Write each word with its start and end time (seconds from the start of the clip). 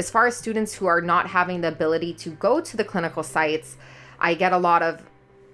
As 0.00 0.08
far 0.08 0.26
as 0.26 0.34
students 0.34 0.72
who 0.72 0.86
are 0.86 1.02
not 1.02 1.26
having 1.26 1.60
the 1.60 1.68
ability 1.68 2.14
to 2.14 2.30
go 2.30 2.58
to 2.58 2.74
the 2.74 2.84
clinical 2.84 3.22
sites, 3.22 3.76
I 4.18 4.32
get 4.32 4.50
a 4.50 4.56
lot 4.56 4.82
of 4.82 5.02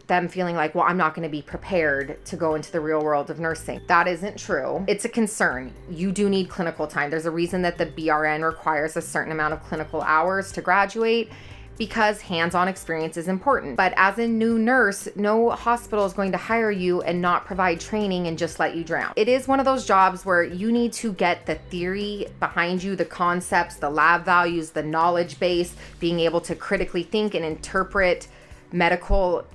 them 0.06 0.28
feeling 0.28 0.54
like, 0.54 0.72
well, 0.72 0.84
I'm 0.84 0.96
not 0.96 1.16
going 1.16 1.24
to 1.24 1.28
be 1.28 1.42
prepared 1.42 2.24
to 2.26 2.36
go 2.36 2.54
into 2.54 2.70
the 2.70 2.78
real 2.78 3.02
world 3.02 3.28
of 3.28 3.40
nursing. 3.40 3.80
That 3.88 4.06
isn't 4.06 4.38
true. 4.38 4.84
It's 4.86 5.04
a 5.04 5.08
concern. 5.08 5.72
You 5.90 6.12
do 6.12 6.28
need 6.28 6.48
clinical 6.48 6.86
time. 6.86 7.10
There's 7.10 7.26
a 7.26 7.30
reason 7.32 7.62
that 7.62 7.76
the 7.76 7.86
BRN 7.86 8.46
requires 8.46 8.96
a 8.96 9.02
certain 9.02 9.32
amount 9.32 9.52
of 9.52 9.64
clinical 9.64 10.00
hours 10.02 10.52
to 10.52 10.62
graduate 10.62 11.32
because 11.78 12.20
hands 12.20 12.54
on 12.54 12.68
experience 12.68 13.16
is 13.16 13.28
important. 13.28 13.76
But 13.76 13.92
as 13.96 14.18
a 14.18 14.26
new 14.26 14.58
nurse, 14.58 15.08
no 15.16 15.50
hospital 15.50 16.04
is 16.04 16.12
going 16.12 16.32
to 16.32 16.38
hire 16.38 16.70
you 16.70 17.02
and 17.02 17.20
not 17.20 17.44
provide 17.44 17.80
training 17.80 18.26
and 18.26 18.38
just 18.38 18.58
let 18.58 18.74
you 18.74 18.84
drown. 18.84 19.12
It 19.16 19.28
is 19.28 19.46
one 19.46 19.58
of 19.58 19.64
those 19.64 19.86
jobs 19.86 20.24
where 20.24 20.42
you 20.42 20.72
need 20.72 20.92
to 20.94 21.12
get 21.12 21.46
the 21.46 21.56
theory 21.56 22.26
behind 22.40 22.82
you, 22.82 22.96
the 22.96 23.04
concepts, 23.04 23.76
the 23.76 23.90
lab 23.90 24.24
values, 24.24 24.70
the 24.70 24.82
knowledge 24.82 25.38
base, 25.38 25.74
being 26.00 26.20
able 26.20 26.40
to 26.42 26.54
critically 26.54 27.02
think 27.02 27.34
and 27.34 27.44
interpret 27.44 28.28
medical 28.72 29.46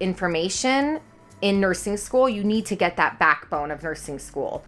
information 0.00 1.00
in 1.42 1.60
nursing 1.60 1.96
school. 1.96 2.28
You 2.28 2.44
need 2.44 2.66
to 2.66 2.76
get 2.76 2.96
that 2.96 3.18
backbone 3.18 3.70
of 3.70 3.82
nursing 3.82 4.18
school. 4.18 4.64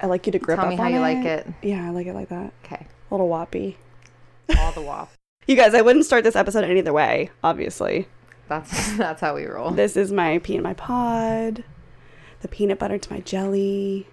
I 0.00 0.06
like 0.06 0.26
you 0.26 0.32
to 0.32 0.38
grip 0.38 0.56
Tell 0.58 0.66
up 0.66 0.70
me 0.70 0.76
how 0.76 0.84
on 0.84 0.92
you 0.92 1.00
like 1.00 1.24
it. 1.24 1.46
Yeah, 1.62 1.86
I 1.86 1.90
like 1.90 2.06
it 2.06 2.14
like 2.14 2.28
that. 2.28 2.52
Okay. 2.64 2.86
A 3.10 3.14
little 3.14 3.28
whoppy. 3.28 3.76
All 4.58 4.72
the 4.72 4.80
wop. 4.82 5.10
You 5.46 5.56
guys, 5.56 5.72
I 5.72 5.80
wouldn't 5.80 6.04
start 6.04 6.24
this 6.24 6.36
episode 6.36 6.64
any 6.64 6.80
other 6.80 6.92
way, 6.92 7.30
obviously. 7.42 8.06
That's 8.48 8.92
that's 8.98 9.22
how 9.22 9.34
we 9.34 9.46
roll. 9.46 9.70
This 9.70 9.96
is 9.96 10.12
my 10.12 10.40
pea 10.40 10.56
in 10.56 10.62
my 10.62 10.74
pod, 10.74 11.64
the 12.42 12.48
peanut 12.48 12.78
butter 12.78 12.98
to 12.98 13.10
my 13.10 13.20
jelly, 13.20 14.06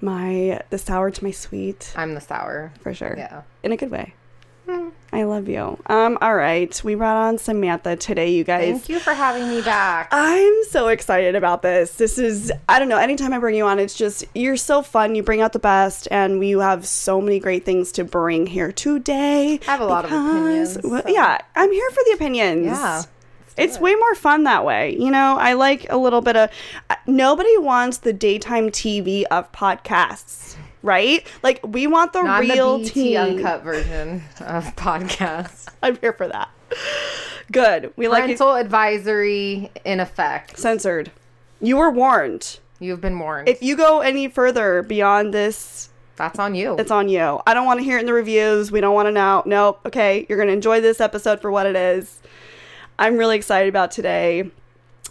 my 0.00 0.60
the 0.70 0.78
sour 0.78 1.12
to 1.12 1.24
my 1.24 1.30
sweet, 1.30 1.92
I'm 1.94 2.14
the 2.14 2.20
sour. 2.20 2.72
for 2.80 2.92
sure. 2.92 3.14
Yeah. 3.16 3.42
In 3.62 3.70
a 3.70 3.76
good 3.76 3.92
way. 3.92 4.14
Hmm. 4.68 4.88
I 5.14 5.24
love 5.24 5.46
you. 5.46 5.78
Um, 5.88 6.16
all 6.22 6.34
right. 6.34 6.80
We 6.82 6.94
brought 6.94 7.16
on 7.16 7.36
Samantha 7.36 7.96
today, 7.96 8.30
you 8.30 8.44
guys. 8.44 8.70
Thank 8.70 8.88
you 8.88 8.98
for 8.98 9.12
having 9.12 9.46
me 9.48 9.60
back. 9.60 10.08
I'm 10.10 10.64
so 10.70 10.88
excited 10.88 11.34
about 11.34 11.60
this. 11.60 11.96
This 11.96 12.16
is, 12.18 12.50
I 12.66 12.78
don't 12.78 12.88
know, 12.88 12.96
anytime 12.96 13.34
I 13.34 13.38
bring 13.38 13.54
you 13.54 13.66
on, 13.66 13.78
it's 13.78 13.94
just, 13.94 14.24
you're 14.34 14.56
so 14.56 14.80
fun. 14.80 15.14
You 15.14 15.22
bring 15.22 15.42
out 15.42 15.52
the 15.52 15.58
best, 15.58 16.08
and 16.10 16.42
you 16.46 16.60
have 16.60 16.86
so 16.86 17.20
many 17.20 17.40
great 17.40 17.66
things 17.66 17.92
to 17.92 18.04
bring 18.04 18.46
here 18.46 18.72
today. 18.72 19.60
I 19.68 19.70
have 19.70 19.80
a 19.82 19.84
lot 19.84 20.04
of 20.06 20.10
because- 20.10 20.76
opinions, 20.76 20.78
well, 20.82 21.02
so- 21.02 21.08
Yeah, 21.10 21.38
I'm 21.56 21.70
here 21.70 21.90
for 21.90 22.02
the 22.06 22.12
opinions. 22.14 22.66
Yeah. 22.68 23.02
It's 23.58 23.78
way 23.78 23.94
more 23.94 24.14
fun 24.14 24.44
that 24.44 24.64
way. 24.64 24.96
You 24.98 25.10
know, 25.10 25.36
I 25.38 25.52
like 25.52 25.86
a 25.90 25.98
little 25.98 26.22
bit 26.22 26.36
of, 26.36 26.48
nobody 27.06 27.58
wants 27.58 27.98
the 27.98 28.14
daytime 28.14 28.70
TV 28.70 29.24
of 29.30 29.52
podcasts, 29.52 30.56
right? 30.82 31.26
Like, 31.42 31.60
we 31.66 31.86
want 31.86 32.12
the 32.12 32.22
Not 32.22 32.40
real 32.40 32.78
the 32.78 32.84
tea. 32.90 33.16
uncut 33.16 33.62
version 33.62 34.22
of 34.40 34.64
podcast. 34.76 35.68
I'm 35.82 35.96
here 35.98 36.12
for 36.12 36.28
that. 36.28 36.48
Good. 37.50 37.92
We 37.96 38.08
like 38.08 38.24
it 38.24 38.38
Parental 38.38 38.54
advisory 38.54 39.70
in 39.84 40.00
effect. 40.00 40.58
censored. 40.58 41.10
You 41.60 41.76
were 41.76 41.90
warned. 41.90 42.58
You've 42.80 43.00
been 43.00 43.18
warned. 43.18 43.48
if 43.48 43.62
you 43.62 43.76
go 43.76 44.00
any 44.00 44.26
further 44.28 44.82
beyond 44.82 45.32
this, 45.32 45.90
That's 46.16 46.38
on 46.38 46.54
you. 46.54 46.76
it's 46.78 46.90
on 46.90 47.08
you. 47.08 47.40
I 47.46 47.54
don't 47.54 47.66
want 47.66 47.78
to 47.78 47.84
hear 47.84 47.96
it 47.98 48.00
in 48.00 48.06
the 48.06 48.12
reviews. 48.12 48.72
We 48.72 48.80
don't 48.80 48.94
want 48.94 49.06
to 49.06 49.12
know. 49.12 49.42
Nope. 49.46 49.80
Okay, 49.86 50.26
you're 50.28 50.38
gonna 50.38 50.50
enjoy 50.52 50.80
this 50.80 51.00
episode 51.00 51.40
for 51.40 51.50
what 51.52 51.66
it 51.66 51.76
is. 51.76 52.20
I'm 52.98 53.16
really 53.16 53.36
excited 53.36 53.68
about 53.68 53.92
today. 53.92 54.50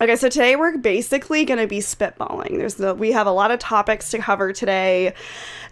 Okay, 0.01 0.16
so 0.16 0.29
today 0.29 0.56
we're 0.56 0.79
basically 0.79 1.45
going 1.45 1.59
to 1.59 1.67
be 1.67 1.78
spitballing. 1.78 2.57
There's 2.57 2.73
the 2.73 2.95
we 2.95 3.12
have 3.12 3.28
a 3.28 3.31
lot 3.31 3.51
of 3.51 3.59
topics 3.59 4.09
to 4.09 4.17
cover 4.17 4.51
today. 4.51 5.13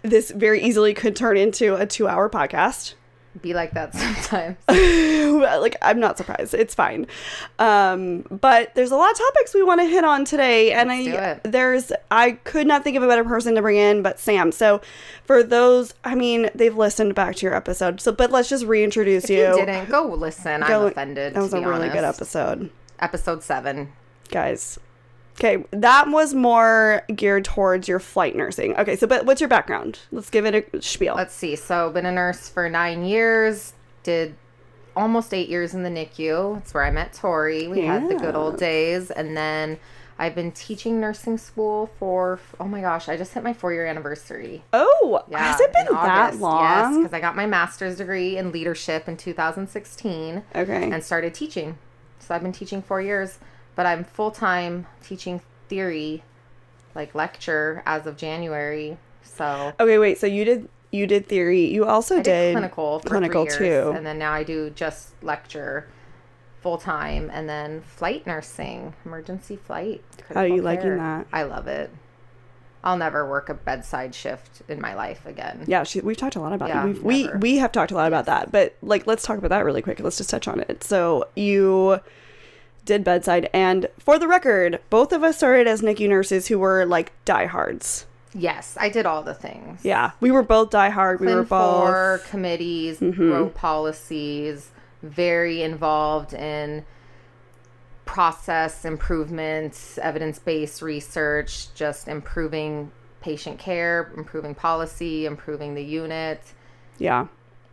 This 0.02 0.30
very 0.30 0.62
easily 0.62 0.94
could 0.94 1.16
turn 1.16 1.36
into 1.36 1.74
a 1.74 1.84
2-hour 1.84 2.30
podcast. 2.30 2.94
Be 3.42 3.54
like 3.54 3.72
that 3.72 3.92
sometimes. 3.96 4.56
like 4.68 5.74
I'm 5.82 5.98
not 5.98 6.16
surprised. 6.16 6.54
It's 6.54 6.76
fine. 6.76 7.08
Um, 7.58 8.24
but 8.30 8.72
there's 8.76 8.92
a 8.92 8.96
lot 8.96 9.10
of 9.10 9.18
topics 9.18 9.52
we 9.52 9.64
want 9.64 9.80
to 9.80 9.86
hit 9.86 10.04
on 10.04 10.24
today, 10.24 10.74
and 10.74 10.90
Let's 10.90 11.44
I 11.44 11.48
there's 11.48 11.92
I 12.12 12.32
could 12.32 12.68
not 12.68 12.84
think 12.84 12.96
of 12.96 13.02
a 13.02 13.08
better 13.08 13.24
person 13.24 13.56
to 13.56 13.62
bring 13.62 13.78
in 13.78 14.00
but 14.02 14.20
Sam. 14.20 14.52
So 14.52 14.80
for 15.24 15.42
those, 15.42 15.92
I 16.04 16.14
mean, 16.14 16.50
they've 16.54 16.76
listened 16.76 17.16
back 17.16 17.34
to 17.36 17.46
your 17.46 17.56
episode. 17.56 18.00
So, 18.00 18.12
but 18.12 18.30
let's 18.30 18.48
just 18.48 18.64
reintroduce 18.64 19.24
If 19.24 19.30
you. 19.30 19.48
you 19.48 19.66
didn't, 19.66 19.88
go 19.90 20.06
listen. 20.06 20.60
Go- 20.60 20.82
I'm 20.82 20.92
offended. 20.92 21.34
That 21.34 21.42
was 21.42 21.52
a 21.52 21.58
be 21.58 21.66
really 21.66 21.88
good 21.88 22.04
episode, 22.04 22.70
Episode 23.00 23.42
seven. 23.42 23.92
Guys. 24.30 24.78
Okay, 25.38 25.64
that 25.70 26.08
was 26.08 26.34
more 26.34 27.02
geared 27.14 27.46
towards 27.46 27.88
your 27.88 27.98
flight 27.98 28.36
nursing. 28.36 28.76
Okay, 28.76 28.94
so 28.96 29.06
but 29.06 29.24
what's 29.24 29.40
your 29.40 29.48
background? 29.48 30.00
Let's 30.12 30.28
give 30.28 30.44
it 30.44 30.68
a 30.74 30.82
spiel. 30.82 31.14
Let's 31.16 31.34
see. 31.34 31.56
So, 31.56 31.90
been 31.90 32.04
a 32.04 32.12
nurse 32.12 32.48
for 32.48 32.68
nine 32.68 33.04
years. 33.04 33.72
Did 34.02 34.34
almost 34.96 35.32
eight 35.32 35.48
years 35.48 35.72
in 35.72 35.82
the 35.82 35.88
NICU. 35.88 36.58
It's 36.58 36.74
where 36.74 36.84
I 36.84 36.90
met 36.90 37.14
Tori. 37.14 37.68
We 37.68 37.80
had 37.82 38.08
the 38.08 38.16
good 38.16 38.34
old 38.34 38.58
days, 38.58 39.10
and 39.10 39.34
then 39.34 39.78
I've 40.18 40.34
been 40.34 40.52
teaching 40.52 41.00
nursing 41.00 41.38
school 41.38 41.90
for. 41.98 42.38
Oh 42.60 42.66
my 42.66 42.82
gosh! 42.82 43.08
I 43.08 43.16
just 43.16 43.32
hit 43.32 43.42
my 43.42 43.54
four 43.54 43.72
year 43.72 43.86
anniversary. 43.86 44.62
oh, 44.74 45.22
Yeah, 45.30 45.38
has 45.38 45.60
it 45.60 45.72
been 45.72 45.86
that 45.86 46.34
August. 46.34 46.40
Yes, 46.42 46.96
because 46.98 47.14
I 47.14 47.20
got 47.20 47.34
my 47.34 47.46
master's 47.46 47.96
degree 47.96 48.36
in 48.36 48.52
leadership 48.52 49.08
in 49.08 49.16
2016 49.16 50.42
okay. 50.54 50.90
and 50.90 51.02
started 51.02 51.32
teaching. 51.32 51.78
So 52.18 52.34
I've 52.34 52.42
been 52.42 52.52
teaching 52.52 52.82
four 52.82 53.00
years, 53.00 53.38
but 53.80 53.86
I'm 53.86 54.04
full 54.04 54.30
time 54.30 54.86
teaching 55.02 55.40
theory, 55.68 56.22
like 56.94 57.14
lecture, 57.14 57.82
as 57.86 58.06
of 58.06 58.18
January. 58.18 58.98
So 59.22 59.72
Okay, 59.80 59.96
wait. 59.96 60.18
So 60.18 60.26
you 60.26 60.44
did 60.44 60.68
you 60.90 61.06
did 61.06 61.26
theory. 61.26 61.64
You 61.64 61.86
also 61.86 62.18
I 62.18 62.22
did 62.22 62.52
clinical 62.52 62.98
for 62.98 63.08
clinical 63.08 63.44
years, 63.44 63.56
too. 63.56 63.92
and 63.96 64.04
then 64.04 64.18
now 64.18 64.32
I 64.32 64.42
do 64.42 64.68
just 64.68 65.14
lecture 65.22 65.88
full 66.60 66.76
time, 66.76 67.30
and 67.32 67.48
then 67.48 67.80
flight 67.80 68.26
nursing, 68.26 68.92
emergency 69.06 69.56
flight. 69.56 70.04
How 70.28 70.40
oh, 70.40 70.44
are 70.44 70.46
you 70.46 70.60
critical 70.60 70.90
liking 70.90 70.96
that? 70.98 71.26
I 71.32 71.44
love 71.44 71.66
it. 71.66 71.90
I'll 72.84 72.98
never 72.98 73.26
work 73.26 73.48
a 73.48 73.54
bedside 73.54 74.14
shift 74.14 74.60
in 74.68 74.78
my 74.78 74.92
life 74.92 75.24
again. 75.24 75.64
Yeah, 75.66 75.84
she, 75.84 76.02
we've 76.02 76.18
talked 76.18 76.36
a 76.36 76.40
lot 76.40 76.52
about 76.52 76.68
Yeah, 76.68 76.86
it. 76.86 77.02
We 77.02 77.30
we 77.38 77.56
have 77.56 77.72
talked 77.72 77.92
a 77.92 77.94
lot 77.94 78.08
about 78.08 78.26
that, 78.26 78.52
but 78.52 78.76
like 78.82 79.06
let's 79.06 79.22
talk 79.22 79.38
about 79.38 79.48
that 79.48 79.64
really 79.64 79.80
quick. 79.80 80.00
Let's 80.00 80.18
just 80.18 80.28
touch 80.28 80.48
on 80.48 80.60
it. 80.60 80.84
So 80.84 81.28
you 81.34 82.00
did 82.84 83.04
bedside, 83.04 83.48
and 83.52 83.86
for 83.98 84.18
the 84.18 84.26
record, 84.28 84.80
both 84.90 85.12
of 85.12 85.22
us 85.22 85.36
started 85.38 85.66
as 85.66 85.82
NICU 85.82 86.08
nurses 86.08 86.46
who 86.48 86.58
were 86.58 86.84
like 86.86 87.12
diehards. 87.24 88.06
Yes, 88.34 88.76
I 88.80 88.88
did 88.88 89.06
all 89.06 89.22
the 89.22 89.34
things. 89.34 89.84
Yeah, 89.84 90.12
we 90.20 90.30
were 90.30 90.42
both 90.42 90.70
diehard. 90.70 91.18
We 91.20 91.26
were 91.26 91.44
Clin 91.44 91.48
both. 91.48 91.88
Mm-hmm. 92.22 92.30
committees, 92.30 93.00
wrote 93.02 93.54
policies, 93.54 94.70
very 95.02 95.62
involved 95.62 96.32
in 96.32 96.84
process 98.04 98.84
improvements, 98.84 99.98
evidence 99.98 100.38
based 100.38 100.82
research, 100.82 101.72
just 101.74 102.08
improving 102.08 102.90
patient 103.20 103.58
care, 103.58 104.12
improving 104.16 104.54
policy, 104.54 105.26
improving 105.26 105.74
the 105.74 105.84
unit 105.84 106.40
Yeah, 106.98 107.26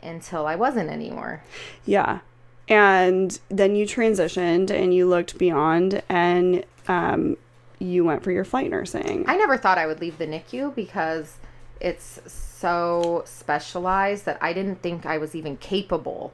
until 0.03 0.45
I 0.45 0.55
wasn't 0.55 0.89
anymore. 0.89 1.43
yeah, 1.85 2.19
and 2.67 3.39
then 3.49 3.75
you 3.75 3.85
transitioned 3.85 4.69
and 4.71 4.93
you 4.93 5.07
looked 5.07 5.37
beyond, 5.37 6.01
and 6.09 6.65
um, 6.87 7.37
you 7.79 8.03
went 8.03 8.23
for 8.23 8.31
your 8.31 8.45
flight 8.45 8.69
nursing. 8.69 9.23
I 9.27 9.37
never 9.37 9.57
thought 9.57 9.77
I 9.77 9.85
would 9.85 9.99
leave 10.01 10.17
the 10.17 10.27
NICU 10.27 10.73
because 10.75 11.37
it's 11.79 12.19
so 12.25 13.23
specialized 13.25 14.25
that 14.25 14.37
I 14.41 14.51
didn't 14.53 14.81
think 14.81 15.05
I 15.05 15.17
was 15.17 15.35
even 15.35 15.57
capable 15.57 16.33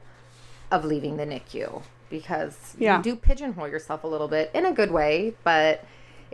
of 0.70 0.84
leaving 0.84 1.16
the 1.18 1.24
NICU 1.26 1.82
because 2.10 2.74
Yeah. 2.78 2.96
you 2.98 3.02
do 3.02 3.16
pigeonhole 3.16 3.68
yourself 3.68 4.04
a 4.04 4.06
little 4.06 4.28
bit 4.28 4.50
in 4.54 4.64
a 4.64 4.72
good 4.72 4.90
way, 4.90 5.34
but 5.44 5.84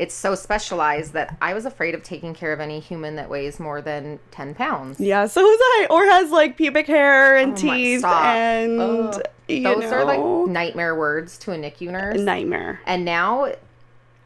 it's 0.00 0.14
so 0.14 0.34
specialized 0.34 1.12
that 1.12 1.36
I 1.42 1.52
was 1.52 1.66
afraid 1.66 1.94
of 1.94 2.02
taking 2.02 2.32
care 2.32 2.54
of 2.54 2.58
any 2.58 2.80
human 2.80 3.16
that 3.16 3.28
weighs 3.28 3.60
more 3.60 3.82
than 3.82 4.18
10 4.30 4.54
pounds. 4.54 4.98
yeah, 4.98 5.26
so 5.26 5.42
was 5.42 5.58
I, 5.60 5.86
or 5.90 6.04
has 6.06 6.30
like 6.30 6.56
pubic 6.56 6.86
hair 6.86 7.36
and 7.36 7.52
Oh 7.52 7.56
teeth, 7.56 7.98
stop. 8.00 8.24
and 8.24 8.80
Those 8.80 9.20
know, 9.48 9.92
are 9.92 10.04
like 10.06 10.48
nightmare 10.50 10.94
words 10.94 11.36
to 11.40 11.52
a 11.52 11.56
NICU 11.56 11.90
nurse. 11.90 12.18
nightmare. 12.18 12.80
And 12.86 13.04
now, 13.04 13.52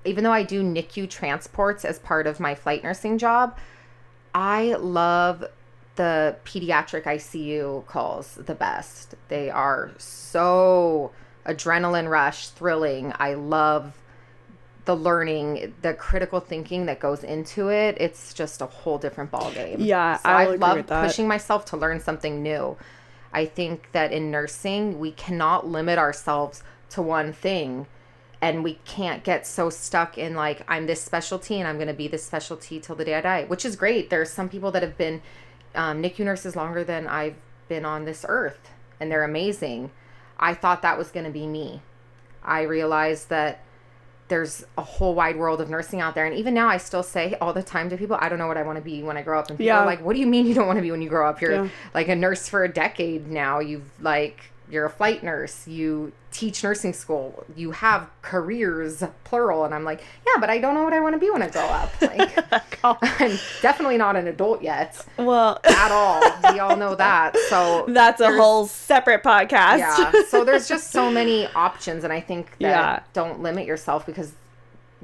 even 0.05 0.23
though 0.23 0.33
I 0.33 0.45
do 0.45 0.63
NICU 0.63 1.11
transports 1.11 1.85
as 1.85 1.99
part 1.99 2.29
of 2.29 2.39
my 2.39 2.55
flight 2.55 2.85
nursing 2.85 3.19
job, 3.19 3.59
I 4.33 4.75
love 4.79 5.45
the 5.97 6.37
pediatric 6.45 7.03
ICU 7.05 7.85
calls 7.87 8.35
the 8.37 8.55
best. 8.55 9.15
They 9.29 9.51
are 9.51 9.91
so 9.99 11.11
adrenaline 11.47 12.09
rush, 12.09 12.49
thrilling. 12.49 13.13
I 13.19 13.35
love 13.35 13.95
the 14.85 14.95
learning, 14.95 15.75
the 15.83 15.95
critical 15.95 16.41
thinking 16.41 16.87
that 16.87 17.01
goes 17.01 17.25
into 17.25 17.69
it. 17.69 17.97
It's 17.99 18.35
just 18.35 18.61
a 18.61 18.67
whole 18.67 18.99
different 18.99 19.31
ballgame. 19.31 19.77
Yeah, 19.79 20.19
so 20.19 20.29
I 20.29 20.55
love 20.57 20.87
pushing 20.87 21.27
myself 21.27 21.65
to 21.67 21.77
learn 21.77 22.01
something 22.01 22.43
new. 22.43 22.77
I 23.33 23.47
think 23.47 23.91
that 23.93 24.13
in 24.13 24.31
nursing, 24.31 24.99
we 24.99 25.13
cannot 25.13 25.67
limit 25.67 25.99
ourselves 25.99 26.63
to 26.91 27.03
one 27.03 27.33
thing 27.33 27.87
and 28.45 28.63
we 28.63 28.75
can't 28.85 29.25
get 29.25 29.47
so 29.47 29.71
stuck 29.71 30.19
in 30.19 30.35
like 30.35 30.63
I'm 30.69 30.87
this 30.87 31.01
specialty 31.01 31.59
and 31.59 31.67
I'm 31.67 31.77
going 31.77 31.89
to 31.89 31.95
be 31.95 32.09
this 32.09 32.25
specialty 32.25 32.79
till 32.79 32.95
the 32.95 33.05
day 33.05 33.15
I 33.15 33.23
die, 33.23 33.45
which 33.45 33.65
is 33.65 33.75
great. 33.75 34.11
There's 34.11 34.31
some 34.31 34.51
people 34.51 34.71
that 34.73 34.83
have 34.83 34.99
been 34.99 35.23
um, 35.75 36.03
NICU 36.03 36.27
nurses 36.27 36.55
longer 36.55 36.85
than 36.85 37.07
I've 37.07 37.37
been 37.69 37.87
on 37.87 38.05
this 38.05 38.25
earth, 38.29 38.71
and 39.01 39.11
they're 39.11 39.25
amazing. 39.25 39.91
I 40.39 40.53
thought 40.53 40.83
that 40.83 40.99
was 40.99 41.11
going 41.11 41.25
to 41.25 41.33
be 41.33 41.47
me. 41.47 41.81
I 42.43 42.63
realized 42.63 43.31
that 43.31 43.64
there's 44.29 44.65
a 44.79 44.83
whole 44.83 45.15
wide 45.15 45.37
world 45.37 45.61
of 45.61 45.69
nursing 45.69 46.01
out 46.01 46.15
there. 46.15 46.25
And 46.25 46.35
even 46.35 46.55
now, 46.55 46.69
I 46.69 46.79
still 46.79 47.03
say 47.03 47.37
all 47.41 47.53
the 47.53 47.63
time 47.63 47.91
to 47.91 47.97
people, 47.97 48.17
I 48.21 48.29
don't 48.29 48.39
know 48.39 48.47
what 48.47 48.57
I 48.57 48.63
want 48.63 48.77
to 48.79 48.83
be 48.85 49.03
when 49.03 49.17
I 49.17 49.23
grow 49.23 49.39
up. 49.39 49.49
And 49.51 49.59
people 49.59 49.67
Yeah. 49.67 49.81
are 49.83 49.87
like, 49.87 50.03
what 50.03 50.15
do 50.15 50.21
you 50.21 50.27
mean 50.27 50.47
you 50.47 50.55
don't 50.55 50.67
want 50.67 50.79
to 50.79 50.83
be 50.83 50.91
when 50.91 51.03
you 51.03 51.09
grow 51.11 51.29
up? 51.29 51.41
You're 51.43 51.53
Yeah. 51.65 51.69
like 51.93 52.09
a 52.09 52.17
nurse 52.17 52.49
for 52.49 52.65
a 52.65 52.69
decade 52.73 53.31
now. 53.31 53.59
You've 53.59 53.91
like, 54.01 54.39
you're 54.71 54.87
a 54.87 54.91
flight 54.91 55.23
nurse. 55.23 55.67
You 55.69 56.13
teach 56.31 56.65
nursing 56.65 56.93
school. 56.95 57.45
You 57.55 57.71
have 57.73 58.09
careers, 58.23 59.03
plural. 59.25 59.65
And 59.65 59.75
I'm 59.75 59.85
like, 59.85 60.01
yeah, 60.27 60.41
but 60.41 60.49
I 60.51 60.59
don't 60.59 60.75
know 60.75 60.83
what 60.85 60.93
I 60.93 61.01
want 61.01 61.15
to 61.15 61.19
be 61.19 61.31
when 61.31 61.43
I 61.43 61.49
grow 61.51 61.63
up. 61.67 61.93
Like, 62.01 62.79
I'm 62.85 63.39
definitely 63.63 63.97
not 63.97 64.15
an 64.17 64.27
adult 64.27 64.63
yet 64.63 65.05
Well, 65.19 65.59
at 65.65 65.91
all. 65.91 66.21
we 66.53 66.59
all 66.61 66.77
know 66.77 66.95
that. 66.95 67.37
So 67.49 67.85
that's 67.89 68.21
a 68.21 68.35
whole 68.35 68.67
separate 68.67 69.23
podcast. 69.23 69.79
yeah. 69.79 70.13
So 70.29 70.45
there's 70.45 70.69
just 70.69 70.91
so 70.91 71.11
many 71.11 71.47
options, 71.55 72.05
and 72.05 72.13
I 72.13 72.21
think 72.21 72.51
that 72.59 72.61
Yeah. 72.61 73.01
don't 73.13 73.41
limit 73.41 73.67
yourself 73.67 74.05
because 74.07 74.33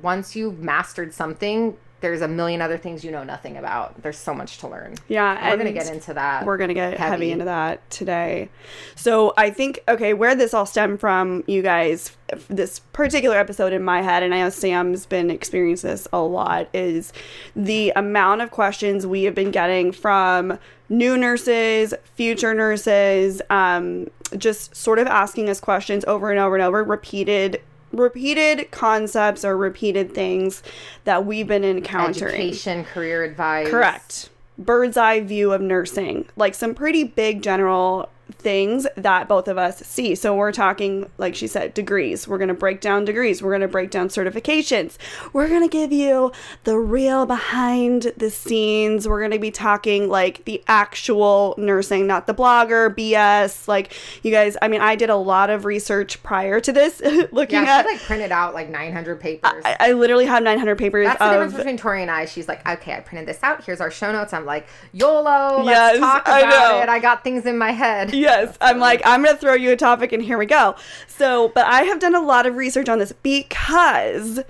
once 0.03 0.35
you've 0.37 0.59
mastered 0.59 1.13
something, 1.15 1.77
there's 2.01 2.23
a 2.23 2.29
million 2.29 2.63
other 2.63 2.79
things 2.79 3.05
you 3.05 3.11
know 3.11 3.25
nothing 3.25 3.57
about. 3.57 4.03
There's 4.03 4.17
so 4.17 4.35
much 4.35 4.59
to 4.59 4.69
learn. 4.69 4.95
Yeah, 5.09 5.37
And 5.41 5.51
we're 5.51 5.65
gonna 5.65 5.73
get 5.73 5.91
into 5.91 6.15
that. 6.15 6.45
We're 6.45 6.57
gonna 6.57 6.75
get 6.75 6.97
heavy. 6.97 7.11
heavy. 7.11 7.33
into 7.33 7.45
that 7.45 7.89
today. 7.91 8.49
So 8.95 9.35
I 9.37 9.51
think 9.51 9.81
okay, 9.89 10.15
where 10.15 10.35
this 10.35 10.55
all 10.55 10.67
stemmed 10.67 11.01
from, 11.01 11.45
you 11.47 11.63
guys, 11.63 12.17
this 12.49 12.79
particular 12.79 13.37
episode 13.37 13.73
in 13.73 13.83
my 13.83 14.03
head, 14.03 14.23
and 14.23 14.35
I 14.35 14.41
know 14.41 14.51
Sam's 14.51 15.07
been 15.07 15.31
experiencing 15.31 15.91
this 15.91 16.09
a 16.13 16.21
lot, 16.21 16.69
is 16.73 17.13
the 17.55 17.93
amount 17.97 18.43
of 18.43 18.51
questions 18.51 19.07
we 19.07 19.25
have 19.25 19.35
been 19.35 19.51
getting 19.51 19.93
from 19.93 20.59
new 20.89 21.17
nurses, 21.17 21.95
future 22.15 22.53
nurses, 22.53 23.41
um, 23.51 24.09
just 24.37 24.75
sort 24.75 24.99
of 24.99 25.07
asking 25.07 25.49
us 25.49 25.61
questions 25.61 26.05
over 26.07 26.31
and 26.31 26.41
over 26.41 26.57
and 26.57 26.63
over, 26.65 26.83
repeated 26.85 27.61
repeated 27.93 28.71
concepts 28.71 29.45
or 29.45 29.57
repeated 29.57 30.15
things 30.15 30.63
that 31.05 31.25
we've 31.25 31.49
been 31.49 31.65
encountering. 31.65 32.35
Education, 32.35 32.85
career 32.85 33.25
advice. 33.25 33.69
Correct. 33.69 34.31
Bird's 34.59 34.97
eye 34.97 35.21
view 35.21 35.53
of 35.53 35.61
nursing, 35.61 36.27
like 36.37 36.55
some 36.55 36.75
pretty 36.75 37.05
big 37.05 37.43
general 37.43 38.09
things 38.33 38.87
that 38.97 39.29
both 39.29 39.49
of 39.49 39.59
us 39.59 39.79
see. 39.81 40.15
So 40.15 40.35
we're 40.35 40.53
talking, 40.53 41.11
like 41.19 41.35
she 41.35 41.47
said, 41.47 41.75
degrees. 41.75 42.27
We're 42.29 42.39
going 42.39 42.49
to 42.49 42.55
break 42.55 42.81
down 42.81 43.05
degrees. 43.05 43.43
We're 43.43 43.51
going 43.51 43.61
to 43.63 43.69
break 43.69 43.91
down 43.91 44.09
certifications. 44.09 44.97
We're 45.33 45.49
going 45.49 45.63
to 45.63 45.69
give 45.69 45.93
you 45.93 46.33
the 46.65 46.79
real 46.79 47.27
behind 47.27 48.13
the 48.17 48.31
scenes. 48.31 49.09
We're 49.09 49.21
going 49.21 49.31
to 49.33 49.39
be 49.39 49.51
talking 49.51 50.09
like 50.09 50.45
the 50.45 50.63
actual 50.69 51.55
nursing, 51.59 52.07
not 52.07 52.27
the 52.27 52.35
blogger 52.35 52.95
BS. 52.95 53.69
Like 53.69 53.93
you 54.23 54.31
guys, 54.31 54.57
I 54.63 54.69
mean, 54.69 54.81
I 54.81 54.97
did 54.97 55.11
a 55.11 55.17
lot 55.17 55.51
of 55.51 55.65
research 55.65 56.23
prior 56.23 56.61
to 56.61 56.73
this, 56.73 57.01
looking 57.33 57.63
Yeah, 57.63 57.79
at. 57.79 57.87
she 57.87 57.93
like 57.93 58.01
printed 58.03 58.33
out 58.33 58.55
like 58.55 58.69
900 58.69 59.21
papers. 59.21 59.63
I, 59.65 59.77
I 59.81 59.93
literally 59.93 60.27
have 60.27 60.43
900 60.43 60.77
papers 60.79 61.07
That's 61.07 61.19
the 61.19 61.31
difference 61.31 61.55
between 61.55 61.77
Tori 61.77 62.03
and 62.03 62.11
I. 62.11 62.25
She's 62.25 62.49
like, 62.49 62.67
okay, 62.69 62.95
I 62.95 63.01
printed 63.01 63.29
this 63.29 63.43
out. 63.43 63.65
Here's 63.65 63.81
our 63.81 63.91
show 63.91 64.13
notes. 64.13 64.33
I'm 64.33 64.45
like, 64.47 64.67
YOLO, 64.93 65.63
let's 65.63 65.69
Yes, 65.69 65.99
talk 66.01 66.29
I 66.29 66.41
about 66.41 66.51
know. 66.77 66.83
it. 66.83 66.89
I 66.89 66.99
got 66.99 67.25
things 67.25 67.47
in 67.47 67.59
my 67.59 67.73
head. 67.73 68.13
Yes. 68.21 68.57
I'm 68.61 68.79
like 68.79 69.03
i'm 69.05 69.25
gonna 69.25 69.37
throw 69.37 69.55
you 69.55 69.73
a 69.73 69.77
topic 69.77 70.13
and 70.13 70.23
here 70.23 70.39
we 70.39 70.47
go. 70.47 70.77
So 71.07 71.49
but 71.49 71.67
i 71.67 71.83
have 71.83 71.99
done 71.99 72.15
a 72.15 72.21
lot 72.21 72.47
of 72.47 72.57
research 72.57 72.89
on 72.89 72.99
this 72.99 73.13
because 73.23 74.41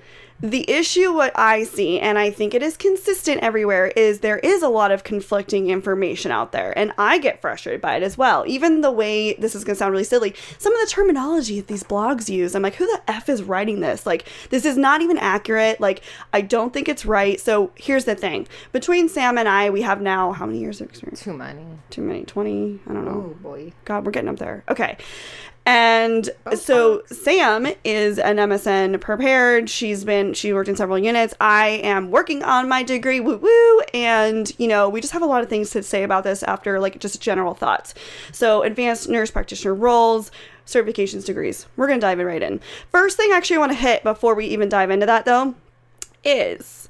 the 0.41 0.69
issue 0.69 1.13
what 1.13 1.31
i 1.37 1.63
see 1.63 1.99
and 1.99 2.17
i 2.17 2.29
think 2.31 2.53
it 2.53 2.63
is 2.63 2.75
consistent 2.75 3.39
everywhere 3.41 3.87
is 3.95 4.21
there 4.21 4.39
is 4.39 4.63
a 4.63 4.67
lot 4.69 4.91
of 4.91 5.03
conflicting 5.03 5.69
information 5.69 6.31
out 6.31 6.51
there 6.51 6.75
and 6.77 6.91
i 6.97 7.17
get 7.19 7.39
frustrated 7.41 7.79
by 7.79 7.95
it 7.95 8.01
as 8.03 8.17
well 8.17 8.43
even 8.47 8.81
the 8.81 8.91
way 8.91 9.33
this 9.35 9.53
is 9.53 9.63
going 9.63 9.75
to 9.75 9.77
sound 9.79 9.91
really 9.91 10.03
silly 10.03 10.33
some 10.57 10.73
of 10.73 10.79
the 10.81 10.87
terminology 10.91 11.59
that 11.59 11.67
these 11.67 11.83
blogs 11.83 12.27
use 12.27 12.55
i'm 12.55 12.63
like 12.63 12.75
who 12.75 12.85
the 12.87 13.01
f 13.07 13.29
is 13.29 13.43
writing 13.43 13.81
this 13.81 14.05
like 14.05 14.27
this 14.49 14.65
is 14.65 14.77
not 14.77 15.01
even 15.01 15.17
accurate 15.19 15.79
like 15.79 16.01
i 16.33 16.41
don't 16.41 16.73
think 16.73 16.89
it's 16.89 17.05
right 17.05 17.39
so 17.39 17.71
here's 17.75 18.05
the 18.05 18.15
thing 18.15 18.47
between 18.71 19.07
sam 19.07 19.37
and 19.37 19.47
i 19.47 19.69
we 19.69 19.81
have 19.83 20.01
now 20.01 20.31
how 20.31 20.45
many 20.47 20.59
years 20.59 20.81
of 20.81 20.89
experience 20.89 21.21
Too 21.23 21.33
many. 21.33 21.65
too 21.91 22.01
many 22.01 22.23
20 22.25 22.79
i 22.87 22.93
don't 22.93 23.05
know 23.05 23.11
Oh 23.11 23.35
boy. 23.41 23.71
God, 23.85 24.05
we're 24.05 24.11
getting 24.11 24.29
up 24.29 24.37
there. 24.37 24.63
Okay. 24.69 24.97
And 25.65 26.29
oh, 26.47 26.55
so 26.55 27.03
Sam 27.05 27.67
is 27.83 28.17
an 28.17 28.37
MSN 28.37 28.99
prepared. 28.99 29.69
She's 29.69 30.03
been 30.03 30.33
she 30.33 30.53
worked 30.53 30.69
in 30.69 30.75
several 30.75 30.97
units. 30.97 31.35
I 31.39 31.81
am 31.83 32.09
working 32.09 32.41
on 32.41 32.67
my 32.67 32.81
degree, 32.81 33.19
woo 33.19 33.37
woo, 33.37 33.81
and 33.93 34.51
you 34.57 34.67
know, 34.67 34.89
we 34.89 35.01
just 35.01 35.13
have 35.13 35.21
a 35.21 35.27
lot 35.27 35.43
of 35.43 35.49
things 35.49 35.69
to 35.71 35.83
say 35.83 36.01
about 36.01 36.23
this 36.23 36.41
after 36.43 36.79
like 36.79 36.99
just 36.99 37.21
general 37.21 37.53
thoughts. 37.53 37.93
So 38.31 38.63
advanced 38.63 39.07
nurse 39.07 39.29
practitioner 39.29 39.75
roles, 39.75 40.31
certifications, 40.65 41.25
degrees. 41.25 41.67
We're 41.77 41.87
gonna 41.87 41.99
dive 41.99 42.19
in 42.19 42.25
right 42.25 42.41
in. 42.41 42.59
First 42.91 43.17
thing 43.17 43.31
I 43.31 43.37
actually 43.37 43.59
want 43.59 43.71
to 43.71 43.77
hit 43.77 44.03
before 44.03 44.33
we 44.33 44.47
even 44.47 44.67
dive 44.67 44.89
into 44.89 45.05
that 45.05 45.25
though 45.25 45.53
is 46.23 46.89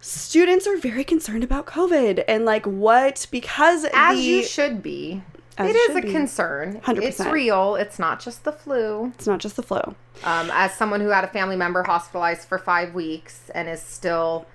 students 0.00 0.66
are 0.66 0.76
very 0.76 1.04
concerned 1.04 1.44
about 1.44 1.66
COVID 1.66 2.24
and 2.26 2.44
like 2.44 2.66
what 2.66 3.26
because 3.30 3.86
As 3.92 4.18
the, 4.18 4.22
you 4.22 4.42
should 4.42 4.82
be. 4.82 5.22
As 5.58 5.70
it 5.70 5.74
you 5.76 5.86
is 5.90 5.96
a 5.96 6.00
be. 6.02 6.10
concern. 6.12 6.80
100%. 6.84 7.02
It's 7.02 7.20
real. 7.20 7.76
It's 7.76 7.98
not 7.98 8.20
just 8.20 8.44
the 8.44 8.52
flu. 8.52 9.12
it's 9.14 9.26
not 9.26 9.38
just 9.38 9.56
the 9.56 9.62
flow. 9.62 9.94
Um, 10.24 10.50
as 10.52 10.72
someone 10.74 11.00
who 11.00 11.08
had 11.08 11.24
a 11.24 11.28
family 11.28 11.56
member 11.56 11.82
hospitalized 11.82 12.48
for 12.48 12.58
five 12.58 12.94
weeks 12.94 13.50
and 13.54 13.68
is 13.68 13.80
still 13.82 14.46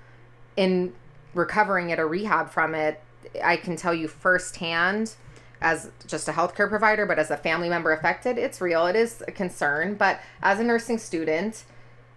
in 0.56 0.92
recovering 1.34 1.92
at 1.92 1.98
a 1.98 2.06
rehab 2.06 2.50
from 2.50 2.74
it, 2.74 3.00
I 3.44 3.56
can 3.56 3.76
tell 3.76 3.94
you 3.94 4.08
firsthand, 4.08 5.14
as 5.60 5.90
just 6.06 6.28
a 6.28 6.32
healthcare 6.32 6.68
provider, 6.68 7.06
but 7.06 7.18
as 7.18 7.30
a 7.30 7.36
family 7.36 7.68
member 7.68 7.92
affected, 7.92 8.38
it's 8.38 8.60
real. 8.60 8.86
It 8.86 8.96
is 8.96 9.22
a 9.28 9.32
concern. 9.32 9.94
But 9.94 10.20
as 10.42 10.58
a 10.58 10.64
nursing 10.64 10.98
student, 10.98 11.64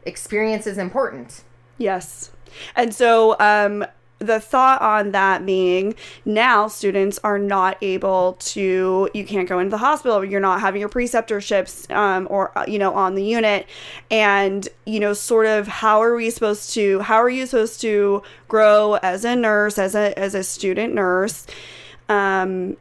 experience 0.06 0.66
is 0.66 0.78
important. 0.78 1.44
Yes. 1.78 2.32
And 2.76 2.94
so 2.94 3.36
um 3.40 3.86
the 4.22 4.40
thought 4.40 4.82
on 4.82 5.12
that 5.12 5.46
being 5.46 5.96
now 6.26 6.68
students 6.68 7.20
are 7.24 7.40
not 7.40 7.76
able 7.82 8.34
to 8.34 9.10
you 9.14 9.26
can't 9.26 9.50
go 9.50 9.58
into 9.58 9.72
the 9.72 9.78
hospital 9.78 10.24
you're 10.24 10.40
not 10.40 10.62
having 10.62 10.80
your 10.80 10.90
preceptorships 10.90 11.94
um, 11.94 12.28
or 12.30 12.56
uh, 12.58 12.64
you 12.68 12.78
know 12.78 12.94
on 12.94 13.16
the 13.16 13.24
unit. 13.24 13.68
And 14.10 14.68
you 14.86 15.00
know 15.00 15.14
sort 15.14 15.48
of 15.48 15.68
how 15.68 16.02
are 16.02 16.16
we 16.16 16.30
supposed 16.30 16.74
to 16.74 17.00
how 17.00 17.16
are 17.16 17.30
you 17.30 17.46
supposed 17.46 17.82
to 17.82 18.22
grow 18.48 18.96
as 19.02 19.26
a 19.26 19.36
nurse 19.36 19.78
as 19.78 19.96
a 19.96 20.18
as 20.18 20.36
a 20.36 20.44
student 20.44 20.94
nurse 20.94 21.48
um 22.10 22.78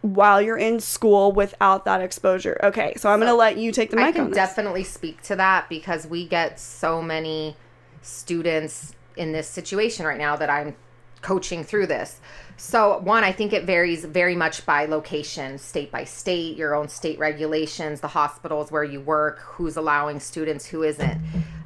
while 0.00 0.42
you're 0.42 0.58
in 0.58 0.80
school 0.80 1.30
without 1.30 1.84
that 1.84 2.00
exposure? 2.00 2.58
Okay 2.62 2.94
so 2.96 3.08
i'm 3.08 3.20
gonna 3.20 3.34
let 3.34 3.56
you 3.56 3.70
take 3.70 3.90
the 3.90 3.96
mic 3.96 4.06
I 4.06 4.12
can 4.12 4.30
definitely 4.32 4.84
speak 4.84 5.22
to 5.22 5.36
that 5.36 5.68
because 5.68 6.06
we 6.06 6.26
get 6.26 6.58
so 6.58 7.00
many 7.00 7.56
students 8.00 8.94
in 9.16 9.32
this 9.32 9.48
situation 9.48 10.06
right 10.06 10.18
now 10.18 10.36
that 10.36 10.50
I'm 10.50 10.74
coaching 11.20 11.62
through 11.62 11.86
this. 11.86 12.20
So, 12.56 12.98
one, 12.98 13.24
I 13.24 13.32
think 13.32 13.52
it 13.52 13.64
varies 13.64 14.04
very 14.04 14.34
much 14.34 14.66
by 14.66 14.86
location, 14.86 15.58
state 15.58 15.90
by 15.90 16.04
state, 16.04 16.56
your 16.56 16.74
own 16.74 16.88
state 16.88 17.18
regulations, 17.18 18.00
the 18.00 18.08
hospitals 18.08 18.70
where 18.70 18.84
you 18.84 19.00
work, 19.00 19.38
who's 19.40 19.76
allowing 19.76 20.20
students, 20.20 20.66
who 20.66 20.82
isn't. 20.82 21.20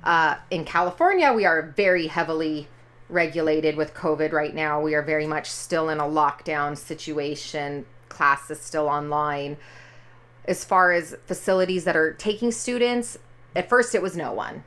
Uh, 0.05 0.37
in 0.50 0.65
California, 0.65 1.33
we 1.33 1.45
are 1.45 1.75
very 1.76 2.07
heavily 2.07 2.69
regulated 3.09 3.76
with 3.76 3.95
COVID 3.95 4.33
right 4.33 4.55
now. 4.55 4.81
We 4.81 4.95
are 4.95 5.03
very 5.03 5.26
much 5.26 5.50
still 5.50 5.88
in 5.88 5.99
a 5.99 6.05
lockdown 6.05 6.76
situation, 6.76 7.87
class 8.09 8.50
is 8.50 8.61
still 8.61 8.88
online 8.88 9.57
as 10.47 10.65
far 10.65 10.93
as 10.93 11.17
facilities 11.26 11.85
that 11.85 11.97
are 11.97 12.12
taking 12.12 12.53
students, 12.53 13.19
at 13.55 13.69
first 13.69 13.95
it 13.95 14.03
was 14.03 14.17
no 14.17 14.33
one. 14.33 14.65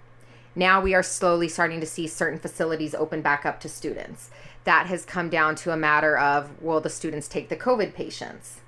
Now 0.59 0.81
we 0.81 0.93
are 0.93 1.01
slowly 1.01 1.47
starting 1.47 1.79
to 1.79 1.85
see 1.85 2.05
certain 2.05 2.37
facilities 2.37 2.93
open 2.93 3.21
back 3.21 3.45
up 3.45 3.61
to 3.61 3.69
students. 3.69 4.29
That 4.65 4.87
has 4.87 5.05
come 5.05 5.29
down 5.29 5.55
to 5.55 5.71
a 5.71 5.77
matter 5.77 6.17
of 6.17 6.61
will 6.61 6.81
the 6.81 6.89
students 6.89 7.29
take 7.29 7.47
the 7.47 7.55
COVID 7.55 7.93
patients? 7.93 8.59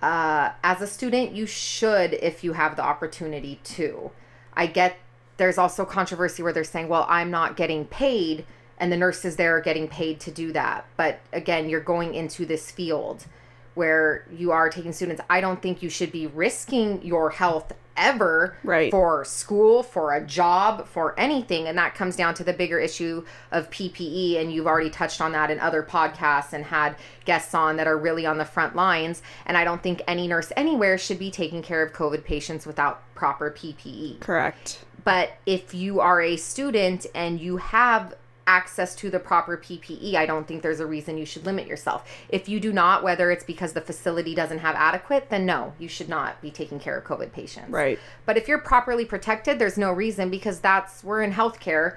Uh, 0.00 0.50
as 0.62 0.80
a 0.80 0.86
student, 0.86 1.32
you 1.32 1.44
should 1.44 2.14
if 2.14 2.44
you 2.44 2.52
have 2.52 2.76
the 2.76 2.84
opportunity 2.84 3.58
to. 3.64 4.12
I 4.54 4.68
get 4.68 4.96
there's 5.38 5.58
also 5.58 5.84
controversy 5.84 6.40
where 6.40 6.52
they're 6.52 6.62
saying, 6.62 6.86
well, 6.86 7.06
I'm 7.08 7.32
not 7.32 7.56
getting 7.56 7.84
paid, 7.86 8.46
and 8.78 8.92
the 8.92 8.96
nurses 8.96 9.34
there 9.34 9.56
are 9.56 9.60
getting 9.60 9.88
paid 9.88 10.20
to 10.20 10.30
do 10.30 10.52
that. 10.52 10.86
But 10.96 11.18
again, 11.32 11.68
you're 11.68 11.80
going 11.80 12.14
into 12.14 12.46
this 12.46 12.70
field 12.70 13.26
where 13.74 14.24
you 14.30 14.52
are 14.52 14.70
taking 14.70 14.92
students. 14.92 15.20
I 15.28 15.40
don't 15.40 15.60
think 15.60 15.82
you 15.82 15.90
should 15.90 16.12
be 16.12 16.28
risking 16.28 17.02
your 17.02 17.30
health 17.30 17.72
ever 17.96 18.56
Right. 18.64 18.90
for 18.90 19.24
school, 19.24 19.82
for 19.82 20.12
a 20.12 20.20
job, 20.20 20.86
for 20.86 21.14
anything. 21.18 21.66
And 21.66 21.76
that 21.78 21.94
comes 21.94 22.16
down 22.16 22.34
to 22.34 22.44
the 22.44 22.52
bigger 22.52 22.78
issue 22.78 23.24
of 23.50 23.70
PPE. 23.70 24.38
And 24.38 24.52
you've 24.52 24.66
already 24.66 24.90
touched 24.90 25.20
on 25.20 25.32
that 25.32 25.50
in 25.50 25.60
other 25.60 25.82
podcasts 25.82 26.52
and 26.52 26.64
had 26.66 26.96
guests 27.24 27.54
on 27.54 27.76
that 27.76 27.86
are 27.86 27.96
really 27.96 28.26
on 28.26 28.38
the 28.38 28.44
front 28.44 28.74
lines. 28.74 29.22
And 29.46 29.56
I 29.56 29.64
don't 29.64 29.82
think 29.82 30.02
any 30.06 30.28
nurse 30.28 30.52
anywhere 30.56 30.98
should 30.98 31.18
be 31.18 31.30
taking 31.30 31.62
care 31.62 31.82
of 31.82 31.92
COVID 31.92 32.24
patients 32.24 32.66
without 32.66 33.02
proper 33.14 33.50
PPE. 33.50 34.20
Correct. 34.20 34.84
But 35.04 35.32
if 35.46 35.74
you 35.74 36.00
are 36.00 36.20
a 36.20 36.36
student 36.36 37.06
and 37.14 37.40
you 37.40 37.56
have 37.56 38.14
access 38.46 38.94
to 38.96 39.10
the 39.10 39.18
proper 39.18 39.56
PPE, 39.56 40.14
I 40.14 40.26
don't 40.26 40.46
think 40.46 40.62
there's 40.62 40.80
a 40.80 40.86
reason 40.86 41.18
you 41.18 41.26
should 41.26 41.46
limit 41.46 41.66
yourself. 41.66 42.10
If 42.28 42.48
you 42.48 42.60
do 42.60 42.72
not, 42.72 43.02
whether 43.02 43.30
it's 43.30 43.44
because 43.44 43.72
the 43.72 43.80
facility 43.80 44.34
doesn't 44.34 44.58
have 44.58 44.74
adequate, 44.74 45.30
then 45.30 45.46
no, 45.46 45.74
you 45.78 45.88
should 45.88 46.08
not 46.08 46.40
be 46.40 46.50
taking 46.50 46.78
care 46.78 46.96
of 46.98 47.04
COVID 47.04 47.32
patients. 47.32 47.70
Right. 47.70 47.98
But 48.26 48.36
if 48.36 48.48
you're 48.48 48.58
properly 48.58 49.04
protected, 49.04 49.58
there's 49.58 49.78
no 49.78 49.92
reason 49.92 50.30
because 50.30 50.60
that's 50.60 51.04
we're 51.04 51.22
in 51.22 51.32
healthcare 51.32 51.96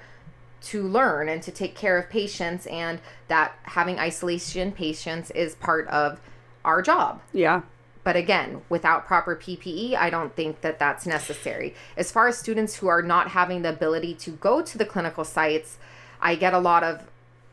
to 0.62 0.82
learn 0.82 1.28
and 1.28 1.42
to 1.42 1.50
take 1.50 1.74
care 1.74 1.98
of 1.98 2.08
patients 2.08 2.66
and 2.66 3.00
that 3.28 3.54
having 3.62 3.98
isolation 3.98 4.72
patients 4.72 5.30
is 5.32 5.54
part 5.56 5.86
of 5.88 6.20
our 6.64 6.82
job. 6.82 7.20
Yeah. 7.32 7.62
But 8.02 8.14
again, 8.14 8.62
without 8.68 9.04
proper 9.04 9.34
PPE, 9.34 9.96
I 9.96 10.10
don't 10.10 10.34
think 10.36 10.60
that 10.60 10.78
that's 10.78 11.06
necessary. 11.06 11.74
As 11.96 12.12
far 12.12 12.28
as 12.28 12.38
students 12.38 12.76
who 12.76 12.86
are 12.86 13.02
not 13.02 13.30
having 13.30 13.62
the 13.62 13.70
ability 13.70 14.14
to 14.14 14.30
go 14.30 14.62
to 14.62 14.78
the 14.78 14.84
clinical 14.84 15.24
sites, 15.24 15.78
I 16.20 16.34
get 16.34 16.54
a 16.54 16.58
lot 16.58 16.82
of 16.82 17.06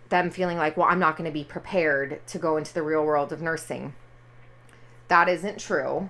them 0.10 0.29
feeling 0.29 0.58
like, 0.58 0.77
well, 0.77 0.88
I'm 0.88 1.00
not 1.00 1.17
going 1.17 1.29
to 1.29 1.34
be 1.34 1.43
prepared 1.43 2.25
to 2.27 2.38
go 2.38 2.58
into 2.58 2.74
the 2.74 2.84
real 2.84 3.03
world 3.03 3.32
of 3.32 3.41
nursing. 3.41 3.93
That 5.08 5.27
isn't 5.27 5.60
true. 5.60 6.10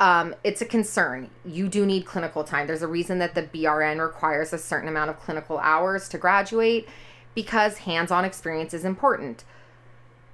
Um, 0.00 0.34
it's 0.44 0.60
a 0.60 0.64
concern. 0.64 1.30
You 1.44 1.68
do 1.68 1.84
need 1.84 2.04
clinical 2.06 2.44
time. 2.44 2.66
There's 2.66 2.82
a 2.82 2.88
reason 2.88 3.18
that 3.18 3.34
the 3.34 3.42
BRN 3.42 4.04
requires 4.04 4.52
a 4.52 4.58
certain 4.58 4.88
amount 4.88 5.10
of 5.10 5.18
clinical 5.18 5.58
hours 5.58 6.08
to 6.10 6.18
graduate 6.18 6.88
because 7.34 7.78
hands 7.78 8.10
on 8.10 8.24
experience 8.24 8.74
is 8.74 8.84
important. 8.84 9.44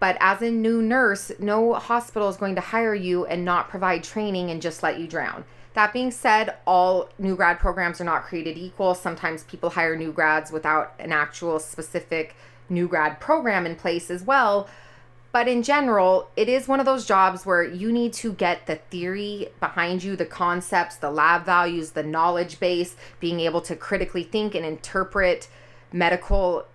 But 0.01 0.17
as 0.21 0.43
a 0.43 0.51
new 0.51 0.83
nurse, 0.83 1.33
no 1.39 1.75
hospital 1.75 2.29
is 2.29 2.37
going 2.37 2.57
to 2.57 2.61
hire 2.61 2.95
you 2.95 3.25
and 3.25 3.45
not 3.45 3.69
provide 3.69 4.05
training 4.05 4.51
and 4.51 4.61
just 4.61 4.83
let 4.83 4.99
you 4.99 5.07
drown. 5.07 5.45
That 5.75 5.93
being 5.93 6.13
said, 6.13 6.57
all 6.67 7.09
new 7.19 7.37
grad 7.37 7.59
programs 7.59 8.01
are 8.01 8.05
not 8.05 8.25
created 8.25 8.57
equal. 8.57 8.95
Sometimes 8.95 9.43
people 9.45 9.71
hire 9.71 9.97
new 9.97 10.13
grads 10.13 10.51
without 10.53 10.95
an 10.99 11.13
actual 11.13 11.59
specific 11.59 12.37
new 12.69 12.89
grad 12.89 13.21
program 13.21 13.67
in 13.67 13.77
place 13.77 14.11
as 14.11 14.23
well. 14.23 14.69
But 15.33 15.49
in 15.49 15.65
general, 15.65 16.31
it 16.37 16.49
is 16.49 16.69
one 16.69 16.79
of 16.79 16.87
those 16.87 17.05
jobs 17.05 17.45
where 17.45 17.65
you 17.65 17.91
need 17.91 18.13
to 18.15 18.33
get 18.33 18.67
the 18.67 18.77
theory 18.77 19.49
behind 19.59 20.05
you, 20.05 20.15
the 20.15 20.25
concepts, 20.25 20.95
the 20.95 21.11
lab 21.11 21.45
values, 21.45 21.91
the 21.91 22.05
knowledge 22.05 22.61
base, 22.61 22.95
being 23.19 23.41
able 23.41 23.61
to 23.63 23.75
critically 23.75 24.23
think 24.23 24.55
and 24.55 24.65
interpret 24.65 25.49
medical 25.93 26.67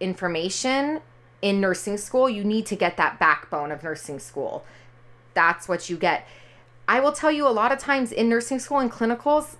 information 0.00 1.00
in 1.42 1.60
nursing 1.60 1.96
school. 1.96 2.28
You 2.28 2.42
need 2.42 2.66
to 2.66 2.74
get 2.74 2.96
that 2.96 3.20
backbone 3.20 3.70
of 3.70 3.84
nursing 3.84 4.18
school. 4.18 4.64
That's 5.34 5.68
what 5.68 5.88
you 5.88 5.96
get. 5.96 6.26
I 6.88 7.00
will 7.00 7.12
tell 7.12 7.30
you 7.30 7.46
a 7.46 7.50
lot 7.50 7.70
of 7.70 7.78
times 7.78 8.12
in 8.12 8.30
nursing 8.30 8.58
school 8.58 8.78
and 8.78 8.90
clinicals, 8.90 9.56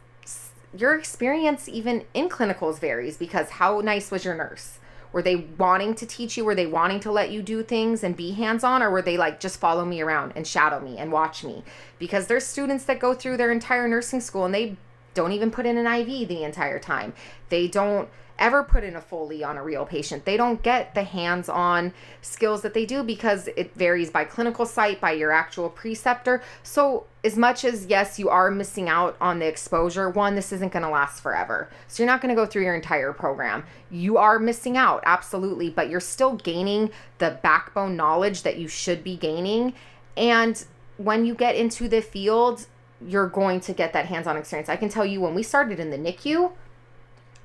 your 0.74 0.98
experience 0.98 1.68
even 1.68 2.04
in 2.14 2.30
clinicals 2.30 2.80
varies 2.80 3.18
because 3.18 3.50
how 3.50 3.80
nice 3.80 4.10
was 4.10 4.24
your 4.24 4.34
nurse? 4.34 4.78
Were 5.12 5.20
they 5.20 5.36
wanting 5.36 5.94
to 5.96 6.06
teach 6.06 6.38
you? 6.38 6.44
Were 6.46 6.54
they 6.54 6.66
wanting 6.66 7.00
to 7.00 7.12
let 7.12 7.30
you 7.30 7.42
do 7.42 7.62
things 7.62 8.02
and 8.02 8.16
be 8.16 8.32
hands 8.32 8.64
on? 8.64 8.82
Or 8.82 8.90
were 8.90 9.02
they 9.02 9.18
like, 9.18 9.40
just 9.40 9.60
follow 9.60 9.84
me 9.84 10.00
around 10.00 10.32
and 10.36 10.46
shadow 10.46 10.80
me 10.80 10.96
and 10.96 11.12
watch 11.12 11.44
me? 11.44 11.64
Because 11.98 12.28
there's 12.28 12.46
students 12.46 12.84
that 12.84 12.98
go 12.98 13.12
through 13.12 13.36
their 13.36 13.52
entire 13.52 13.86
nursing 13.88 14.22
school 14.22 14.46
and 14.46 14.54
they 14.54 14.76
don't 15.12 15.32
even 15.32 15.50
put 15.50 15.66
in 15.66 15.76
an 15.76 15.86
IV 15.86 16.28
the 16.28 16.44
entire 16.44 16.78
time. 16.78 17.12
They 17.50 17.68
don't 17.68 18.08
ever 18.38 18.62
put 18.62 18.84
in 18.84 18.96
a 18.96 19.00
Foley 19.00 19.42
on 19.42 19.56
a 19.56 19.62
real 19.62 19.84
patient. 19.84 20.24
They 20.24 20.36
don't 20.36 20.62
get 20.62 20.94
the 20.94 21.02
hands 21.02 21.48
on 21.48 21.92
skills 22.22 22.62
that 22.62 22.74
they 22.74 22.86
do 22.86 23.02
because 23.02 23.48
it 23.56 23.74
varies 23.74 24.10
by 24.10 24.24
clinical 24.24 24.64
site, 24.64 25.00
by 25.00 25.12
your 25.12 25.32
actual 25.32 25.68
preceptor. 25.68 26.42
So, 26.62 27.06
as 27.24 27.36
much 27.36 27.64
as 27.64 27.86
yes, 27.86 28.18
you 28.18 28.28
are 28.28 28.50
missing 28.50 28.88
out 28.88 29.16
on 29.20 29.40
the 29.40 29.46
exposure, 29.46 30.08
one, 30.08 30.34
this 30.34 30.52
isn't 30.52 30.72
going 30.72 30.84
to 30.84 30.88
last 30.88 31.20
forever. 31.20 31.68
So, 31.88 32.02
you're 32.02 32.10
not 32.10 32.20
going 32.20 32.34
to 32.34 32.40
go 32.40 32.46
through 32.46 32.62
your 32.62 32.74
entire 32.74 33.12
program. 33.12 33.64
You 33.90 34.18
are 34.18 34.38
missing 34.38 34.76
out, 34.76 35.02
absolutely, 35.04 35.70
but 35.70 35.90
you're 35.90 36.00
still 36.00 36.36
gaining 36.36 36.90
the 37.18 37.38
backbone 37.42 37.96
knowledge 37.96 38.42
that 38.42 38.56
you 38.58 38.68
should 38.68 39.02
be 39.02 39.16
gaining. 39.16 39.74
And 40.16 40.64
when 40.96 41.24
you 41.24 41.34
get 41.34 41.56
into 41.56 41.88
the 41.88 42.02
field, 42.02 42.66
you're 43.00 43.28
going 43.28 43.60
to 43.60 43.72
get 43.72 43.92
that 43.92 44.06
hands 44.06 44.26
on 44.26 44.36
experience. 44.36 44.68
I 44.68 44.76
can 44.76 44.88
tell 44.88 45.06
you 45.06 45.20
when 45.20 45.34
we 45.34 45.42
started 45.42 45.78
in 45.78 45.90
the 45.90 45.98
NICU, 45.98 46.52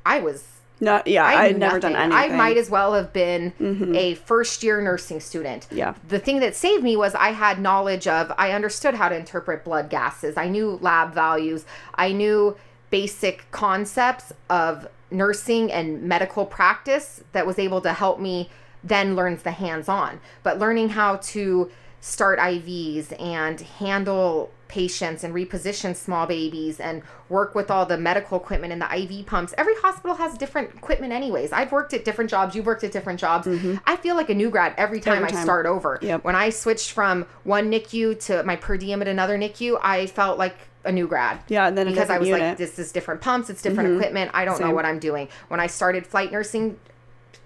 I 0.06 0.20
was 0.20 0.53
Not 0.84 1.08
yeah, 1.08 1.24
I, 1.24 1.44
I 1.44 1.48
had 1.48 1.58
never 1.58 1.80
done 1.80 1.96
anything. 1.96 2.12
I 2.12 2.36
might 2.36 2.58
as 2.58 2.70
well 2.70 2.94
have 2.94 3.14
been 3.14 3.54
mm-hmm. 3.60 3.96
a 3.96 4.16
first 4.16 4.64
year 4.64 4.82
nursing 4.82 5.22
student. 5.22 5.66
Yeah. 5.72 5.94
The 6.10 6.20
thing 6.20 6.42
that 6.42 6.58
saved 6.58 6.84
me 6.84 6.98
was 6.98 7.16
I 7.16 7.30
had 7.30 7.62
knowledge 7.62 8.06
of, 8.06 8.34
I 8.38 8.52
understood 8.52 8.94
how 8.94 9.08
to 9.08 9.16
interpret 9.16 9.64
blood 9.64 9.90
gases. 9.90 10.36
I 10.36 10.50
knew 10.50 10.78
lab 10.82 11.14
values. 11.14 11.66
I 11.96 12.12
knew 12.12 12.58
basic 12.90 13.50
concepts 13.52 14.34
of 14.50 14.90
nursing 15.10 15.72
and 15.72 16.04
medical 16.04 16.46
practice 16.46 17.24
that 17.32 17.48
was 17.48 17.58
able 17.58 17.80
to 17.80 17.94
help 17.94 18.20
me 18.20 18.50
then 18.84 19.16
learn 19.16 19.40
the 19.42 19.52
hands 19.52 19.88
on. 19.88 20.20
But 20.44 20.60
learning 20.60 20.90
how 20.90 21.16
to 21.16 21.72
start 22.02 22.40
IVs 22.40 23.18
and 23.22 23.62
handle 23.62 24.52
patients 24.74 25.24
and 25.24 25.36
reposition 25.36 25.96
small 25.96 26.26
babies 26.26 26.80
and 26.80 27.04
work 27.30 27.54
with 27.54 27.70
all 27.70 27.86
the 27.86 27.96
medical 27.96 28.40
equipment 28.40 28.74
and 28.74 28.82
the 28.82 28.92
IV 28.92 29.28
pumps. 29.28 29.54
Every 29.56 29.76
hospital 29.76 30.16
has 30.16 30.36
different 30.36 30.74
equipment 30.74 31.14
anyways. 31.14 31.52
I've 31.52 31.72
worked 31.72 31.94
at 31.94 32.04
different 32.04 32.32
jobs, 32.32 32.56
you've 32.56 32.66
worked 32.66 32.84
at 32.84 32.92
different 32.92 33.20
jobs. 33.20 33.46
Mm-hmm. 33.46 33.76
I 33.86 33.98
feel 33.98 34.16
like 34.16 34.32
a 34.32 34.34
new 34.34 34.50
grad 34.50 34.74
every 34.76 35.00
time 35.00 35.24
Every 35.24 35.38
I 35.38 35.44
start 35.44 35.68
over. 35.68 36.00
Yep. 36.02 36.24
When 36.24 36.36
I 36.36 36.50
switched 36.50 36.92
from 36.92 37.28
one 37.44 37.70
NICU 37.70 38.20
to 38.26 38.42
my 38.44 38.56
per 38.56 38.76
diem 38.76 39.00
at 39.04 39.08
another 39.08 39.38
NICU, 39.38 39.78
I 39.80 40.08
felt 40.08 40.40
like 40.40 40.56
a 40.86 40.92
new 40.92 41.08
grad 41.08 41.40
Yeah, 41.50 41.68
and 41.68 41.78
then 41.78 41.88
because 41.88 42.10
I 42.10 42.18
was 42.18 42.28
unit. 42.28 42.42
like, 42.42 42.58
this 42.58 42.80
is 42.80 42.92
different 42.92 43.22
pumps, 43.22 43.52
it's 43.52 43.62
different 43.62 43.90
mm-hmm. 43.90 44.00
equipment. 44.00 44.32
I 44.34 44.44
don't 44.44 44.60
know 44.60 44.72
what 44.72 44.86
I'm 44.86 44.98
doing. 44.98 45.30
When 45.50 45.60
I 45.60 45.68
started 45.68 46.08
flight 46.08 46.32
nursing, 46.32 46.80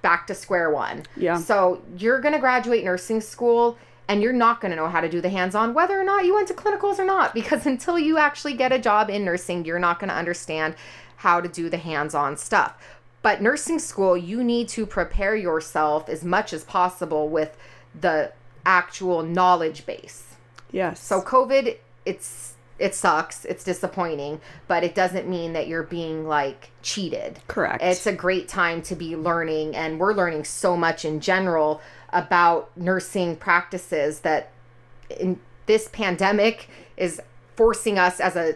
back 0.02 0.28
to 0.28 0.34
square 0.34 0.72
one. 0.72 1.04
Yeah. 1.18 1.38
So 1.38 1.82
you're 1.98 2.22
going 2.22 2.34
to 2.34 2.40
graduate 2.40 2.86
nursing 2.86 3.20
school 3.20 3.78
and 4.08 4.22
you're 4.22 4.34
not 4.34 4.62
going 4.62 4.72
to 4.72 4.76
know 4.78 4.88
how 4.88 5.02
to 5.02 5.10
do 5.10 5.22
the 5.22 5.30
hands 5.30 5.56
on, 5.56 5.74
whether 5.74 6.00
or 6.00 6.04
not 6.04 6.26
you 6.26 6.34
went 6.34 6.48
to 6.48 6.54
clinicals 6.54 7.00
or 7.00 7.06
not, 7.06 7.34
because 7.34 7.66
until 7.66 8.00
you 8.00 8.18
actually 8.18 8.54
get 8.54 8.72
a 8.72 8.80
job 8.80 9.10
in 9.10 9.26
nursing, 9.26 9.66
you're 9.66 9.80
not 9.80 10.00
going 10.00 10.10
to 10.10 10.16
understand 10.16 10.76
how 11.18 11.42
to 11.42 11.48
do 11.48 11.70
the 11.70 11.78
hands 11.78 12.14
on 12.16 12.38
stuff. 12.38 12.76
But 13.22 13.42
nursing 13.42 13.80
school, 13.80 14.16
you 14.16 14.44
need 14.44 14.70
to 14.70 14.86
prepare 14.86 15.36
yourself 15.36 16.08
as 16.08 16.24
much 16.24 16.54
as 16.54 16.64
possible 16.64 17.28
with 17.28 17.58
the 18.00 18.32
actual 18.66 19.24
knowledge 19.24 19.86
base. 19.86 20.36
yes. 20.72 21.00
So 21.00 21.22
COVID, 21.22 21.78
it's 22.06 22.54
it 22.80 22.94
sucks. 22.94 23.44
It's 23.46 23.64
disappointing, 23.64 24.40
but 24.68 24.84
it 24.84 24.94
doesn't 24.94 25.28
mean 25.28 25.54
that 25.54 25.68
you're 25.68 25.84
being 25.84 26.28
like 26.28 26.70
cheated. 26.82 27.40
Correct. 27.48 27.84
It's 27.84 28.06
a 28.06 28.14
great 28.14 28.48
time 28.48 28.82
to 28.84 28.96
be 28.96 29.16
learning 29.16 29.76
and 29.76 30.00
we're 30.00 30.14
learning 30.14 30.44
so 30.44 30.78
much 30.78 31.04
in 31.04 31.20
general 31.20 31.82
about 32.12 32.76
nursing 32.78 33.36
practices 33.36 34.22
that 34.22 34.52
in 35.10 35.40
this 35.66 35.88
pandemic 35.90 36.70
is 36.96 37.22
forcing 37.56 37.98
us 38.00 38.20
as 38.20 38.36
a 38.36 38.56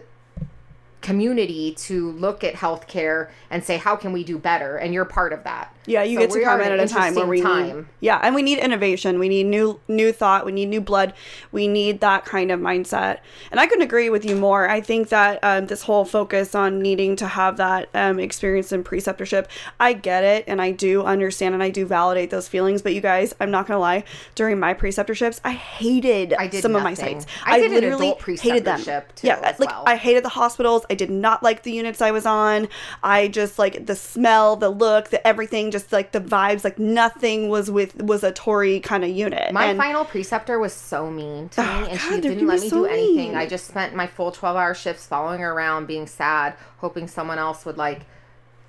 community 1.01 1.73
to 1.73 2.11
look 2.11 2.43
at 2.43 2.53
healthcare 2.53 3.29
and 3.49 3.63
say 3.63 3.77
how 3.77 3.95
can 3.95 4.13
we 4.13 4.23
do 4.23 4.37
better 4.37 4.77
and 4.77 4.93
you're 4.93 5.05
part 5.05 5.33
of 5.33 5.43
that. 5.43 5.75
Yeah, 5.85 6.03
you 6.03 6.15
So 6.15 6.21
get 6.27 6.31
to 6.31 6.43
come 6.43 6.61
in 6.61 6.71
at 6.71 6.79
a 6.79 6.87
time 6.87 7.15
where 7.15 7.25
we 7.25 7.39
interesting 7.39 7.65
need, 7.65 7.71
time. 7.73 7.89
yeah, 8.01 8.19
and 8.21 8.35
we 8.35 8.43
need 8.43 8.59
innovation. 8.59 9.17
We 9.19 9.29
need 9.29 9.47
new 9.47 9.79
new 9.87 10.11
thought. 10.11 10.45
We 10.45 10.51
need 10.51 10.69
new 10.69 10.81
blood. 10.81 11.13
We 11.51 11.67
need 11.67 12.01
that 12.01 12.23
kind 12.25 12.51
of 12.51 12.59
mindset. 12.59 13.19
And 13.49 13.59
I 13.59 13.65
couldn't 13.65 13.83
agree 13.83 14.09
with 14.09 14.23
you 14.23 14.35
more. 14.35 14.69
I 14.69 14.81
think 14.81 15.09
that 15.09 15.39
um, 15.43 15.65
this 15.67 15.81
whole 15.83 16.05
focus 16.05 16.53
on 16.53 16.79
needing 16.79 17.15
to 17.17 17.27
have 17.27 17.57
that 17.57 17.89
um, 17.93 18.19
experience 18.19 18.71
in 18.71 18.83
preceptorship, 18.83 19.47
I 19.79 19.93
get 19.93 20.23
it, 20.23 20.43
and 20.47 20.61
I 20.61 20.71
do 20.71 21.03
understand, 21.03 21.53
and 21.55 21.63
I 21.63 21.71
do 21.71 21.85
validate 21.85 22.29
those 22.29 22.47
feelings. 22.47 22.81
But 22.81 22.93
you 22.93 23.01
guys, 23.01 23.33
I'm 23.39 23.49
not 23.51 23.65
gonna 23.67 23.79
lie. 23.79 24.03
During 24.35 24.59
my 24.59 24.73
preceptorships, 24.75 25.39
I 25.43 25.53
hated 25.53 26.33
I 26.33 26.47
did 26.47 26.61
some 26.61 26.75
of 26.75 26.83
my 26.83 26.93
sites. 26.93 27.25
I 27.45 27.59
did 27.59 27.71
an 27.71 27.81
literally 27.97 28.15
hated 28.37 28.65
them. 28.65 28.81
too, 29.15 29.27
yeah, 29.27 29.55
like 29.57 29.69
well. 29.69 29.83
I 29.87 29.95
hated 29.95 30.23
the 30.23 30.29
hospitals. 30.29 30.85
I 30.89 30.95
did 30.95 31.09
not 31.09 31.41
like 31.41 31.63
the 31.63 31.71
units 31.71 32.01
I 32.01 32.11
was 32.11 32.25
on. 32.25 32.67
I 33.01 33.27
just 33.29 33.57
like 33.57 33.87
the 33.87 33.95
smell, 33.95 34.55
the 34.55 34.69
look, 34.69 35.09
the 35.09 35.25
everything, 35.25 35.70
just 35.71 35.91
like 35.91 36.11
the 36.11 36.21
vibes. 36.21 36.63
Like 36.63 36.77
nothing 36.77 37.49
was 37.49 37.71
with 37.71 38.01
was 38.01 38.23
a 38.23 38.31
Tori 38.31 38.79
kind 38.79 39.03
of 39.03 39.09
unit. 39.09 39.51
My 39.53 39.65
And- 39.65 39.77
final 39.77 40.05
preceptor 40.05 40.59
was 40.59 40.73
so 40.73 41.09
mean 41.09 41.49
to 41.49 41.61
me, 41.61 41.67
Oh, 41.67 41.85
and 41.85 41.99
God, 41.99 42.15
she 42.15 42.21
didn't 42.21 42.47
let 42.47 42.59
me 42.61 42.69
so 42.69 42.77
do 42.79 42.85
anything. 42.85 43.15
mean. 43.15 43.35
I 43.35 43.45
just 43.47 43.67
spent 43.67 43.95
my 43.95 44.07
full 44.07 44.31
12 44.31 44.55
hour 44.57 44.73
shifts 44.73 45.05
following 45.07 45.39
her 45.41 45.51
around, 45.51 45.87
being 45.87 46.07
sad, 46.07 46.55
hoping 46.77 47.07
someone 47.07 47.39
else 47.39 47.65
would 47.65 47.77
like 47.77 48.01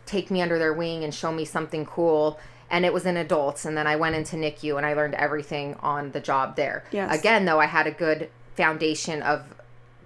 take 0.07 0.31
me 0.31 0.43
under 0.43 0.59
their 0.59 0.73
wing 0.73 1.05
and 1.05 1.15
show 1.15 1.33
me 1.33 1.45
something 1.45 1.85
cool. 1.87 2.39
And 2.71 2.87
it 2.87 2.93
was 2.95 3.05
in 3.05 3.19
adults, 3.19 3.67
and 3.67 3.77
then 3.77 3.87
I 3.87 3.97
went 3.97 4.17
into 4.17 4.37
NICU 4.37 4.79
and 4.79 4.87
I 4.87 4.95
learned 4.95 5.15
everything 5.15 5.77
on 5.81 6.13
the 6.13 6.21
job 6.21 6.57
there. 6.57 6.85
Yes. 6.91 7.19
Again, 7.19 7.45
though, 7.45 7.61
I 7.61 7.67
had 7.67 7.87
a 7.87 7.91
good 7.91 8.31
foundation 8.57 9.21
of 9.23 9.43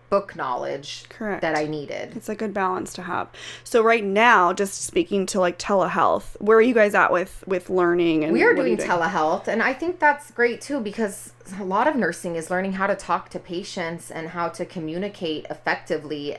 book 0.09 0.37
knowledge 0.37 1.05
Correct. 1.09 1.43
that 1.43 1.57
I 1.57 1.65
needed. 1.65 2.17
It's 2.17 2.29
a 2.29 2.35
good 2.35 2.55
balance 2.55 2.93
to 2.95 3.03
have. 3.03 3.29
So 3.65 3.83
right 3.83 4.05
now, 4.05 4.53
just 4.53 4.83
speaking 4.83 5.27
to 5.27 5.41
like 5.41 5.59
telehealth, 5.59 6.41
where 6.41 6.59
are 6.59 6.63
you 6.63 6.75
guys 6.75 6.95
at 6.95 7.13
with 7.13 7.45
with 7.47 7.71
learning? 7.71 8.25
And 8.25 8.33
We 8.33 8.43
are 8.43 8.55
what 8.55 8.65
doing 8.65 8.77
telehealth, 8.77 9.49
and 9.49 9.63
I 9.63 9.73
think 9.73 9.99
that's 9.99 10.31
great 10.31 10.61
too 10.61 10.81
because 10.81 11.33
a 11.59 11.65
lot 11.65 11.87
of 11.87 11.97
nursing 11.97 12.37
is 12.37 12.51
learning 12.51 12.75
how 12.75 12.87
to 12.87 12.95
talk 12.95 13.29
to 13.31 13.39
patients 13.39 14.11
and 14.11 14.29
how 14.29 14.49
to 14.51 14.65
communicate 14.65 15.47
effectively. 15.51 16.39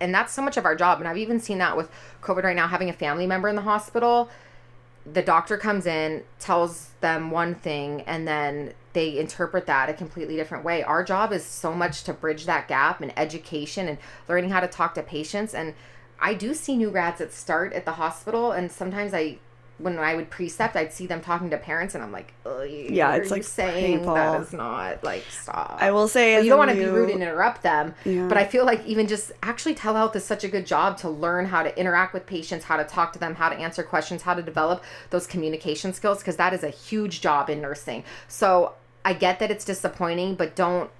And 0.00 0.14
that's 0.14 0.32
so 0.32 0.42
much 0.42 0.56
of 0.56 0.64
our 0.64 0.74
job. 0.74 0.98
And 0.98 1.08
I've 1.08 1.18
even 1.18 1.38
seen 1.38 1.58
that 1.58 1.76
with 1.76 1.90
COVID 2.22 2.42
right 2.42 2.56
now, 2.56 2.66
having 2.66 2.90
a 2.90 2.92
family 2.92 3.26
member 3.26 3.48
in 3.48 3.56
the 3.56 3.62
hospital. 3.62 4.28
The 5.10 5.22
doctor 5.22 5.56
comes 5.56 5.86
in, 5.86 6.22
tells 6.38 6.90
them 7.00 7.30
one 7.30 7.54
thing, 7.54 8.02
and 8.02 8.26
then 8.26 8.72
they 8.92 9.18
interpret 9.18 9.66
that 9.66 9.88
a 9.88 9.94
completely 9.94 10.36
different 10.36 10.64
way. 10.64 10.82
Our 10.82 11.02
job 11.04 11.32
is 11.32 11.44
so 11.44 11.72
much 11.72 12.04
to 12.04 12.12
bridge 12.12 12.46
that 12.46 12.68
gap 12.68 13.02
in 13.02 13.12
education 13.16 13.88
and 13.88 13.98
learning 14.28 14.50
how 14.50 14.60
to 14.60 14.68
talk 14.68 14.94
to 14.94 15.02
patients. 15.02 15.54
And 15.54 15.74
I 16.20 16.34
do 16.34 16.54
see 16.54 16.76
new 16.76 16.90
grads 16.90 17.18
that 17.18 17.32
start 17.32 17.72
at 17.72 17.84
the 17.84 17.92
hospital, 17.92 18.52
and 18.52 18.70
sometimes 18.70 19.12
I, 19.12 19.38
when 19.78 19.98
I 19.98 20.14
would 20.14 20.30
precept, 20.30 20.76
I'd 20.76 20.92
see 20.92 21.06
them 21.06 21.20
talking 21.20 21.50
to 21.50 21.56
parents, 21.58 21.96
and 21.96 22.04
I'm 22.04 22.12
like, 22.12 22.32
Ugh, 22.46 22.68
Yeah, 22.68 23.16
it's, 23.16 23.32
like, 23.32 23.42
saying 23.42 23.96
painful. 23.96 24.14
that 24.14 24.40
is 24.40 24.52
not 24.52 25.02
like 25.02 25.24
stop. 25.30 25.78
I 25.80 25.90
will 25.90 26.06
say, 26.06 26.40
you 26.40 26.48
don't 26.50 26.58
want 26.58 26.70
to 26.70 26.76
be 26.76 26.84
rude 26.84 27.10
and 27.10 27.22
interrupt 27.22 27.62
them, 27.64 27.94
Yeah. 28.04 28.28
but 28.28 28.38
I 28.38 28.44
feel 28.44 28.64
like 28.64 28.86
even 28.86 29.08
just 29.08 29.32
actually 29.42 29.74
telehealth 29.74 30.14
is 30.14 30.24
such 30.24 30.44
a 30.44 30.48
good 30.48 30.64
job 30.66 30.96
to 30.98 31.08
learn 31.10 31.46
how 31.46 31.64
to 31.64 31.76
interact 31.76 32.14
with 32.14 32.24
patients, 32.26 32.66
how 32.66 32.76
to 32.76 32.84
talk 32.84 33.12
to 33.14 33.18
them, 33.18 33.34
how 33.34 33.48
to 33.48 33.56
answer 33.56 33.82
questions, 33.82 34.22
how 34.22 34.34
to 34.34 34.42
develop 34.42 34.84
those 35.10 35.26
communication 35.26 35.92
skills 35.92 36.18
because 36.18 36.36
that 36.36 36.52
is 36.54 36.62
a 36.62 36.70
huge 36.70 37.20
job 37.20 37.50
in 37.50 37.60
nursing. 37.60 38.04
So 38.28 38.74
I 39.04 39.14
get 39.14 39.38
that 39.40 39.50
it's 39.50 39.64
disappointing, 39.64 40.34
but 40.34 40.54
don't 40.54 40.90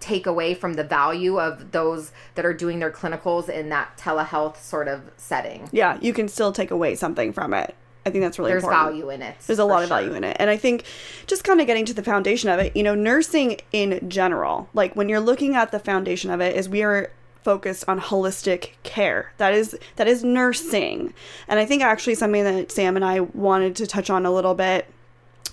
take 0.00 0.26
away 0.26 0.54
from 0.54 0.74
the 0.74 0.84
value 0.84 1.40
of 1.40 1.72
those 1.72 2.12
that 2.34 2.44
are 2.44 2.52
doing 2.52 2.78
their 2.78 2.90
clinicals 2.90 3.48
in 3.48 3.68
that 3.70 3.96
telehealth 3.96 4.56
sort 4.58 4.88
of 4.88 5.10
setting. 5.16 5.68
Yeah, 5.72 5.98
you 6.00 6.12
can 6.12 6.28
still 6.28 6.52
take 6.52 6.70
away 6.70 6.94
something 6.94 7.32
from 7.32 7.54
it. 7.54 7.74
I 8.04 8.10
think 8.10 8.22
that's 8.22 8.38
really 8.38 8.52
There's 8.52 8.62
important. 8.62 8.92
value 8.92 9.10
in 9.10 9.22
it. 9.22 9.36
There's 9.46 9.58
a 9.58 9.64
lot 9.64 9.82
of 9.82 9.88
value 9.88 10.14
in 10.14 10.22
it. 10.22 10.36
And 10.38 10.48
I 10.48 10.56
think 10.56 10.84
just 11.26 11.42
kind 11.42 11.60
of 11.60 11.66
getting 11.66 11.84
to 11.86 11.94
the 11.94 12.04
foundation 12.04 12.48
of 12.48 12.60
it, 12.60 12.76
you 12.76 12.84
know, 12.84 12.94
nursing 12.94 13.58
in 13.72 14.08
general, 14.08 14.68
like 14.74 14.94
when 14.94 15.08
you're 15.08 15.18
looking 15.18 15.56
at 15.56 15.72
the 15.72 15.80
foundation 15.80 16.30
of 16.30 16.40
it, 16.40 16.54
is 16.54 16.68
we 16.68 16.84
are 16.84 17.10
focused 17.42 17.84
on 17.88 18.00
holistic 18.00 18.72
care. 18.84 19.32
That 19.38 19.54
is 19.54 19.76
that 19.96 20.06
is 20.06 20.22
nursing. 20.22 21.14
And 21.48 21.58
I 21.58 21.64
think 21.64 21.82
actually 21.82 22.14
something 22.14 22.44
that 22.44 22.70
Sam 22.70 22.94
and 22.94 23.04
I 23.04 23.20
wanted 23.20 23.74
to 23.76 23.86
touch 23.88 24.08
on 24.08 24.24
a 24.24 24.30
little 24.30 24.54
bit 24.54 24.86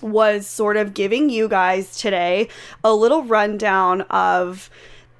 was 0.04 0.46
sort 0.46 0.76
of 0.76 0.92
giving 0.92 1.30
you 1.30 1.48
guys 1.48 1.96
today 1.96 2.48
a 2.84 2.94
little 2.94 3.24
rundown 3.24 4.02
of 4.02 4.68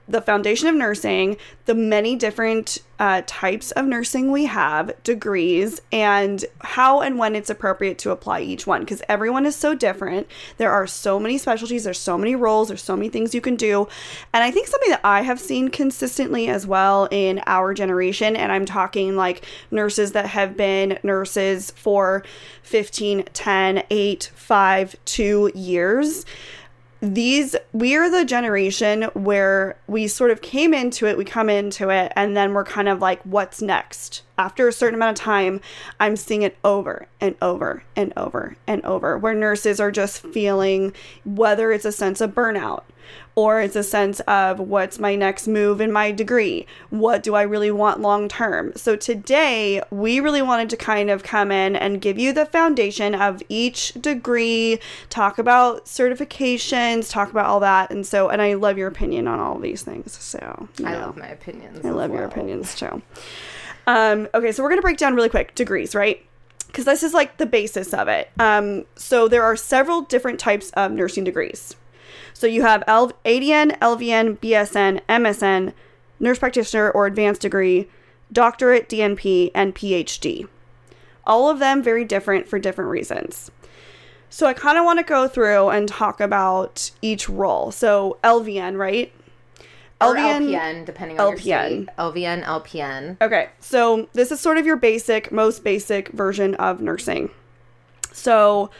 the 0.07 0.21
foundation 0.21 0.69
of 0.69 0.75
nursing, 0.75 1.37
the 1.65 1.75
many 1.75 2.15
different 2.15 2.79
uh, 2.99 3.23
types 3.27 3.71
of 3.73 3.87
nursing 3.87 4.31
we 4.31 4.45
have, 4.45 4.93
degrees, 5.03 5.81
and 5.91 6.45
how 6.61 7.01
and 7.01 7.19
when 7.19 7.35
it's 7.35 7.51
appropriate 7.51 7.99
to 7.99 8.11
apply 8.11 8.41
each 8.41 8.67
one 8.67 8.81
because 8.81 9.03
everyone 9.09 9.47
is 9.47 9.57
so 9.57 9.75
different. 9.75 10.27
There 10.59 10.71
are 10.71 10.87
so 10.87 11.19
many 11.19 11.39
specialties, 11.39 11.85
there's 11.85 11.99
so 11.99 12.19
many 12.19 12.37
roles, 12.37 12.69
there's 12.69 12.83
so 12.83 12.97
many 12.97 13.09
things 13.09 13.35
you 13.35 13.41
can 13.41 13.57
do. 13.57 13.89
And 14.33 14.45
I 14.45 14.51
think 14.51 14.67
something 14.67 14.91
that 14.91 15.01
I 15.03 15.23
have 15.23 15.41
seen 15.41 15.71
consistently 15.71 16.49
as 16.49 16.67
well 16.67 17.09
in 17.11 17.41
our 17.47 17.73
generation, 17.75 18.37
and 18.37 18.53
I'm 18.53 18.67
talking 18.67 19.17
like 19.17 19.45
nurses 19.71 20.13
that 20.13 20.27
have 20.27 20.57
been 20.57 20.99
nurses 21.03 21.71
for 21.73 22.25
15, 22.63 23.25
10, 23.33 23.83
8, 23.91 24.31
5, 24.35 24.97
2 25.05 25.53
years 25.55 26.25
these 27.05 27.55
we 27.73 27.97
are 27.97 28.11
the 28.11 28.25
generation 28.25 29.03
where 29.15 29.77
we 29.87 30.09
sort 30.09 30.31
of 30.31 30.41
came 30.41 30.73
into 30.73 31.07
it 31.07 31.19
we 31.19 31.25
come 31.25 31.51
into 31.51 31.91
it 31.91 32.13
and 32.17 32.37
then 32.37 32.55
we're 32.55 32.65
kind 32.65 32.89
of 32.89 33.01
like 33.01 33.23
what's 33.23 33.61
next? 33.61 34.23
After 34.37 34.67
a 34.67 34.73
certain 34.73 34.97
amount 34.97 35.19
of 35.19 35.25
time 35.25 35.61
i'm 36.01 36.17
seeing 36.17 36.43
it 36.43 36.57
over 36.65 37.07
and 37.21 37.37
over 37.41 37.85
and 37.95 38.13
over 38.17 38.57
and 38.67 38.85
over 38.85 39.17
where 39.17 39.35
nurses 39.35 39.79
are 39.79 39.93
just 39.93 40.23
feeling 40.23 40.93
whether 41.25 41.71
it's 41.71 41.85
a 41.85 41.93
sense 41.93 42.21
of 42.21 42.33
burnout 42.33 42.83
or 43.37 43.61
it's 43.61 43.77
a 43.77 43.83
sense 43.83 44.21
of 44.21 44.61
what's 44.61 44.99
my 44.99 45.15
next 45.17 45.47
move 45.47 45.81
in 45.81 45.91
my 45.91 46.11
degree 46.11 46.67
what 46.91 47.23
do 47.23 47.35
i 47.35 47.43
really 47.43 47.71
want 47.71 48.01
long 48.01 48.29
term 48.29 48.73
so 48.77 48.97
today 48.97 49.83
we 49.91 50.21
really 50.21 50.43
wanted 50.43 50.71
to 50.71 50.77
kind 50.77 51.11
of 51.11 51.23
come 51.23 51.51
in 51.51 51.77
and 51.77 52.01
give 52.01 52.19
you 52.19 52.33
the 52.33 52.47
foundation 52.47 53.15
of 53.15 53.43
each 53.49 53.93
degree 53.95 54.79
talk 55.11 55.39
about 55.39 55.85
certifications 55.87 57.11
talk 57.11 57.31
about 57.31 57.47
all 57.47 57.61
that 57.61 57.91
and 57.91 58.07
so 58.07 58.29
and 58.29 58.41
i 58.41 58.55
love 58.55 58.79
your 58.79 58.89
opinion 58.89 59.27
on 59.27 59.39
all 59.39 59.59
these 59.59 59.83
things 59.83 60.13
so 60.13 60.69
I 60.85 60.93
know. 60.93 61.01
love 61.01 61.17
my 61.17 61.29
opinions. 61.29 61.85
I 61.85 61.91
love 61.91 62.13
your 62.13 62.25
opinions 62.25 62.75
too. 62.75 63.03
Um, 63.87 64.29
okay, 64.35 64.53
so 64.53 64.63
we're 64.63 64.71
gonna 64.71 64.83
break 64.83 64.97
down 64.97 65.15
really 65.15 65.29
quick 65.29 65.55
degrees, 65.55 65.95
right? 65.95 66.25
Because 66.67 66.85
this 66.85 67.03
is 67.03 67.15
like 67.15 67.37
the 67.37 67.47
basis 67.47 67.93
of 67.95 68.09
it. 68.09 68.31
Um, 68.39 68.85
so 68.97 69.29
there 69.29 69.43
are 69.43 69.57
several 69.57 70.03
different 70.03 70.41
types 70.41 70.71
of 70.71 70.93
nursing 70.93 71.25
degrees. 71.25 71.77
So 72.35 72.47
you 72.47 72.63
have 72.63 72.85
L- 72.87 73.13
ADN, 73.25 73.79
LVN, 73.79 74.39
BSN, 74.39 75.01
MSN, 75.09 75.73
nurse 76.21 76.39
practitioner 76.39 76.91
or 76.91 77.07
advanced 77.07 77.41
degree, 77.41 77.89
doctorate, 78.33 78.89
DNP, 78.89 79.51
and 79.55 79.75
PhD. 79.75 80.47
All 81.27 81.49
of 81.49 81.59
them 81.61 81.83
very 81.83 82.05
different 82.05 82.47
for 82.49 82.59
different 82.59 82.91
reasons. 82.91 83.51
So 84.29 84.47
I 84.47 84.53
kind 84.53 84.77
of 84.77 84.85
want 84.85 84.99
to 84.99 85.05
go 85.05 85.29
through 85.29 85.69
and 85.71 85.89
talk 85.89 86.21
about 86.21 86.91
each 87.01 87.29
role. 87.29 87.71
So 87.71 88.19
LVN, 88.25 88.77
right? 88.77 89.13
Or 90.01 90.17
LPN, 90.17 90.85
depending 90.85 91.19
on 91.21 91.29
your 91.31 91.39
LPN. 91.39 91.85
state. 91.85 91.89
LVN, 91.97 92.43
LPN. 92.43 93.17
Okay, 93.23 93.49
so 93.61 94.09
this 94.13 94.33
is 94.33 94.41
sort 94.41 94.59
of 94.59 94.67
your 94.67 94.77
basic, 94.77 95.31
most 95.31 95.63
basic 95.63 96.09
version 96.09 96.57
of 96.57 96.81
nursing. 96.81 97.31
So, 98.13 98.71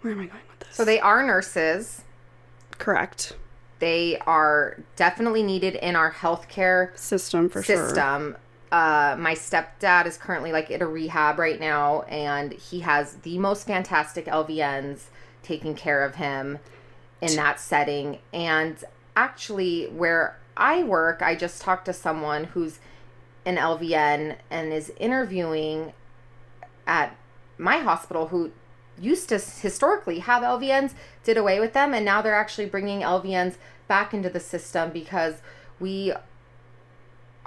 where 0.00 0.12
am 0.12 0.20
I 0.20 0.26
going 0.26 0.40
with 0.50 0.66
this? 0.66 0.76
So 0.76 0.84
they 0.84 1.00
are 1.00 1.22
nurses. 1.22 2.02
Correct 2.80 3.34
They 3.78 4.18
are 4.26 4.78
definitely 4.96 5.42
needed 5.42 5.74
in 5.76 5.96
our 5.96 6.12
healthcare 6.12 6.96
system 6.98 7.48
for 7.48 7.62
sure. 7.62 7.88
system. 7.88 8.36
Uh, 8.70 9.16
my 9.18 9.34
stepdad 9.34 10.06
is 10.06 10.16
currently 10.16 10.52
like 10.52 10.70
at 10.70 10.82
a 10.82 10.86
rehab 10.86 11.38
right 11.38 11.58
now, 11.58 12.02
and 12.02 12.52
he 12.52 12.80
has 12.80 13.16
the 13.16 13.38
most 13.38 13.66
fantastic 13.66 14.26
LVNs 14.26 15.04
taking 15.42 15.74
care 15.74 16.04
of 16.04 16.16
him 16.16 16.58
in 17.20 17.34
that 17.36 17.58
setting. 17.58 18.18
And 18.32 18.82
actually, 19.16 19.86
where 19.86 20.38
I 20.56 20.82
work, 20.82 21.22
I 21.22 21.34
just 21.34 21.62
talked 21.62 21.86
to 21.86 21.92
someone 21.92 22.44
who's 22.44 22.78
an 23.46 23.56
LVN 23.56 24.36
and 24.50 24.72
is 24.72 24.92
interviewing 24.98 25.94
at 26.86 27.16
my 27.56 27.78
hospital 27.78 28.28
who 28.28 28.52
used 29.00 29.28
to 29.30 29.38
historically 29.38 30.18
have 30.20 30.42
LVNs, 30.42 30.92
did 31.24 31.36
away 31.36 31.58
with 31.60 31.72
them, 31.72 31.94
and 31.94 32.04
now 32.04 32.20
they're 32.22 32.34
actually 32.34 32.66
bringing 32.66 33.00
LVNs 33.00 33.56
back 33.88 34.12
into 34.14 34.28
the 34.30 34.40
system 34.40 34.90
because 34.90 35.36
we 35.80 36.12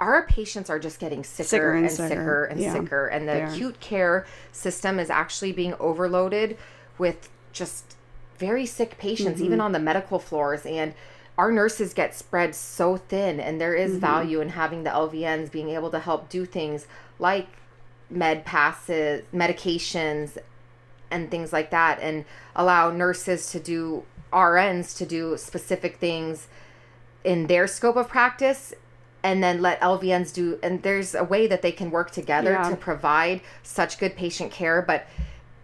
our 0.00 0.26
patients 0.26 0.68
are 0.68 0.78
just 0.80 0.98
getting 0.98 1.22
sicker, 1.22 1.48
Sicker 1.48 1.72
and 1.74 1.84
and, 1.86 1.90
sicker. 1.92 2.08
sicker 2.08 2.44
and 2.46 2.60
Yeah, 2.60 2.72
sicker 2.72 3.06
and 3.06 3.28
the 3.28 3.42
are. 3.42 3.46
acute 3.46 3.78
care 3.80 4.26
system 4.52 4.98
is 4.98 5.08
actually 5.08 5.52
being 5.52 5.74
overloaded 5.78 6.58
with 6.98 7.30
just 7.52 7.96
very 8.38 8.66
sick 8.66 8.98
patients 8.98 9.36
Mm-hmm. 9.36 9.44
even 9.46 9.60
on 9.60 9.70
the 9.72 9.78
medical 9.78 10.18
floors 10.18 10.66
and 10.66 10.94
our 11.38 11.52
nurses 11.52 11.94
get 11.94 12.14
spread 12.14 12.54
so 12.54 12.96
thin 12.96 13.38
and 13.38 13.60
there 13.60 13.74
is 13.74 13.92
Mm-hmm. 13.92 14.00
value 14.00 14.40
in 14.40 14.48
having 14.50 14.82
the 14.82 14.90
LVNs 14.90 15.50
being 15.52 15.70
able 15.70 15.90
to 15.92 16.00
help 16.00 16.28
do 16.28 16.44
things 16.44 16.88
like 17.20 17.46
med 18.10 18.44
passes, 18.44 19.22
medications 19.32 20.36
and 21.14 21.30
things 21.30 21.52
like 21.52 21.70
that 21.70 21.98
and 22.00 22.24
allow 22.56 22.90
nurses 22.90 23.50
to 23.52 23.60
do 23.60 24.04
RNs 24.32 24.96
to 24.98 25.06
do 25.06 25.36
specific 25.36 25.96
things 25.98 26.48
in 27.22 27.46
their 27.46 27.66
scope 27.66 27.96
of 27.96 28.08
practice 28.08 28.74
and 29.22 29.42
then 29.42 29.62
let 29.62 29.80
LVNs 29.80 30.34
do 30.34 30.58
and 30.62 30.82
there's 30.82 31.14
a 31.14 31.24
way 31.24 31.46
that 31.46 31.62
they 31.62 31.72
can 31.72 31.90
work 31.90 32.10
together 32.10 32.50
Yeah. 32.52 32.68
to 32.70 32.76
provide 32.76 33.40
such 33.62 33.98
good 33.98 34.16
patient 34.16 34.50
care 34.52 34.82
but 34.82 35.06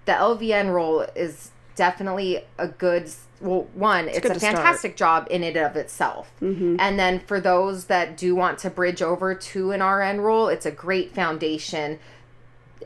the 0.06 0.12
LVN 0.12 0.72
role 0.72 1.00
is 1.14 1.50
definitely 1.74 2.44
a 2.58 2.68
good 2.68 3.10
well 3.40 3.66
one 3.74 4.08
it's, 4.08 4.20
good 4.20 4.30
a 4.32 4.34
to 4.34 4.40
start. 4.40 4.56
fantastic 4.56 4.96
job 4.96 5.26
in 5.30 5.42
and 5.42 5.56
of 5.56 5.76
itself 5.76 6.30
Mm-hmm. 6.40 6.76
and 6.78 6.98
then 6.98 7.20
for 7.20 7.40
those 7.40 7.86
that 7.86 8.16
do 8.16 8.34
want 8.34 8.58
to 8.60 8.70
bridge 8.70 9.02
over 9.02 9.34
to 9.34 9.72
an 9.72 9.82
RN 9.82 10.20
role 10.20 10.48
it's 10.48 10.66
a 10.66 10.70
great 10.70 11.14
foundation 11.14 11.98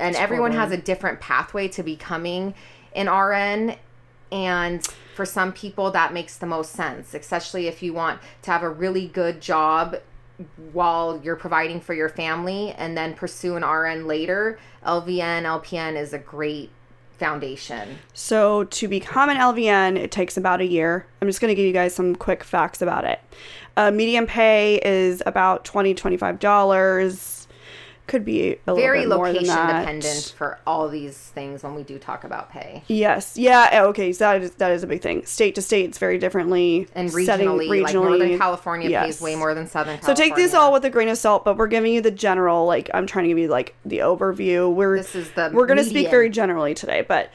and 0.01 0.17
everyone 0.17 0.53
has 0.53 0.73
a 0.73 0.77
different 0.77 1.21
pathway 1.21 1.69
to 1.69 1.83
becoming 1.83 2.55
an 2.95 3.09
RN 3.09 3.77
and 4.33 4.87
for 5.15 5.25
some 5.25 5.53
people 5.53 5.91
that 5.91 6.13
makes 6.13 6.37
the 6.37 6.47
most 6.47 6.73
sense 6.73 7.15
especially 7.15 7.67
if 7.67 7.83
you 7.83 7.93
want 7.93 8.21
to 8.43 8.51
have 8.51 8.63
a 8.63 8.71
really 8.71 9.07
good 9.07 9.41
job 9.41 9.97
while 10.73 11.21
you're 11.23 11.37
providing 11.37 11.81
for 11.81 11.95
your 11.95 12.09
family 12.09 12.73
and 12.73 12.97
then 12.97 13.15
pursue 13.15 13.55
an 13.57 13.65
RN 13.65 14.07
later 14.07 14.59
LVN 14.85 15.43
LPN 15.43 15.97
is 15.97 16.13
a 16.13 16.19
great 16.19 16.71
foundation. 17.19 17.99
So 18.13 18.65
to 18.65 18.89
become 18.89 19.31
an 19.31 19.37
LVN, 19.37 19.97
it 19.97 20.11
takes 20.11 20.37
about 20.37 20.61
a 20.61 20.67
year. 20.67 21.07
I'm 21.21 21.29
just 21.29 21.41
going 21.41 21.51
to 21.51 21.55
give 21.55 21.67
you 21.67 21.73
guys 21.73 21.95
some 21.95 22.15
quick 22.15 22.45
facts 22.45 22.83
about 22.83 23.05
it. 23.05 23.21
Uh, 23.77 23.91
median 23.91 24.27
pay 24.27 24.81
is 24.85 25.23
about 25.27 25.65
$20, 25.65 25.95
$25. 25.95 27.44
Could 28.07 28.25
be 28.25 28.59
a 28.67 28.75
Very 28.75 29.07
little 29.07 29.25
bit 29.25 29.33
more 29.33 29.33
than 29.33 29.47
location 29.47 29.79
dependent 29.79 30.35
for 30.37 30.59
all 30.67 30.89
these 30.89 31.17
things 31.17 31.63
when 31.63 31.75
we 31.75 31.83
do 31.83 31.99
talk 31.99 32.25
about 32.25 32.51
pay. 32.51 32.83
Yes. 32.87 33.37
Yeah. 33.39 33.69
eh, 33.73 33.83
Okay. 33.85 34.13
So 34.13 34.25
that 34.25 34.43
is, 34.43 34.51
that 34.53 34.73
is 34.73 34.83
a 34.83 34.87
big 34.87 35.01
thing. 35.01 35.25
State 35.25 35.55
to 35.55 35.63
state, 35.63 35.87
it's 35.87 35.99
very 35.99 36.19
differently. 36.19 36.87
And 36.95 37.11
setting- 37.11 37.49
regionally, 37.49 37.83
like 37.83 37.95
Northern 37.95 38.39
California 38.39 38.91
yes. 38.91 39.07
pays 39.07 39.21
way 39.23 39.37
more 39.37 39.55
than 39.55 39.67
Southern 39.67 39.97
California. 39.99 40.17
So 40.17 40.23
take 40.23 40.37
this 40.37 40.53
all 40.53 40.71
with 40.73 40.85
a 40.85 40.91
grain 40.91 41.09
of 41.09 41.17
salt, 41.17 41.45
but 41.47 41.57
we're 41.57 41.67
giving 41.67 41.95
you 41.95 42.03
the 42.03 42.11
general. 42.11 42.67
Like 42.67 42.91
I'm 42.93 43.07
trying 43.07 43.25
to 43.25 43.29
give 43.29 43.39
you 43.39 43.49
like 43.49 43.75
the 43.87 43.99
overview. 43.99 44.73
We're 44.73 44.99
This 44.99 45.15
is 45.15 45.31
the 45.33 45.51
we're 45.55 45.67
going 45.67 45.79
to 45.79 45.85
speak 45.85 46.11
very 46.11 46.29
generally 46.29 46.75
today, 46.75 47.03
but 47.07 47.31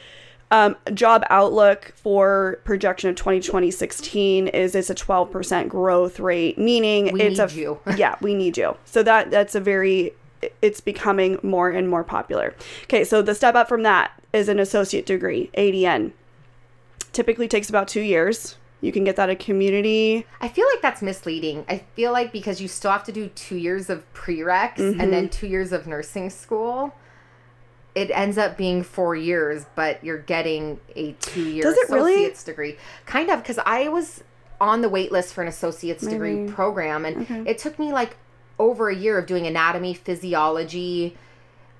um, 0.52 0.76
job 0.94 1.24
outlook 1.30 1.92
for 1.96 2.60
projection 2.64 3.08
of 3.10 3.16
2020-16 3.16 4.48
is 4.52 4.74
it's 4.74 4.90
a 4.90 4.94
12% 4.94 5.68
growth 5.68 6.18
rate, 6.18 6.58
meaning 6.58 7.12
We 7.12 7.22
it's 7.22 7.38
a 7.38 7.48
you. 7.54 7.78
yeah 7.96 8.16
we 8.20 8.34
need 8.34 8.56
you. 8.56 8.76
So 8.84 9.02
that 9.04 9.30
that's 9.30 9.54
a 9.54 9.60
very 9.60 10.12
it's 10.62 10.80
becoming 10.80 11.38
more 11.42 11.70
and 11.70 11.88
more 11.88 12.04
popular. 12.04 12.54
Okay, 12.84 13.04
so 13.04 13.22
the 13.22 13.34
step 13.34 13.54
up 13.54 13.68
from 13.68 13.82
that 13.82 14.12
is 14.32 14.48
an 14.48 14.58
associate 14.58 15.06
degree, 15.06 15.50
ADN. 15.56 16.12
Typically 17.12 17.48
takes 17.48 17.68
about 17.68 17.88
two 17.88 18.00
years. 18.02 18.56
You 18.80 18.92
can 18.92 19.04
get 19.04 19.16
that 19.16 19.28
at 19.28 19.38
community 19.38 20.24
I 20.40 20.48
feel 20.48 20.66
like 20.72 20.80
that's 20.80 21.02
misleading. 21.02 21.66
I 21.68 21.78
feel 21.94 22.12
like 22.12 22.32
because 22.32 22.62
you 22.62 22.68
still 22.68 22.90
have 22.90 23.04
to 23.04 23.12
do 23.12 23.28
two 23.28 23.56
years 23.56 23.90
of 23.90 24.10
prereqs 24.14 24.76
Mm-hmm. 24.76 25.00
and 25.00 25.12
then 25.12 25.28
two 25.28 25.46
years 25.46 25.72
of 25.72 25.86
nursing 25.86 26.30
school, 26.30 26.94
it 27.94 28.10
ends 28.12 28.38
up 28.38 28.56
being 28.56 28.82
four 28.82 29.14
years, 29.16 29.66
but 29.74 30.02
you're 30.02 30.18
getting 30.18 30.80
a 30.96 31.12
two 31.20 31.42
year 31.42 31.66
it 31.68 31.90
really? 31.90 32.14
associate's 32.14 32.44
degree. 32.44 32.76
Kind 33.04 33.28
of, 33.30 33.42
because 33.42 33.58
I 33.66 33.88
was 33.88 34.22
on 34.60 34.80
the 34.80 34.88
wait 34.88 35.10
list 35.12 35.34
for 35.34 35.42
an 35.42 35.48
associate's 35.48 36.06
degree 36.06 36.46
program, 36.48 37.04
and 37.04 37.48
it 37.48 37.58
took 37.58 37.78
me 37.78 37.92
like 37.92 38.16
over 38.60 38.88
a 38.90 38.94
year 38.94 39.18
of 39.18 39.26
doing 39.26 39.46
anatomy, 39.46 39.94
physiology, 39.94 41.16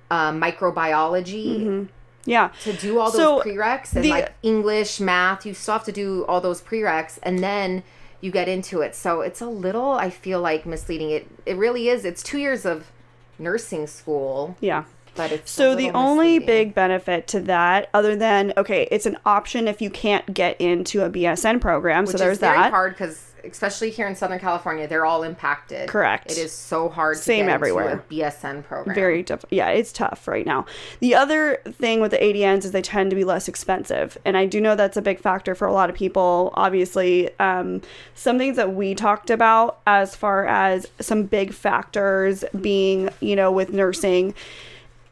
um, 0.09 0.41
microbiology 0.41 1.87
Yeah. 2.25 2.49
to 2.63 2.73
do 2.73 2.99
all 2.99 3.11
those 3.11 3.15
So, 3.21 3.39
prereqs 3.41 3.93
and 3.95 4.03
the- 4.03 4.09
like 4.09 4.33
English, 4.43 4.99
math. 4.99 5.45
You 5.45 5.53
still 5.53 5.73
have 5.73 5.83
to 5.85 5.91
do 5.91 6.25
all 6.27 6.41
those 6.41 6.61
prereqs, 6.61 7.17
and 7.23 7.39
then 7.39 7.83
you 8.19 8.29
get 8.31 8.47
into 8.47 8.81
it. 8.81 8.93
So 8.95 9.21
it's 9.21 9.41
a 9.41 9.47
little, 9.47 9.91
I 9.93 10.09
feel 10.09 10.39
like, 10.41 10.65
misleading. 10.65 11.09
It 11.11 11.27
it 11.45 11.55
really 11.57 11.87
is. 11.89 12.03
It's 12.05 12.21
two 12.21 12.37
years 12.39 12.65
of 12.65 12.91
nursing 13.39 13.87
school, 13.87 14.55
Yeah. 14.59 14.83
but 15.15 15.31
it's 15.31 15.49
So 15.51 15.73
the 15.73 15.89
only 15.91 16.37
misleading. 16.39 16.45
big 16.45 16.75
benefit 16.75 17.25
to 17.27 17.39
that, 17.41 17.89
other 17.93 18.15
than 18.15 18.53
okay, 18.57 18.87
it's 18.91 19.05
an 19.07 19.17
option 19.25 19.67
if 19.67 19.81
you 19.81 19.89
can't 19.89 20.33
get 20.33 20.59
into 20.61 21.03
a 21.03 21.09
BSN 21.09 21.59
program. 21.59 22.05
which 22.05 22.11
so 22.17 22.23
there's 22.23 22.39
that. 22.39 22.69
hard 22.71 22.93
because 22.93 23.30
especially 23.43 23.89
here 23.89 24.07
in 24.07 24.15
Southern 24.15 24.39
California, 24.39 24.87
they're 24.87 25.05
all 25.05 25.23
impacted. 25.23 25.89
Correct. 25.89 26.31
It 26.31 26.37
is 26.37 26.51
so 26.51 26.89
hard. 26.89 27.17
To 27.17 27.23
Same 27.23 27.45
get 27.45 27.53
everywhere. 27.53 27.89
Into 27.89 28.03
a 28.03 28.29
BSN 28.29 28.63
program. 28.63 28.95
Very 28.95 29.23
diff- 29.23 29.45
yeah, 29.49 29.69
it's 29.69 29.91
tough 29.91 30.27
right 30.27 30.45
now. 30.45 30.65
The 30.99 31.15
other 31.15 31.57
thing 31.71 32.01
with 32.01 32.11
the 32.11 32.17
ADNs 32.17 32.65
is 32.65 32.71
they 32.71 32.81
tend 32.81 33.09
to 33.09 33.15
be 33.15 33.23
less 33.23 33.47
expensive, 33.47 34.17
and 34.25 34.37
I 34.37 34.45
do 34.45 34.61
know 34.61 34.75
that's 34.75 34.97
a 34.97 35.01
big 35.01 35.19
factor 35.19 35.55
for 35.55 35.67
a 35.67 35.73
lot 35.73 35.89
of 35.89 35.95
people. 35.95 36.51
Obviously, 36.55 37.29
um, 37.39 37.81
some 38.15 38.37
things 38.37 38.55
that 38.57 38.73
we 38.73 38.95
talked 38.95 39.29
about 39.29 39.79
as 39.87 40.15
far 40.15 40.45
as 40.47 40.87
some 40.99 41.23
big 41.23 41.53
factors 41.53 42.43
being, 42.59 43.09
you 43.19 43.35
know, 43.35 43.51
with 43.51 43.71
nursing 43.71 44.33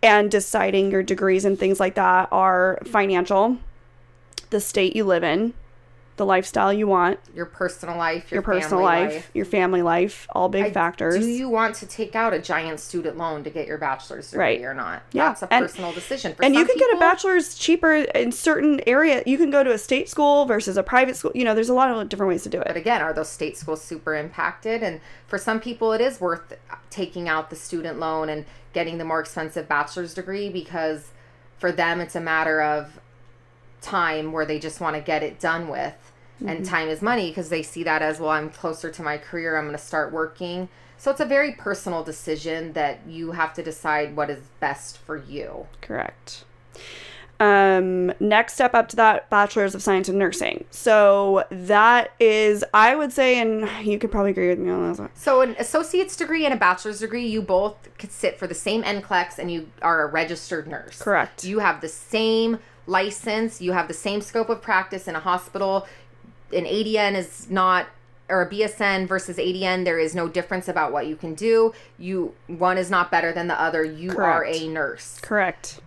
and 0.02 0.32
deciding 0.32 0.92
your 0.92 1.04
degrees 1.04 1.46
and 1.46 1.60
things 1.60 1.80
like 1.80 1.96
that 1.96 2.30
are 2.32 2.80
financial, 2.86 3.58
the 4.50 4.62
state 4.62 4.96
you 4.96 5.04
live 5.04 5.24
in, 5.24 5.54
the 6.20 6.26
lifestyle 6.26 6.72
you 6.72 6.86
want, 6.86 7.20
your 7.34 7.48
personal 7.48 7.98
life, 7.98 8.30
your, 8.30 8.36
your 8.38 8.42
personal 8.44 8.86
family 8.86 9.16
life, 9.16 9.32
your 9.34 9.46
family 9.46 9.82
life, 9.82 10.28
all 10.32 10.48
big 10.50 10.66
I- 10.66 10.72
factors. 10.72 11.18
Do 11.18 11.26
you 11.26 11.50
want 11.50 11.74
to 11.78 11.88
take 11.88 12.14
out 12.16 12.34
a 12.34 12.40
giant 12.40 12.80
student 12.80 13.18
loan 13.18 13.44
to 13.46 13.50
get 13.50 13.66
your 13.66 13.80
bachelor's 13.80 14.30
degree 14.30 14.44
Right. 14.44 14.62
or 14.62 14.74
not? 14.76 15.02
Yeah, 15.14 15.30
That's 15.30 15.42
a 15.44 15.54
and- 15.54 15.66
personal 15.66 15.92
decision. 15.94 16.36
For 16.36 16.44
and 16.46 16.54
you 16.54 16.64
can 16.66 16.78
get 16.78 16.94
a 16.96 17.00
bachelor's 17.00 17.56
cheaper 17.56 17.94
in 17.96 18.32
certain 18.32 18.82
area. 18.86 19.24
You 19.26 19.38
can 19.38 19.50
go 19.50 19.64
to 19.64 19.72
a 19.72 19.78
state 19.80 20.08
school 20.10 20.46
versus 20.46 20.78
a 20.78 20.84
private 20.84 21.16
school. 21.16 21.32
You 21.34 21.46
know, 21.46 21.56
there's 21.56 21.70
a 21.70 21.74
lot 21.74 21.90
of 21.90 22.10
different 22.10 22.30
ways 22.30 22.44
to 22.44 22.50
do 22.50 22.60
it. 22.62 22.68
But 22.68 22.78
again, 22.78 23.02
are 23.02 23.14
those 23.14 23.30
state 23.30 23.58
schools 23.58 23.82
super 23.82 24.14
impacted? 24.16 24.84
And 24.84 25.02
for 25.26 25.38
some 25.40 25.60
people, 25.60 25.94
it 25.94 26.02
is 26.02 26.22
worth 26.22 26.54
taking 26.90 27.28
out 27.28 27.50
the 27.50 27.56
student 27.56 27.98
loan 28.00 28.30
and 28.30 28.46
getting 28.74 28.98
the 28.98 29.06
more 29.06 29.20
expensive 29.22 29.68
bachelor's 29.68 30.14
degree 30.14 30.50
because 30.50 31.12
for 31.58 31.72
them, 31.72 32.00
it's 32.02 32.16
a 32.16 32.22
matter 32.22 32.62
of 32.62 33.00
time 33.82 34.32
where 34.34 34.46
they 34.46 34.60
just 34.60 34.82
want 34.82 34.96
to 34.96 35.02
get 35.02 35.24
it 35.24 35.40
done 35.40 35.68
with. 35.70 36.09
And 36.46 36.66
time 36.66 36.88
is 36.88 37.02
money 37.02 37.30
because 37.30 37.50
they 37.50 37.64
see 37.64 37.84
that 37.84 38.02
as 38.02 38.20
well, 38.20 38.30
I'm 38.30 38.50
closer 38.50 38.90
to 38.90 39.04
my 39.04 39.18
career, 39.18 39.58
I'm 39.58 39.66
going 39.66 39.78
to 39.78 39.84
start 39.84 40.14
working. 40.14 40.70
So 40.98 41.12
it's 41.12 41.20
a 41.22 41.26
very 41.26 41.54
personal 41.54 42.04
decision 42.04 42.74
that 42.74 43.00
you 43.08 43.32
have 43.32 43.54
to 43.56 43.64
decide 43.64 44.16
what 44.16 44.30
is 44.30 44.40
best 44.60 44.98
for 44.98 45.18
you. 45.18 45.68
Correct. 45.82 46.44
Um, 47.40 48.12
next 48.20 48.56
step 48.56 48.74
up 48.74 48.90
to 48.90 48.98
that, 48.98 49.30
bachelor's 49.30 49.74
of 49.74 49.82
science 49.82 50.10
in 50.10 50.18
nursing. 50.18 50.66
So 50.72 51.46
that 51.50 52.12
is, 52.20 52.66
I 52.74 52.96
would 52.96 53.14
say, 53.14 53.40
and 53.40 53.70
you 53.88 53.98
could 53.98 54.12
probably 54.12 54.32
agree 54.32 54.50
with 54.50 54.60
me 54.60 54.70
on 54.70 54.90
this 54.90 55.00
one. 55.00 55.10
So 55.16 55.40
an 55.40 55.56
associate's 55.58 56.18
degree 56.18 56.44
and 56.44 56.54
a 56.54 56.58
bachelor's 56.58 57.00
degree, 57.00 57.26
you 57.26 57.42
both 57.42 57.76
could 57.98 58.12
sit 58.12 58.38
for 58.38 58.46
the 58.46 58.56
same 58.56 58.84
NCLEX 58.84 59.40
and 59.40 59.50
you 59.50 59.70
are 59.82 60.04
a 60.04 60.12
registered 60.12 60.68
nurse. 60.68 61.02
Correct. 61.02 61.46
You 61.46 61.60
have 61.60 61.80
the 61.80 61.88
same 61.88 62.60
license, 62.88 63.62
you 63.62 63.72
have 63.72 63.88
the 63.88 63.94
same 63.94 64.20
scope 64.20 64.50
of 64.50 64.62
practice 64.62 65.08
in 65.08 65.16
a 65.16 65.20
hospital. 65.22 65.88
An 66.54 66.66
ADN 66.66 67.16
is 67.16 67.50
not 67.50 67.88
or 68.30 68.44
a 68.44 68.50
BSN 68.50 69.08
versus 69.08 69.38
ADN, 69.38 69.86
there 69.86 69.98
is 69.98 70.14
no 70.14 70.28
difference 70.28 70.68
about 70.68 70.92
what 70.92 71.08
you 71.08 71.16
can 71.16 71.34
do. 71.34 71.74
You 71.98 72.36
one 72.48 72.78
is 72.78 72.90
not 72.90 73.12
better 73.12 73.32
than 73.32 73.48
the 73.48 73.60
other. 73.60 73.84
You 73.84 74.16
are 74.18 74.46
a 74.46 74.68
nurse. 74.68 75.20
Correct. 75.22 75.80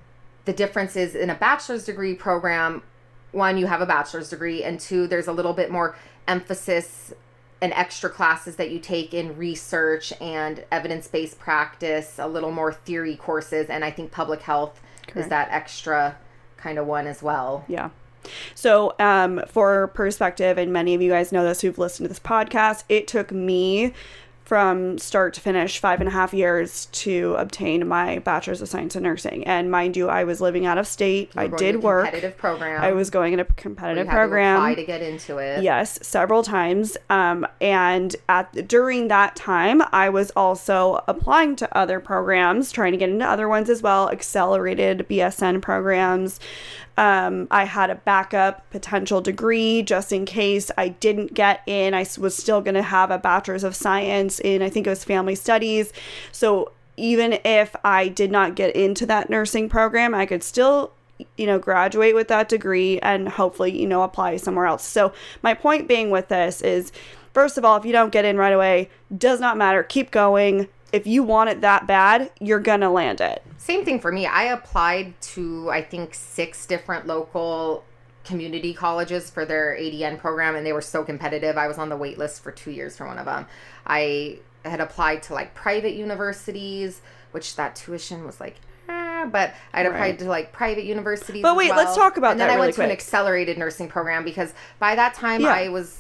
The 0.44 0.53
difference 0.53 0.96
is 0.96 1.14
in 1.14 1.31
a 1.31 1.37
bachelor's 1.37 1.85
degree 1.85 2.14
program, 2.14 2.83
one, 3.31 3.57
you 3.57 3.66
have 3.66 3.81
a 3.81 3.87
bachelor's 3.87 4.29
degree, 4.31 4.64
and 4.64 4.81
two, 4.81 5.07
there's 5.07 5.29
a 5.29 5.33
little 5.33 5.53
bit 5.53 5.70
more 5.70 5.96
emphasis 6.27 7.14
and 7.61 7.72
extra 7.75 8.11
classes 8.11 8.57
that 8.57 8.70
you 8.70 8.81
take 8.81 9.14
in 9.14 9.37
research 9.37 10.12
and 10.20 10.64
evidence 10.72 11.07
based 11.07 11.38
practice, 11.38 12.18
a 12.18 12.27
little 12.27 12.51
more 12.51 12.72
theory 12.72 13.14
courses, 13.14 13.70
and 13.70 13.85
I 13.85 13.90
think 13.92 14.11
public 14.11 14.42
health 14.42 14.81
is 15.14 15.29
that 15.29 15.48
extra 15.51 16.16
kind 16.57 16.79
of 16.79 16.87
one 16.87 17.07
as 17.07 17.22
well. 17.22 17.64
Yeah. 17.68 17.90
So, 18.54 18.94
um, 18.98 19.42
for 19.48 19.88
perspective, 19.88 20.58
and 20.58 20.72
many 20.72 20.94
of 20.94 21.02
you 21.02 21.11
guys 21.11 21.32
know 21.32 21.44
this 21.44 21.61
who've 21.61 21.78
listened 21.78 22.04
to 22.04 22.08
this 22.08 22.20
podcast, 22.20 22.85
it 22.88 23.06
took 23.08 23.32
me 23.32 23.92
from 24.44 24.98
start 24.98 25.32
to 25.32 25.40
finish 25.40 25.78
five 25.78 26.00
and 26.00 26.08
a 26.08 26.12
half 26.12 26.35
years 26.35 26.87
to 26.92 27.35
obtain 27.38 27.88
my 27.88 28.18
bachelor's 28.18 28.61
of 28.61 28.68
science 28.68 28.94
in 28.96 29.02
nursing. 29.02 29.44
And 29.44 29.70
mind 29.70 29.96
you, 29.96 30.11
I 30.11 30.24
was 30.24 30.42
living 30.42 30.66
out 30.66 30.78
of 30.78 30.87
state. 30.87 31.30
I 31.37 31.48
to 31.48 31.56
did 31.56 31.74
a 31.76 31.78
work. 31.78 32.04
Competitive 32.04 32.37
program. 32.37 32.82
I 32.82 32.92
was 32.92 33.08
going 33.08 33.32
in 33.32 33.40
a 33.40 33.44
competitive 33.44 34.06
had 34.06 34.12
to 34.12 34.18
program. 34.18 34.56
apply 34.56 34.74
to 34.74 34.85
get 34.85 35.00
into 35.00 35.38
it. 35.38 35.62
Yes, 35.62 35.98
several 36.06 36.42
times. 36.42 36.98
Um, 37.08 37.46
and 37.62 38.14
at 38.28 38.68
during 38.68 39.08
that 39.08 39.37
time, 39.37 39.82
I 39.92 40.11
was 40.11 40.30
also 40.32 41.02
applying 41.08 41.56
to 41.56 41.76
other 41.78 42.00
programs, 42.00 42.72
trying 42.72 42.92
to 42.92 42.98
get 42.98 43.08
into 43.08 43.24
other 43.24 43.48
ones 43.48 43.70
as 43.70 43.80
well, 43.80 44.11
accelerated 44.11 45.06
BSN 45.08 45.62
programs. 45.62 46.40
Um, 46.98 47.48
I 47.50 47.64
had 47.64 47.90
a 47.90 47.94
backup 47.94 48.68
potential 48.70 49.20
degree 49.20 49.83
just 49.83 50.12
in 50.12 50.24
case 50.24 50.70
I 50.76 50.88
didn't 50.88 51.35
get 51.35 51.62
in. 51.66 51.94
I 51.94 52.07
was 52.18 52.37
still 52.37 52.61
going 52.61 52.74
to 52.74 52.83
have 52.83 53.11
a 53.11 53.18
bachelor's 53.18 53.64
of 53.64 53.74
science 53.74 54.40
in, 54.40 54.62
I 54.62 54.68
think 54.68 54.87
it 54.87 54.90
was 54.90 55.05
family 55.05 55.35
studies. 55.35 55.92
So 56.33 56.72
even 56.96 57.38
if 57.44 57.74
I 57.85 58.09
did 58.09 58.31
not 58.31 58.55
get 58.55 58.76
into 58.76 59.07
that 59.07 59.31
nursing 59.31 59.68
program, 59.68 60.14
I 60.14 60.26
could 60.26 60.42
still 60.42 60.92
you 61.37 61.46
know, 61.46 61.59
graduate 61.59 62.14
with 62.14 62.28
that 62.28 62.48
degree 62.48 62.98
and 63.00 63.28
hopefully, 63.28 63.78
you 63.78 63.87
know, 63.87 64.02
apply 64.02 64.37
somewhere 64.37 64.66
else. 64.66 64.85
So, 64.85 65.12
my 65.42 65.55
point 65.55 65.87
being 65.87 66.11
with 66.11 66.28
this 66.28 66.61
is 66.62 66.92
first 67.33 67.59
of 67.59 67.64
all, 67.64 67.76
if 67.76 67.85
you 67.85 67.92
don't 67.92 68.12
get 68.12 68.24
in 68.24 68.37
right 68.37 68.52
away, 68.52 68.90
does 69.16 69.40
not 69.40 69.57
matter. 69.57 69.83
Keep 69.83 70.11
going. 70.11 70.68
If 70.92 71.07
you 71.07 71.22
want 71.22 71.50
it 71.50 71.61
that 71.62 71.87
bad, 71.87 72.31
you're 72.40 72.61
going 72.61 72.81
to 72.83 72.90
land 72.90 73.20
it. 73.20 73.42
Same 73.59 73.85
thing 73.85 73.98
for 74.00 74.12
me. 74.12 74.26
I 74.26 74.44
applied 74.44 75.18
to 75.22 75.70
I 75.70 75.83
think 75.83 76.14
six 76.14 76.66
different 76.66 77.07
local 77.07 77.85
community 78.24 78.72
colleges 78.74 79.31
for 79.31 79.44
their 79.44 79.76
ADN 79.81 80.18
program 80.18 80.55
and 80.55 80.64
they 80.66 80.72
were 80.72 80.81
so 80.83 81.02
competitive. 81.02 81.57
I 81.57 81.66
was 81.66 81.78
on 81.78 81.88
the 81.88 81.96
wait 81.96 82.18
list 82.18 82.42
for 82.42 82.52
2 82.52 82.70
years 82.70 82.96
for 82.96 83.07
one 83.07 83.18
of 83.18 83.24
them. 83.24 83.46
I 83.87 84.38
had 84.64 84.81
applied 84.81 85.22
to 85.24 85.35
like 85.35 85.55
private 85.55 85.94
universities, 85.94 87.00
which 87.33 87.57
that 87.57 87.74
tuition 87.74 88.24
was 88.24 88.38
like 88.38 88.57
eh, 88.88 89.24
but 89.26 89.55
I'd 89.72 89.87
applied 89.87 90.00
Right. 90.00 90.18
to 90.20 90.24
like 90.26 90.52
private 90.52 90.85
universities. 90.85 91.42
But 91.42 91.57
wait, 91.57 91.70
let's 91.70 91.96
talk 91.96 92.16
about 92.16 92.28
that. 92.28 92.33
and 92.33 92.40
then 92.42 92.50
I 92.50 92.55
really 92.55 92.66
went 92.66 92.74
to 92.76 92.85
an 92.85 92.90
accelerated 92.90 93.59
nursing 93.59 93.88
program 93.88 94.24
because 94.24 94.52
by 94.78 94.94
that 94.94 95.14
time 95.14 95.40
Yeah. 95.40 95.48
I 95.55 95.68
was 95.68 95.98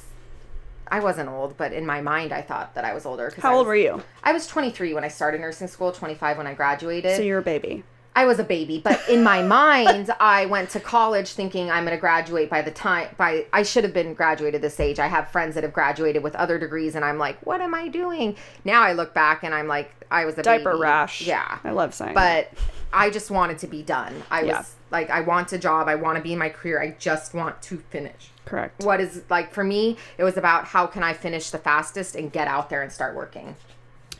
I 0.92 1.00
wasn't 1.00 1.30
old, 1.30 1.56
but 1.56 1.72
in 1.72 1.86
my 1.86 2.02
mind 2.02 2.32
I 2.32 2.42
thought 2.42 2.74
that 2.74 2.84
I 2.84 2.92
was 2.92 3.06
older. 3.06 3.32
How 3.40 3.50
I 3.50 3.54
old 3.54 3.60
was- 3.66 3.68
were 3.68 3.76
you? 3.76 4.02
I 4.22 4.32
was 4.34 4.46
23 4.46 4.92
when 4.92 5.04
I 5.04 5.08
started 5.08 5.40
nursing 5.40 5.66
school, 5.66 5.90
25 5.90 6.36
when 6.36 6.46
I 6.46 6.52
graduated. 6.52 7.16
So 7.16 7.22
you're 7.22 7.38
a 7.38 7.42
baby. 7.42 7.82
I 8.14 8.26
was 8.26 8.38
a 8.38 8.44
baby, 8.44 8.78
but 8.78 9.00
in 9.08 9.22
my 9.22 9.40
mind, 9.40 10.10
I 10.20 10.44
went 10.44 10.68
to 10.70 10.80
college 10.80 11.32
thinking 11.32 11.70
I'm 11.70 11.84
going 11.86 11.96
to 11.96 12.00
graduate 12.00 12.50
by 12.50 12.60
the 12.60 12.70
time 12.70 13.08
by 13.16 13.46
I 13.54 13.62
should 13.62 13.84
have 13.84 13.94
been 13.94 14.12
graduated 14.12 14.60
this 14.60 14.78
age. 14.80 14.98
I 14.98 15.06
have 15.06 15.28
friends 15.30 15.54
that 15.54 15.64
have 15.64 15.72
graduated 15.72 16.22
with 16.22 16.36
other 16.36 16.58
degrees, 16.58 16.94
and 16.94 17.06
I'm 17.06 17.16
like, 17.16 17.38
what 17.46 17.62
am 17.62 17.74
I 17.74 17.88
doing? 17.88 18.36
Now 18.66 18.82
I 18.82 18.92
look 18.92 19.14
back 19.14 19.44
and 19.44 19.54
I'm 19.54 19.66
like, 19.66 19.90
I 20.10 20.26
was 20.26 20.36
a 20.36 20.42
Diaper 20.42 20.72
baby. 20.72 20.82
rash. 20.82 21.22
Yeah, 21.22 21.58
I 21.64 21.70
love 21.70 21.94
saying. 21.94 22.12
but 22.12 22.50
I 22.92 23.10
just 23.10 23.30
wanted 23.30 23.58
to 23.58 23.66
be 23.66 23.82
done. 23.82 24.22
I 24.30 24.42
Yeah. 24.42 24.58
was 24.58 24.74
like, 24.90 25.08
I 25.10 25.20
want 25.22 25.52
a 25.52 25.58
job. 25.58 25.88
I 25.88 25.94
want 25.94 26.16
to 26.16 26.22
be 26.22 26.32
in 26.32 26.38
my 26.38 26.48
career. 26.50 26.80
I 26.80 26.94
just 26.98 27.34
want 27.34 27.60
to 27.62 27.78
finish. 27.90 28.30
correct. 28.44 28.82
What 28.84 29.00
is 29.00 29.22
like 29.30 29.52
for 29.54 29.62
me? 29.64 29.96
It 30.18 30.24
was 30.24 30.36
about 30.36 30.64
how 30.66 30.86
can 30.86 31.02
I 31.02 31.12
finish 31.12 31.50
the 31.50 31.58
fastest 31.58 32.14
and 32.16 32.30
get 32.32 32.48
out 32.48 32.68
there 32.70 32.82
and 32.82 32.90
start 32.92 33.14
working. 33.14 33.54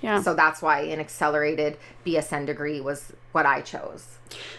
Yeah. 0.00 0.20
So 0.22 0.34
that's 0.34 0.62
why 0.62 0.80
an 0.80 1.00
accelerated 1.00 1.76
BSN 2.06 2.46
degree 2.46 2.80
was 2.80 3.12
what 3.32 3.46
I 3.46 3.60
chose. 3.60 4.06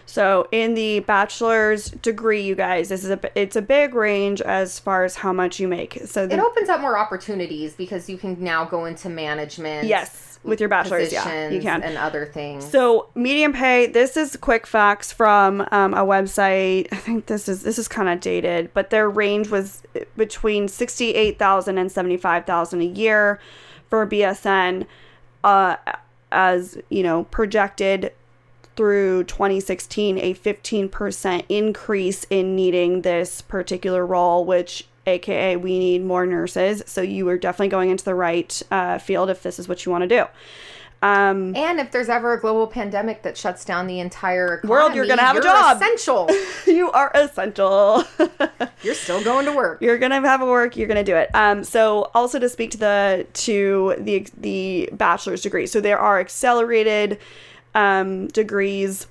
So 0.06 0.47
in 0.52 0.73
the 0.76 0.99
bachelor's 1.02 1.89
degree, 1.89 2.41
you 2.41 2.56
guys, 2.56 2.89
this 2.89 3.04
is 3.04 3.10
a 3.10 3.19
it's 3.39 3.56
a 3.56 3.62
big 3.62 3.95
range 3.95 4.41
as 4.41 4.80
far 4.80 5.04
as 5.06 5.15
how 5.15 5.34
much 5.34 5.60
you 5.60 5.67
make. 5.67 5.99
So 6.06 6.23
It 6.26 6.39
opens 6.39 6.69
up 6.69 6.80
more 6.82 6.97
opportunities 6.97 7.73
because 7.73 8.10
you 8.10 8.17
can 8.17 8.38
now 8.43 8.65
go 8.65 8.86
into 8.86 9.10
management. 9.10 9.88
yes, 9.88 10.33
with 10.43 10.60
your 10.60 10.69
bachelor's, 10.69 11.12
yeah, 11.12 11.49
you 11.49 11.62
can. 11.62 11.84
and 11.84 11.97
other 11.97 12.25
things. 12.25 12.69
So 12.69 13.10
medium 13.15 13.53
pay. 13.53 13.88
This 13.88 14.17
is 14.17 14.36
quick 14.36 14.67
facts 14.67 15.12
from 15.12 15.62
um, 15.71 15.93
a 15.93 16.06
website. 16.06 16.88
I 16.91 16.97
think 16.97 17.27
this 17.27 17.47
is 17.47 17.63
this 17.63 17.79
is 17.79 17.88
kind 17.88 18.10
of 18.10 18.19
dated, 18.19 18.73
but 18.73 18.89
their 18.89 19.10
range 19.10 19.49
was 19.49 19.84
between 20.17 20.67
sixty 20.67 21.13
eight 21.15 21.39
thousand 21.39 21.77
and 21.77 21.91
seventy 21.91 22.17
five 22.17 22.45
thousand 22.45 22.82
a 22.82 22.86
year 22.86 23.39
for 23.89 24.06
BSN, 24.06 24.86
uh, 25.43 25.77
as 26.32 26.77
you 26.89 27.03
know 27.03 27.23
projected 27.25 28.12
through 28.75 29.23
2016 29.25 30.17
a 30.17 30.34
15% 30.34 31.45
increase 31.47 32.25
in 32.32 32.56
needing 32.56 33.03
this 33.03 33.39
particular 33.39 34.03
role 34.03 34.45
which 34.45 34.88
aka 35.06 35.56
we 35.56 35.78
need 35.80 36.04
more 36.04 36.26
nurses 36.26 36.84
so 36.86 37.02
you 37.02 37.28
are 37.30 37.38
definitely 37.38 37.68
going 37.68 37.89
into 37.89 38.06
the 38.06 38.16
right 38.16 38.62
uh, 38.72 38.98
field 38.98 39.30
if 39.30 39.44
this 39.44 39.60
is 39.60 39.68
what 39.68 39.86
you 39.86 39.92
want 39.92 40.02
to 40.02 40.08
do 40.08 40.26
um, 41.04 41.54
and 41.54 41.82
if 41.82 41.92
there's 41.92 42.08
ever 42.08 42.32
a 42.32 42.39
global 42.39 42.66
pandemic 42.66 43.24
that 43.24 43.36
shuts 43.36 43.66
down 43.66 43.88
the 43.88 44.00
entire 44.00 44.60
economy, 44.60 44.70
World, 44.70 44.96
you're 44.96 45.06
gonna 45.06 45.22
have 45.22 45.36
a 45.36 45.39
you're 45.39 45.44
job. 45.44 45.76
Essential. 45.76 46.30
you 46.66 46.89
are 46.92 47.12
essential. 47.13 48.06
you're 48.84 48.96
still 48.96 49.22
going 49.22 49.46
to 49.46 49.52
work. 49.52 49.82
you're 49.82 49.98
gonna 49.98 50.22
have 50.22 50.42
a 50.42 50.46
work. 50.46 50.78
You're 50.78 50.88
gonna 50.88 51.04
do 51.04 51.18
it. 51.18 51.30
Um, 51.34 51.66
so 51.66 52.10
also 52.13 52.39
to 52.39 52.48
speak 52.48 52.72
to 52.72 52.78
the 52.78 53.28
to 53.34 53.96
the 54.00 54.26
the 54.38 54.89
bachelor's 54.94 55.42
degree. 55.42 55.68
So 55.68 55.82
there 55.82 56.00
are 56.00 56.22
accelerated 56.22 57.20
um, 57.76 58.28
degrees. 58.28 59.06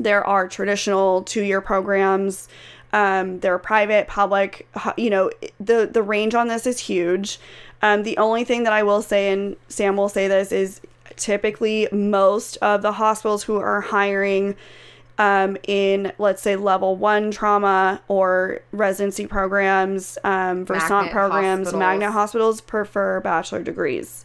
There 0.00 0.26
are 0.26 0.48
traditional 0.48 1.22
two 1.22 1.44
year 1.44 1.60
programs. 1.60 2.48
Um, 2.92 3.40
there 3.40 3.54
are 3.54 3.58
private, 3.58 4.08
public. 4.08 4.68
You 4.96 5.10
know, 5.10 5.30
the 5.58 5.88
the 5.90 6.02
range 6.02 6.34
on 6.34 6.48
this 6.48 6.66
is 6.66 6.80
huge. 6.80 7.38
Um, 7.82 8.02
the 8.02 8.16
only 8.18 8.44
thing 8.44 8.64
that 8.64 8.72
I 8.72 8.82
will 8.82 9.02
say, 9.02 9.32
and 9.32 9.56
Sam 9.68 9.96
will 9.96 10.08
say 10.08 10.28
this, 10.28 10.52
is 10.52 10.80
typically 11.16 11.88
most 11.92 12.56
of 12.58 12.82
the 12.82 12.92
hospitals 12.92 13.44
who 13.44 13.56
are 13.56 13.80
hiring 13.80 14.56
um, 15.18 15.56
in, 15.66 16.12
let's 16.18 16.40
say, 16.42 16.56
level 16.56 16.96
one 16.96 17.30
trauma 17.30 18.00
or 18.08 18.60
residency 18.72 19.26
programs, 19.26 20.18
um, 20.24 20.64
Versant 20.64 21.10
programs, 21.10 21.68
hospitals. 21.68 21.78
magnet 21.78 22.10
hospitals 22.10 22.60
prefer 22.60 23.20
bachelor 23.20 23.62
degrees. 23.62 24.24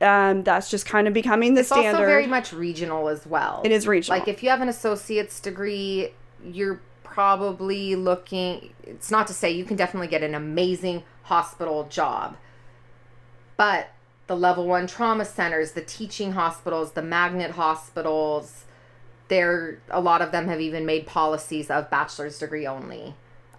Um, 0.00 0.44
that's 0.44 0.70
just 0.70 0.86
kind 0.86 1.08
of 1.08 1.14
becoming 1.14 1.54
the 1.54 1.60
It's 1.60 1.68
standard. 1.68 1.88
also 1.96 2.06
very 2.06 2.28
much 2.28 2.52
regional 2.52 3.08
as 3.08 3.26
well. 3.26 3.60
It 3.64 3.72
is 3.72 3.88
regional. 3.88 4.18
Like 4.20 4.28
if 4.28 4.42
you 4.44 4.50
have 4.50 4.60
an 4.60 4.68
associate's 4.68 5.40
degree, 5.40 6.12
you're 6.44 6.80
probably 7.18 7.96
looking. 7.96 8.72
It's 8.84 9.10
not 9.10 9.26
to 9.26 9.32
say 9.32 9.50
you 9.50 9.64
can 9.64 9.76
definitely 9.76 10.06
get 10.06 10.22
an 10.22 10.36
amazing 10.36 11.02
hospital 11.24 11.88
job, 11.90 12.36
but 13.56 13.88
the 14.28 14.36
level 14.36 14.68
one 14.68 14.86
trauma 14.86 15.24
centers, 15.24 15.72
the 15.72 15.80
teaching 15.80 16.30
hospitals, 16.30 16.92
the 16.92 17.02
magnet 17.02 17.50
hospitals, 17.50 18.66
there 19.26 19.80
a 19.90 20.00
lot 20.00 20.22
of 20.22 20.30
them 20.30 20.46
have 20.46 20.60
even 20.60 20.86
made 20.86 21.08
policies 21.08 21.70
of 21.70 21.90
bachelor's 21.90 22.38
degree 22.38 22.68
only. 22.68 23.16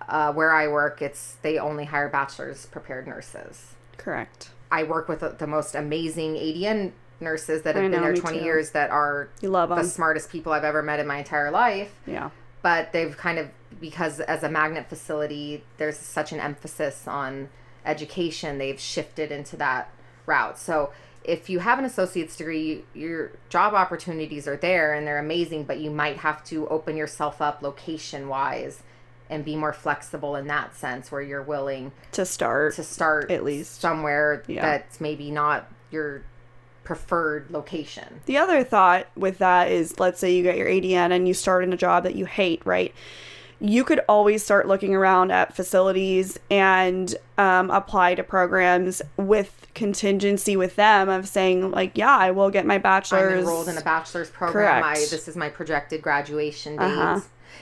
Uh, 0.08 0.32
where 0.32 0.54
I 0.54 0.69
work, 0.69 1.02
it's 1.02 1.36
they 1.41 1.60
only 1.60 1.84
hire 1.84 2.08
bachelor's 2.08 2.65
prepared 2.67 3.08
nurses. 3.08 3.76
Correct. 3.98 4.52
I 4.72 4.84
work 4.84 5.10
with 5.10 5.19
the, 5.19 5.36
the 5.38 5.48
most 5.48 5.76
amazing 5.76 6.36
ADN 6.36 6.93
nurses 7.19 7.63
that 7.63 7.76
have 7.76 7.84
I 7.84 7.89
been 7.89 8.02
there 8.02 8.15
20 8.15 8.39
too. 8.39 8.45
years 8.45 8.72
that 8.72 8.89
are 8.89 9.28
the 9.41 9.84
smartest 9.84 10.30
people 10.30 10.54
I've 10.54 10.63
ever 10.63 10.82
met 10.82 11.02
in 11.02 11.08
my 11.08 11.17
entire 11.17 11.52
life. 11.52 11.93
Yeah. 12.08 12.30
But 12.62 12.91
they've 12.91 13.15
kind 13.15 13.39
of, 13.39 13.50
because 13.80 14.19
as 14.19 14.43
a 14.43 14.50
magnet 14.50 14.88
facility, 14.89 15.63
there's 15.78 15.98
such 15.98 16.32
an 16.32 16.39
emphasis 16.39 17.08
on 17.08 17.50
education, 17.86 18.58
they've 18.58 18.80
shifted 18.80 19.32
into 19.32 19.56
that 19.58 19.89
route. 20.26 20.60
So 20.60 20.91
if 21.24 21.50
you 21.50 21.60
have 21.60 21.80
an 21.80 21.86
associate's 21.86 22.36
degree, 22.36 22.84
your 22.93 23.32
job 23.50 23.74
opportunities 23.74 24.48
are 24.48 24.58
there 24.58 24.93
and 24.93 25.08
they're 25.08 25.19
amazing, 25.19 25.63
but 25.63 25.80
you 25.80 25.89
might 25.89 26.17
have 26.17 26.43
to 26.45 26.67
open 26.67 26.98
yourself 26.98 27.41
up 27.41 27.62
location 27.62 28.28
wise 28.28 28.84
and 29.30 29.45
be 29.45 29.56
more 29.56 29.74
flexible 29.74 30.36
in 30.36 30.48
that 30.48 30.76
sense 30.76 31.12
where 31.12 31.22
you're 31.22 31.41
willing 31.43 31.91
To 32.13 32.26
start. 32.26 32.74
to 32.76 32.84
start 32.84 33.30
At 33.32 33.43
least. 33.43 33.80
somewhere 33.80 34.43
Yeah. 34.48 34.62
that's 34.63 35.00
maybe 35.00 35.30
not 35.32 35.72
your 35.91 36.24
preferred 36.89 37.52
location. 37.52 38.19
The 38.25 38.38
other 38.38 38.63
thought 38.63 39.06
with 39.15 39.38
that 39.38 39.69
is 39.69 39.99
let's 39.99 40.19
say 40.19 40.36
you 40.36 40.41
get 40.41 40.58
your 40.58 40.65
ADN 40.65 41.12
and 41.12 41.28
you 41.28 41.36
start 41.36 41.63
in 41.63 41.71
a 41.71 41.78
job 41.78 42.02
that 42.02 42.15
you 42.15 42.25
hate, 42.25 42.65
right? 42.65 42.95
You 43.60 43.84
could 43.84 44.02
always 44.10 44.43
start 44.43 44.67
looking 44.67 44.95
around 44.95 45.32
at 45.32 45.56
facilities 45.56 46.39
and 46.49 47.13
um, 47.38 47.69
apply 47.69 48.15
to 48.15 48.23
programs 48.23 49.04
with 49.17 49.67
contingency 49.75 50.58
with 50.58 50.78
them 50.78 51.10
of 51.10 51.28
saying, 51.28 51.69
like, 51.69 51.95
yeah, 51.95 52.17
I 52.17 52.32
will 52.32 52.49
get 52.49 52.65
my 52.65 52.80
bachelor's. 52.80 53.34
I'm 53.34 53.39
enrolled 53.41 53.69
in 53.69 53.78
a 53.78 53.82
bachelor's 53.82 54.32
program. 54.32 54.84
I, 54.84 54.95
this 54.95 55.28
is 55.28 55.36
my 55.36 55.49
projected 55.49 56.02
graduation 56.02 56.75
date. 56.75 56.86
Uh-huh. 56.86 57.19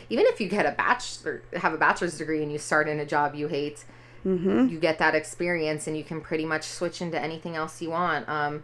Even 0.09 0.25
if 0.27 0.39
you 0.39 0.47
get 0.47 0.65
a 0.65 0.71
bachelor, 0.71 1.41
have 1.57 1.73
a 1.73 1.77
bachelor's 1.77 2.17
degree, 2.17 2.41
and 2.41 2.49
you 2.49 2.59
start 2.59 2.87
in 2.87 3.01
a 3.01 3.05
job 3.05 3.35
you 3.35 3.49
hate, 3.49 3.83
Mm-hmm. 4.25 4.67
you 4.67 4.79
get 4.79 4.99
that 4.99 5.15
experience, 5.15 5.87
and 5.87 5.97
you 5.97 6.03
can 6.03 6.19
pretty 6.21 6.45
much 6.45 6.63
switch 6.63 7.01
into 7.01 7.19
anything 7.21 7.55
else 7.55 7.81
you 7.81 7.89
want. 7.91 8.27
Um, 8.27 8.63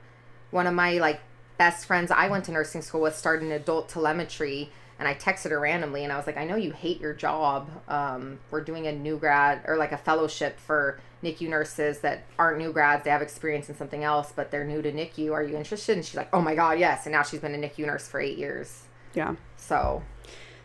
one 0.54 0.68
of 0.68 0.74
my 0.74 0.94
like 1.00 1.20
best 1.58 1.86
friends 1.86 2.12
I 2.12 2.28
went 2.30 2.46
to 2.46 2.52
nursing 2.52 2.82
school 2.82 3.02
with 3.02 3.16
started 3.16 3.46
in 3.46 3.52
adult 3.52 3.90
telemetry, 3.90 4.70
and 5.00 5.08
I 5.08 5.14
texted 5.16 5.50
her 5.52 5.60
randomly, 5.60 6.04
and 6.04 6.14
I 6.14 6.18
was 6.18 6.26
like, 6.28 6.38
I 6.38 6.46
know 6.46 6.56
you 6.56 6.72
hate 6.72 7.02
your 7.02 7.14
job. 7.14 7.70
Um, 7.88 8.40
we're 8.52 8.62
doing 8.64 8.88
a 8.88 8.92
new 8.92 9.18
grad 9.18 9.62
or 9.68 9.76
like 9.78 9.92
a 9.92 9.98
fellowship 9.98 10.60
for 10.60 11.00
NICU 11.24 11.50
nurses 11.50 12.00
that 12.00 12.24
aren't 12.38 12.58
new 12.58 12.72
grads. 12.74 13.04
They 13.04 13.10
have 13.10 13.22
experience 13.22 13.70
in 13.70 13.76
something 13.76 14.04
else, 14.04 14.32
but 14.36 14.52
they're 14.52 14.66
new 14.66 14.82
to 14.82 14.92
NICU. 14.92 15.32
Are 15.32 15.44
you 15.44 15.56
interested? 15.58 15.96
And 15.98 16.06
she's 16.06 16.16
like, 16.16 16.30
Oh 16.34 16.42
my 16.42 16.54
god, 16.56 16.80
yes. 16.80 17.06
And 17.06 17.14
now 17.14 17.24
she's 17.24 17.40
been 17.40 17.56
a 17.56 17.58
NICU 17.58 17.86
nurse 17.86 18.08
for 18.08 18.20
eight 18.20 18.38
years. 18.38 18.84
Yeah. 19.14 19.36
So 19.56 20.04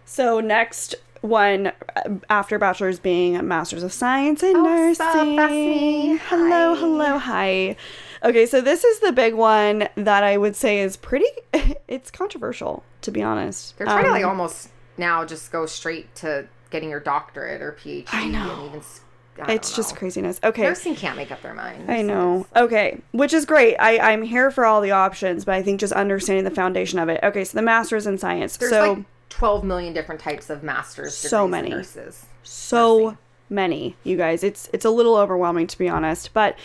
So 0.05 0.41
next 0.41 0.97
one 1.21 1.69
uh, 1.97 2.15
after 2.29 2.59
bachelor's 2.59 2.99
being 2.99 3.37
a 3.37 3.43
master's 3.43 3.83
of 3.85 3.93
science 3.93 4.43
in 4.43 4.57
Oh, 4.57 4.65
nursing. 4.65 5.37
that's. 5.37 6.29
Hello, 6.29 6.75
hello, 6.75 7.19
hi. 7.19 7.77
Okay, 8.25 8.47
so 8.47 8.61
this 8.61 8.85
is 8.85 9.01
the 9.01 9.13
big 9.13 9.35
one 9.35 9.89
that 9.95 10.25
I 10.25 10.37
would 10.37 10.57
say 10.57 10.81
is 10.81 10.97
pretty. 10.97 11.27
It's 11.89 12.11
controversial, 12.11 12.85
to 13.01 13.11
be 13.11 13.23
honest. 13.23 13.77
they're 13.79 13.87
trying 13.87 14.05
to 14.05 14.11
like 14.11 14.23
Um, 14.23 14.29
almost 14.31 14.69
now 14.99 15.25
just 15.25 15.51
go 15.51 15.65
straight 15.65 16.15
to 16.17 16.47
getting 16.71 16.91
your 16.91 17.01
doctorate 17.01 17.63
or 17.63 17.73
PhD. 17.73 18.07
I 18.13 18.27
know. 18.29 18.51
And 18.51 18.67
even, 18.67 18.83
I 19.43 19.53
It's 19.55 19.75
just 19.75 19.97
craziness. 19.97 20.39
Okay. 20.45 20.63
Nursing 20.63 20.95
can't 20.95 21.17
make 21.17 21.31
up 21.33 21.41
their 21.41 21.55
mind. 21.55 21.91
I 21.91 22.03
know. 22.03 22.47
Okay, 22.55 23.01
which 23.13 23.33
is 23.33 23.47
great. 23.47 23.77
I, 23.77 24.13
I'm 24.13 24.23
here 24.23 24.51
for 24.51 24.67
all 24.67 24.83
the 24.83 24.91
options, 24.91 25.47
but 25.47 25.55
I 25.55 25.63
think 25.63 25.81
just 25.81 25.95
understanding 25.95 26.45
the 26.45 26.51
foundation 26.51 26.99
of 26.99 27.09
it. 27.09 27.21
Okay, 27.23 27.45
so 27.45 27.57
the 27.57 27.63
master's 27.63 28.07
in 28.07 28.19
science. 28.19 28.59
There's 28.59 28.71
so 28.71 28.93
like 28.95 29.05
12 29.31 29.65
million 29.65 29.95
different 29.95 30.21
types 30.21 30.51
of 30.51 30.63
master's 30.63 31.15
So 31.17 31.49
many. 31.49 31.71
nurses. 31.71 32.27
so 32.43 33.17
many 33.51 33.97
you 34.05 34.17
guys. 34.17 34.43
It's 34.43 34.69
it's 34.73 34.85
a 34.85 34.91
little 34.91 35.17
overwhelming 35.17 35.67
to 35.69 35.79
be 35.79 35.89
honest 35.89 36.33
but 36.33 36.59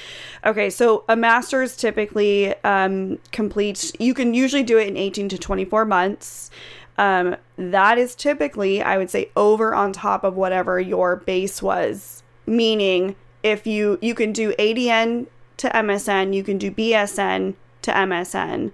okay 0.45 0.69
so 0.69 1.03
a 1.07 1.15
master's 1.15 1.75
typically 1.75 2.53
um 2.63 3.19
completes 3.31 3.91
you 3.99 4.13
can 4.13 4.33
usually 4.33 4.63
do 4.63 4.77
it 4.77 4.87
in 4.87 4.97
18 4.97 5.29
to 5.29 5.37
24 5.37 5.85
months. 5.85 6.51
Um 6.97 7.35
that 7.57 7.97
is 7.97 8.15
typically 8.15 8.81
i 8.81 8.97
would 8.97 9.09
say 9.09 9.29
over 9.35 9.73
on 9.73 9.93
top 9.93 10.23
of 10.23 10.35
whatever 10.35 10.79
your 10.79 11.17
base 11.17 11.61
was. 11.61 12.23
Meaning 12.45 13.15
if 13.41 13.65
you 13.67 13.99
you 14.01 14.15
can 14.15 14.31
do 14.31 14.53
adn 14.59 15.27
to 15.57 15.69
msn 15.69 16.33
you 16.33 16.43
can 16.43 16.57
do 16.57 16.71
bsn 16.71 17.53
to 17.81 17.91
msn 17.91 18.71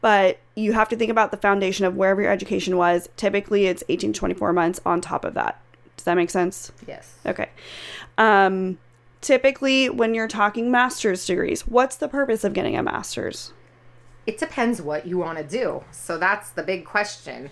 but 0.00 0.38
you 0.54 0.72
have 0.72 0.88
to 0.88 0.96
think 0.96 1.10
about 1.10 1.30
the 1.30 1.36
foundation 1.36 1.84
of 1.84 1.96
wherever 1.96 2.22
your 2.22 2.30
education 2.30 2.76
was. 2.76 3.08
Typically 3.16 3.66
it's 3.66 3.82
18 3.88 4.12
to 4.12 4.18
24 4.18 4.52
months 4.52 4.80
on 4.86 5.00
top 5.00 5.24
of 5.24 5.34
that 5.34 5.60
does 5.98 6.04
that 6.04 6.14
make 6.14 6.30
sense 6.30 6.72
Yes. 6.86 7.14
Okay. 7.26 7.50
Um, 8.16 8.78
typically, 9.20 9.90
when 9.90 10.14
you're 10.14 10.28
talking 10.28 10.70
master's 10.70 11.26
degrees, 11.26 11.66
what's 11.66 11.96
the 11.96 12.08
purpose 12.08 12.44
of 12.44 12.52
getting 12.54 12.76
a 12.76 12.82
master's? 12.82 13.52
It 14.26 14.38
depends 14.38 14.80
what 14.80 15.06
you 15.06 15.18
want 15.18 15.38
to 15.38 15.44
do. 15.44 15.84
So 15.90 16.18
that's 16.18 16.50
the 16.50 16.62
big 16.62 16.84
question. 16.84 17.50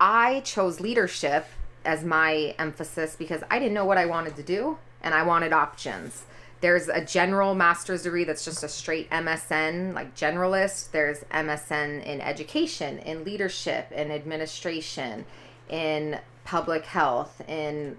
I 0.00 0.40
chose 0.40 0.80
leadership 0.80 1.46
as 1.84 2.04
my 2.04 2.54
emphasis 2.58 3.16
because 3.16 3.42
I 3.50 3.58
didn't 3.58 3.74
know 3.74 3.84
what 3.84 3.98
I 3.98 4.06
wanted 4.06 4.36
to 4.36 4.42
do 4.42 4.78
and 5.02 5.14
I 5.14 5.22
wanted 5.22 5.52
options. 5.52 6.24
There's 6.60 6.88
a 6.88 7.04
general 7.04 7.54
master's 7.54 8.04
degree 8.04 8.24
that's 8.24 8.44
just 8.44 8.62
a 8.62 8.68
straight 8.68 9.10
MSN, 9.10 9.92
like 9.92 10.16
generalist. 10.16 10.92
There's 10.92 11.20
MSN 11.24 12.04
in 12.04 12.22
education, 12.22 12.98
in 13.00 13.22
leadership, 13.22 13.92
in 13.92 14.10
administration, 14.10 15.26
in 15.68 16.18
public 16.44 16.84
health, 16.84 17.42
in 17.48 17.96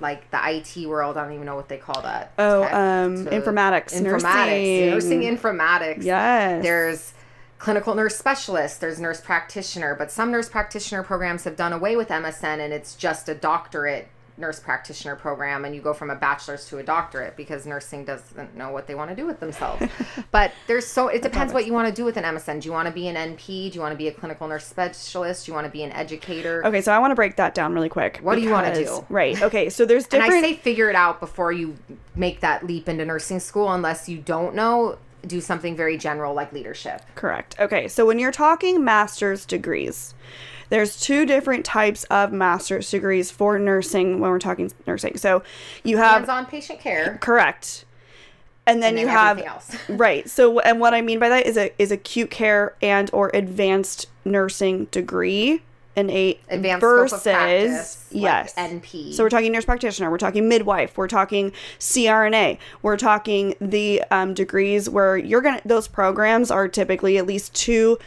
like 0.00 0.30
the 0.30 0.38
IT 0.42 0.86
world. 0.86 1.16
I 1.16 1.24
don't 1.24 1.32
even 1.34 1.46
know 1.46 1.56
what 1.56 1.68
they 1.68 1.78
call 1.78 2.02
that. 2.02 2.32
Oh, 2.38 2.62
Tech 2.62 2.72
um, 2.74 3.26
informatics, 3.26 3.94
informatics, 3.94 4.90
nursing. 4.90 4.90
nursing 4.90 5.20
informatics. 5.22 6.04
Yes. 6.04 6.62
There's 6.62 7.14
clinical 7.58 7.94
nurse 7.94 8.16
specialist, 8.16 8.80
there's 8.80 9.00
nurse 9.00 9.20
practitioner, 9.20 9.94
but 9.94 10.10
some 10.10 10.30
nurse 10.30 10.48
practitioner 10.48 11.02
programs 11.02 11.44
have 11.44 11.56
done 11.56 11.72
away 11.72 11.96
with 11.96 12.08
MSN 12.08 12.58
and 12.60 12.72
it's 12.72 12.94
just 12.94 13.28
a 13.28 13.34
doctorate 13.34 14.08
nurse 14.38 14.60
practitioner 14.60 15.16
program 15.16 15.64
and 15.64 15.74
you 15.74 15.80
go 15.80 15.94
from 15.94 16.10
a 16.10 16.14
bachelor's 16.14 16.66
to 16.66 16.78
a 16.78 16.82
doctorate 16.82 17.36
because 17.36 17.66
nursing 17.66 18.04
doesn't 18.04 18.56
know 18.56 18.70
what 18.70 18.86
they 18.86 18.94
want 18.94 19.10
to 19.10 19.16
do 19.16 19.26
with 19.26 19.40
themselves. 19.40 19.86
but 20.30 20.52
there's 20.66 20.86
so 20.86 21.08
it 21.08 21.22
depends 21.22 21.52
what 21.52 21.66
you 21.66 21.72
want 21.72 21.88
to 21.88 21.94
do 21.94 22.04
with 22.04 22.16
an 22.16 22.24
MSN. 22.24 22.60
Do 22.60 22.66
you 22.66 22.72
want 22.72 22.86
to 22.86 22.92
be 22.92 23.08
an 23.08 23.16
NP? 23.16 23.70
Do 23.70 23.74
you 23.74 23.80
want 23.80 23.92
to 23.92 23.96
be 23.96 24.08
a 24.08 24.12
clinical 24.12 24.46
nurse 24.48 24.66
specialist? 24.66 25.46
Do 25.46 25.50
you 25.52 25.54
want 25.54 25.66
to 25.66 25.70
be 25.70 25.82
an 25.82 25.92
educator? 25.92 26.64
Okay, 26.66 26.80
so 26.80 26.92
I 26.92 26.98
want 26.98 27.10
to 27.12 27.16
break 27.16 27.36
that 27.36 27.54
down 27.54 27.72
really 27.74 27.88
quick. 27.88 28.18
What 28.22 28.36
do 28.36 28.42
you 28.42 28.50
wanna 28.50 28.74
do? 28.74 29.04
Right. 29.08 29.40
Okay, 29.40 29.70
so 29.70 29.84
there's 29.84 30.04
And 30.16 30.22
different. 30.22 30.44
I 30.44 30.50
say 30.52 30.54
figure 30.54 30.88
it 30.88 30.96
out 30.96 31.20
before 31.20 31.52
you 31.52 31.76
make 32.14 32.40
that 32.40 32.66
leap 32.66 32.88
into 32.88 33.04
nursing 33.04 33.40
school 33.40 33.72
unless 33.72 34.08
you 34.08 34.18
don't 34.18 34.54
know, 34.54 34.98
do 35.26 35.40
something 35.40 35.76
very 35.76 35.96
general 35.96 36.34
like 36.34 36.52
leadership. 36.52 37.02
Correct. 37.14 37.56
Okay, 37.58 37.88
so 37.88 38.06
when 38.06 38.18
you're 38.18 38.32
talking 38.32 38.84
master's 38.84 39.44
degrees, 39.44 40.14
there's 40.68 41.00
two 41.00 41.26
different 41.26 41.64
types 41.64 42.04
of 42.04 42.32
master's 42.32 42.90
degrees 42.90 43.30
for 43.30 43.58
nursing 43.58 44.20
when 44.20 44.30
we're 44.30 44.38
talking 44.38 44.70
nursing. 44.86 45.16
So 45.16 45.42
you 45.84 45.96
have 45.98 46.18
Hands-on 46.26 46.46
patient 46.46 46.80
care. 46.80 47.18
correct, 47.20 47.84
and 48.66 48.82
then 48.82 48.94
And 48.94 49.00
you 49.00 49.08
have 49.08 49.38
else. 49.40 49.76
right. 49.88 50.28
So 50.28 50.58
and 50.60 50.80
what 50.80 50.94
I 50.94 51.00
mean 51.02 51.18
by 51.18 51.28
that 51.28 51.46
is 51.46 51.56
a 51.56 51.70
is 51.80 51.90
acute 51.90 52.30
care 52.30 52.74
and 52.82 53.10
or 53.12 53.30
advanced 53.32 54.06
nursing 54.24 54.86
degree, 54.86 55.62
an 55.94 56.10
a 56.10 56.38
Advanced 56.48 56.80
versus 56.80 57.22
practice, 57.22 58.06
like 58.12 58.22
yes 58.22 58.54
NP. 58.54 59.14
So 59.14 59.22
we're 59.22 59.30
talking 59.30 59.52
nurse 59.52 59.64
practitioner, 59.64 60.10
we're 60.10 60.18
talking 60.18 60.48
midwife, 60.48 60.98
we're 60.98 61.08
talking 61.08 61.52
CRNA, 61.78 62.58
we're 62.82 62.96
talking 62.96 63.54
the 63.60 64.02
um, 64.10 64.34
degrees 64.34 64.90
where 64.90 65.16
you're 65.16 65.40
gonna. 65.42 65.62
Those 65.64 65.86
programs 65.88 66.50
are 66.50 66.66
typically 66.68 67.18
at 67.18 67.26
least 67.26 67.54
two, 67.54 67.98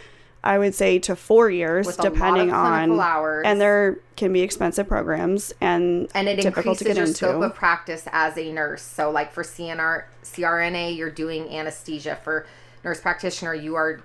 I 0.43 0.57
would 0.57 0.73
say, 0.73 0.99
to 0.99 1.15
four 1.17 1.49
years, 1.49 1.85
With 1.85 1.99
a 1.99 2.03
lot 2.03 2.07
of 2.07 2.13
depending 2.13 2.51
on 2.51 2.71
clinical 2.79 3.01
hours. 3.01 3.43
and 3.45 3.59
there 3.59 3.97
can 4.15 4.31
be 4.31 4.41
expensive 4.41 4.87
programs 4.87 5.53
and 5.59 6.07
and 6.15 6.27
it 6.29 6.37
difficult 6.37 6.77
to 6.79 6.85
increases 6.85 6.87
get 6.87 6.95
your 6.97 7.05
into. 7.07 7.17
scope 7.17 7.43
of 7.43 7.55
practice 7.55 8.07
as 8.11 8.37
a 8.37 8.51
nurse. 8.51 8.81
So, 8.81 9.11
like 9.11 9.33
for 9.33 9.43
CNR, 9.43 10.05
CRNA, 10.23 10.95
you're 10.95 11.09
doing 11.09 11.49
anesthesia. 11.49 12.17
For 12.23 12.45
nurse 12.85 13.01
practitioner, 13.01 13.53
you 13.53 13.75
are 13.75 14.01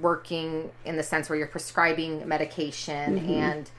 working 0.00 0.70
in 0.84 0.96
the 0.96 1.02
sense 1.02 1.28
where 1.28 1.38
you're 1.38 1.46
prescribing 1.48 2.26
medication 2.28 3.18
Mm-hmm. 3.18 3.30
and 3.30 3.70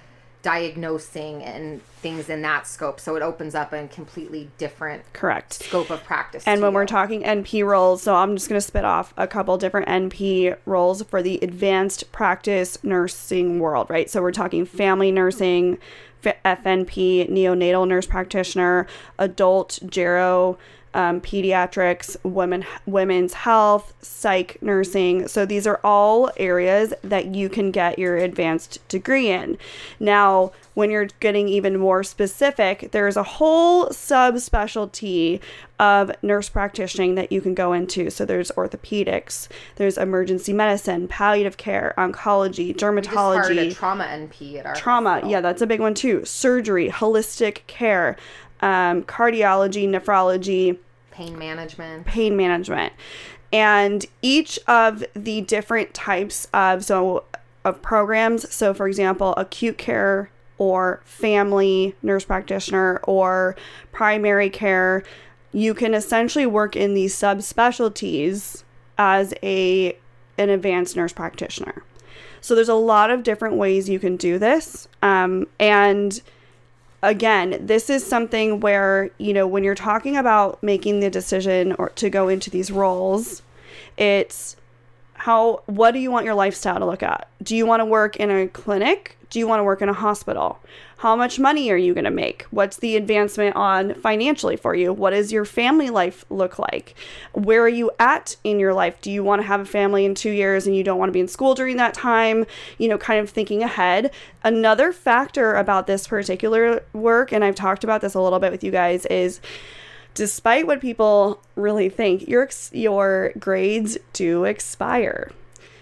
diagnosing 0.43 1.41
and 1.41 1.81
things 2.01 2.29
in 2.29 2.41
that 2.43 2.67
scope. 2.67 2.99
So 2.99 3.15
it 3.15 3.23
opens 3.23 3.55
up 3.55 3.71
a 3.73 3.87
completely 3.87 4.51
different 4.57 5.01
Correct. 5.13 5.53
scope 5.53 5.89
of 5.89 6.03
practice. 6.03 6.43
And 6.45 6.61
when 6.61 6.73
we're 6.73 6.85
talking 6.85 7.23
NP 7.23 7.65
roles, 7.65 8.03
so 8.03 8.13
I'm 8.13 8.35
just 8.35 8.49
going 8.49 8.59
to 8.59 8.65
spit 8.65 8.83
off 8.83 9.13
a 9.15 9.25
couple 9.25 9.57
different 9.57 9.87
NP 9.87 10.57
roles 10.65 11.01
for 11.03 11.23
the 11.23 11.39
advanced 11.41 12.11
practice 12.11 12.77
nursing 12.83 13.59
world, 13.59 13.89
right? 13.89 14.09
So 14.09 14.21
we're 14.21 14.33
talking 14.33 14.65
family 14.65 15.11
nursing, 15.11 15.77
FNP, 16.21 17.29
neonatal 17.29 17.87
nurse 17.87 18.05
practitioner, 18.05 18.85
adult 19.17 19.79
gero, 19.85 20.57
um, 20.93 21.21
pediatrics, 21.21 22.15
women, 22.23 22.65
women's 22.85 23.33
health, 23.33 23.93
psych 24.01 24.57
nursing. 24.61 25.27
So 25.27 25.45
these 25.45 25.65
are 25.67 25.79
all 25.83 26.31
areas 26.37 26.93
that 27.03 27.33
you 27.33 27.49
can 27.49 27.71
get 27.71 27.97
your 27.99 28.17
advanced 28.17 28.85
degree 28.87 29.29
in. 29.29 29.57
Now, 29.99 30.51
when 30.75 30.89
you're 30.89 31.07
getting 31.19 31.47
even 31.47 31.77
more 31.77 32.03
specific, 32.03 32.89
there's 32.91 33.15
a 33.15 33.23
whole 33.23 33.87
subspecialty 33.89 35.39
of 35.79 36.11
nurse 36.23 36.49
practicing 36.49 37.15
that 37.15 37.31
you 37.31 37.41
can 37.41 37.53
go 37.53 37.73
into. 37.73 38.09
So 38.09 38.25
there's 38.25 38.51
orthopedics, 38.51 39.47
there's 39.75 39.97
emergency 39.97 40.53
medicine, 40.53 41.07
palliative 41.07 41.57
care, 41.57 41.93
oncology, 41.97 42.67
We 42.67 42.73
just 42.73 42.83
a 42.83 42.87
dermatology, 42.87 43.75
trauma 43.75 44.05
NP 44.05 44.59
at 44.59 44.65
our 44.65 44.75
trauma. 44.75 45.09
hospital. 45.11 45.31
Yeah, 45.31 45.41
that's 45.41 45.61
a 45.61 45.67
big 45.67 45.79
one 45.79 45.93
too. 45.93 46.25
Surgery, 46.25 46.89
holistic 46.89 47.65
care, 47.67 48.15
um, 48.63 49.03
cardiology, 49.03 49.87
nephrology, 49.87 50.77
pain 51.11 51.37
management. 51.37 52.07
pain 52.07 52.35
management. 52.35 52.93
And 53.51 54.05
each 54.21 54.57
of 54.67 55.03
the 55.13 55.41
different 55.41 55.93
types 55.93 56.47
of 56.53 56.83
so 56.83 57.25
of 57.65 57.81
programs, 57.81 58.51
so 58.53 58.73
for 58.73 58.87
example, 58.87 59.33
acute 59.37 59.77
care 59.77 60.31
or 60.57 61.01
family 61.03 61.95
nurse 62.01 62.23
practitioner 62.23 62.99
or 63.03 63.55
primary 63.91 64.49
care, 64.49 65.03
you 65.51 65.73
can 65.73 65.93
essentially 65.93 66.45
work 66.45 66.75
in 66.75 66.93
these 66.93 67.13
subspecialties 67.13 68.63
as 68.97 69.33
a 69.43 69.97
an 70.37 70.49
advanced 70.49 70.95
nurse 70.95 71.13
practitioner. 71.13 71.83
So 72.39 72.55
there's 72.55 72.69
a 72.69 72.75
lot 72.75 73.09
of 73.09 73.23
different 73.23 73.55
ways 73.55 73.89
you 73.89 73.99
can 73.99 74.15
do 74.15 74.39
this. 74.39 74.87
Um, 75.01 75.47
and 75.59 76.21
again, 77.03 77.59
this 77.61 77.89
is 77.89 78.03
something 78.03 78.61
where, 78.61 79.11
you 79.19 79.33
know, 79.33 79.45
when 79.45 79.63
you're 79.63 79.75
talking 79.75 80.17
about 80.17 80.63
making 80.63 81.01
the 81.01 81.09
decision 81.09 81.73
or 81.73 81.89
to 81.89 82.09
go 82.09 82.29
into 82.29 82.49
these 82.49 82.71
roles, 82.71 83.43
it's 83.97 84.55
how 85.13 85.61
what 85.67 85.91
do 85.91 85.99
you 85.99 86.09
want 86.09 86.25
your 86.25 86.33
lifestyle 86.33 86.79
to 86.79 86.85
look 86.85 87.03
at? 87.03 87.27
Do 87.43 87.55
you 87.55 87.65
want 87.65 87.81
to 87.81 87.85
work 87.85 88.15
in 88.15 88.31
a 88.31 88.47
clinic? 88.47 89.17
Do 89.29 89.37
you 89.37 89.47
want 89.47 89.59
to 89.59 89.63
work 89.63 89.81
in 89.81 89.89
a 89.89 89.93
hospital? 89.93 90.59
How 91.03 91.17
much 91.17 91.37
money 91.37 91.69
are 91.69 91.75
you 91.75 91.93
going 91.93 92.05
to 92.05 92.11
make? 92.11 92.43
What's 92.43 92.77
the 92.77 92.95
advancement 92.95 93.57
on 93.57 93.93
financially 93.95 94.55
for 94.55 94.73
you? 94.73 94.93
What 94.93 95.09
does 95.09 95.33
your 95.33 95.43
family 95.43 95.89
life 95.89 96.23
look 96.29 96.57
like? 96.57 96.95
Where 97.33 97.61
are 97.61 97.67
you 97.67 97.91
at 97.99 98.37
in 98.45 98.57
your 98.57 98.73
life? 98.73 99.01
Do 99.01 99.11
you 99.11 99.21
want 99.21 99.41
to 99.41 99.45
have 99.45 99.59
a 99.59 99.65
family 99.65 100.05
in 100.05 100.15
2 100.15 100.29
years 100.29 100.65
and 100.65 100.73
you 100.73 100.81
don't 100.81 100.97
want 100.97 101.09
to 101.09 101.13
be 101.13 101.19
in 101.19 101.27
school 101.27 101.55
during 101.55 101.75
that 101.75 101.93
time? 101.93 102.45
You 102.77 102.87
know, 102.87 102.97
kind 102.97 103.19
of 103.19 103.29
thinking 103.29 103.61
ahead. 103.63 104.11
Another 104.45 104.93
factor 104.93 105.55
about 105.55 105.87
this 105.87 106.07
particular 106.07 106.85
work 106.93 107.33
and 107.33 107.43
I've 107.43 107.55
talked 107.55 107.83
about 107.83 107.99
this 107.99 108.13
a 108.13 108.21
little 108.21 108.39
bit 108.39 108.53
with 108.53 108.63
you 108.63 108.71
guys 108.71 109.05
is 109.07 109.41
despite 110.13 110.67
what 110.67 110.79
people 110.79 111.43
really 111.57 111.89
think, 111.89 112.29
your 112.29 112.47
your 112.71 113.33
grades 113.37 113.97
do 114.13 114.45
expire. 114.45 115.33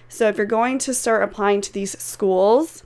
So 0.10 0.28
if 0.30 0.38
you're 0.38 0.48
going 0.48 0.80
to 0.80 0.96
start 0.96 1.22
applying 1.22 1.62
to 1.62 1.72
these 1.72 1.96
schools, 2.00 2.84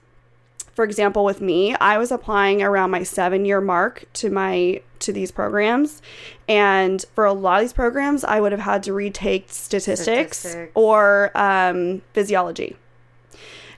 for 0.75 0.83
example, 0.83 1.23
with 1.23 1.39
me, 1.39 1.73
I 1.75 1.97
was 1.97 2.11
applying 2.11 2.61
around 2.61 2.91
my 2.91 2.99
7-year 2.99 3.61
mark 3.61 4.05
to 4.13 4.29
my 4.29 4.81
to 4.99 5.13
these 5.13 5.31
programs, 5.31 6.01
and 6.47 7.03
for 7.15 7.25
a 7.25 7.33
lot 7.33 7.57
of 7.57 7.63
these 7.63 7.73
programs, 7.73 8.23
I 8.23 8.39
would 8.39 8.51
have 8.51 8.61
had 8.61 8.83
to 8.83 8.93
retake 8.93 9.45
statistics, 9.49 10.37
Statistics. 10.39 10.71
or 10.75 11.31
um, 11.35 12.01
physiology. 12.13 12.75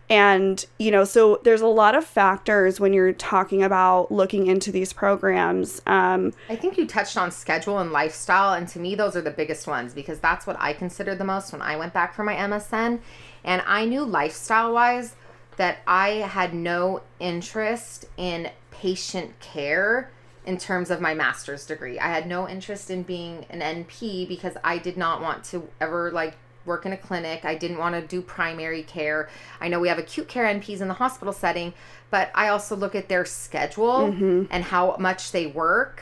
And, 0.10 0.66
you 0.80 0.90
know, 0.90 1.04
so 1.04 1.42
there's 1.44 1.60
a 1.60 1.68
lot 1.68 1.94
of 1.94 2.06
factors 2.06 2.80
when 2.80 2.94
you're 2.94 3.12
talking 3.12 3.62
about 3.62 4.10
looking 4.10 4.48
into 4.48 4.72
these 4.72 4.94
programs. 4.94 5.82
Um, 5.86 6.34
I 6.50 6.56
think 6.56 6.78
you 6.78 6.88
touched 6.88 7.18
on 7.18 7.30
schedule 7.30 7.80
and 7.80 7.92
lifestyle, 7.92 8.54
and 8.54 8.68
to 8.70 8.80
me, 8.80 8.96
those 8.96 9.18
are 9.18 9.22
the 9.22 9.32
biggest 9.32 9.68
ones 9.68 9.94
because 9.94 10.20
that's 10.20 10.48
what 10.48 10.56
I 10.60 10.72
considered 10.72 11.18
the 11.18 11.26
most 11.26 11.52
when 11.52 11.62
I 11.62 11.76
went 11.76 11.94
back 11.94 12.14
for 12.14 12.24
my 12.24 12.36
MSN. 12.36 13.02
And 13.44 13.62
I 13.68 13.86
knew 13.86 14.04
lifestyle 14.04 14.74
wise 14.74 15.16
that 15.58 15.80
I 15.86 16.10
had 16.10 16.54
no 16.54 17.02
interest 17.20 18.06
in 18.15 18.50
patient 18.72 19.39
care 19.39 20.12
in 20.46 20.58
terms 20.58 20.89
of 20.89 21.02
my 21.02 21.13
master's 21.13 21.66
degree. 21.66 21.99
I 21.99 22.08
had 22.08 22.26
no 22.26 22.47
interest 22.47 22.89
in 22.89 23.03
being 23.03 23.45
an 23.49 23.60
NP 23.60 24.28
because 24.28 24.55
I 24.64 24.78
did 24.78 24.95
not 24.95 25.22
want 25.22 25.43
to 25.45 25.68
ever 25.82 26.10
like 26.12 26.36
work 26.66 26.86
in 26.86 26.93
a 26.93 26.97
clinic. 26.97 27.43
I 27.43 27.55
didn't 27.55 27.78
want 27.78 27.95
to 27.95 28.01
do 28.01 28.22
primary 28.22 28.84
care. 28.84 29.30
I 29.60 29.68
know 29.68 29.80
we 29.80 29.88
have 29.88 29.97
acute 29.97 30.28
care 30.28 30.45
NPs 30.45 30.82
in 30.82 30.88
the 30.88 30.93
hospital 30.93 31.34
setting, 31.34 31.74
but 32.12 32.32
I 32.36 32.49
also 32.49 32.76
look 32.76 32.95
at 32.95 33.10
their 33.10 33.26
schedule 33.26 34.12
mm-hmm. 34.12 34.43
and 34.51 34.64
how 34.64 34.95
much 34.99 35.32
they 35.32 35.47
work. 35.47 36.01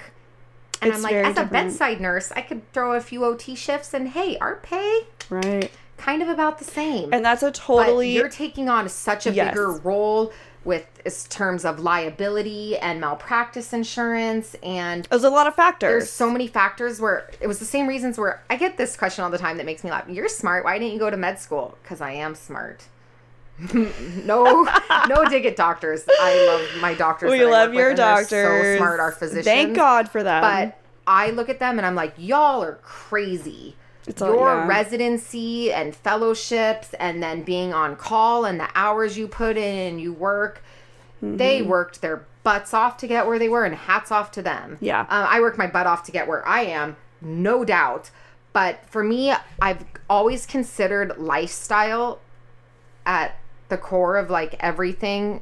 And 0.81 0.89
It's 0.89 0.97
I'm 0.97 1.03
like, 1.03 1.15
as 1.15 1.37
a 1.37 1.45
bedside 1.45 2.01
nurse, 2.01 2.31
I 2.35 2.41
could 2.41 2.71
throw 2.73 2.93
a 2.93 3.01
few 3.01 3.23
OT 3.23 3.55
shifts 3.55 3.93
and 3.93 4.09
hey, 4.09 4.37
our 4.39 4.57
pay 4.57 5.07
right. 5.29 5.71
Kind 5.97 6.21
of 6.21 6.29
about 6.29 6.59
the 6.59 6.65
same. 6.65 7.13
And 7.13 7.23
that's 7.23 7.43
a 7.43 7.47
but 7.47 7.55
totally 7.55 8.11
you're 8.13 8.29
taking 8.29 8.69
on 8.69 8.87
such 8.89 9.25
a 9.25 9.31
Yes. 9.31 9.51
bigger 9.51 9.71
role 9.71 10.31
with 10.63 10.87
terms 11.29 11.63
of 11.63 11.79
liability 11.79 12.75
and 12.77 12.99
malpractice 12.99 13.71
insurance 13.71 14.55
and 14.63 15.05
there's 15.11 15.23
a 15.23 15.29
lot 15.29 15.45
of 15.45 15.53
factors. 15.55 15.89
there's 15.91 16.09
so 16.09 16.29
many 16.29 16.47
factors 16.47 16.99
where 16.99 17.29
it 17.39 17.45
was 17.45 17.59
the 17.59 17.65
same 17.65 17.85
reasons 17.87 18.17
where 18.17 18.41
I 18.49 18.55
get 18.55 18.75
this 18.75 18.97
question 18.97 19.23
all 19.23 19.29
the 19.29 19.37
time 19.37 19.57
that 19.57 19.65
makes 19.67 19.83
me 19.83 19.91
laugh. 19.91 20.09
You're 20.09 20.27
smart. 20.27 20.65
Why 20.65 20.79
didn't 20.79 20.93
you 20.93 20.99
go 20.99 21.11
to 21.11 21.17
med 21.17 21.37
school? 21.39 21.77
Because 21.83 22.01
I 22.01 22.11
am 22.13 22.33
smart. 22.33 22.85
no, 23.73 24.67
no 25.07 25.25
dig 25.29 25.45
at 25.45 25.55
doctors. 25.55 26.03
I 26.09 26.45
love 26.47 26.81
my 26.81 26.93
doctors. 26.93 27.31
We 27.31 27.45
love 27.45 27.73
your 27.73 27.89
with, 27.89 27.97
doctors. 27.97 28.29
So 28.29 28.77
smart, 28.77 28.99
our 28.99 29.11
physicians. 29.11 29.45
Thank 29.45 29.75
God 29.75 30.09
for 30.09 30.23
them. 30.23 30.41
But 30.41 30.77
I 31.07 31.29
look 31.29 31.47
at 31.49 31.59
them 31.59 31.77
and 31.77 31.85
I'm 31.85 31.95
like, 31.95 32.13
y'all 32.17 32.63
are 32.63 32.79
crazy. 32.81 33.75
It's 34.07 34.21
all- 34.21 34.33
Your 34.33 34.47
yeah. 34.55 34.67
residency 34.67 35.71
and 35.73 35.95
fellowships, 35.95 36.93
and 36.99 37.21
then 37.23 37.43
being 37.43 37.73
on 37.73 37.95
call 37.95 38.45
and 38.45 38.59
the 38.59 38.67
hours 38.75 39.17
you 39.17 39.27
put 39.27 39.57
in 39.57 39.87
and 39.93 40.01
you 40.01 40.13
work. 40.13 40.61
They 41.21 41.61
Mm-hmm. 41.61 41.69
worked 41.69 42.01
their 42.01 42.25
butts 42.43 42.73
off 42.73 42.97
to 42.97 43.07
get 43.07 43.25
where 43.25 43.39
they 43.39 43.49
were, 43.49 43.65
and 43.65 43.73
hats 43.75 44.11
off 44.11 44.29
to 44.31 44.41
them. 44.43 44.77
Yeah. 44.79 45.01
Uh, 45.09 45.27
I 45.29 45.39
worked 45.39 45.57
my 45.57 45.65
butt 45.67 45.87
off 45.87 46.03
to 46.03 46.11
get 46.11 46.27
where 46.27 46.47
I 46.47 46.61
am, 46.61 46.97
no 47.21 47.65
doubt. 47.65 48.11
But 48.53 48.79
for 48.87 49.03
me, 49.03 49.33
I've 49.61 49.83
always 50.09 50.45
considered 50.45 51.17
lifestyle 51.17 52.19
at 53.05 53.35
the 53.69 53.77
core 53.77 54.17
of 54.17 54.29
like 54.29 54.55
everything. 54.59 55.41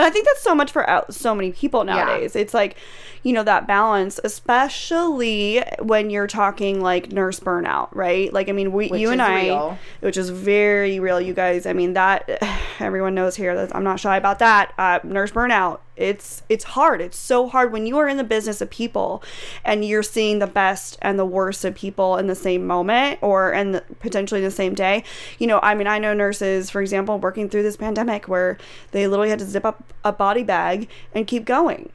And 0.00 0.06
I 0.06 0.10
think 0.10 0.24
that's 0.24 0.40
so 0.40 0.54
much 0.54 0.72
for 0.72 0.88
out, 0.88 1.12
so 1.12 1.34
many 1.34 1.52
people 1.52 1.84
nowadays. 1.84 2.34
It's 2.34 2.54
like, 2.54 2.76
you 3.22 3.34
know, 3.34 3.42
that 3.42 3.66
balance, 3.66 4.18
especially 4.24 5.62
when 5.80 6.08
you're 6.08 6.26
talking 6.26 6.80
like 6.80 7.12
nurse 7.12 7.38
burnout, 7.38 7.94
right? 7.94 8.32
Like, 8.32 8.48
I 8.48 8.52
mean, 8.52 8.72
we, 8.72 8.88
Which 8.88 8.98
you 8.98 9.10
and 9.10 9.20
I, 9.20 9.42
real. 9.42 9.78
which 10.00 10.16
is 10.16 10.30
very 10.30 11.00
real, 11.00 11.20
you 11.20 11.34
guys. 11.34 11.66
I 11.66 11.74
mean, 11.74 11.92
that 11.92 12.30
everyone 12.80 13.14
knows 13.14 13.36
here 13.36 13.54
that 13.54 13.76
I'm 13.76 13.84
not 13.84 14.00
shy 14.00 14.16
about 14.16 14.38
that. 14.38 14.72
Uh, 14.78 15.00
nurse 15.04 15.32
burnout. 15.32 15.80
It's 16.00 16.42
it's 16.48 16.64
hard. 16.64 17.00
It's 17.00 17.16
so 17.16 17.48
hard 17.48 17.72
when 17.72 17.86
you 17.86 17.98
are 17.98 18.08
in 18.08 18.16
the 18.16 18.24
business 18.24 18.60
of 18.60 18.70
people, 18.70 19.22
and 19.64 19.84
you're 19.84 20.02
seeing 20.02 20.38
the 20.38 20.46
best 20.46 20.98
and 21.02 21.18
the 21.18 21.24
worst 21.24 21.64
of 21.64 21.74
people 21.74 22.16
in 22.16 22.26
the 22.26 22.34
same 22.34 22.66
moment, 22.66 23.18
or 23.22 23.52
and 23.52 23.82
potentially 24.00 24.40
the 24.40 24.50
same 24.50 24.74
day. 24.74 25.04
You 25.38 25.46
know, 25.46 25.60
I 25.62 25.74
mean, 25.74 25.86
I 25.86 25.98
know 25.98 26.14
nurses, 26.14 26.70
for 26.70 26.80
example, 26.80 27.18
working 27.18 27.48
through 27.48 27.62
this 27.62 27.76
pandemic 27.76 28.28
where 28.28 28.58
they 28.92 29.06
literally 29.06 29.30
had 29.30 29.38
to 29.40 29.44
zip 29.44 29.64
up 29.64 29.84
a 30.04 30.12
body 30.12 30.42
bag 30.42 30.88
and 31.14 31.26
keep 31.26 31.44
going. 31.44 31.90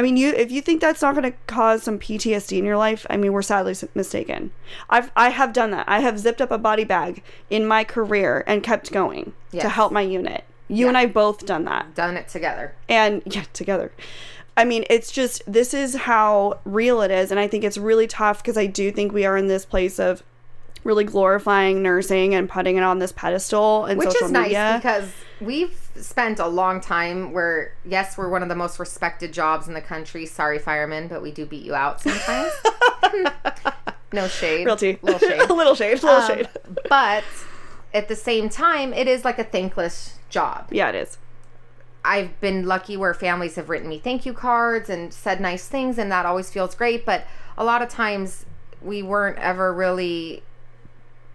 I 0.00 0.02
mean, 0.02 0.16
you 0.16 0.30
if 0.30 0.50
you 0.50 0.62
think 0.62 0.80
that's 0.80 1.02
not 1.02 1.14
going 1.14 1.30
to 1.30 1.36
cause 1.46 1.82
some 1.82 1.98
PTSD 1.98 2.56
in 2.56 2.64
your 2.64 2.78
life, 2.78 3.06
I 3.10 3.18
mean, 3.18 3.34
we're 3.34 3.42
sadly 3.42 3.74
mistaken. 3.94 4.50
I've 4.88 5.10
I 5.14 5.28
have 5.28 5.52
done 5.52 5.72
that. 5.72 5.86
I 5.86 6.00
have 6.00 6.18
zipped 6.18 6.40
up 6.40 6.50
a 6.50 6.56
body 6.56 6.84
bag 6.84 7.22
in 7.50 7.66
my 7.66 7.84
career 7.84 8.42
and 8.46 8.62
kept 8.62 8.92
going 8.92 9.34
to 9.60 9.68
help 9.68 9.92
my 9.92 10.00
unit. 10.00 10.44
You 10.70 10.88
and 10.88 10.96
I 10.96 11.06
both 11.06 11.44
done 11.46 11.64
that. 11.64 11.94
Done 11.94 12.16
it 12.16 12.28
together. 12.28 12.74
And 12.88 13.22
yeah, 13.26 13.44
together. 13.52 13.92
I 14.56 14.64
mean, 14.64 14.84
it's 14.90 15.10
just 15.10 15.42
this 15.46 15.72
is 15.74 15.94
how 15.94 16.60
real 16.64 17.00
it 17.02 17.10
is 17.10 17.30
and 17.30 17.40
I 17.40 17.48
think 17.48 17.64
it's 17.64 17.78
really 17.78 18.06
tough 18.06 18.42
because 18.42 18.56
I 18.58 18.66
do 18.66 18.90
think 18.92 19.12
we 19.12 19.24
are 19.26 19.36
in 19.36 19.46
this 19.48 19.64
place 19.64 19.98
of 19.98 20.22
really 20.84 21.04
glorifying 21.04 21.82
nursing 21.82 22.34
and 22.34 22.48
putting 22.48 22.76
it 22.76 22.82
on 22.82 22.98
this 23.00 23.12
pedestal 23.12 23.84
and 23.84 23.98
which 23.98 24.14
is 24.22 24.30
nice 24.30 24.44
media. 24.44 24.74
because 24.82 25.10
we've 25.40 25.78
spent 25.96 26.38
a 26.38 26.46
long 26.46 26.80
time 26.80 27.32
where 27.32 27.74
yes 27.84 28.16
we're 28.16 28.30
one 28.30 28.42
of 28.42 28.48
the 28.48 28.54
most 28.54 28.78
respected 28.78 29.30
jobs 29.30 29.68
in 29.68 29.74
the 29.74 29.80
country 29.82 30.24
sorry 30.24 30.58
firemen 30.58 31.06
but 31.06 31.20
we 31.20 31.30
do 31.32 31.44
beat 31.44 31.62
you 31.66 31.74
out 31.74 32.00
sometimes 32.00 32.50
no 34.12 34.26
shade 34.28 34.64
Real 34.66 34.76
tea. 34.76 34.98
little 35.02 35.18
shade 35.18 35.40
a 35.50 35.52
little 35.54 35.74
shade. 35.74 36.02
A 36.02 36.06
little 36.06 36.20
Um, 36.20 36.26
shade. 36.28 36.48
but 36.88 37.24
at 37.92 38.08
the 38.08 38.16
same 38.16 38.48
time 38.48 38.92
it 38.94 39.06
is 39.06 39.22
like 39.24 39.38
a 39.38 39.44
thankless 39.44 40.16
job 40.30 40.66
Yeah, 40.70 40.88
it 40.88 40.94
is. 40.94 41.18
I've 42.04 42.40
been 42.40 42.64
lucky 42.66 42.96
where 42.96 43.12
families 43.12 43.56
have 43.56 43.68
written 43.68 43.88
me 43.88 43.98
thank 43.98 44.24
you 44.24 44.32
cards 44.32 44.88
and 44.88 45.12
said 45.12 45.40
nice 45.40 45.68
things, 45.68 45.98
and 45.98 46.10
that 46.10 46.24
always 46.24 46.50
feels 46.50 46.74
great. 46.74 47.04
But 47.04 47.26
a 47.58 47.64
lot 47.64 47.82
of 47.82 47.88
times 47.88 48.46
we 48.80 49.02
weren't 49.02 49.38
ever 49.38 49.72
really 49.74 50.42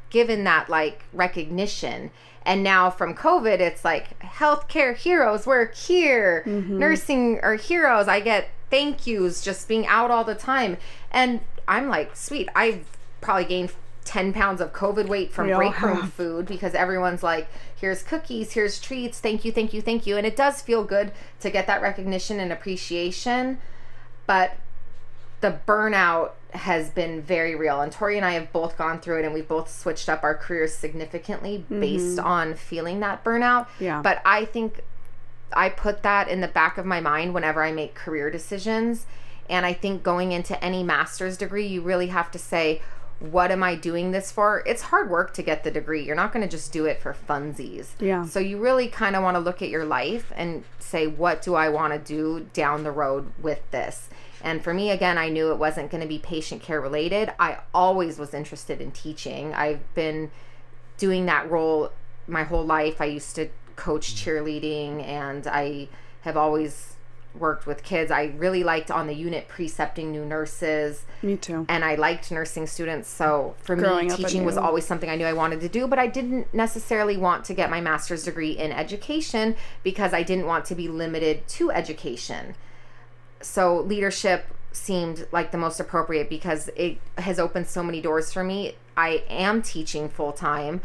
given 0.09 0.43
that 0.45 0.69
like 0.69 1.03
recognition. 1.13 2.09
And 2.45 2.63
now 2.63 2.89
from 2.89 3.15
COVID, 3.15 3.59
it's 3.59 3.83
like 3.83 4.19
healthcare 4.19 4.95
heroes 4.95 5.45
work 5.45 5.75
here, 5.75 6.43
mm-hmm. 6.45 6.77
nursing 6.77 7.39
are 7.41 7.55
heroes. 7.55 8.07
I 8.07 8.19
get 8.19 8.49
thank 8.69 9.05
yous 9.05 9.43
just 9.43 9.67
being 9.67 9.85
out 9.87 10.11
all 10.11 10.23
the 10.23 10.35
time. 10.35 10.77
And 11.11 11.41
I'm 11.67 11.89
like, 11.89 12.15
sweet, 12.15 12.49
I've 12.55 12.97
probably 13.21 13.45
gained 13.45 13.71
10 14.05 14.33
pounds 14.33 14.61
of 14.61 14.71
COVID 14.71 15.07
weight 15.07 15.31
from 15.31 15.47
We 15.47 15.53
break 15.55 15.81
room 15.81 16.07
food 16.07 16.45
because 16.45 16.73
everyone's 16.73 17.23
like, 17.23 17.47
here's 17.75 18.03
cookies, 18.03 18.53
here's 18.53 18.79
treats, 18.79 19.19
thank 19.19 19.43
you, 19.43 19.51
thank 19.51 19.73
you, 19.73 19.81
thank 19.81 20.07
you. 20.07 20.15
And 20.15 20.25
it 20.25 20.35
does 20.35 20.61
feel 20.61 20.83
good 20.83 21.11
to 21.41 21.49
get 21.49 21.67
that 21.67 21.81
recognition 21.81 22.39
and 22.39 22.51
appreciation. 22.51 23.57
But 24.27 24.57
the 25.41 25.59
burnout 25.67 26.31
has 26.51 26.89
been 26.89 27.21
very 27.21 27.55
real. 27.55 27.81
And 27.81 27.91
Tori 27.91 28.17
and 28.17 28.25
I 28.25 28.31
have 28.33 28.51
both 28.53 28.77
gone 28.77 28.99
through 28.99 29.19
it 29.19 29.25
and 29.25 29.33
we've 29.33 29.47
both 29.47 29.69
switched 29.69 30.07
up 30.07 30.23
our 30.23 30.35
careers 30.35 30.73
significantly 30.73 31.59
mm-hmm. 31.59 31.79
based 31.79 32.19
on 32.19 32.55
feeling 32.55 33.01
that 33.01 33.23
burnout. 33.23 33.67
Yeah. 33.79 34.01
But 34.01 34.21
I 34.25 34.45
think 34.45 34.81
I 35.53 35.69
put 35.69 36.03
that 36.03 36.27
in 36.27 36.41
the 36.41 36.47
back 36.47 36.77
of 36.77 36.85
my 36.85 37.01
mind 37.01 37.33
whenever 37.33 37.63
I 37.63 37.71
make 37.71 37.95
career 37.95 38.29
decisions. 38.29 39.05
And 39.49 39.65
I 39.65 39.73
think 39.73 40.01
going 40.01 40.31
into 40.31 40.61
any 40.63 40.83
master's 40.83 41.37
degree, 41.37 41.67
you 41.67 41.81
really 41.81 42.07
have 42.07 42.31
to 42.31 42.39
say, 42.39 42.81
what 43.31 43.51
am 43.51 43.63
I 43.63 43.75
doing 43.75 44.11
this 44.11 44.31
for? 44.31 44.63
It's 44.65 44.83
hard 44.83 45.09
work 45.09 45.33
to 45.35 45.43
get 45.43 45.63
the 45.63 45.71
degree. 45.71 46.03
You're 46.03 46.15
not 46.15 46.33
going 46.33 46.43
to 46.43 46.49
just 46.49 46.71
do 46.71 46.85
it 46.85 47.01
for 47.01 47.15
funsies. 47.27 47.89
Yeah. 47.99 48.25
So 48.25 48.39
you 48.39 48.57
really 48.57 48.87
kind 48.87 49.15
of 49.15 49.23
want 49.23 49.35
to 49.35 49.39
look 49.39 49.61
at 49.61 49.69
your 49.69 49.85
life 49.85 50.31
and 50.35 50.63
say, 50.79 51.07
what 51.07 51.41
do 51.41 51.55
I 51.55 51.69
want 51.69 51.93
to 51.93 51.99
do 51.99 52.47
down 52.53 52.83
the 52.83 52.91
road 52.91 53.31
with 53.41 53.69
this? 53.71 54.09
And 54.41 54.63
for 54.63 54.73
me, 54.73 54.91
again, 54.91 55.17
I 55.17 55.29
knew 55.29 55.51
it 55.51 55.57
wasn't 55.57 55.89
going 55.89 56.01
to 56.01 56.07
be 56.07 56.19
patient 56.19 56.61
care 56.61 56.79
related. 56.79 57.33
I 57.39 57.59
always 57.73 58.19
was 58.19 58.33
interested 58.33 58.79
in 58.81 58.91
teaching. 58.91 59.53
I've 59.53 59.93
been 59.95 60.31
doing 60.97 61.25
that 61.25 61.49
role 61.49 61.91
my 62.27 62.43
whole 62.43 62.65
life. 62.65 63.01
I 63.01 63.05
used 63.05 63.35
to 63.35 63.49
coach 63.75 64.15
cheerleading 64.15 65.03
and 65.03 65.47
I 65.47 65.89
have 66.21 66.37
always 66.37 66.94
worked 67.39 67.65
with 67.65 67.83
kids. 67.83 68.11
I 68.11 68.33
really 68.37 68.63
liked 68.63 68.91
on 68.91 69.07
the 69.07 69.13
unit 69.13 69.47
precepting 69.47 70.11
new 70.11 70.25
nurses 70.25 71.03
Me 71.21 71.37
too. 71.37 71.65
and 71.69 71.83
I 71.83 71.95
liked 71.95 72.31
nursing 72.31 72.67
students. 72.67 73.09
So 73.09 73.55
for 73.59 73.75
Growing 73.75 74.07
me, 74.07 74.15
teaching 74.15 74.45
was 74.45 74.57
always 74.57 74.85
something 74.85 75.09
I 75.09 75.15
knew 75.15 75.25
I 75.25 75.33
wanted 75.33 75.61
to 75.61 75.69
do, 75.69 75.87
but 75.87 75.99
I 75.99 76.07
didn't 76.07 76.53
necessarily 76.53 77.17
want 77.17 77.45
to 77.45 77.53
get 77.53 77.69
my 77.69 77.81
master's 77.81 78.23
degree 78.23 78.51
in 78.51 78.71
education 78.71 79.55
because 79.83 80.13
I 80.13 80.23
didn't 80.23 80.45
want 80.45 80.65
to 80.65 80.75
be 80.75 80.87
limited 80.87 81.47
to 81.49 81.71
education. 81.71 82.55
So 83.41 83.79
leadership 83.81 84.47
seemed 84.71 85.27
like 85.31 85.51
the 85.51 85.57
most 85.57 85.79
appropriate 85.79 86.29
because 86.29 86.69
it 86.75 86.97
has 87.17 87.39
opened 87.39 87.67
so 87.67 87.81
many 87.83 88.01
doors 88.01 88.33
for 88.33 88.43
me. 88.43 88.75
I 88.97 89.23
am 89.29 89.61
teaching 89.61 90.09
full 90.09 90.31
time, 90.31 90.81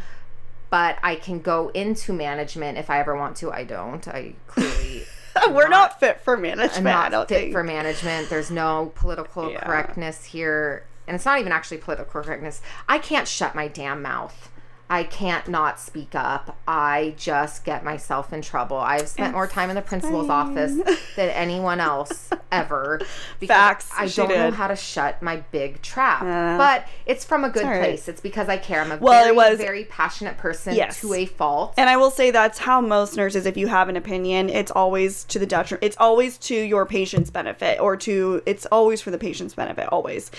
but 0.69 0.97
I 1.03 1.15
can 1.15 1.39
go 1.39 1.69
into 1.69 2.13
management 2.13 2.77
if 2.77 2.89
I 2.89 2.99
ever 2.99 3.15
want 3.15 3.35
to. 3.37 3.51
I 3.51 3.63
don't. 3.63 4.07
I 4.07 4.33
clearly 4.47 5.03
We're 5.51 5.69
not 5.69 5.99
fit 5.99 6.19
for 6.21 6.37
management. 6.37 6.83
Not 6.83 7.11
don't 7.11 7.27
fit 7.29 7.37
think. 7.39 7.51
for 7.53 7.63
management. 7.63 8.29
There's 8.29 8.51
no 8.51 8.91
political 8.95 9.51
Yeah. 9.51 9.63
correctness 9.65 10.25
here. 10.25 10.85
And 11.07 11.15
it's 11.15 11.25
not 11.25 11.39
even 11.39 11.51
actually 11.51 11.77
political 11.77 12.21
correctness. 12.21 12.61
I 12.87 12.99
can't 12.99 13.27
shut 13.27 13.55
my 13.55 13.67
damn 13.67 14.01
mouth. 14.01 14.49
I 14.91 15.05
can't 15.05 15.47
not 15.47 15.79
speak 15.79 16.15
up. 16.15 16.57
I 16.67 17.13
just 17.15 17.63
get 17.63 17.81
myself 17.85 18.33
in 18.33 18.41
trouble. 18.41 18.75
I've 18.75 19.07
spent 19.07 19.33
more 19.33 19.47
time 19.47 19.69
in 19.69 19.77
the 19.77 19.81
principal's 19.81 20.29
office 20.29 20.73
than 21.15 21.29
anyone 21.29 21.79
else 21.79 22.29
ever. 22.51 22.99
Because 23.39 23.55
Facts. 23.55 23.89
I 23.97 24.07
don't 24.07 24.29
know 24.29 24.51
how 24.51 24.67
to 24.67 24.75
shut 24.75 25.23
my 25.23 25.37
big 25.51 25.81
trap. 25.81 26.21
Yeah. 26.23 26.57
but 26.57 26.85
it's 27.07 27.23
from 27.25 27.43
a 27.45 27.49
good 27.49 27.63
right. 27.63 27.79
place. 27.79 28.07
It's 28.07 28.19
because 28.21 28.49
I 28.49 28.57
care. 28.57 28.81
I'm 28.81 28.91
a 28.91 28.97
Well, 28.97 29.13
it 29.21 29.33
very, 29.33 29.35
was- 29.35 29.57
very 29.57 29.85
passionate 29.85 30.37
person 30.37 30.75
Yes. 30.75 30.99
to 31.01 31.13
a 31.13 31.25
fault. 31.25 31.73
And 31.77 31.89
I 31.89 31.95
will 31.97 32.11
say 32.11 32.29
that's 32.29 32.59
how 32.59 32.81
most 32.81 33.15
nurses, 33.15 33.45
if 33.45 33.55
you 33.57 33.67
have 33.67 33.87
an 33.89 33.95
opinion, 33.95 34.49
it's 34.49 34.71
always 34.71 35.23
to 35.25 35.39
the 35.39 35.45
detriment. 35.47 35.83
It's 35.85 35.97
always 35.99 36.37
to 36.39 36.55
your 36.55 36.85
patient's 36.85 37.29
benefit, 37.31 37.79
or 37.79 37.95
to 37.97 38.43
it's 38.45 38.65
always 38.67 39.01
for 39.01 39.09
the 39.09 39.17
patient's 39.17 39.53
benefit. 39.55 39.87
Always, 39.91 40.29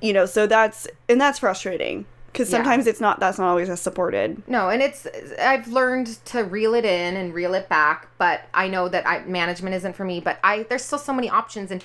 you 0.00 0.12
know. 0.14 0.24
So 0.26 0.46
that's 0.46 0.88
and 1.08 1.20
that's 1.20 1.38
frustrating 1.38 2.06
because 2.32 2.50
Yeah. 2.50 2.58
sometimes 2.58 2.86
it's 2.86 3.00
not. 3.00 3.20
That's 3.20 3.38
not 3.38 3.48
always 3.48 3.68
as 3.68 3.80
supported. 3.80 4.42
No, 4.48 4.68
and 4.68 4.82
it's 4.82 5.06
I've 5.40 5.68
learned 5.68 6.24
to 6.26 6.44
reel 6.44 6.74
it 6.74 6.84
in 6.84 7.16
and 7.16 7.34
reel 7.34 7.54
it 7.54 7.68
back, 7.68 8.08
but 8.18 8.42
I 8.54 8.68
know 8.68 8.88
that 8.88 9.06
I, 9.06 9.20
management 9.24 9.74
isn't 9.76 9.94
for 9.96 10.04
me. 10.04 10.20
But 10.20 10.38
I 10.44 10.64
there's 10.64 10.84
still 10.84 10.98
so 10.98 11.12
many 11.12 11.28
options, 11.28 11.70
and 11.70 11.82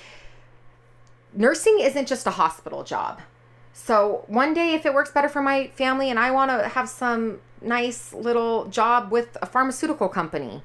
nursing 1.34 1.78
isn't 1.80 2.06
just 2.08 2.26
a 2.26 2.30
hospital 2.30 2.84
job. 2.84 3.20
So 3.72 4.24
one 4.26 4.54
day, 4.54 4.72
if 4.74 4.86
it 4.86 4.94
works 4.94 5.10
better 5.10 5.28
for 5.28 5.42
my 5.42 5.68
family, 5.76 6.08
and 6.10 6.18
I 6.18 6.30
want 6.30 6.50
to 6.50 6.68
have 6.68 6.88
some 6.88 7.40
nice 7.60 8.12
little 8.14 8.66
job 8.66 9.10
with 9.10 9.36
a 9.42 9.46
pharmaceutical 9.46 10.08
company, 10.08 10.62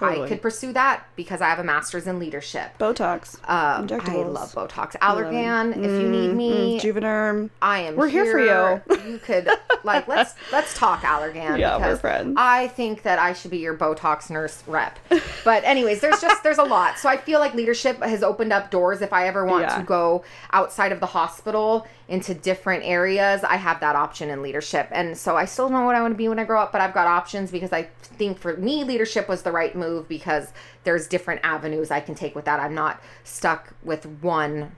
I 0.00 0.28
could 0.28 0.42
pursue 0.42 0.72
that 0.72 1.06
because 1.16 1.40
I 1.40 1.48
have 1.48 1.58
a 1.58 1.64
master's 1.64 2.06
in 2.06 2.18
leadership. 2.18 2.76
Botox. 2.78 3.36
Um, 3.48 3.88
I 4.00 4.16
love 4.22 4.52
Botox. 4.52 4.92
Allergan, 4.98 5.76
if 5.76 5.90
you 6.00 6.08
need 6.08 6.34
me, 6.34 6.80
Juvederm. 6.80 7.50
I 7.62 7.80
am. 7.80 7.96
We're 7.96 8.08
here 8.08 8.26
for 8.30 8.38
you. 8.38 8.80
You 9.04 9.18
could 9.18 9.48
like 9.84 10.08
let's 10.08 10.34
let's 10.52 10.72
talk 10.74 11.02
Allergan. 11.02 11.58
Yeah, 11.58 11.76
we're 11.76 11.82
because 11.84 12.00
friends. 12.00 12.34
I 12.38 12.68
think 12.68 13.02
that 13.02 13.18
I 13.18 13.34
should 13.34 13.50
be 13.50 13.58
your 13.58 13.76
Botox 13.76 14.30
nurse 14.30 14.62
rep. 14.66 14.98
But 15.44 15.62
anyways, 15.64 16.00
there's 16.00 16.20
just 16.20 16.42
there's 16.42 16.58
a 16.58 16.64
lot. 16.64 16.98
So 16.98 17.08
I 17.08 17.16
feel 17.18 17.38
like 17.38 17.52
leadership 17.54 18.02
has 18.02 18.22
opened 18.22 18.52
up 18.52 18.70
doors. 18.70 19.02
If 19.02 19.12
I 19.12 19.28
ever 19.28 19.44
want 19.44 19.62
Yeah. 19.64 19.78
to 19.78 19.82
go 19.84 20.24
outside 20.52 20.90
of 20.92 21.00
the 21.00 21.06
hospital 21.06 21.86
into 22.08 22.34
different 22.34 22.84
areas, 22.84 23.44
I 23.44 23.56
have 23.56 23.80
that 23.80 23.94
option 23.96 24.30
in 24.30 24.42
leadership. 24.42 24.88
And 24.90 25.16
so 25.16 25.36
I 25.36 25.44
still 25.44 25.68
don't 25.68 25.80
know 25.80 25.86
what 25.86 25.94
I 25.96 26.00
want 26.02 26.12
to 26.14 26.18
be 26.18 26.28
when 26.28 26.38
I 26.38 26.44
grow 26.44 26.60
up, 26.60 26.72
but 26.72 26.80
I've 26.80 26.94
got 26.94 27.06
options 27.06 27.50
because 27.50 27.72
I 27.72 27.82
think 28.02 28.38
for 28.38 28.56
me 28.56 28.84
leadership 28.84 29.28
was 29.28 29.42
the 29.42 29.52
right 29.52 29.74
move 29.74 29.83
because 30.08 30.52
there's 30.84 31.06
different 31.06 31.40
avenues 31.44 31.90
I 31.90 32.00
can 32.00 32.14
take 32.14 32.34
with 32.34 32.44
that. 32.44 32.60
I'm 32.60 32.74
not 32.74 33.02
stuck 33.24 33.74
with 33.82 34.06
one 34.22 34.72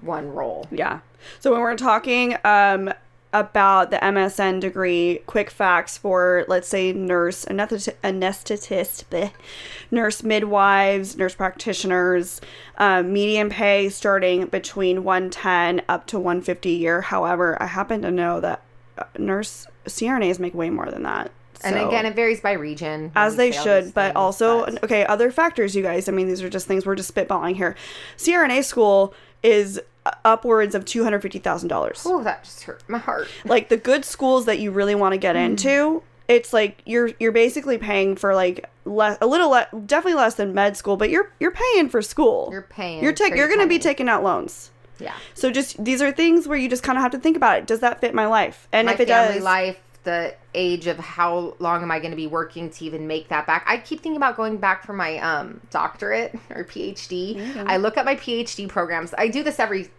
one 0.00 0.32
role. 0.32 0.66
Yeah. 0.70 1.00
So 1.40 1.52
when 1.52 1.60
we're 1.60 1.76
talking 1.76 2.36
um, 2.44 2.92
about 3.32 3.90
the 3.90 3.96
MSN 3.98 4.60
degree, 4.60 5.22
quick 5.26 5.50
facts 5.50 5.96
for 5.96 6.44
let's 6.48 6.68
say 6.68 6.92
nurse, 6.92 7.44
anesthet- 7.46 7.96
anesthetist, 8.02 9.04
bleh, 9.10 9.32
nurse 9.90 10.22
midwives, 10.22 11.16
nurse 11.16 11.34
practitioners, 11.34 12.40
um, 12.78 13.12
median 13.12 13.48
pay 13.48 13.88
starting 13.88 14.46
between 14.46 15.04
110 15.04 15.82
up 15.88 16.06
to 16.08 16.18
150 16.18 16.70
a 16.70 16.72
year. 16.72 17.00
However, 17.00 17.60
I 17.62 17.66
happen 17.66 18.02
to 18.02 18.10
know 18.10 18.40
that 18.40 18.62
uh, 18.98 19.04
nurse 19.18 19.66
CRNAs 19.86 20.38
make 20.38 20.54
way 20.54 20.70
more 20.70 20.90
than 20.90 21.04
that. 21.04 21.30
And 21.64 21.76
So- 21.76 21.88
again, 21.88 22.06
it 22.06 22.14
varies 22.14 22.40
by 22.40 22.52
region. 22.52 23.12
as 23.14 23.36
they 23.36 23.50
should, 23.52 23.94
but 23.94 24.08
things, 24.08 24.16
also 24.16 24.64
but- 24.66 24.84
okay, 24.84 25.04
other 25.06 25.30
factors, 25.30 25.74
you 25.76 25.82
guys. 25.82 26.08
I 26.08 26.12
mean, 26.12 26.28
these 26.28 26.42
are 26.42 26.48
just 26.50 26.66
things 26.66 26.84
we're 26.86 26.94
just 26.96 27.14
spitballing 27.14 27.56
here. 27.56 27.74
CRNA 28.16 28.62
school 28.64 29.14
is 29.42 29.80
upwards 30.24 30.74
of 30.74 30.84
two 30.84 31.04
hundred 31.04 31.20
fifty 31.22 31.38
thousand 31.38 31.68
dollars. 31.68 32.02
Oh, 32.06 32.22
that 32.24 32.44
just 32.44 32.64
hurt 32.64 32.82
my 32.88 32.98
heart. 32.98 33.28
Like 33.44 33.68
the 33.68 33.76
good 33.76 34.04
schools 34.04 34.46
that 34.46 34.58
you 34.58 34.70
really 34.70 34.94
want 34.94 35.12
to 35.12 35.18
Mm. 35.18 35.22
get 35.22 35.36
into, 35.36 36.02
it's 36.28 36.52
like 36.52 36.78
you're 36.86 37.10
you're 37.20 37.32
basically 37.32 37.78
paying 37.78 38.16
for 38.16 38.34
like 38.34 38.66
less, 38.84 39.18
a 39.20 39.26
little 39.26 39.50
less 39.50 39.68
definitely 39.86 40.14
less 40.20 40.34
than 40.34 40.54
med 40.54 40.76
school, 40.76 40.96
but 40.96 41.10
you're 41.10 41.30
you're 41.38 41.52
paying 41.52 41.88
for 41.88 42.02
school. 42.02 42.48
You're 42.50 42.62
paying 42.62 43.02
You're 43.02 43.12
pretty 43.12 43.36
you're 43.36 43.48
going 43.48 43.60
to 43.60 43.66
be 43.66 43.78
taking 43.78 44.08
out 44.08 44.22
loans. 44.24 44.70
Yeah. 44.98 45.14
So 45.34 45.50
just 45.50 45.82
these 45.82 46.00
are 46.02 46.10
things 46.12 46.46
where 46.48 46.58
you 46.58 46.68
just 46.68 46.82
kind 46.82 46.96
of 46.98 47.02
have 47.02 47.12
to 47.12 47.18
think 47.18 47.36
about 47.36 47.58
it. 47.58 47.66
Does 47.66 47.80
that 47.80 48.00
fit 48.00 48.14
my 48.14 48.26
life? 48.26 48.68
And 48.72 48.86
My 48.86 48.94
if 48.94 49.00
it 49.00 49.06
does, 49.06 49.42
life, 49.42 49.78
the 50.04 50.34
age 50.54 50.86
of 50.86 50.98
how 50.98 51.54
long 51.58 51.82
am 51.82 51.90
I 51.90 51.98
going 51.98 52.10
to 52.10 52.16
be 52.16 52.26
working 52.26 52.70
to 52.70 52.84
even 52.84 53.06
make 53.06 53.28
that 53.28 53.46
back? 53.46 53.64
I 53.66 53.78
keep 53.78 54.00
thinking 54.00 54.16
about 54.16 54.36
going 54.36 54.56
back 54.56 54.84
for 54.84 54.92
my 54.92 55.18
um, 55.18 55.60
doctorate 55.70 56.34
or 56.50 56.64
PhD. 56.64 57.64
I 57.66 57.76
look 57.76 57.96
at 57.96 58.04
my 58.04 58.16
PhD 58.16 58.68
programs. 58.68 59.14
I 59.16 59.28
do 59.28 59.42
this 59.42 59.60
every 59.60 59.90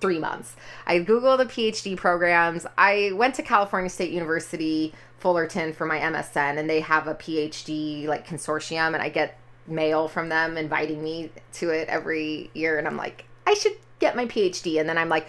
three 0.00 0.18
months. 0.18 0.56
I 0.86 0.98
Google 0.98 1.36
the 1.36 1.46
PhD 1.46 1.96
programs. 1.96 2.66
I 2.76 3.12
went 3.14 3.36
to 3.36 3.42
California 3.42 3.88
State 3.88 4.10
University, 4.10 4.92
Fullerton 5.18 5.72
for 5.72 5.86
my 5.86 5.98
MSN, 6.00 6.58
and 6.58 6.68
they 6.68 6.80
have 6.80 7.06
a 7.06 7.14
PhD 7.14 8.06
like 8.06 8.26
consortium, 8.26 8.94
and 8.94 8.96
I 8.96 9.08
get 9.08 9.38
mail 9.68 10.08
from 10.08 10.28
them 10.28 10.58
inviting 10.58 11.02
me 11.02 11.30
to 11.52 11.70
it 11.70 11.88
every 11.88 12.50
year. 12.52 12.78
And 12.78 12.88
I'm 12.88 12.96
like, 12.96 13.24
I 13.46 13.54
should 13.54 13.76
get 14.00 14.16
my 14.16 14.26
PhD. 14.26 14.80
And 14.80 14.88
then 14.88 14.98
I'm 14.98 15.08
like, 15.08 15.28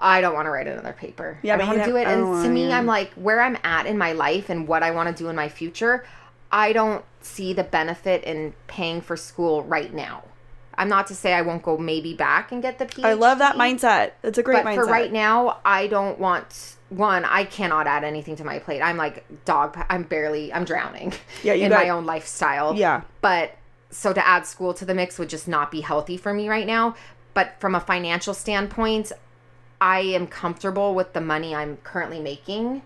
I 0.00 0.20
don't 0.20 0.34
want 0.34 0.46
to 0.46 0.50
write 0.50 0.66
another 0.66 0.92
paper. 0.92 1.38
Yeah, 1.42 1.54
I 1.54 1.58
don't 1.58 1.68
want 1.68 1.80
to 1.80 1.84
do 1.84 1.96
it. 1.96 2.06
And 2.06 2.22
oh, 2.22 2.42
to 2.42 2.48
me, 2.48 2.68
yeah. 2.68 2.78
I'm 2.78 2.88
oh, 2.88 2.92
like, 2.92 3.12
where 3.14 3.40
I'm 3.40 3.58
at 3.64 3.86
in 3.86 3.98
my 3.98 4.12
life 4.12 4.48
and 4.48 4.68
what 4.68 4.82
I 4.82 4.90
want 4.90 5.14
to 5.14 5.22
do 5.22 5.28
in 5.28 5.36
my 5.36 5.48
future, 5.48 6.04
I 6.52 6.72
don't 6.72 7.04
see 7.20 7.52
the 7.52 7.64
benefit 7.64 8.24
in 8.24 8.54
paying 8.66 9.00
for 9.00 9.16
school 9.16 9.64
right 9.64 9.92
now. 9.92 10.22
I'm 10.78 10.88
not 10.88 11.08
to 11.08 11.14
say 11.14 11.34
I 11.34 11.42
won't 11.42 11.62
go 11.62 11.76
maybe 11.76 12.14
back 12.14 12.52
and 12.52 12.62
get 12.62 12.78
the 12.78 12.86
PhD. 12.86 13.04
I 13.04 13.14
love 13.14 13.40
that 13.40 13.56
mindset. 13.56 14.12
It's 14.22 14.38
a 14.38 14.42
great 14.42 14.62
But 14.62 14.70
mindset. 14.70 14.74
for 14.76 14.86
right 14.86 15.12
now, 15.12 15.58
I 15.64 15.88
don't 15.88 16.20
want 16.20 16.76
one. 16.88 17.24
I 17.24 17.44
cannot 17.44 17.88
add 17.88 18.04
anything 18.04 18.36
to 18.36 18.44
my 18.44 18.60
plate. 18.60 18.80
I'm 18.80 18.96
like 18.96 19.24
dog. 19.44 19.76
I'm 19.90 20.04
barely. 20.04 20.52
I'm 20.52 20.64
drowning. 20.64 21.12
Yeah, 21.42 21.52
in 21.54 21.70
got- 21.70 21.82
my 21.82 21.88
own 21.88 22.06
lifestyle. 22.06 22.76
Yeah. 22.76 23.02
But 23.20 23.56
so 23.90 24.12
to 24.12 24.26
add 24.26 24.46
school 24.46 24.72
to 24.74 24.84
the 24.84 24.94
mix 24.94 25.18
would 25.18 25.28
just 25.28 25.48
not 25.48 25.70
be 25.70 25.80
healthy 25.80 26.16
for 26.16 26.32
me 26.32 26.48
right 26.48 26.66
now. 26.66 26.94
But 27.34 27.60
from 27.60 27.74
a 27.74 27.80
financial 27.80 28.34
standpoint, 28.34 29.12
I 29.80 30.00
am 30.00 30.26
comfortable 30.26 30.94
with 30.94 31.12
the 31.12 31.20
money 31.20 31.54
I'm 31.54 31.76
currently 31.78 32.20
making. 32.20 32.82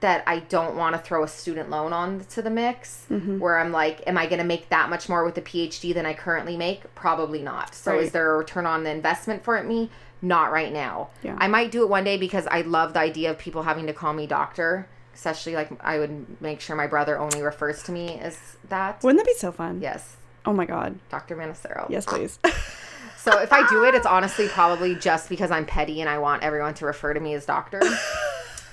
That 0.00 0.22
I 0.28 0.38
don't 0.38 0.76
want 0.76 0.94
to 0.94 1.02
throw 1.02 1.24
a 1.24 1.28
student 1.28 1.70
loan 1.70 1.92
on 1.92 2.20
to 2.30 2.40
the 2.40 2.50
mix, 2.50 3.04
Mm-hmm. 3.10 3.40
where 3.40 3.58
I'm 3.58 3.72
like, 3.72 4.00
am 4.06 4.16
I 4.16 4.26
going 4.26 4.38
to 4.38 4.44
make 4.44 4.68
that 4.68 4.88
much 4.88 5.08
more 5.08 5.24
with 5.24 5.34
the 5.34 5.42
PhD 5.42 5.92
than 5.92 6.06
I 6.06 6.14
currently 6.14 6.56
make? 6.56 6.94
Probably 6.94 7.42
not. 7.42 7.74
So, 7.74 7.92
Right. 7.94 8.02
is 8.04 8.12
there 8.12 8.32
a 8.32 8.38
return 8.38 8.64
on 8.64 8.84
the 8.84 8.90
investment 8.90 9.42
for 9.42 9.56
it 9.56 9.66
me? 9.66 9.90
Not 10.22 10.52
right 10.52 10.72
now. 10.72 11.08
Yeah. 11.24 11.36
I 11.40 11.48
might 11.48 11.72
do 11.72 11.82
it 11.82 11.88
one 11.88 12.04
day 12.04 12.16
because 12.16 12.46
I 12.46 12.60
love 12.60 12.92
the 12.92 13.00
idea 13.00 13.30
of 13.32 13.38
people 13.38 13.62
having 13.64 13.86
to 13.88 13.92
call 13.92 14.12
me 14.12 14.28
doctor. 14.28 14.86
Especially 15.14 15.56
like 15.56 15.68
I 15.82 15.98
would 15.98 16.40
make 16.40 16.60
sure 16.60 16.76
my 16.76 16.86
brother 16.86 17.18
only 17.18 17.42
refers 17.42 17.82
to 17.84 17.92
me 17.92 18.20
as 18.20 18.38
that. 18.68 19.02
Wouldn't 19.02 19.18
that 19.18 19.26
be 19.28 19.36
so 19.36 19.50
fun? 19.50 19.80
Yes, 19.80 20.14
Oh 20.46 20.52
my 20.52 20.64
god. 20.64 20.96
Dr. 21.10 21.34
Manassero. 21.36 21.86
Yes, 21.90 22.06
please. 22.06 22.38
So 23.20 23.38
if 23.40 23.52
I 23.52 23.68
do 23.68 23.84
it, 23.84 23.94
it's 23.94 24.06
honestly 24.06 24.48
probably 24.48 24.94
just 24.94 25.28
because 25.28 25.50
I'm 25.50 25.66
petty 25.66 26.00
and 26.00 26.08
I 26.08 26.18
want 26.18 26.42
everyone 26.42 26.74
to 26.74 26.86
refer 26.86 27.12
to 27.14 27.20
me 27.20 27.34
as 27.34 27.44
doctor 27.44 27.80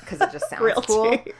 because 0.01 0.21
it 0.21 0.31
just 0.31 0.49
sounds 0.49 0.61
Real 0.61 0.81
cool. 0.81 1.17
tea. 1.17 1.33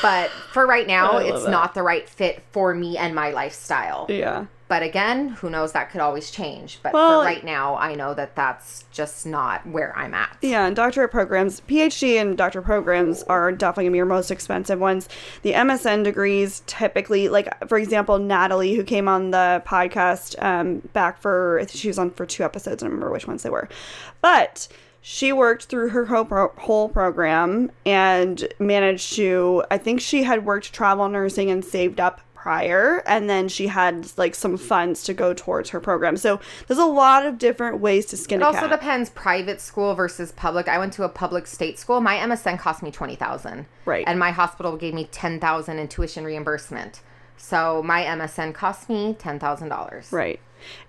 But 0.00 0.30
for 0.52 0.66
right 0.66 0.86
now, 0.86 1.18
it's 1.18 1.46
not 1.46 1.74
the 1.74 1.82
right 1.82 2.08
fit 2.08 2.42
for 2.52 2.74
me 2.74 2.96
and 2.96 3.14
my 3.14 3.30
lifestyle. 3.30 4.06
yeah. 4.08 4.46
But 4.74 4.82
again, 4.82 5.28
who 5.28 5.50
knows? 5.50 5.70
That 5.70 5.92
could 5.92 6.00
always 6.00 6.32
change. 6.32 6.80
But 6.82 6.94
Well- 6.94 7.20
for 7.20 7.24
right 7.24 7.44
now, 7.44 7.76
I 7.76 7.94
know 7.94 8.12
that 8.14 8.34
that's 8.34 8.86
just 8.90 9.24
not 9.24 9.64
where 9.64 9.96
I'm 9.96 10.14
at. 10.14 10.36
Yeah, 10.42 10.66
and 10.66 10.74
doctorate 10.74 11.12
programs, 11.12 11.60
PhD 11.60 12.20
and 12.20 12.36
doctorate 12.36 12.64
programs 12.64 13.22
are 13.28 13.52
definitely 13.52 13.84
gonna 13.84 13.92
be 13.92 13.96
your 13.98 14.06
most 14.06 14.32
expensive 14.32 14.80
ones. 14.80 15.08
The 15.42 15.54
MSN 15.54 16.02
degrees 16.02 16.64
typically, 16.66 17.28
like 17.28 17.68
for 17.68 17.78
example, 17.78 18.18
Natalie, 18.18 18.74
who 18.74 18.82
came 18.82 19.06
on 19.06 19.30
the 19.30 19.62
podcast 19.64 20.34
um, 20.42 20.82
back 20.92 21.20
for, 21.22 21.64
she 21.68 21.86
was 21.86 22.00
on 22.00 22.10
for 22.10 22.26
two 22.26 22.42
episodes. 22.42 22.82
I 22.82 22.86
don't 22.86 22.94
remember 22.94 23.12
which 23.12 23.28
ones 23.28 23.44
they 23.44 23.50
were, 23.50 23.68
but 24.22 24.66
she 25.00 25.32
worked 25.32 25.66
through 25.66 25.90
her 25.90 26.06
whole, 26.06 26.24
pro- 26.24 26.52
whole 26.58 26.88
program 26.88 27.70
and 27.86 28.48
managed 28.58 29.14
to. 29.14 29.62
I 29.70 29.78
think 29.78 30.00
she 30.00 30.24
had 30.24 30.44
worked 30.44 30.72
travel 30.72 31.08
nursing 31.08 31.48
and 31.48 31.64
saved 31.64 32.00
up 32.00 32.22
prior 32.44 33.02
and 33.06 33.30
then 33.30 33.48
she 33.48 33.68
had 33.68 34.06
like 34.18 34.34
some 34.34 34.58
funds 34.58 35.02
to 35.02 35.14
go 35.14 35.32
towards 35.32 35.70
her 35.70 35.80
program 35.80 36.14
so 36.14 36.38
there's 36.66 36.78
a 36.78 36.84
lot 36.84 37.24
of 37.24 37.38
different 37.38 37.80
ways 37.80 38.04
to 38.04 38.18
skin 38.18 38.42
It 38.42 38.44
also 38.44 38.68
cat 38.68 38.70
depends 38.70 39.08
private 39.08 39.62
school 39.62 39.94
versus 39.94 40.30
public. 40.30 40.68
I 40.68 40.76
went 40.76 40.92
to 40.92 41.04
a 41.04 41.08
public 41.08 41.46
state 41.46 41.78
school. 41.78 42.02
My 42.02 42.16
MSN 42.16 42.58
cost 42.58 42.82
me 42.82 42.90
twenty 42.90 43.16
thousand. 43.16 43.64
Right. 43.86 44.04
And 44.06 44.18
my 44.18 44.30
hospital 44.30 44.76
gave 44.76 44.92
me 44.92 45.08
ten 45.10 45.40
thousand 45.40 45.78
in 45.78 45.88
tuition 45.88 46.22
reimbursement. 46.26 47.00
So 47.36 47.82
my 47.82 48.02
MSN 48.04 48.54
cost 48.54 48.88
me 48.88 49.14
ten 49.18 49.38
thousand 49.38 49.68
dollars. 49.68 50.10
Right. 50.12 50.40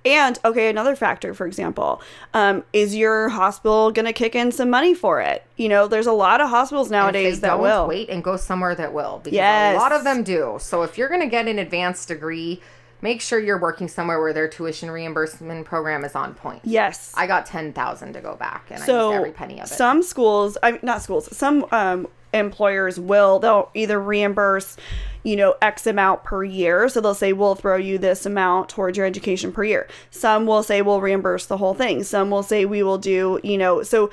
And 0.05 0.39
okay, 0.45 0.69
another 0.69 0.95
factor, 0.95 1.33
for 1.33 1.45
example, 1.45 2.01
um, 2.33 2.63
is 2.71 2.95
your 2.95 3.27
hospital 3.27 3.91
going 3.91 4.05
to 4.05 4.13
kick 4.13 4.33
in 4.33 4.53
some 4.53 4.69
money 4.69 4.93
for 4.93 5.19
it? 5.19 5.43
You 5.57 5.67
know, 5.67 5.87
there's 5.89 6.07
a 6.07 6.13
lot 6.13 6.39
of 6.39 6.49
hospitals 6.49 6.89
nowadays 6.89 7.41
that 7.41 7.59
will. 7.59 7.85
wait 7.85 8.09
and 8.09 8.23
go 8.23 8.37
somewhere 8.37 8.73
that 8.75 8.93
will. 8.93 9.19
Because 9.21 9.35
Yes. 9.35 9.75
a 9.75 9.77
lot 9.79 9.91
of 9.91 10.05
them 10.05 10.23
do. 10.23 10.57
So 10.61 10.83
if 10.83 10.97
you're 10.97 11.09
gonna 11.09 11.27
get 11.27 11.49
an 11.49 11.59
advanced 11.59 12.07
degree, 12.07 12.61
make 13.01 13.19
sure 13.19 13.37
you're 13.37 13.59
working 13.59 13.89
somewhere 13.89 14.21
where 14.21 14.31
their 14.31 14.47
tuition 14.47 14.89
reimbursement 14.89 15.65
program 15.65 16.05
is 16.05 16.15
on 16.15 16.35
point. 16.35 16.61
Yes. 16.63 17.11
I 17.17 17.27
got 17.27 17.45
ten 17.45 17.73
thousand 17.73 18.13
to 18.13 18.21
go 18.21 18.35
back 18.35 18.67
and 18.69 18.81
I 18.81 18.85
so 18.85 19.09
used 19.09 19.17
every 19.17 19.31
penny 19.31 19.59
of 19.59 19.65
it. 19.69 19.73
some 19.73 20.01
schools, 20.03 20.57
I 20.63 20.71
mean, 20.71 20.79
not 20.83 21.01
schools, 21.01 21.35
some 21.35 21.65
um, 21.73 22.07
employers 22.39 22.99
will 22.99 23.39
they'll 23.39 23.69
either 23.73 23.99
reimburse, 23.99 24.77
you 25.23 25.35
know, 25.35 25.55
X 25.61 25.87
amount 25.87 26.23
per 26.23 26.43
year. 26.43 26.87
So 26.89 27.01
they'll 27.01 27.15
say 27.15 27.33
we'll 27.33 27.55
throw 27.55 27.77
you 27.77 27.97
this 27.97 28.25
amount 28.25 28.69
towards 28.69 28.97
your 28.97 29.05
education 29.05 29.51
per 29.51 29.63
year. 29.63 29.87
Some 30.11 30.45
will 30.45 30.63
say 30.63 30.81
we'll 30.81 31.01
reimburse 31.01 31.45
the 31.45 31.57
whole 31.57 31.73
thing. 31.73 32.03
Some 32.03 32.29
will 32.29 32.43
say 32.43 32.65
we 32.65 32.83
will 32.83 32.97
do, 32.97 33.39
you 33.43 33.57
know, 33.57 33.83
so 33.83 34.11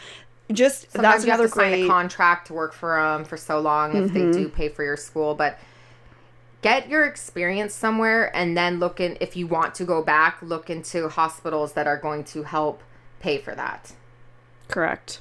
just 0.52 0.90
Sometimes 0.92 1.02
that's 1.02 1.24
you 1.24 1.30
have 1.30 1.40
another 1.40 1.48
to 1.48 1.54
sign 1.54 1.70
great. 1.70 1.84
a 1.84 1.88
contract 1.88 2.46
to 2.48 2.52
work 2.52 2.72
for 2.72 3.00
them 3.00 3.24
for 3.24 3.36
so 3.36 3.60
long 3.60 3.96
if 3.96 4.12
they 4.12 4.20
mm-hmm. 4.20 4.32
do 4.32 4.48
pay 4.48 4.68
for 4.68 4.84
your 4.84 4.96
school, 4.96 5.34
but 5.34 5.58
get 6.62 6.88
your 6.88 7.04
experience 7.04 7.74
somewhere 7.74 8.34
and 8.36 8.56
then 8.56 8.78
look 8.78 9.00
in 9.00 9.16
if 9.20 9.36
you 9.36 9.46
want 9.46 9.74
to 9.76 9.84
go 9.84 10.02
back, 10.02 10.40
look 10.42 10.70
into 10.70 11.08
hospitals 11.08 11.72
that 11.74 11.86
are 11.86 11.96
going 11.96 12.24
to 12.24 12.42
help 12.42 12.82
pay 13.20 13.38
for 13.38 13.54
that. 13.54 13.92
Correct. 14.68 15.20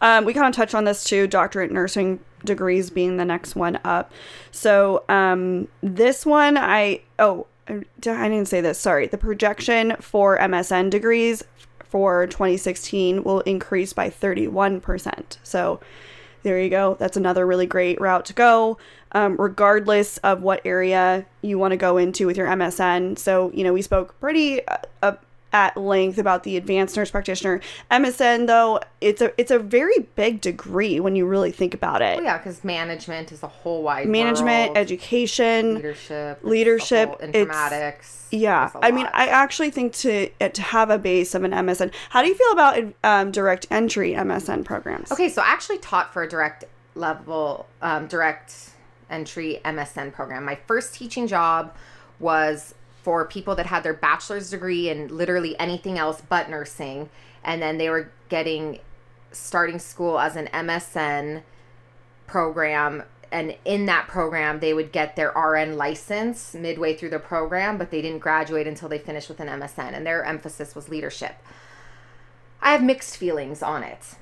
Um, 0.00 0.24
we 0.24 0.34
kind 0.34 0.46
of 0.46 0.54
touched 0.54 0.74
on 0.74 0.84
this 0.84 1.04
too, 1.04 1.26
doctorate 1.26 1.70
nursing 1.70 2.20
degrees 2.44 2.90
being 2.90 3.16
the 3.16 3.24
next 3.24 3.56
one 3.56 3.78
up. 3.84 4.12
So 4.50 5.04
um, 5.08 5.68
this 5.82 6.24
one, 6.24 6.56
I 6.56 7.02
oh, 7.18 7.46
I 7.68 7.84
didn't 8.00 8.46
say 8.46 8.60
this. 8.60 8.78
Sorry. 8.78 9.06
The 9.06 9.18
projection 9.18 9.96
for 10.00 10.38
MSN 10.38 10.90
degrees 10.90 11.44
for 11.84 12.26
2016 12.26 13.24
will 13.24 13.40
increase 13.40 13.92
by 13.92 14.10
31%. 14.10 15.38
So 15.42 15.80
there 16.42 16.60
you 16.60 16.70
go. 16.70 16.96
That's 16.98 17.16
another 17.16 17.46
really 17.46 17.66
great 17.66 18.00
route 18.00 18.24
to 18.26 18.32
go, 18.32 18.78
um, 19.12 19.36
regardless 19.36 20.18
of 20.18 20.42
what 20.42 20.62
area 20.64 21.26
you 21.42 21.58
want 21.58 21.72
to 21.72 21.76
go 21.76 21.96
into 21.96 22.26
with 22.26 22.36
your 22.36 22.46
MSN. 22.46 23.18
So, 23.18 23.50
you 23.52 23.64
know, 23.64 23.72
we 23.72 23.82
spoke 23.82 24.18
pretty 24.20 24.66
uh, 24.66 24.76
uh, 25.02 25.12
at 25.52 25.76
length 25.76 26.18
about 26.18 26.42
the 26.42 26.56
advanced 26.56 26.96
nurse 26.96 27.10
practitioner. 27.10 27.60
MSN, 27.90 28.46
though, 28.46 28.80
it's 29.00 29.22
a 29.22 29.32
it's 29.40 29.50
a 29.50 29.58
very 29.58 30.00
big 30.14 30.40
degree 30.40 31.00
when 31.00 31.16
you 31.16 31.26
really 31.26 31.50
think 31.52 31.74
about 31.74 32.02
it. 32.02 32.18
Oh, 32.18 32.22
yeah, 32.22 32.38
because 32.38 32.62
management 32.64 33.32
is 33.32 33.42
a 33.42 33.48
whole 33.48 33.82
wide 33.82 34.08
Management, 34.08 34.70
world. 34.70 34.78
education, 34.78 35.76
leadership, 35.76 36.40
leadership, 36.42 37.08
whole 37.08 37.18
informatics. 37.18 38.26
Yeah, 38.30 38.70
I 38.82 38.88
I 38.88 38.90
mean. 38.90 39.06
I 39.12 39.28
actually 39.28 39.70
think 39.70 39.94
to 39.94 40.28
to 40.50 40.62
have 40.62 40.90
a 40.90 40.98
base 40.98 41.34
of 41.34 41.44
an 41.44 41.52
MSN. 41.52 41.92
How 42.10 42.22
do 42.22 42.28
you 42.28 42.34
feel 42.34 42.52
about 42.52 42.84
um, 43.04 43.30
direct 43.30 43.66
entry 43.70 44.12
MSN 44.12 44.64
programs? 44.64 45.10
Okay, 45.12 45.28
so 45.28 45.40
I 45.42 45.46
actually 45.46 45.78
taught 45.78 46.12
for 46.12 46.22
a 46.22 46.28
direct 46.28 46.64
level, 46.94 47.66
um, 47.80 48.06
direct 48.06 48.70
entry 49.08 49.60
MSN 49.64 50.12
program. 50.12 50.44
My 50.44 50.56
first 50.66 50.94
teaching 50.94 51.26
job 51.26 51.74
was 52.20 52.74
for 53.08 53.24
people 53.24 53.54
that 53.54 53.64
had 53.64 53.82
their 53.82 53.94
bachelor's 53.94 54.50
degree 54.50 54.90
in 54.90 55.08
literally 55.08 55.58
anything 55.58 55.96
else 55.96 56.20
but 56.28 56.50
nursing, 56.50 57.08
and 57.42 57.62
then 57.62 57.78
they 57.78 57.88
were 57.88 58.12
getting 58.28 58.78
starting 59.32 59.78
school 59.78 60.18
as 60.18 60.36
an 60.36 60.46
MSN 60.48 61.42
program. 62.26 63.02
And 63.32 63.56
in 63.64 63.86
that 63.86 64.08
program, 64.08 64.60
they 64.60 64.74
would 64.74 64.92
get 64.92 65.16
their 65.16 65.30
RN 65.30 65.78
license 65.78 66.52
midway 66.52 66.94
through 66.94 67.08
the 67.08 67.18
program, 67.18 67.78
but 67.78 67.90
they 67.90 68.02
didn't 68.02 68.18
graduate 68.18 68.66
until 68.66 68.90
they 68.90 68.98
finished 68.98 69.30
with 69.30 69.40
an 69.40 69.48
MSN, 69.48 69.94
and 69.94 70.06
their 70.06 70.22
emphasis 70.22 70.74
was 70.74 70.90
leadership. 70.90 71.36
I 72.60 72.72
have 72.72 72.82
mixed 72.82 73.16
feelings 73.16 73.62
on 73.62 73.84
it. 73.84 74.16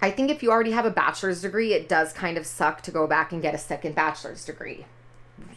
I 0.00 0.10
think 0.10 0.30
if 0.30 0.42
you 0.42 0.50
already 0.50 0.70
have 0.70 0.86
a 0.86 0.90
bachelor's 0.90 1.42
degree, 1.42 1.74
it 1.74 1.86
does 1.86 2.14
kind 2.14 2.38
of 2.38 2.46
suck 2.46 2.80
to 2.80 2.90
go 2.90 3.06
back 3.06 3.30
and 3.30 3.42
get 3.42 3.54
a 3.54 3.58
second 3.58 3.94
bachelor's 3.94 4.46
degree. 4.46 4.86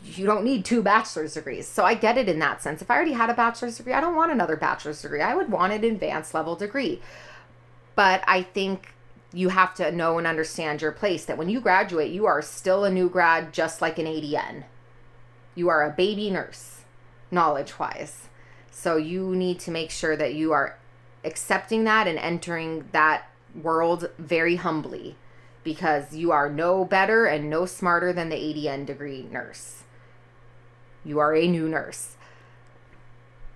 You 0.03 0.25
don't 0.25 0.43
need 0.43 0.65
two 0.65 0.81
bachelor's 0.81 1.33
degrees. 1.33 1.67
So 1.67 1.83
I 1.83 1.93
get 1.93 2.17
it 2.17 2.29
in 2.29 2.39
that 2.39 2.61
sense. 2.61 2.81
If 2.81 2.89
I 2.89 2.95
already 2.95 3.13
had 3.13 3.29
a 3.29 3.33
bachelor's 3.33 3.77
degree, 3.77 3.93
I 3.93 4.01
don't 4.01 4.15
want 4.15 4.31
another 4.31 4.55
bachelor's 4.55 5.01
degree. 5.01 5.21
I 5.21 5.35
would 5.35 5.51
want 5.51 5.73
an 5.73 5.83
advanced 5.83 6.33
level 6.33 6.55
degree. 6.55 7.01
But 7.95 8.23
I 8.27 8.43
think 8.43 8.93
you 9.33 9.49
have 9.49 9.73
to 9.75 9.91
know 9.91 10.17
and 10.17 10.25
understand 10.25 10.81
your 10.81 10.91
place 10.91 11.25
that 11.25 11.37
when 11.37 11.49
you 11.49 11.59
graduate, 11.59 12.11
you 12.11 12.25
are 12.25 12.41
still 12.41 12.85
a 12.85 12.91
new 12.91 13.09
grad, 13.09 13.53
just 13.53 13.81
like 13.81 13.99
an 13.99 14.05
ADN. 14.05 14.63
You 15.55 15.69
are 15.69 15.83
a 15.83 15.91
baby 15.91 16.29
nurse, 16.29 16.81
knowledge 17.31 17.77
wise. 17.77 18.27
So 18.71 18.95
you 18.95 19.35
need 19.35 19.59
to 19.61 19.71
make 19.71 19.91
sure 19.91 20.15
that 20.15 20.35
you 20.35 20.51
are 20.53 20.77
accepting 21.23 21.83
that 21.83 22.07
and 22.07 22.17
entering 22.19 22.87
that 22.91 23.29
world 23.55 24.09
very 24.17 24.55
humbly 24.55 25.15
because 25.67 26.15
you 26.15 26.31
are 26.31 26.49
no 26.49 26.85
better 26.85 27.25
and 27.25 27.49
no 27.49 27.65
smarter 27.65 28.13
than 28.13 28.29
the 28.29 28.37
ADN 28.37 28.85
degree 28.85 29.27
nurse. 29.29 29.83
You 31.03 31.19
are 31.19 31.35
a 31.35 31.45
new 31.45 31.67
nurse. 31.67 32.15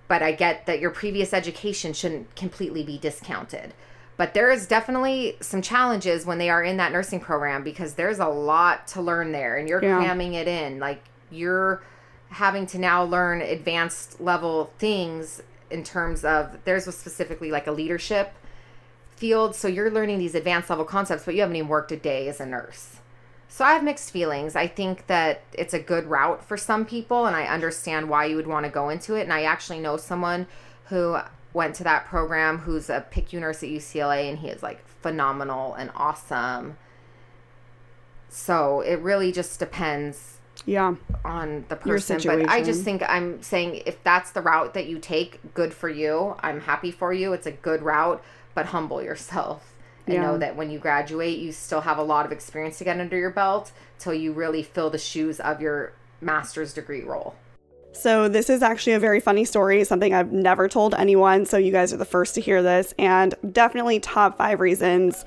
But 0.08 0.22
I 0.22 0.32
get 0.32 0.66
that 0.66 0.78
your 0.78 0.90
previous 0.90 1.32
education 1.32 1.94
shouldn't 1.94 2.36
completely 2.36 2.82
be 2.84 2.98
discounted. 2.98 3.72
But 4.18 4.34
there 4.34 4.50
is 4.50 4.66
definitely 4.66 5.38
some 5.40 5.62
challenges 5.62 6.26
when 6.26 6.36
they 6.36 6.50
are 6.50 6.62
in 6.62 6.76
that 6.76 6.92
nursing 6.92 7.18
program 7.18 7.64
because 7.64 7.94
there's 7.94 8.18
a 8.18 8.26
lot 8.28 8.86
to 8.88 9.00
learn 9.00 9.32
there 9.32 9.56
and 9.56 9.66
you're 9.66 9.82
Yeah. 9.82 9.96
cramming 9.96 10.34
it 10.34 10.46
in. 10.46 10.78
Like 10.80 11.02
you're 11.30 11.82
having 12.28 12.66
to 12.66 12.78
now 12.78 13.04
learn 13.04 13.40
advanced 13.40 14.20
level 14.20 14.70
things 14.78 15.42
in 15.70 15.82
terms 15.82 16.26
of 16.26 16.58
there's 16.66 16.86
a 16.86 16.92
specifically 16.92 17.50
like 17.50 17.66
a 17.66 17.72
leadership 17.72 18.34
field. 19.16 19.54
So 19.54 19.68
you're 19.68 19.90
learning 19.90 20.18
these 20.18 20.34
advanced 20.34 20.70
level 20.70 20.84
concepts, 20.84 21.24
but 21.24 21.34
you 21.34 21.40
haven't 21.40 21.56
even 21.56 21.68
worked 21.68 21.92
a 21.92 21.96
day 21.96 22.28
as 22.28 22.40
a 22.40 22.46
nurse. 22.46 22.96
So 23.48 23.64
I 23.64 23.74
have 23.74 23.84
mixed 23.84 24.10
feelings. 24.10 24.56
I 24.56 24.66
think 24.66 25.06
that 25.08 25.42
it's 25.52 25.74
a 25.74 25.78
good 25.78 26.06
route 26.06 26.42
for 26.42 26.56
some 26.56 26.86
people, 26.86 27.26
and 27.26 27.36
I 27.36 27.44
understand 27.44 28.08
why 28.08 28.24
you 28.24 28.36
would 28.36 28.46
want 28.46 28.64
to 28.64 28.72
go 28.72 28.88
into 28.88 29.14
it. 29.14 29.22
And 29.22 29.32
I 29.32 29.42
actually 29.42 29.78
know 29.78 29.98
someone 29.98 30.46
who 30.86 31.18
went 31.52 31.74
to 31.76 31.84
that 31.84 32.06
program 32.06 32.58
who's 32.58 32.88
a 32.88 33.06
PICU 33.12 33.40
nurse 33.40 33.62
at 33.62 33.68
UCLA, 33.68 34.30
and 34.30 34.38
he 34.38 34.48
is 34.48 34.62
like 34.62 34.86
phenomenal 34.86 35.74
and 35.74 35.90
awesome. 35.94 36.78
So 38.30 38.80
it 38.80 39.00
really 39.00 39.32
just 39.32 39.58
depends 39.58 40.38
Yeah, 40.64 40.94
on 41.22 41.66
the 41.68 41.76
person. 41.76 42.20
But 42.24 42.48
I 42.48 42.62
just 42.62 42.82
think 42.82 43.02
I'm 43.06 43.42
saying 43.42 43.82
if 43.84 44.02
that's 44.02 44.30
the 44.30 44.40
route 44.40 44.72
that 44.72 44.86
you 44.86 44.98
take, 44.98 45.40
good 45.52 45.74
for 45.74 45.90
you. 45.90 46.36
I'm 46.40 46.60
happy 46.60 46.90
for 46.90 47.12
you. 47.12 47.34
It's 47.34 47.46
a 47.46 47.52
good 47.52 47.82
route, 47.82 48.24
but 48.54 48.66
humble 48.66 49.02
yourself. 49.02 49.74
And 50.06 50.14
Yeah. 50.14 50.22
know 50.22 50.38
that 50.38 50.56
when 50.56 50.70
you 50.70 50.78
graduate, 50.78 51.38
you 51.38 51.52
still 51.52 51.82
have 51.82 51.98
a 51.98 52.02
lot 52.02 52.26
of 52.26 52.32
experience 52.32 52.78
to 52.78 52.84
get 52.84 52.98
under 52.98 53.16
your 53.16 53.30
belt 53.30 53.70
till 53.98 54.14
you 54.14 54.32
really 54.32 54.62
fill 54.62 54.90
the 54.90 54.98
shoes 54.98 55.38
of 55.38 55.60
your 55.60 55.92
master's 56.20 56.72
degree 56.72 57.02
role. 57.02 57.34
So, 57.94 58.26
this 58.26 58.48
is 58.48 58.62
actually 58.62 58.94
a 58.94 58.98
very 58.98 59.20
funny 59.20 59.44
story, 59.44 59.84
something 59.84 60.14
I've 60.14 60.32
never 60.32 60.66
told 60.66 60.94
anyone. 60.94 61.44
So, 61.44 61.58
you 61.58 61.70
guys 61.70 61.92
are 61.92 61.98
the 61.98 62.06
first 62.06 62.34
to 62.36 62.40
hear 62.40 62.62
this, 62.62 62.94
and 62.98 63.34
definitely 63.52 64.00
top 64.00 64.38
five 64.38 64.60
reasons 64.60 65.24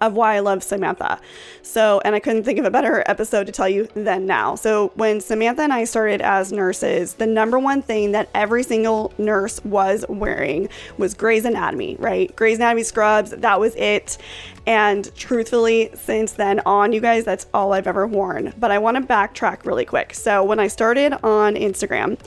of 0.00 0.14
why 0.14 0.36
I 0.36 0.40
love 0.40 0.62
Samantha. 0.62 1.18
So, 1.62 2.00
and 2.04 2.14
I 2.14 2.20
couldn't 2.20 2.44
think 2.44 2.58
of 2.58 2.64
a 2.64 2.70
better 2.70 3.02
episode 3.06 3.46
to 3.46 3.52
tell 3.52 3.68
you 3.68 3.88
than 3.94 4.26
now. 4.26 4.54
So, 4.54 4.92
when 4.94 5.20
Samantha 5.20 5.62
and 5.62 5.72
I 5.72 5.84
started 5.84 6.20
as 6.20 6.52
nurses, 6.52 7.14
the 7.14 7.26
number 7.26 7.58
one 7.58 7.82
thing 7.82 8.12
that 8.12 8.28
every 8.34 8.62
single 8.62 9.12
nurse 9.18 9.64
was 9.64 10.04
wearing 10.08 10.68
was 10.98 11.14
Grey's 11.14 11.44
Anatomy, 11.44 11.96
right? 11.98 12.34
Grey's 12.36 12.58
Anatomy 12.58 12.82
scrubs, 12.82 13.30
that 13.30 13.60
was 13.60 13.74
it. 13.76 14.18
And 14.66 15.14
truthfully, 15.14 15.90
since 15.94 16.32
then 16.32 16.60
on, 16.66 16.92
you 16.92 17.00
guys, 17.00 17.24
that's 17.24 17.46
all 17.54 17.72
I've 17.72 17.86
ever 17.86 18.04
worn. 18.06 18.52
But 18.58 18.72
I 18.72 18.78
want 18.78 18.96
to 18.96 19.02
backtrack 19.02 19.64
really 19.64 19.84
quick. 19.84 20.12
So, 20.14 20.44
when 20.44 20.60
I 20.60 20.68
started 20.68 21.14
on 21.24 21.54
Instagram, 21.54 22.18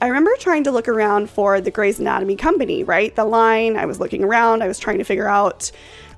I 0.00 0.08
remember 0.08 0.30
trying 0.38 0.64
to 0.64 0.70
look 0.70 0.88
around 0.88 1.30
for 1.30 1.60
the 1.60 1.70
Grey's 1.70 1.98
Anatomy 1.98 2.36
company, 2.36 2.84
right? 2.84 3.14
The 3.14 3.24
line, 3.24 3.76
I 3.76 3.86
was 3.86 4.00
looking 4.00 4.24
around, 4.24 4.62
I 4.62 4.68
was 4.68 4.78
trying 4.78 4.98
to 4.98 5.04
figure 5.04 5.28
out 5.28 5.70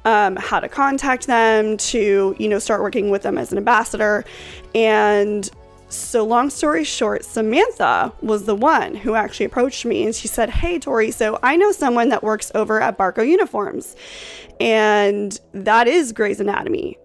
um, 0.04 0.36
how 0.36 0.60
to 0.60 0.68
contact 0.68 1.26
them 1.26 1.76
to, 1.76 2.34
you 2.38 2.48
know, 2.48 2.58
start 2.58 2.80
working 2.82 3.10
with 3.10 3.22
them 3.22 3.38
as 3.38 3.52
an 3.52 3.58
ambassador. 3.58 4.24
And 4.74 5.48
so, 5.88 6.24
long 6.24 6.50
story 6.50 6.84
short, 6.84 7.24
Samantha 7.24 8.12
was 8.20 8.44
the 8.44 8.54
one 8.54 8.94
who 8.94 9.14
actually 9.14 9.46
approached 9.46 9.86
me 9.86 10.04
and 10.04 10.14
she 10.14 10.28
said, 10.28 10.50
Hey, 10.50 10.78
Tori, 10.78 11.10
so 11.10 11.38
I 11.42 11.56
know 11.56 11.72
someone 11.72 12.10
that 12.10 12.22
works 12.22 12.52
over 12.54 12.80
at 12.80 12.98
Barco 12.98 13.26
Uniforms, 13.26 13.96
and 14.60 15.38
that 15.52 15.88
is 15.88 16.12
Grey's 16.12 16.40
Anatomy. 16.40 16.98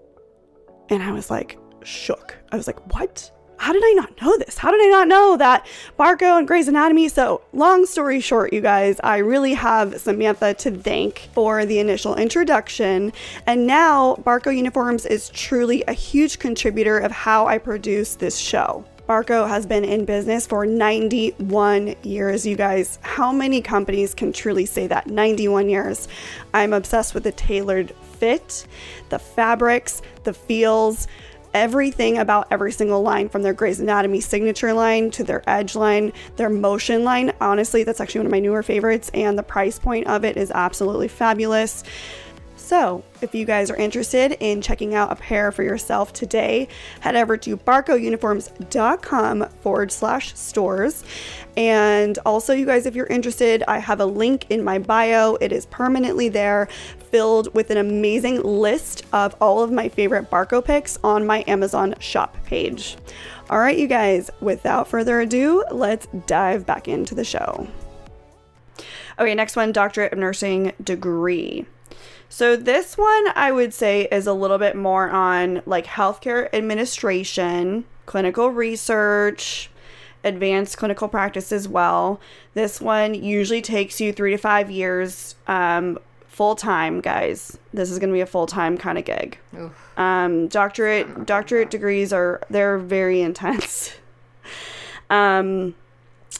And 0.89 1.01
I 1.01 1.11
was 1.11 1.31
like, 1.31 1.57
shook. 1.85 2.35
I 2.51 2.57
was 2.57 2.67
like, 2.67 2.93
what? 2.93 3.31
How 3.57 3.71
did 3.71 3.83
I 3.85 3.93
not 3.93 4.21
know 4.21 4.37
this? 4.37 4.57
How 4.57 4.71
did 4.71 4.81
I 4.81 4.89
not 4.89 5.07
know 5.07 5.37
that 5.37 5.65
Barco 5.97 6.37
and 6.37 6.47
Grey's 6.47 6.67
Anatomy? 6.67 7.07
So, 7.07 7.41
long 7.53 7.85
story 7.85 8.19
short, 8.19 8.51
you 8.51 8.61
guys, 8.61 8.99
I 9.03 9.17
really 9.17 9.53
have 9.53 9.99
Samantha 10.01 10.53
to 10.55 10.71
thank 10.71 11.29
for 11.33 11.65
the 11.65 11.79
initial 11.79 12.15
introduction. 12.15 13.13
And 13.45 13.65
now, 13.65 14.15
Barco 14.15 14.55
Uniforms 14.55 15.05
is 15.05 15.29
truly 15.29 15.83
a 15.87 15.93
huge 15.93 16.39
contributor 16.39 16.97
of 16.97 17.11
how 17.11 17.47
I 17.47 17.57
produce 17.57 18.15
this 18.15 18.37
show. 18.37 18.85
Barco 19.07 19.47
has 19.47 19.65
been 19.65 19.83
in 19.83 20.05
business 20.05 20.47
for 20.47 20.65
91 20.65 21.95
years, 22.03 22.45
you 22.45 22.55
guys. 22.55 22.99
How 23.01 23.33
many 23.33 23.61
companies 23.61 24.13
can 24.13 24.31
truly 24.31 24.65
say 24.65 24.87
that? 24.87 25.07
91 25.07 25.67
years. 25.67 26.07
I'm 26.53 26.71
obsessed 26.71 27.13
with 27.13 27.23
the 27.23 27.33
tailored 27.33 27.93
fit, 28.17 28.65
the 29.09 29.19
fabrics, 29.19 30.01
the 30.23 30.33
feels, 30.33 31.07
everything 31.53 32.17
about 32.17 32.47
every 32.51 32.71
single 32.71 33.01
line 33.01 33.29
from 33.29 33.43
their 33.43 33.53
Grey's 33.53 33.79
Anatomy 33.79 34.21
signature 34.21 34.73
line 34.73 35.11
to 35.11 35.23
their 35.23 35.47
edge 35.49 35.75
line, 35.75 36.13
their 36.35 36.49
motion 36.49 37.03
line. 37.03 37.33
Honestly, 37.39 37.83
that's 37.83 38.01
actually 38.01 38.19
one 38.19 38.27
of 38.27 38.31
my 38.31 38.39
newer 38.39 38.63
favorites, 38.63 39.09
and 39.13 39.37
the 39.37 39.43
price 39.43 39.79
point 39.79 40.07
of 40.07 40.25
it 40.25 40.37
is 40.37 40.51
absolutely 40.51 41.07
fabulous. 41.07 41.83
So, 42.63 43.03
if 43.21 43.35
you 43.35 43.45
guys 43.45 43.69
are 43.69 43.75
interested 43.75 44.37
in 44.39 44.61
checking 44.61 44.95
out 44.95 45.11
a 45.11 45.15
pair 45.15 45.51
for 45.51 45.63
yourself 45.63 46.13
today, 46.13 46.69
head 47.01 47.15
over 47.15 47.35
to 47.35 47.57
barcouniforms.com 47.57 49.49
forward 49.61 49.91
slash 49.91 50.33
stores. 50.33 51.03
And 51.57 52.17
also, 52.25 52.53
you 52.53 52.65
guys, 52.65 52.85
if 52.85 52.95
you're 52.95 53.05
interested, 53.07 53.63
I 53.67 53.79
have 53.79 53.99
a 53.99 54.05
link 54.05 54.45
in 54.49 54.63
my 54.63 54.79
bio. 54.79 55.35
It 55.35 55.51
is 55.51 55.65
permanently 55.65 56.29
there, 56.29 56.69
filled 57.13 57.53
with 57.53 57.69
an 57.69 57.77
amazing 57.77 58.41
list 58.41 59.05
of 59.13 59.35
all 59.39 59.61
of 59.61 59.71
my 59.71 59.87
favorite 59.87 60.31
Barco 60.31 60.65
picks 60.65 60.97
on 61.03 61.27
my 61.27 61.43
Amazon 61.45 61.93
shop 61.99 62.35
page. 62.43 62.97
All 63.51 63.59
right, 63.59 63.77
you 63.77 63.85
guys, 63.85 64.31
without 64.41 64.87
further 64.87 65.21
ado, 65.21 65.63
let's 65.69 66.07
dive 66.25 66.65
back 66.65 66.87
into 66.87 67.13
the 67.13 67.23
show. 67.23 67.67
Okay, 69.19 69.35
next 69.35 69.55
one 69.55 69.71
doctorate 69.71 70.11
of 70.11 70.17
nursing 70.17 70.73
degree. 70.83 71.67
So 72.29 72.55
this 72.55 72.97
one 72.97 73.27
I 73.35 73.51
would 73.51 73.75
say 73.75 74.07
is 74.11 74.25
a 74.25 74.33
little 74.33 74.57
bit 74.57 74.75
more 74.75 75.11
on 75.11 75.61
like 75.67 75.85
healthcare 75.85 76.49
administration, 76.51 77.85
clinical 78.07 78.49
research, 78.49 79.69
advanced 80.23 80.77
clinical 80.77 81.07
practice 81.07 81.51
as 81.51 81.67
well. 81.67 82.19
This 82.55 82.81
one 82.81 83.13
usually 83.13 83.61
takes 83.61 84.01
you 84.01 84.11
three 84.11 84.31
to 84.31 84.37
five 84.37 84.71
years 84.71 85.35
um, 85.45 85.99
full 86.33 86.55
time, 86.55 86.99
guys. 86.99 87.59
This 87.73 87.91
is 87.91 87.99
going 87.99 88.09
to 88.09 88.13
be 88.13 88.21
a 88.21 88.25
full 88.25 88.47
time 88.47 88.75
kind 88.77 88.97
of 88.97 89.05
gig. 89.05 89.37
Oof. 89.57 89.97
Um, 89.97 90.47
doctorate 90.47 91.25
doctorate 91.25 91.69
degrees 91.69 92.11
are 92.11 92.41
they're 92.49 92.79
very 92.79 93.21
intense. 93.21 93.93
um, 95.09 95.75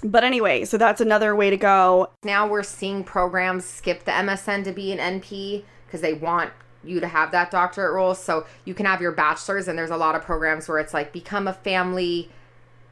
but 0.04 0.24
anyway, 0.24 0.66
so 0.66 0.78
that's 0.78 1.00
another 1.00 1.36
way 1.36 1.52
to 1.52 1.58
go. 1.58 2.10
Now 2.24 2.48
we're 2.48 2.64
seeing 2.64 3.04
programs 3.04 3.66
skip 3.66 4.04
the 4.06 4.12
MSN 4.12 4.64
to 4.64 4.72
be 4.72 4.92
an 4.92 5.22
NP 5.22 5.64
because 5.86 6.02
they 6.02 6.14
want 6.14 6.52
you 6.84 7.00
to 7.00 7.08
have 7.08 7.32
that 7.32 7.52
doctorate 7.52 7.94
role. 7.94 8.16
So 8.16 8.48
you 8.66 8.74
can 8.74 8.88
have 8.88 9.00
your 9.00 9.12
bachelor's, 9.12 9.68
and 9.68 9.78
there's 9.78 9.92
a 9.92 9.98
lot 9.98 10.16
of 10.16 10.24
programs 10.24 10.68
where 10.68 10.80
it's 10.80 10.94
like 10.94 11.14
become 11.14 11.48
a 11.48 11.54
family 11.54 12.32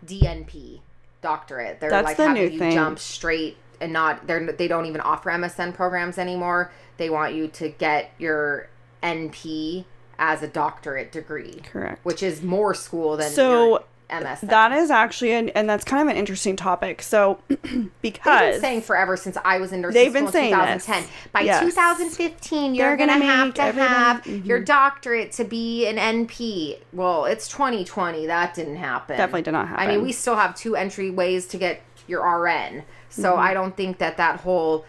DNP 0.06 0.82
doctorate. 1.24 1.80
They're 1.80 1.90
That's 1.90 2.06
like 2.06 2.18
the 2.18 2.28
having 2.28 2.44
new 2.44 2.50
you 2.50 2.60
thing. 2.60 2.74
jump 2.74 3.00
straight 3.00 3.58
and 3.82 3.92
not 3.92 4.28
they're 4.28 4.52
they 4.54 4.68
don't 4.68 4.86
even 4.86 5.02
offer 5.02 5.30
MSN 5.32 5.74
programs 5.74 6.18
anymore. 6.18 6.72
They 6.98 7.10
want 7.10 7.34
you 7.34 7.48
to 7.50 7.70
get 7.70 8.12
your 8.20 8.70
NP 9.04 9.86
as 10.20 10.44
a 10.44 10.48
doctorate 10.48 11.12
degree, 11.12 11.60
Correct. 11.72 12.06
which 12.06 12.22
is 12.22 12.44
more 12.44 12.74
school 12.76 13.18
than 13.18 13.32
So, 13.32 13.86
MSN. 14.12 14.50
That 14.50 14.72
is 14.74 14.92
actually 14.92 15.32
an, 15.32 15.50
and 15.50 15.68
that's 15.70 15.84
kind 15.84 16.02
of 16.08 16.10
an 16.14 16.18
interesting 16.18 16.56
topic. 16.56 17.02
So 17.02 17.40
They've 17.48 17.90
because 18.02 18.54
been 18.56 18.62
saying 18.62 18.82
forever 18.82 19.18
since 19.18 19.38
I 19.44 19.58
was 19.58 19.72
in 19.72 19.82
nursing 19.82 19.94
They've 19.96 20.12
school 20.12 20.24
been 20.26 20.32
saying 20.32 20.54
in 20.54 20.60
this. 20.60 20.86
2010. 20.86 21.10
By 21.32 21.42
Yes. 21.42 21.62
2015, 21.64 22.76
you're 22.76 22.98
going 22.98 23.10
to 23.10 23.26
have 23.26 23.54
to 23.56 23.62
have 23.64 24.24
Mhm. 24.24 24.46
your 24.46 24.60
doctorate 24.60 25.32
to 25.34 25.44
be 25.46 25.88
an 25.88 25.98
NP. 25.98 26.78
Well, 26.94 27.26
it's 27.26 27.48
2020. 27.48 28.28
That 28.28 28.54
didn't 28.54 28.76
happen. 28.76 29.18
Definitely 29.18 29.44
did 29.44 29.54
not 29.54 29.70
happen. 29.70 29.84
I 29.84 29.88
mean, 29.92 30.04
we 30.04 30.12
still 30.12 30.36
have 30.36 30.56
two 30.56 30.76
entry 30.76 31.10
ways 31.10 31.48
to 31.48 31.58
get 31.58 31.82
your 32.08 32.22
RN. 32.22 32.84
So 33.12 33.32
Mm-hmm. 33.34 33.40
I 33.40 33.54
don't 33.54 33.78
think 33.78 34.00
that 34.00 34.18
that 34.18 34.40
whole 34.42 34.86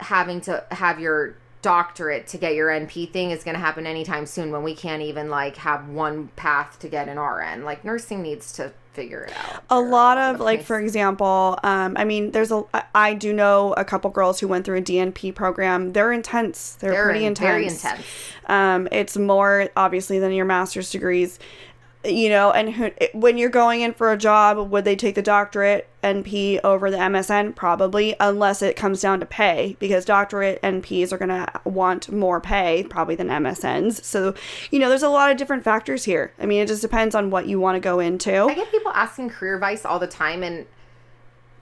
having 0.00 0.40
to 0.42 0.64
have 0.72 0.98
your 1.00 1.36
doctorate 1.60 2.26
to 2.28 2.38
get 2.38 2.54
your 2.54 2.68
NP 2.68 3.10
thing 3.10 3.30
is 3.32 3.42
going 3.44 3.54
to 3.54 3.60
happen 3.60 3.84
anytime 3.86 4.26
soon 4.26 4.50
when 4.52 4.62
we 4.62 4.74
can't 4.74 5.02
even 5.02 5.28
like 5.28 5.56
have 5.56 5.88
one 5.88 6.28
path 6.36 6.78
to 6.80 6.88
get 6.88 7.08
an 7.08 7.18
RN. 7.18 7.64
Like 7.64 7.84
nursing 7.84 8.22
needs 8.22 8.52
to 8.52 8.72
figure 8.92 9.24
it 9.24 9.32
out. 9.36 9.62
a 9.70 9.78
lot 9.80 10.18
of 10.18 10.40
like 10.40 10.58
place. 10.58 10.66
for 10.66 10.80
example 10.80 11.56
um 11.62 11.96
i 11.96 12.02
mean 12.04 12.32
there's 12.32 12.50
a 12.50 12.64
I 12.96 13.14
do 13.14 13.32
know 13.32 13.72
a 13.76 13.84
couple 13.84 14.10
girls 14.10 14.40
who 14.40 14.48
went 14.48 14.64
through 14.64 14.78
a 14.78 14.82
dnp 14.82 15.36
program 15.36 15.92
they're 15.92 16.10
intense 16.12 16.74
they're, 16.80 16.90
They're 16.90 17.04
pretty 17.04 17.20
in- 17.20 17.26
intense 17.28 17.46
very 17.48 17.66
intense. 17.68 18.04
um 18.46 18.88
it's 18.90 19.16
more 19.16 19.68
obviously 19.76 20.18
than 20.18 20.32
your 20.32 20.46
master's 20.46 20.90
degrees 20.90 21.38
you 22.04 22.28
know 22.28 22.52
and 22.52 22.74
who, 22.74 22.90
when 23.12 23.36
you're 23.36 23.50
going 23.50 23.80
in 23.80 23.92
for 23.92 24.12
a 24.12 24.16
job 24.16 24.70
would 24.70 24.84
they 24.84 24.94
take 24.94 25.16
the 25.16 25.22
doctorate 25.22 25.88
np 26.04 26.60
over 26.62 26.92
the 26.92 26.96
msn 26.96 27.54
probably 27.56 28.14
unless 28.20 28.62
it 28.62 28.76
comes 28.76 29.00
down 29.00 29.18
to 29.18 29.26
pay 29.26 29.76
because 29.80 30.04
doctorate 30.04 30.62
nps 30.62 31.12
are 31.12 31.18
going 31.18 31.28
to 31.28 31.46
want 31.64 32.10
more 32.12 32.40
pay 32.40 32.84
probably 32.88 33.16
than 33.16 33.26
msns 33.26 34.02
so 34.04 34.32
you 34.70 34.78
know 34.78 34.88
there's 34.88 35.02
a 35.02 35.08
lot 35.08 35.30
of 35.30 35.36
different 35.36 35.64
factors 35.64 36.04
here. 36.04 36.32
I 36.38 36.46
mean 36.46 36.62
it 36.62 36.68
just 36.68 36.82
depends 36.82 37.14
on 37.14 37.30
what 37.30 37.46
you 37.46 37.60
want 37.60 37.76
to 37.76 37.80
go 37.80 38.00
into. 38.00 38.44
I 38.44 38.54
get 38.54 38.70
people 38.70 38.92
asking 38.92 39.30
career 39.30 39.54
advice 39.54 39.84
all 39.84 39.98
the 39.98 40.06
time, 40.06 40.42
and 40.42 40.66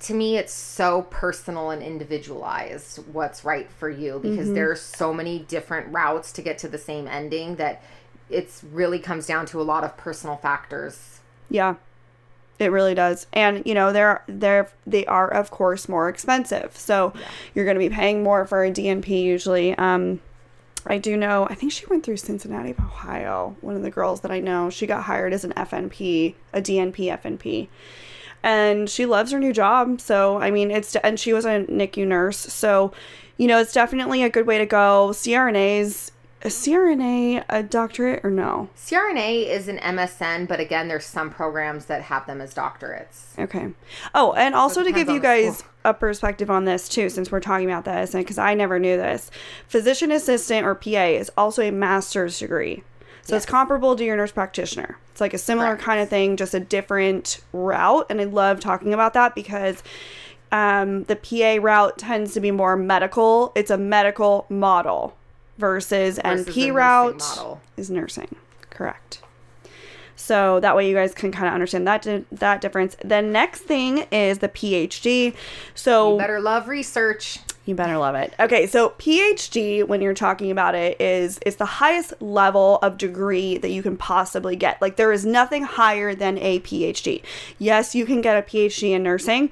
to 0.01 0.15
me, 0.15 0.37
it's 0.37 0.53
so 0.53 1.03
personal 1.11 1.71
and 1.71 1.83
individualized 1.83 2.99
what's 3.13 3.45
right 3.45 3.71
for 3.71 3.89
you 3.89 4.21
because 4.21 4.47
mm-hmm. 4.47 4.55
there 4.55 4.71
are 4.71 4.77
so 4.77 5.13
many 5.13 5.41
different 5.41 5.93
routes 5.93 6.33
to 6.33 6.43
get 6.43 6.59
to 6.59 6.69
the 6.69 6.79
same 6.79 7.09
ending 7.09 7.57
that 7.57 7.83
it's 8.29 8.63
really 8.65 8.99
comes 8.99 9.27
down 9.27 9.47
to 9.47 9.61
a 9.61 9.63
lot 9.63 9.85
of 9.85 9.97
personal 9.97 10.37
factors. 10.37 11.21
Yeah. 11.49 11.77
It 12.59 12.73
really 12.73 12.95
does. 12.95 13.27
And 13.33 13.63
you 13.67 13.75
know, 13.75 13.93
they're 13.93 14.23
they're 14.27 14.71
they 14.87 15.05
are 15.07 15.29
of 15.29 15.51
course 15.51 15.89
more 15.89 16.09
expensive. 16.09 16.77
So 16.77 17.13
you're 17.55 17.67
gonna 17.67 17.79
be 17.79 17.91
paying 17.91 18.23
more 18.23 18.47
for 18.47 18.65
a 18.65 18.71
DNP 18.71 19.09
usually. 19.23 19.77
Um 19.77 20.21
I 20.87 20.99
do 20.99 21.17
know 21.17 21.47
I 21.51 21.55
think 21.55 21.73
she 21.73 21.87
went 21.87 22.05
through 22.05 22.17
Cincinnati, 22.17 22.75
Ohio. 22.79 23.57
One 23.61 23.77
of 23.77 23.83
the 23.83 23.91
girls 23.91 24.21
that 24.23 24.31
I 24.31 24.41
know, 24.41 24.71
she 24.71 24.87
got 24.87 25.05
hired 25.05 25.33
as 25.33 25.45
an 25.45 25.53
FNP, 25.53 26.35
a 26.53 26.63
DNP 26.63 26.97
FNP. 27.21 27.69
And 28.43 28.89
she 28.89 29.05
loves 29.07 29.33
her 29.33 29.39
new 29.39 29.53
job. 29.53 30.01
So 30.01 30.39
I 30.39 30.51
mean 30.51 30.71
it's 30.71 30.97
and 30.97 31.21
she 31.21 31.35
was 31.35 31.45
a 31.45 31.67
NICU 31.67 32.07
nurse. 32.07 32.39
So, 32.39 32.93
you 33.37 33.49
know, 33.49 33.61
it's 33.61 33.75
definitely 33.75 34.23
a 34.23 34.31
good 34.31 34.47
way 34.47 34.57
to 34.57 34.67
go. 34.67 35.11
CRNAs 35.13 36.11
a 36.43 36.49
CRNA 36.49 37.45
a 37.49 37.63
doctorate 37.63 38.25
or 38.25 38.31
no? 38.31 38.69
CRNA 38.77 39.49
is 39.49 39.69
an 39.69 39.79
MSN, 39.79 40.47
but 40.47 40.61
again, 40.61 40.89
there's 40.89 41.07
some 41.07 41.31
programs 41.31 41.87
that 41.87 42.03
have 42.03 42.27
them 42.27 42.41
as 42.41 42.55
doctorates. 42.55 43.39
Okay. 43.39 43.73
Oh, 44.15 44.33
and 44.35 44.55
also 44.55 44.83
to 44.83 44.93
give 44.93 45.09
you 45.09 45.21
guys 45.21 45.65
a 45.85 45.95
perspective 45.95 46.51
on 46.51 46.65
this 46.65 46.89
too, 46.89 47.09
since 47.09 47.33
we're 47.33 47.41
talking 47.41 47.67
about 47.67 47.85
this, 47.85 48.15
and 48.15 48.23
because 48.23 48.39
I 48.39 48.55
never 48.55 48.79
knew 48.79 48.97
this, 48.97 49.31
physician 49.67 50.13
assistant 50.13 50.67
or 50.67 50.75
PA 50.75 51.07
is 51.07 51.31
also 51.37 51.63
a 51.63 51.71
master's 51.71 52.39
degree. 52.39 52.83
So 53.23 53.35
it's 53.35 53.47
comparable 53.47 53.97
to 53.97 54.05
your 54.05 54.17
nurse 54.17 54.31
practitioner. 54.31 54.99
It's 55.11 55.21
like 55.21 55.35
a 55.35 55.39
similar 55.39 55.71
Correct. 55.71 55.83
kind 55.83 56.01
of 56.01 56.09
thing, 56.09 56.37
just 56.37 56.55
a 56.55 56.61
different 56.61 57.41
route. 57.53 58.07
And 58.09 58.21
I 58.21 58.25
love 58.25 58.61
talking 58.61 58.95
about 58.95 59.15
that 59.15 59.35
because 59.35 59.83
um, 60.53 61.03
the 61.05 61.17
PA 61.17 61.61
route 61.61 61.99
tends 61.99 62.35
to 62.35 62.41
be 62.41 62.53
more 62.53 62.77
medical. 62.77 63.51
It's 63.57 63.71
a 63.71 63.77
medical 63.77 64.47
model 64.49 65.17
versus, 65.59 66.19
Versus 66.23 66.47
NP 66.47 66.73
route 66.75 67.19
model. 67.19 67.61
is 67.77 67.91
nursing. 67.91 68.37
Correct. 68.71 69.21
So 70.19 70.61
that 70.61 70.75
way 70.75 70.89
you 70.89 70.95
guys 70.95 71.15
can 71.15 71.31
kind 71.31 71.47
of 71.47 71.55
understand 71.55 71.87
that 71.87 72.03
di- 72.03 72.25
that 72.33 72.61
difference. 72.61 72.97
The 73.05 73.21
next 73.21 73.61
thing 73.63 74.07
is 74.11 74.39
the 74.39 74.49
PhD. 74.49 75.35
So 75.75 76.13
You 76.13 76.19
better 76.19 76.41
love 76.41 76.69
research. 76.69 77.39
you 77.67 77.75
better 77.75 77.99
love 77.99 78.15
it. 78.15 78.33
Okay, 78.41 78.67
so 78.67 78.91
PhD, 78.99 79.87
when 79.87 80.01
you're 80.01 80.15
talking 80.15 80.51
about 80.51 80.75
it, 80.75 80.99
is 81.01 81.39
it's 81.45 81.57
the 81.57 81.65
highest 81.67 82.15
level 82.23 82.79
of 82.79 82.97
degree 82.97 83.59
that 83.59 83.71
you 83.71 83.83
can 83.83 83.97
possibly 83.97 84.57
get. 84.57 84.81
Like 84.81 84.97
there 84.97 85.13
is 85.13 85.27
nothing 85.27 85.65
higher 85.65 86.15
than 86.15 86.39
a 86.39 86.61
PhD. 86.61 87.23
Yes, 87.59 87.95
you 87.95 88.07
can 88.07 88.21
get 88.23 88.37
a 88.39 88.43
PhD 88.43 88.93
in 88.93 89.03
nursing. 89.03 89.51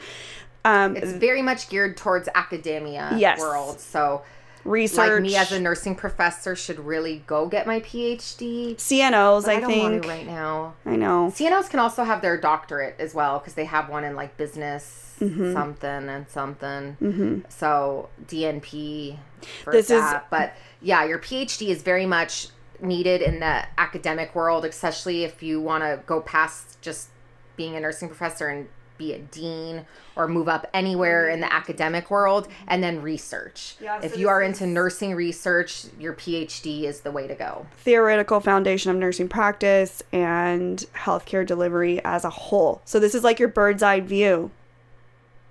Um, 0.65 0.97
It's 0.97 1.13
very 1.13 1.43
much 1.43 1.69
geared 1.69 1.97
towards 1.99 2.27
academia 2.35 3.15
Yes. 3.19 3.39
world. 3.39 3.81
So 3.81 4.23
research, 4.65 5.11
like 5.11 5.23
me 5.23 5.37
as 5.37 5.53
a 5.53 5.61
nursing 5.61 5.95
professor 5.95 6.55
should 6.57 6.79
really 6.81 7.23
go 7.27 7.47
get 7.47 7.67
my 7.67 7.81
PhD. 7.81 8.77
CNOs, 8.77 9.47
I, 9.49 9.55
I, 9.57 9.61
don't 9.61 9.71
think. 9.71 10.07
right 10.07 10.27
now. 10.27 10.75
I 10.87 10.97
know. 10.97 11.33
CNOs 11.35 11.69
can 11.71 11.81
also 11.81 12.05
have 12.05 12.23
their 12.23 12.37
doctorate 12.39 12.97
as 12.99 13.15
well 13.15 13.39
because 13.39 13.55
they 13.55 13.65
have 13.67 13.89
one 13.89 14.05
in 14.05 14.17
like 14.17 14.37
business 14.37 15.01
Mm-hmm. 15.21 15.53
something 15.53 16.09
and 16.09 16.29
something. 16.29 17.45
So 17.49 18.09
DNP 18.27 19.17
for 19.63 19.73
This 19.73 19.89
is- 19.89 20.03
but 20.29 20.55
yeah, 20.83 21.05
your 21.05 21.21
PhD 21.21 21.69
is 21.69 21.83
very 21.83 22.05
much 22.05 22.49
needed 22.81 23.23
in 23.23 23.39
the 23.39 23.63
academic 23.79 24.35
world, 24.35 24.65
especially 24.65 25.23
if 25.23 25.41
you 25.41 25.61
want 25.61 25.85
to 25.85 26.01
go 26.05 26.21
past 26.21 26.81
just 26.83 27.11
being 27.57 27.77
a 27.77 27.81
nursing 27.81 28.09
professor 28.09 28.49
and 28.49 28.69
be 28.97 29.13
a 29.13 29.19
dean 29.19 29.87
or 30.17 30.29
move 30.29 30.49
up 30.49 30.67
anywhere 30.73 31.29
in 31.29 31.41
the 31.41 31.53
academic 31.53 32.11
world 32.11 32.49
and 32.69 32.83
then 32.83 33.03
research. 33.03 33.77
Yeah, 33.81 34.01
so 34.01 34.07
if 34.07 34.17
you 34.17 34.29
are 34.29 34.43
into 34.43 34.67
nursing 34.67 35.15
research, 35.15 35.87
your 35.99 36.13
PhD 36.13 36.85
is 36.85 37.01
the 37.01 37.11
way 37.11 37.27
to 37.27 37.35
go. 37.35 37.67
theoretical 37.79 38.41
foundation 38.41 38.91
of 38.91 38.97
nursing 38.97 39.29
practice 39.29 40.03
and 40.13 40.85
healthcare 40.95 41.47
delivery 41.47 42.01
as 42.05 42.25
a 42.25 42.31
whole. 42.31 42.83
So 42.85 43.01
this 43.01 43.15
is 43.15 43.25
like 43.25 43.39
your 43.39 43.49
bird's 43.49 43.83
eye 43.83 44.01
view. 44.01 44.51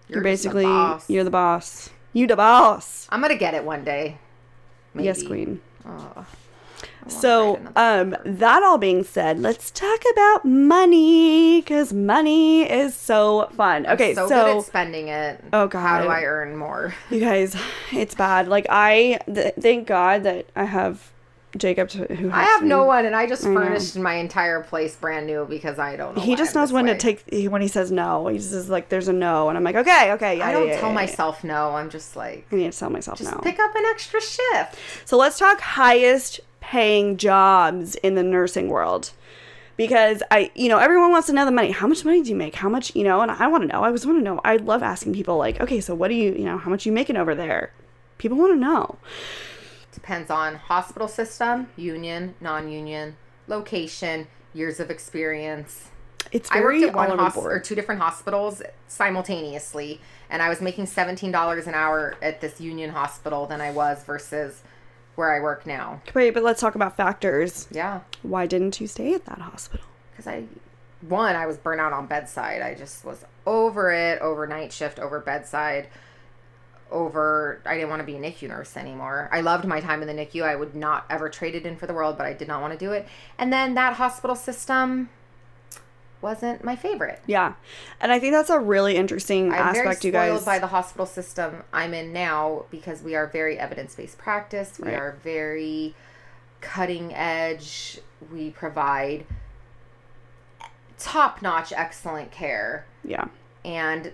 You're, 0.08 0.20
a 0.20 0.24
basically 0.24 0.66
boss. 0.66 1.10
you're 1.10 1.24
the 1.24 1.30
boss. 1.30 1.89
You 2.12 2.28
the 2.28 2.36
boss. 2.36 3.08
I'm 3.10 3.22
gonna 3.22 3.36
get 3.36 3.54
it 3.54 3.64
one 3.64 3.84
day. 3.84 4.18
Maybe. 4.94 5.06
Yes, 5.06 5.24
queen. 5.24 5.62
Oh, 5.86 6.26
So, 7.08 7.60
um, 7.76 8.16
that 8.26 8.64
all 8.64 8.78
being 8.78 9.04
said, 9.04 9.39
let's 9.39 9.72
talk 9.72 10.01
about 10.14 10.45
money 10.45 11.62
because 11.62 11.93
money 11.93 12.64
is 12.70 12.95
so 12.95 13.49
fun. 13.56 13.86
Okay, 13.88 14.14
so, 14.14 14.28
so, 14.28 14.45
good 14.45 14.58
at 14.58 14.64
spending 14.66 15.08
it. 15.10 15.43
Oh, 15.54 15.68
god 15.68 15.82
How 15.82 16.01
do 16.01 16.10
I 16.10 16.24
earn 16.24 16.56
more? 16.56 16.95
you 17.10 17.20
guys, 17.20 17.56
it's 17.91 18.16
bad. 18.16 18.47
Like 18.47 18.66
I, 18.70 19.20
th- 19.26 19.56
thank 19.60 19.88
God 19.88 20.24
that 20.24 20.47
I 20.56 20.66
have 20.66 21.12
Jacob 21.58 21.89
to, 21.89 22.06
who 22.16 22.32
I 22.32 22.43
have 22.43 22.64
me. 22.64 22.70
no 22.70 22.84
one, 22.84 23.06
and 23.06 23.16
I 23.16 23.28
just 23.28 23.43
know. 23.45 23.54
furnished 23.54 23.95
my 23.95 24.16
entire 24.16 24.62
place 24.62 24.95
brand 24.95 25.28
new 25.28 25.45
because 25.45 25.78
I 25.78 25.95
don't 25.95 26.16
know. 26.16 26.24
He 26.24 26.36
just 26.36 26.56
I'm 26.56 26.62
knows 26.62 26.74
when 26.74 26.86
way. 26.86 26.93
to 26.93 26.97
take 26.97 27.51
when 27.51 27.62
he 27.62 27.68
says 27.68 27.91
no. 27.91 28.28
He 28.28 28.39
just 28.39 28.54
is 28.54 28.70
like, 28.70 28.89
"There's 28.89 29.08
a 29.08 29.14
no," 29.14 29.49
and 29.49 29.58
I'm 29.58 29.64
like, 29.64 29.76
"Okay, 29.76 30.14
okay." 30.14 30.38
Yeah, 30.39 30.47
I 30.47 30.51
don't 30.51 30.68
yeah, 30.68 30.80
tell 30.80 30.89
yeah, 30.89 30.95
myself 30.95 31.43
no. 31.43 31.72
I'm 31.72 31.91
just 31.91 32.16
like, 32.16 32.47
I 32.51 32.56
need 32.56 32.72
to 32.72 32.78
tell 32.78 32.89
myself 32.89 33.20
just 33.20 33.32
no. 33.32 33.38
pick 33.39 33.60
up 33.60 33.76
an 33.76 33.84
extra 33.86 34.20
shift. 34.20 34.76
So 35.06 35.18
let's 35.18 35.38
talk 35.38 35.62
highest 35.62 36.39
paying 36.64 37.18
jobs 37.18 37.95
in 37.95 38.16
the 38.16 38.24
nursing 38.24 38.70
world. 38.70 39.11
Because 39.76 40.24
I, 40.32 40.49
you 40.55 40.70
know, 40.70 40.78
everyone 40.78 41.11
wants 41.11 41.28
to 41.28 41.34
know 41.34 41.45
the 41.45 41.51
money. 41.51 41.72
How 41.72 41.88
much 41.88 42.05
money 42.05 42.22
do 42.22 42.30
you 42.30 42.36
make? 42.36 42.55
How 42.55 42.70
much, 42.70 42.95
you 42.95 43.03
know, 43.03 43.22
and 43.22 43.30
I 43.30 43.47
want 43.47 43.64
to 43.64 43.68
know. 43.68 43.82
I 43.82 43.88
always 43.88 44.05
want 44.05 44.20
to 44.20 44.24
know. 44.24 44.39
I 44.45 44.55
love 44.57 44.82
asking 44.82 45.14
people 45.14 45.38
like, 45.38 45.59
okay, 45.59 45.82
so 45.82 45.93
what 45.93 46.07
do 46.07 46.14
you, 46.14 46.32
you 46.32 46.45
know, 46.45 46.57
how 46.57 46.70
much 46.70 46.86
you 46.86 46.91
making 46.91 47.18
over 47.18 47.36
there? 47.36 47.74
People 48.18 48.38
want 48.38 48.53
to 48.53 48.59
know. 48.59 48.97
Depends 49.91 50.30
on 50.30 50.55
hospital 50.55 51.07
system, 51.07 51.68
union, 51.76 52.36
non-union, 52.39 53.18
location, 53.47 54.28
years 54.53 54.80
of 54.80 54.89
experience. 54.89 55.89
It's 56.32 56.49
I 56.49 56.59
very 56.59 56.80
worked 56.80 56.89
at 56.89 56.95
one 56.95 57.07
all 57.07 57.14
over 57.14 57.24
the 57.24 57.30
hos- 57.30 57.45
or 57.45 57.59
two 57.59 57.76
different 57.76 57.99
hospitals 57.99 58.61
simultaneously, 58.88 59.99
and 60.30 60.41
I 60.41 60.49
was 60.49 60.61
making 60.61 60.86
seventeen 60.86 61.32
dollars 61.32 61.68
an 61.68 61.74
hour 61.74 62.16
at 62.22 62.41
this 62.41 62.61
union 62.61 62.91
hospital 62.91 63.45
than 63.45 63.59
I 63.59 63.72
was 63.72 64.03
versus 64.03 64.64
where 65.16 65.34
I 65.34 65.39
work 65.39 65.66
now. 65.66 66.01
Wait, 66.14 66.32
but 66.32 66.43
let's 66.43 66.61
talk 66.61 66.76
about 66.76 66.97
factors. 66.97 67.68
Yeah. 67.72 68.01
Why 68.22 68.47
didn't 68.47 68.80
you 68.82 68.88
stay 68.88 69.14
at 69.14 69.26
that 69.26 69.39
hospital? 69.39 69.86
Because 70.11 70.28
I, 70.28 70.45
one, 71.01 71.36
I 71.36 71.45
was 71.45 71.57
burnt 71.57 71.82
out 71.82 71.93
on 71.93 72.07
bedside. 72.07 72.61
I 72.61 72.74
just 72.74 73.05
was 73.05 73.24
over 73.45 73.91
it, 73.91 74.22
over 74.22 74.47
night 74.47 74.74
shift, 74.74 74.99
over 74.99 75.20
bedside, 75.20 75.88
over. 76.91 77.61
I 77.66 77.76
didn't 77.76 77.89
want 77.89 77.99
to 77.99 78.05
be 78.05 78.16
a 78.16 78.20
NICU 78.20 78.47
nurse 78.47 78.78
anymore. 78.78 79.30
I 79.32 79.41
loved 79.41 79.66
my 79.66 79.82
time 79.82 80.01
in 80.01 80.07
the 80.07 80.14
NICU. 80.14 80.43
I 80.43 80.55
would 80.55 80.76
not 80.76 81.05
ever 81.09 81.30
trade 81.30 81.55
it 81.55 81.66
in 81.66 81.76
for 81.76 81.88
the 81.88 81.93
world, 81.93 82.18
but 82.18 82.26
I 82.26 82.34
did 82.34 82.47
not 82.47 82.61
want 82.61 82.74
to 82.74 82.80
do 82.80 82.91
it. 82.91 83.07
And 83.38 83.51
then 83.51 83.74
that 83.76 83.93
hospital 83.93 84.36
system 84.36 85.09
wasn't 86.24 86.63
my 86.63 86.76
favorite. 86.76 87.21
Yeah. 87.28 87.53
And 88.01 88.11
I 88.11 88.17
think 88.19 88.34
that's 88.34 88.49
a 88.49 88.59
really 88.59 88.95
interesting 88.95 89.47
I'm 89.53 89.59
aspect, 89.59 89.76
very 89.76 89.89
you 89.89 90.11
spoiled 90.19 90.38
guys. 90.39 90.45
by 90.45 90.59
the 90.59 90.67
hospital 90.67 91.05
system 91.05 91.63
I'm 91.71 91.93
in 91.93 92.11
now 92.13 92.65
because 92.71 93.03
we 93.03 93.13
are 93.15 93.28
very 93.28 93.59
evidence 93.59 93.93
based 93.93 94.17
practice. 94.17 94.80
We 94.80 94.88
Right. 94.89 94.97
are 94.99 95.11
very 95.24 95.93
cutting 96.61 97.13
edge. 97.13 97.99
We 98.32 98.49
provide 98.49 99.26
top 100.97 101.41
notch, 101.41 101.74
excellent 101.74 102.32
care. 102.32 102.86
yeah. 103.03 103.26
And 103.65 104.11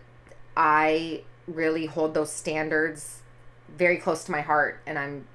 I 0.58 1.24
really 1.48 1.86
hold 1.88 2.14
those 2.14 2.32
standards 2.32 3.22
very 3.76 3.98
close 3.98 4.24
to 4.26 4.32
my 4.32 4.42
heart. 4.42 4.80
And 4.86 4.98
I'm 5.00 5.28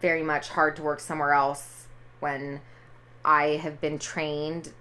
very 0.00 0.22
much 0.22 0.48
hard 0.50 0.76
to 0.76 0.82
work 0.82 0.98
somewhere 1.00 1.32
else 1.32 1.86
when 2.20 2.60
I 3.24 3.58
have 3.62 3.80
been 3.80 3.98
trained 3.98 4.72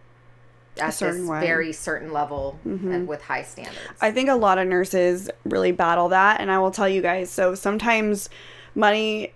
at 0.80 0.94
this 0.94 1.02
way. 1.02 1.10
Mm-hmm. 1.20 1.40
very 1.42 1.74
certain 1.74 2.12
level 2.12 2.60
and 2.66 3.08
with 3.08 3.22
high 3.22 3.44
standards. 3.44 3.80
I 4.02 4.12
think 4.12 4.30
a 4.30 4.36
lot 4.36 4.58
of 4.58 4.68
nurses 4.68 5.30
really 5.46 5.72
battle 5.72 6.10
that, 6.10 6.42
and 6.42 6.52
I 6.52 6.60
will 6.60 6.72
tell 6.72 6.90
you 6.90 7.02
guys. 7.02 7.30
So 7.30 7.56
sometimes 7.56 8.30
money, 8.76 9.32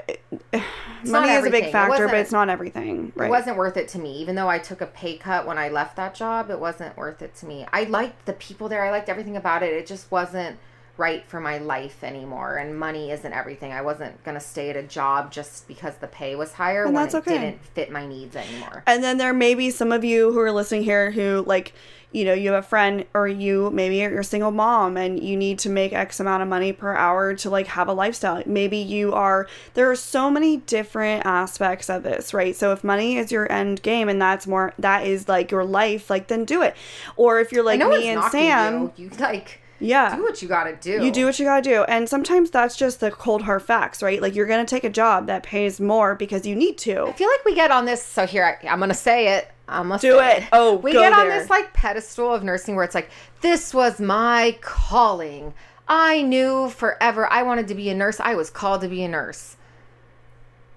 money 1.06 1.32
is 1.32 1.46
a 1.46 1.50
big 1.50 1.66
It 1.66 1.72
factor, 1.72 2.08
but 2.08 2.18
it's 2.18 2.32
not 2.32 2.50
everything, 2.50 3.12
right? 3.16 3.28
It 3.28 3.30
wasn't 3.30 3.58
worth 3.58 3.78
it 3.78 3.88
to 3.90 4.00
me. 4.00 4.18
Even 4.18 4.36
though 4.36 4.50
I 4.50 4.60
took 4.60 4.82
a 4.82 4.86
pay 4.88 5.18
cut 5.18 5.46
when 5.46 5.58
I 5.58 5.70
left 5.70 5.96
that 5.98 6.16
job, 6.16 6.50
it 6.50 6.60
wasn't 6.60 6.98
worth 6.98 7.22
it 7.22 7.36
to 7.38 7.46
me. 7.46 7.66
I 7.72 7.84
liked 7.84 8.26
the 8.26 8.34
people 8.34 8.70
there. 8.70 8.84
I 8.84 8.92
liked 8.92 9.10
everything 9.10 9.38
about 9.38 9.64
it. 9.64 9.74
It 9.74 9.86
just 9.86 10.12
wasn't 10.12 10.58
right 10.98 11.26
for 11.26 11.40
my 11.40 11.58
life 11.58 12.04
anymore. 12.04 12.58
And 12.58 12.78
money 12.78 13.12
isn't 13.12 13.34
everything. 13.34 13.72
I 13.72 13.82
wasn't 13.82 14.24
going 14.24 14.36
to 14.36 14.44
stay 14.44 14.70
at 14.70 14.78
a 14.78 14.84
job 14.84 15.32
just 15.32 15.68
because 15.68 15.96
the 15.96 16.08
pay 16.08 16.36
was 16.36 16.54
higher 16.54 16.86
And 16.86 16.94
when 16.94 17.08
it 17.08 17.16
okay. 17.16 17.38
didn't 17.40 17.66
fit 17.66 17.92
my 17.92 18.06
needs 18.06 18.36
anymore. 18.36 18.84
And 18.86 19.04
then 19.04 19.18
there 19.18 19.34
may 19.34 19.56
be 19.56 19.72
some 19.72 19.92
of 19.92 20.04
you 20.04 20.32
who 20.32 20.40
are 20.40 20.52
listening 20.52 20.84
here 20.84 21.10
who 21.10 21.44
like, 21.48 21.74
you 22.12 22.26
know, 22.26 22.34
you 22.34 22.52
have 22.52 22.64
a 22.64 22.68
friend 22.68 23.06
or 23.16 23.28
you 23.28 23.72
maybe 23.72 23.96
you're 23.96 24.20
a 24.20 24.24
single 24.24 24.52
mom 24.52 24.96
and 24.98 25.24
you 25.24 25.36
need 25.36 25.58
to 25.60 25.70
make 25.70 25.94
X 25.94 26.20
amount 26.20 26.44
of 26.44 26.48
money 26.48 26.72
per 26.72 26.94
hour 26.94 27.34
to 27.34 27.50
like 27.50 27.66
have 27.66 27.88
a 27.88 27.94
lifestyle. 27.94 28.44
Maybe 28.46 28.78
you 28.78 29.14
are 29.14 29.48
there 29.74 29.90
are 29.90 29.96
so 29.96 30.30
many 30.30 30.58
different 30.58 31.26
aspects 31.26 31.90
of 31.90 32.04
this, 32.04 32.32
right? 32.32 32.56
So 32.56 32.72
if 32.72 32.84
money 32.84 33.18
is 33.18 33.32
your 33.32 33.52
end 33.52 33.82
game 33.82 34.10
and 34.10 34.22
that's 34.22 34.46
more 34.46 34.76
that 34.78 35.08
is 35.08 35.28
like 35.28 35.50
your 35.50 35.66
life, 35.66 36.12
like 36.12 36.28
then 36.28 36.46
do 36.46 36.62
it. 36.62 36.76
Or 37.16 37.40
if 37.40 37.52
you're 37.52 37.64
like 37.64 37.80
me 37.80 38.10
and 38.10 38.24
Sam, 38.26 38.92
you. 38.96 39.06
You 39.06 39.10
like 39.18 39.63
yeah. 39.84 40.16
do 40.16 40.24
what 40.24 40.42
you 40.42 40.48
got 40.48 40.64
to 40.64 40.76
do. 40.76 41.04
You 41.04 41.12
do 41.12 41.26
what 41.26 41.38
you 41.40 41.46
gotta 41.46 41.62
do. 41.62 41.84
And 41.84 42.08
sometimes 42.08 42.50
that's 42.52 42.76
just 42.76 43.00
the 43.00 43.12
cold 43.12 43.44
hard 43.44 43.64
facts, 43.64 44.02
right? 44.02 44.22
Like 44.22 44.36
you're 44.36 44.48
gonna 44.48 44.66
take 44.66 44.84
a 44.84 44.90
job 44.90 45.28
that 45.28 45.44
pays 45.44 45.80
more 45.80 46.16
because 46.16 46.46
you 46.46 46.56
need 46.56 46.78
to. 46.80 47.08
I 47.08 47.12
feel 47.14 47.30
like 47.30 47.46
we 47.46 47.56
get 47.56 47.72
on 47.72 47.86
this. 47.86 48.04
So 48.04 48.26
here, 48.26 48.46
I, 48.46 48.68
I'm 48.68 48.80
gonna 48.80 48.94
say 48.94 49.36
it. 49.38 49.50
I'm 49.68 49.90
gonna 49.90 50.00
Do 50.00 50.18
say 50.18 50.38
it. 50.38 50.48
Oh, 50.52 50.76
we 50.76 50.92
get 50.92 51.14
on 51.14 51.28
this 51.30 51.50
like 51.50 51.74
pedestal 51.74 52.34
of 52.34 52.44
nursing 52.44 52.76
where 52.76 52.86
it's 52.86 52.96
like 52.96 53.10
this 53.42 53.74
was 53.74 54.00
my 54.00 54.58
calling. 54.62 55.54
I 55.88 56.22
knew 56.22 56.70
forever 56.70 57.32
I 57.32 57.44
wanted 57.44 57.68
to 57.68 57.76
be 57.76 57.90
a 57.90 57.96
nurse. 57.96 58.20
I 58.20 58.36
was 58.36 58.50
called 58.50 58.82
to 58.82 58.88
be 58.88 59.04
a 59.04 59.08
nurse. 59.08 59.58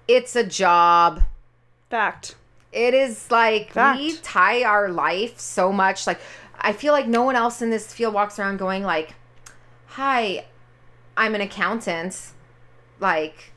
It's 0.07 0.35
a 0.35 0.43
job. 0.43 1.23
Fact. 1.89 2.35
It 2.71 2.93
is 2.93 3.31
like 3.31 3.71
Fact. 3.71 3.99
we 3.99 4.17
tie 4.17 4.63
our 4.63 4.89
life 4.89 5.39
so 5.39 5.71
much. 5.71 6.05
Like 6.05 6.19
I 6.59 6.73
feel 6.73 6.93
like 6.93 7.07
no 7.07 7.23
one 7.23 7.35
else 7.35 7.61
in 7.61 7.69
this 7.69 7.93
field 7.93 8.13
walks 8.13 8.39
around 8.39 8.57
going 8.57 8.83
like, 8.83 9.15
"Hi, 9.87 10.45
I'm 11.15 11.35
an 11.35 11.41
accountant." 11.41 12.19
Like, 12.99 13.51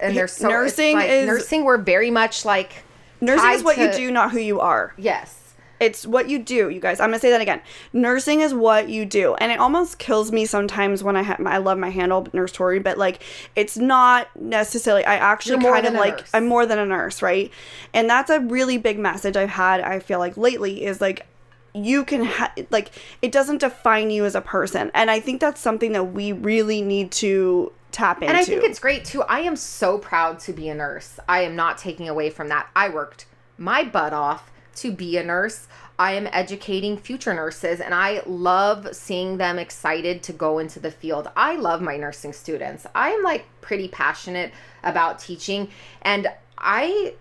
and 0.00 0.16
they're 0.16 0.28
so 0.28 0.48
Nursing 0.48 0.96
like- 0.96 1.10
is- 1.10 1.26
nursing. 1.26 1.64
We're 1.64 1.78
very 1.78 2.10
much 2.10 2.44
like 2.44 2.84
Nursing 3.20 3.50
is 3.50 3.62
what 3.62 3.78
you 3.78 3.90
do, 3.92 4.10
not 4.10 4.32
who 4.32 4.38
you 4.38 4.60
are. 4.60 4.92
Yes. 4.96 5.40
It's 5.80 6.06
what 6.06 6.28
you 6.30 6.38
do, 6.38 6.70
you 6.70 6.80
guys. 6.80 7.00
I'm 7.00 7.08
gonna 7.08 7.18
say 7.18 7.30
that 7.30 7.40
again. 7.40 7.60
Nursing 7.92 8.40
is 8.40 8.54
what 8.54 8.88
you 8.88 9.04
do, 9.04 9.34
and 9.34 9.50
it 9.50 9.58
almost 9.58 9.98
kills 9.98 10.30
me 10.32 10.46
sometimes 10.46 11.02
when 11.02 11.16
I 11.16 11.22
have. 11.22 11.44
I 11.44 11.58
love 11.58 11.78
my 11.78 11.90
handle, 11.90 12.26
Nurse 12.32 12.52
Tori, 12.52 12.78
but 12.78 12.96
like 12.96 13.22
it's 13.56 13.76
not 13.76 14.28
necessarily. 14.40 15.04
I 15.04 15.16
actually 15.16 15.62
kind 15.62 15.84
of 15.84 15.94
like. 15.94 16.18
nurse. 16.18 16.30
I'm 16.32 16.46
more 16.46 16.64
than 16.64 16.78
a 16.78 16.86
nurse, 16.86 17.20
right? 17.22 17.50
And 17.92 18.08
that's 18.08 18.30
a 18.30 18.40
really 18.40 18.78
big 18.78 18.98
message 18.98 19.36
I've 19.36 19.50
had. 19.50 19.80
I 19.80 19.98
feel 19.98 20.20
like 20.20 20.36
lately 20.36 20.84
is 20.84 21.00
like 21.00 21.26
you 21.74 22.04
can 22.04 22.24
ha- 22.24 22.54
like 22.70 22.90
it 23.20 23.32
doesn't 23.32 23.58
define 23.58 24.10
you 24.10 24.24
as 24.24 24.34
a 24.34 24.40
person, 24.40 24.90
and 24.94 25.10
I 25.10 25.20
think 25.20 25.40
that's 25.40 25.60
something 25.60 25.92
that 25.92 26.04
we 26.04 26.32
really 26.32 26.80
need 26.80 27.10
to 27.12 27.72
tap 27.90 28.18
into. 28.18 28.28
And 28.28 28.36
I 28.36 28.44
think 28.44 28.64
it's 28.64 28.78
great 28.78 29.04
too. 29.04 29.22
I 29.22 29.40
am 29.40 29.56
so 29.56 29.98
proud 29.98 30.38
to 30.40 30.52
be 30.52 30.68
a 30.68 30.74
nurse. 30.74 31.18
I 31.28 31.42
am 31.42 31.56
not 31.56 31.78
taking 31.78 32.08
away 32.08 32.30
from 32.30 32.48
that. 32.48 32.68
I 32.74 32.88
worked 32.88 33.26
my 33.58 33.84
butt 33.84 34.12
off 34.12 34.50
to 34.76 34.92
be 34.92 35.16
a 35.16 35.24
nurse. 35.24 35.68
I 35.98 36.12
am 36.12 36.28
educating 36.32 36.96
future 36.96 37.32
nurses 37.32 37.80
and 37.80 37.94
I 37.94 38.22
love 38.26 38.88
seeing 38.92 39.36
them 39.36 39.60
excited 39.60 40.24
to 40.24 40.32
go 40.32 40.58
into 40.58 40.80
the 40.80 40.90
field. 40.90 41.30
I 41.36 41.54
love 41.54 41.80
my 41.80 41.96
nursing 41.96 42.32
students. 42.32 42.84
I'm 42.94 43.22
like 43.22 43.44
pretty 43.60 43.86
passionate 43.88 44.52
about 44.82 45.20
teaching 45.20 45.68
and 46.02 46.28
I 46.58 47.14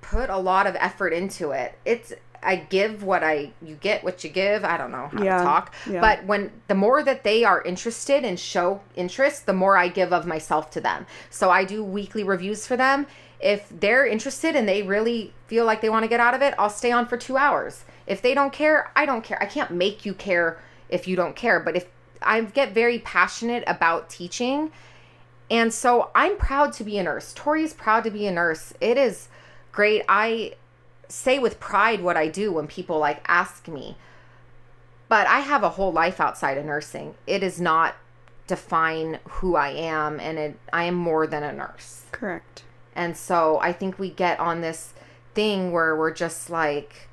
put 0.00 0.30
a 0.30 0.38
lot 0.38 0.66
of 0.66 0.74
effort 0.76 1.12
into 1.12 1.50
it. 1.50 1.78
It's 1.84 2.14
I 2.44 2.56
give 2.56 3.02
what 3.02 3.24
I 3.24 3.52
you 3.62 3.76
get 3.76 4.04
what 4.04 4.22
you 4.22 4.30
give. 4.30 4.64
I 4.64 4.76
don't 4.76 4.90
know 4.92 5.08
how 5.12 5.22
Yeah, 5.22 5.38
to 5.38 5.44
talk. 5.44 5.74
yeah. 5.88 6.00
But 6.00 6.24
when 6.26 6.50
the 6.68 6.74
more 6.74 7.02
that 7.02 7.24
they 7.24 7.44
are 7.44 7.62
interested 7.62 8.24
and 8.24 8.38
show 8.38 8.80
interest, 8.94 9.46
the 9.46 9.52
more 9.52 9.76
I 9.76 9.88
give 9.88 10.12
of 10.12 10.26
myself 10.26 10.70
to 10.72 10.80
them. 10.80 11.06
So 11.30 11.50
I 11.50 11.64
do 11.64 11.82
weekly 11.82 12.24
reviews 12.24 12.66
for 12.66 12.76
them. 12.76 13.06
If 13.40 13.68
they're 13.68 14.06
interested 14.06 14.56
and 14.56 14.68
they 14.68 14.82
really 14.82 15.32
feel 15.48 15.64
like 15.64 15.80
they 15.80 15.90
want 15.90 16.04
to 16.04 16.08
get 16.08 16.20
out 16.20 16.34
of 16.34 16.42
it, 16.42 16.54
I'll 16.58 16.70
stay 16.70 16.92
on 16.92 17.06
for 17.06 17.16
2 17.16 17.36
hours. 17.36 17.84
If 18.06 18.22
they 18.22 18.34
don't 18.34 18.52
care, 18.52 18.90
I 18.94 19.06
don't 19.06 19.24
care. 19.24 19.42
I 19.42 19.46
can't 19.46 19.70
make 19.70 20.06
you 20.06 20.14
care 20.14 20.58
if 20.88 21.08
you 21.08 21.16
don't 21.16 21.34
care, 21.36 21.60
but 21.60 21.76
if 21.76 21.86
I 22.22 22.40
get 22.40 22.72
very 22.72 23.00
passionate 23.00 23.64
about 23.66 24.08
teaching, 24.08 24.70
and 25.50 25.74
so 25.74 26.10
I'm 26.14 26.38
proud 26.38 26.72
to 26.74 26.84
be 26.84 26.96
a 26.98 27.02
nurse. 27.02 27.34
Tori's 27.34 27.74
proud 27.74 28.04
to 28.04 28.10
be 28.10 28.26
a 28.26 28.32
nurse. 28.32 28.72
It 28.80 28.96
is 28.96 29.28
great. 29.72 30.04
I 30.08 30.54
say 31.08 31.38
with 31.38 31.60
pride 31.60 32.02
what 32.02 32.16
I 32.16 32.28
do 32.28 32.52
when 32.52 32.66
people 32.66 32.98
like 32.98 33.22
ask 33.26 33.68
me. 33.68 33.96
But 35.08 35.26
I 35.26 35.40
have 35.40 35.62
a 35.62 35.70
whole 35.70 35.92
life 35.92 36.20
outside 36.20 36.58
of 36.58 36.64
nursing. 36.64 37.14
It 37.26 37.40
does 37.40 37.60
not 37.60 37.96
define 38.46 39.18
who 39.24 39.56
I 39.56 39.70
am 39.70 40.20
and 40.20 40.38
it 40.38 40.58
I 40.72 40.84
am 40.84 40.94
more 40.94 41.26
than 41.26 41.42
a 41.42 41.52
nurse. 41.52 42.02
correct. 42.12 42.62
And 42.94 43.16
so 43.16 43.58
I 43.60 43.72
think 43.72 43.98
we 43.98 44.10
get 44.10 44.38
on 44.38 44.60
this 44.60 44.92
thing 45.34 45.72
where 45.72 45.96
we're 45.96 46.12
just 46.12 46.50
like 46.50 47.08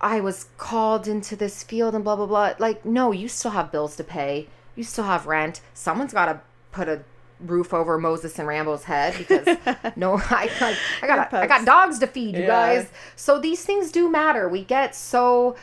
I 0.00 0.20
was 0.20 0.46
called 0.58 1.06
into 1.06 1.36
this 1.36 1.62
field 1.62 1.94
and 1.94 2.02
blah 2.02 2.16
blah 2.16 2.26
blah. 2.26 2.54
Like 2.58 2.84
no, 2.84 3.12
you 3.12 3.28
still 3.28 3.52
have 3.52 3.72
bills 3.72 3.96
to 3.96 4.04
pay. 4.04 4.48
You 4.74 4.84
still 4.84 5.04
have 5.04 5.26
rent. 5.26 5.60
Someone's 5.74 6.12
got 6.12 6.26
to 6.26 6.40
put 6.70 6.88
a 6.88 7.02
roof 7.44 7.72
over 7.74 7.98
Moses 7.98 8.38
and 8.38 8.46
Rambo's 8.48 8.84
head 8.84 9.14
because 9.18 9.46
no, 9.96 10.14
I 10.14 10.50
like 10.60 10.76
I 11.02 11.06
got 11.06 11.32
I 11.34 11.46
got 11.46 11.64
dogs 11.64 11.98
to 12.00 12.06
feed, 12.06 12.36
you 12.36 12.42
Yeah. 12.42 12.46
guys. 12.48 12.90
So 13.16 13.38
these 13.38 13.64
things 13.64 13.90
do 13.92 14.08
matter. 14.10 14.48
We 14.48 14.64
get 14.64 14.94
so 14.94 15.56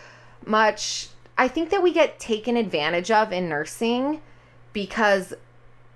much 0.45 1.09
I 1.37 1.47
think 1.47 1.69
that 1.69 1.81
we 1.81 1.93
get 1.93 2.19
taken 2.19 2.57
advantage 2.57 3.11
of 3.11 3.31
in 3.31 3.47
nursing 3.49 4.21
because 4.73 5.33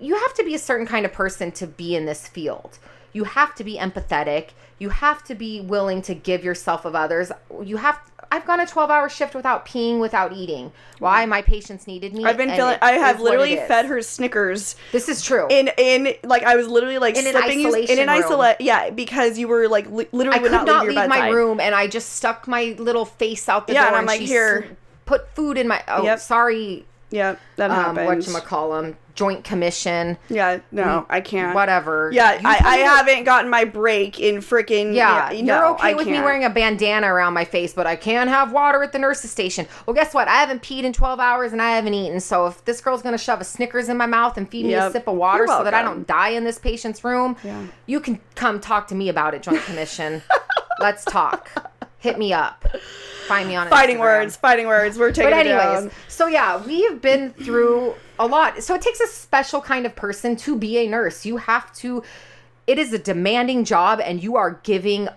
you 0.00 0.14
have 0.16 0.34
to 0.34 0.44
be 0.44 0.54
a 0.54 0.58
certain 0.58 0.86
kind 0.86 1.04
of 1.06 1.12
person 1.12 1.52
to 1.52 1.66
be 1.66 1.94
in 1.94 2.06
this 2.06 2.26
field. 2.26 2.78
You 3.12 3.24
have 3.24 3.54
to 3.56 3.64
be 3.64 3.76
empathetic. 3.76 4.50
You 4.78 4.88
have 4.88 5.22
to 5.24 5.34
be 5.34 5.60
willing 5.60 6.02
to 6.02 6.14
give 6.14 6.42
yourself 6.44 6.84
of 6.84 6.94
others. 6.94 7.30
You 7.62 7.76
have 7.76 8.00
I've 8.30 8.46
gone 8.46 8.60
a 8.60 8.66
12-hour 8.66 9.08
shift 9.08 9.34
without 9.34 9.66
peeing, 9.66 10.00
without 10.00 10.32
eating. 10.32 10.72
Why 10.98 11.26
my 11.26 11.42
patients 11.42 11.86
needed 11.86 12.14
me. 12.14 12.24
I've 12.24 12.36
been 12.36 12.50
feeling. 12.50 12.78
I 12.80 12.92
have 12.92 13.20
literally 13.20 13.56
fed 13.56 13.86
her 13.86 14.00
Snickers 14.02 14.76
This 14.92 15.08
is 15.08 15.22
true. 15.22 15.46
in 15.50 15.70
in 15.76 16.14
like 16.24 16.42
I 16.42 16.56
was 16.56 16.68
literally 16.68 16.98
like 16.98 17.16
In 17.16 17.26
an 17.26 17.32
slipping 17.32 17.60
you 17.60 17.74
in 17.74 17.98
an 17.98 18.08
isolate. 18.08 18.60
Yeah, 18.60 18.90
because 18.90 19.38
you 19.38 19.48
were 19.48 19.68
like 19.68 19.90
li- 19.90 20.08
literally 20.12 20.38
I 20.38 20.42
would 20.42 20.50
could 20.50 20.66
not, 20.66 20.86
leave, 20.86 20.94
your 20.96 21.08
my 21.08 21.28
room 21.30 21.60
and 21.60 21.74
I 21.74 21.86
just 21.86 22.14
stuck 22.14 22.46
my 22.48 22.74
little 22.78 23.04
face 23.04 23.48
out 23.48 23.66
the 23.66 23.74
Yeah, 23.74 23.80
door 23.80 23.88
and 23.88 23.96
I'm 23.98 24.06
like, 24.06 24.20
she 24.20 24.26
"Here." 24.26 24.76
put 25.06 25.28
food 25.34 25.58
in 25.58 25.68
my 25.68 25.82
Oh, 25.88 26.04
Yep. 26.04 26.18
sorry. 26.20 26.86
Yeah, 27.10 27.36
that 27.56 27.70
Um, 27.70 27.96
happens. 27.96 28.26
whatchamacallem, 28.26 28.94
joint 29.14 29.44
commission, 29.44 30.18
yeah, 30.28 30.58
no, 30.72 30.82
mm, 30.82 31.06
I 31.08 31.20
can't. 31.20 31.54
whatever. 31.54 32.10
Yeah, 32.12 32.40
I, 32.44 32.60
I 32.64 32.76
haven't 32.78 33.24
gotten 33.24 33.48
my 33.50 33.64
break 33.64 34.18
in 34.18 34.36
freaking. 34.36 34.94
Yeah, 34.94 35.30
yeah 35.30 35.32
you're 35.32 35.44
no, 35.46 35.74
okay 35.74 35.90
I 35.90 35.94
with 35.94 36.06
me 36.06 36.14
can't. 36.14 36.24
wearing 36.24 36.44
a 36.44 36.50
bandana 36.50 37.12
around 37.12 37.32
my 37.32 37.44
face, 37.44 37.72
but 37.72 37.86
I 37.86 37.96
can't 37.96 38.28
have 38.28 38.52
water 38.52 38.82
at 38.82 38.92
the 38.92 38.98
nurse's 38.98 39.30
station. 39.30 39.66
Well, 39.86 39.94
guess 39.94 40.14
what? 40.14 40.26
I 40.28 40.36
haven't 40.36 40.62
peed 40.62 40.82
in 40.84 40.92
12 40.92 41.20
hours 41.20 41.52
and 41.52 41.62
I 41.62 41.70
haven't 41.76 41.94
eaten. 41.94 42.18
So 42.20 42.46
if 42.46 42.64
this 42.64 42.80
girl's 42.80 43.02
gonna 43.02 43.18
shove 43.18 43.40
a 43.40 43.44
Snickers 43.44 43.88
in 43.88 43.96
my 43.96 44.06
mouth 44.06 44.36
and 44.36 44.50
feed 44.50 44.66
me 44.66 44.74
a 44.74 44.90
sip 44.90 45.06
of 45.08 45.14
water 45.16 45.46
so 45.46 45.62
that 45.64 45.74
I 45.74 45.82
don't 45.82 46.06
die 46.06 46.30
in 46.30 46.44
this 46.44 46.58
patient's 46.58 47.04
room, 47.04 47.36
Yeah. 47.44 47.62
you 47.86 48.00
can 48.00 48.20
come 48.34 48.60
talk 48.60 48.88
to 48.88 48.94
me 48.94 49.08
about 49.08 49.34
it, 49.34 49.42
Joint 49.42 49.62
Commission. 49.62 50.22
Let's 50.80 51.04
talk. 51.04 51.72
Hit 52.04 52.18
me 52.18 52.34
up. 52.34 52.66
Find 53.26 53.48
me 53.48 53.56
on 53.56 53.68
Fighting 53.68 53.96
Instagram. 53.96 54.00
words, 54.00 54.36
fighting 54.36 54.66
words. 54.66 54.98
We're 54.98 55.10
taking 55.10 55.30
But 55.30 55.46
it 55.46 55.50
anyways, 55.50 55.90
so 56.08 56.26
yeah, 56.26 56.62
we've 56.62 57.00
been 57.00 57.32
through 57.32 57.94
a 58.18 58.26
lot. 58.26 58.62
So 58.62 58.74
it 58.74 58.82
takes 58.82 59.00
a 59.00 59.06
special 59.06 59.62
kind 59.62 59.86
of 59.86 59.96
person 59.96 60.36
to 60.36 60.54
be 60.54 60.76
a 60.76 60.86
nurse. 60.86 61.24
You 61.24 61.38
have 61.38 61.74
to 61.76 62.02
it 62.66 62.78
is 62.78 62.92
a 62.92 62.98
demanding 62.98 63.64
job 63.64 64.00
and 64.04 64.22
you 64.22 64.36
are 64.36 64.60
giving 64.64 65.08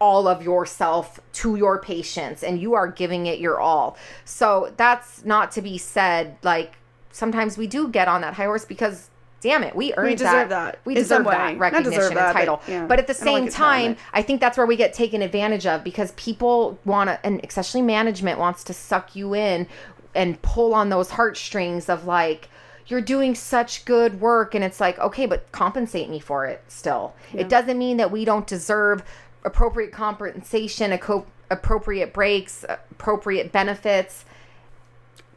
all 0.00 0.28
of 0.28 0.44
yourself 0.44 1.18
to 1.32 1.56
your 1.56 1.80
patients 1.80 2.44
and 2.44 2.60
you 2.60 2.74
are 2.74 2.86
giving 2.86 3.26
it 3.26 3.40
your 3.40 3.60
all. 3.60 3.96
So 4.24 4.72
that's 4.76 5.24
not 5.24 5.50
to 5.52 5.60
be 5.60 5.76
said 5.76 6.36
like 6.44 6.76
sometimes 7.10 7.58
we 7.58 7.66
do 7.66 7.88
get 7.88 8.06
on 8.06 8.20
that 8.20 8.34
high 8.34 8.44
horse 8.44 8.64
because 8.64 9.10
damn 9.42 9.62
it, 9.62 9.74
we 9.74 9.92
earned 9.94 10.18
deserve 10.18 10.48
that 10.50 10.78
We 10.84 10.94
deserve 10.94 11.24
that 11.24 11.58
recognition 11.58 11.92
deserve 11.92 12.14
that, 12.14 12.26
and 12.28 12.34
but, 12.34 12.40
title. 12.40 12.62
yeah. 12.68 12.86
But 12.86 12.98
at 12.98 13.06
the 13.06 13.12
like 13.12 13.22
same 13.22 13.48
time. 13.48 13.96
I 14.12 14.22
think 14.22 14.40
that's 14.40 14.56
where 14.56 14.66
we 14.66 14.76
get 14.76 14.94
taken 14.94 15.20
advantage 15.20 15.66
of 15.66 15.84
because 15.84 16.12
people 16.12 16.78
want 16.84 17.10
to, 17.10 17.26
and 17.26 17.40
especially 17.44 17.82
management 17.82 18.38
wants 18.38 18.64
to 18.64 18.72
suck 18.72 19.16
you 19.16 19.34
in 19.34 19.66
and 20.14 20.40
pull 20.42 20.74
on 20.74 20.88
those 20.88 21.10
heartstrings 21.10 21.88
of 21.88 22.06
like, 22.06 22.48
you're 22.86 23.00
doing 23.00 23.34
such 23.34 23.84
good 23.84 24.20
work. 24.20 24.54
And 24.54 24.64
it's 24.64 24.80
like, 24.80 24.98
okay, 24.98 25.26
but 25.26 25.50
compensate 25.52 26.08
me 26.08 26.18
for 26.20 26.46
it 26.46 26.62
still. 26.68 27.14
It 27.32 27.48
doesn't 27.48 27.78
mean 27.78 27.96
that 27.96 28.10
we 28.10 28.24
don't 28.24 28.46
deserve 28.46 29.02
appropriate 29.44 29.92
compensation, 29.92 30.92
aco- 30.92 31.26
appropriate 31.50 32.12
breaks, 32.12 32.64
appropriate 32.68 33.52
benefits 33.52 34.24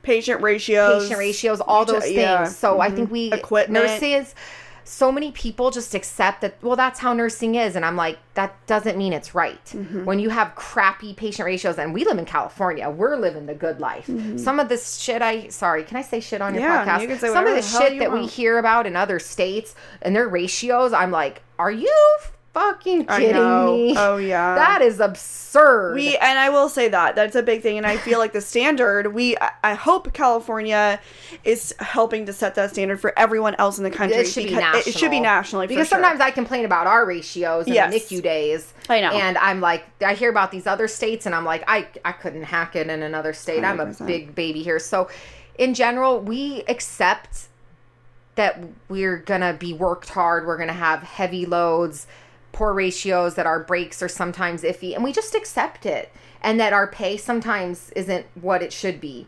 Patient 0.06 0.42
ratios. 0.42 1.04
patient 1.04 1.20
ratios, 1.20 1.60
all 1.62 1.82
Each- 1.84 1.88
those 1.90 2.04
things. 2.04 2.16
yeah. 2.16 2.44
So 2.46 2.80
I 2.80 2.90
Mhm. 2.90 2.96
think 2.96 3.12
we 3.12 3.32
Equipment. 3.34 3.86
nurses. 3.86 4.34
So 4.88 5.12
many 5.12 5.32
people 5.32 5.72
just 5.72 5.96
accept 5.96 6.42
that. 6.42 6.58
Well, 6.62 6.76
that's 6.76 7.00
how 7.00 7.12
nursing 7.14 7.56
is, 7.56 7.76
and 7.76 7.84
I'm 7.84 7.96
like, 7.98 8.20
that 8.36 8.54
doesn't 8.68 8.96
mean 9.00 9.14
it's 9.14 9.34
right. 9.34 9.60
Mm-hmm. 9.74 10.06
When 10.06 10.20
you 10.20 10.30
have 10.30 10.54
crappy 10.54 11.16
patient 11.16 11.48
ratios, 11.48 11.80
and 11.80 11.92
we 11.92 12.06
live 12.06 12.20
in 12.20 12.26
California, 12.26 12.88
we're 12.88 13.16
living 13.18 13.48
the 13.48 13.56
good 13.56 13.80
life. 13.80 14.08
Some 14.38 14.60
of 14.60 14.70
this 14.70 14.98
shit, 14.98 15.24
I 15.24 15.48
sorry, 15.48 15.84
can 15.86 15.98
I 15.98 16.04
say 16.04 16.20
shit 16.20 16.40
on 16.40 16.54
your 16.54 16.62
Mm-hmm. 16.62 16.88
Yeah, 16.88 16.98
podcast? 17.00 17.02
you 17.10 17.18
Some 17.34 17.48
of 17.48 17.56
the 17.56 17.62
the 17.62 17.68
shit 17.68 17.98
that 17.98 18.12
we 18.12 18.28
hear 18.28 18.60
about 18.60 18.86
in 18.86 18.96
other 18.96 19.18
states 19.18 19.74
and 20.04 20.16
their 20.16 20.28
ratios, 20.28 20.94
I'm 20.94 21.10
like, 21.10 21.42
are 21.58 21.72
you 21.72 21.92
fucking 22.56 23.06
kidding 23.06 23.36
me? 23.66 23.94
Oh 23.98 24.18
yeah. 24.18 24.56
that 24.64 24.82
is 24.82 25.00
absurd. 25.00 25.96
We 25.96 26.18
and 26.18 26.40
I 26.40 26.50
will 26.50 26.70
say 26.70 26.88
that 26.90 27.16
that's 27.16 27.36
a 27.36 27.44
big 27.44 27.62
thing, 27.62 27.78
and 27.78 27.86
I 27.86 27.98
feel 27.98 28.18
like 28.18 28.34
the 28.34 28.42
standard. 28.42 29.14
We 29.14 29.38
I- 29.38 29.52
I 29.64 29.74
hope 29.74 30.14
California 30.14 31.00
is 31.44 31.76
helping 31.80 32.26
to 32.26 32.34
set 32.34 32.56
that 32.56 32.72
standard 32.72 33.00
for 33.00 33.18
everyone 33.18 33.56
else 33.56 33.78
in 33.78 33.84
the 33.84 33.92
country. 33.92 34.18
It 34.18 34.28
should 34.28 34.46
be 34.46 34.56
national. 34.56 34.88
It 34.88 34.98
should 34.98 35.12
be 35.12 35.20
nationally 35.20 35.68
because 35.68 35.88
sure. 35.88 35.98
sometimes 35.98 36.22
I 36.22 36.32
complain 36.32 36.66
about 36.66 36.88
our 36.88 37.06
ratios 37.06 37.68
in 37.68 37.74
Yes. 37.74 37.94
NICU 37.94 38.24
days. 38.24 38.74
I 38.90 39.02
know. 39.02 39.12
and 39.12 39.38
I'm 39.38 39.60
like, 39.60 39.84
I 40.02 40.14
hear 40.14 40.30
about 40.30 40.52
these 40.52 40.66
other 40.66 40.88
states, 40.88 41.26
and 41.26 41.36
I'm 41.36 41.46
like, 41.46 41.64
I 41.68 41.88
I 42.04 42.14
couldn't 42.14 42.44
hack 42.44 42.76
it 42.76 42.90
in 42.90 43.04
another 43.04 43.34
state. 43.34 43.64
i 43.64 43.70
am 43.70 43.80
a 43.80 43.94
big 44.06 44.34
baby 44.34 44.64
here. 44.64 44.80
So, 44.80 45.10
in 45.58 45.74
general, 45.74 46.20
we 46.20 46.64
accept 46.68 47.48
that 48.36 48.60
we're 48.90 49.18
gonna 49.18 49.54
be 49.54 49.74
worked 49.74 50.10
hard. 50.10 50.46
We're 50.46 50.58
gonna 50.58 50.74
have 50.74 51.02
heavy 51.04 51.46
loads, 51.46 52.06
poor 52.56 52.74
ratios. 52.74 53.36
That 53.36 53.46
our 53.46 53.60
breaks 53.60 54.02
are 54.02 54.08
sometimes 54.10 54.64
iffy, 54.64 54.96
and 54.96 55.04
we 55.04 55.12
just 55.12 55.36
accept 55.36 55.86
it. 55.86 56.12
And 56.42 56.60
that 56.60 56.74
our 56.74 56.88
pay 56.88 57.18
sometimes 57.18 57.90
isn't 57.92 58.26
what 58.36 58.62
it 58.62 58.72
should 58.72 59.00
be 59.02 59.28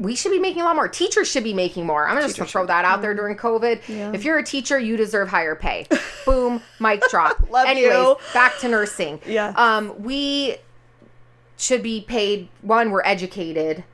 we 0.00 0.16
should 0.16 0.32
be 0.32 0.38
making 0.38 0.62
a 0.62 0.64
lot 0.64 0.74
more. 0.74 0.88
Teachers 0.88 1.30
should 1.30 1.44
be 1.44 1.52
making 1.52 1.86
more. 1.86 2.08
I'm 2.08 2.20
just 2.22 2.36
gonna 2.38 2.48
throw 2.48 2.64
that 2.66 2.84
out 2.86 3.02
there 3.02 3.14
during 3.14 3.36
COVID. 3.36 3.86
Yeah. 3.86 4.12
If 4.14 4.24
you're 4.24 4.38
a 4.38 4.42
teacher, 4.42 4.78
you 4.78 4.96
deserve 4.96 5.28
higher 5.28 5.54
pay. 5.54 5.86
Boom, 6.26 6.62
mic 6.80 7.02
drop. 7.10 7.38
Love 7.50 7.68
Anyways, 7.68 7.92
you. 7.92 8.16
back 8.32 8.58
to 8.60 8.68
nursing. 8.68 9.20
Yeah. 9.26 9.52
Um, 9.56 10.02
we 10.02 10.56
should 11.58 11.82
be 11.82 12.00
paid. 12.00 12.48
One, 12.62 12.90
we're 12.90 13.02
educated. 13.04 13.84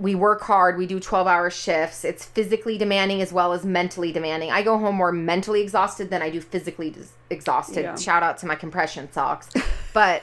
We 0.00 0.14
work 0.14 0.40
hard. 0.42 0.78
We 0.78 0.86
do 0.86 0.98
12 0.98 1.26
hour 1.26 1.50
shifts. 1.50 2.04
It's 2.04 2.24
physically 2.24 2.78
demanding 2.78 3.20
as 3.22 3.32
well 3.32 3.52
as 3.52 3.64
mentally 3.64 4.12
demanding. 4.12 4.50
I 4.50 4.62
go 4.62 4.78
home 4.78 4.96
more 4.96 5.12
mentally 5.12 5.60
exhausted 5.60 6.08
than 6.10 6.22
I 6.22 6.30
do 6.30 6.40
physically 6.40 6.90
dis- 6.90 7.12
exhausted. 7.28 7.82
Yeah. 7.82 7.96
Shout 7.96 8.22
out 8.22 8.38
to 8.38 8.46
my 8.46 8.54
compression 8.54 9.12
socks. 9.12 9.48
But 9.92 10.22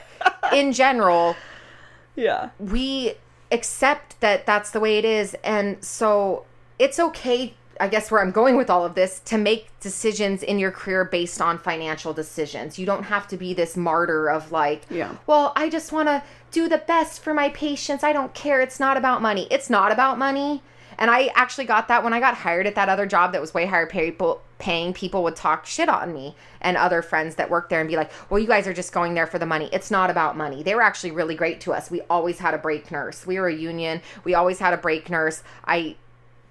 in 0.52 0.72
general, 0.72 1.36
yeah. 2.16 2.50
we 2.58 3.14
accept 3.52 4.20
that 4.20 4.44
that's 4.44 4.72
the 4.72 4.80
way 4.80 4.98
it 4.98 5.06
is 5.06 5.34
and 5.42 5.82
so 5.82 6.44
it's 6.78 6.98
okay 7.00 7.54
i 7.80 7.88
guess 7.88 8.10
where 8.10 8.20
i'm 8.20 8.30
going 8.30 8.58
with 8.58 8.68
all 8.68 8.84
of 8.84 8.94
this 8.94 9.20
to 9.20 9.38
make 9.38 9.70
decisions 9.80 10.42
in 10.42 10.58
your 10.58 10.70
career 10.70 11.02
based 11.06 11.40
on 11.40 11.56
financial 11.56 12.12
decisions 12.12 12.78
you 12.78 12.84
don't 12.84 13.04
have 13.04 13.26
to 13.26 13.38
be 13.38 13.54
this 13.54 13.74
martyr 13.74 14.28
of 14.28 14.52
like 14.52 14.82
Yeah. 14.90 15.16
well 15.26 15.54
i 15.56 15.70
just 15.70 15.92
want 15.92 16.08
to 16.08 16.22
do 16.50 16.68
the 16.68 16.78
best 16.78 17.22
for 17.22 17.34
my 17.34 17.48
patients. 17.50 18.02
I 18.04 18.12
don't 18.12 18.34
care. 18.34 18.60
It's 18.60 18.80
not 18.80 18.96
about 18.96 19.22
money. 19.22 19.46
It's 19.50 19.70
not 19.70 19.92
about 19.92 20.18
money. 20.18 20.62
And 21.00 21.12
i 21.12 21.30
actually 21.36 21.64
got 21.64 21.86
that 21.88 22.02
when 22.02 22.12
i 22.12 22.18
got 22.18 22.34
hired 22.34 22.66
at 22.66 22.74
that 22.74 22.88
other 22.88 23.06
job 23.06 23.30
that 23.32 23.40
was 23.40 23.54
way 23.54 23.66
higher 23.66 23.86
people 23.86 24.42
paying 24.58 24.92
people 24.92 25.22
would 25.22 25.36
talk 25.36 25.64
shit 25.64 25.88
on 25.88 26.12
me 26.12 26.34
and 26.60 26.76
other 26.76 27.02
friends 27.02 27.36
that 27.36 27.48
worked 27.48 27.70
there 27.70 27.78
and 27.78 27.88
be 27.88 27.96
like 27.96 28.10
well 28.28 28.40
you 28.40 28.48
guys 28.48 28.66
are 28.66 28.74
just 28.74 28.92
going 28.92 29.14
there 29.14 29.26
for 29.26 29.38
the 29.38 29.46
money. 29.46 29.68
It's 29.72 29.92
not 29.92 30.10
about 30.10 30.36
money. 30.36 30.64
They 30.64 30.74
were 30.74 30.82
actually 30.82 31.12
really 31.12 31.36
great 31.36 31.60
to 31.62 31.72
us. 31.72 31.88
We 31.90 32.00
always 32.10 32.40
had 32.40 32.52
a 32.52 32.58
break 32.58 32.90
nurse. 32.90 33.26
We 33.26 33.38
were 33.38 33.46
a 33.46 33.54
union. 33.54 34.02
We 34.24 34.34
always 34.34 34.58
had 34.58 34.74
a 34.74 34.76
break 34.76 35.08
nurse. 35.08 35.44
I 35.64 35.94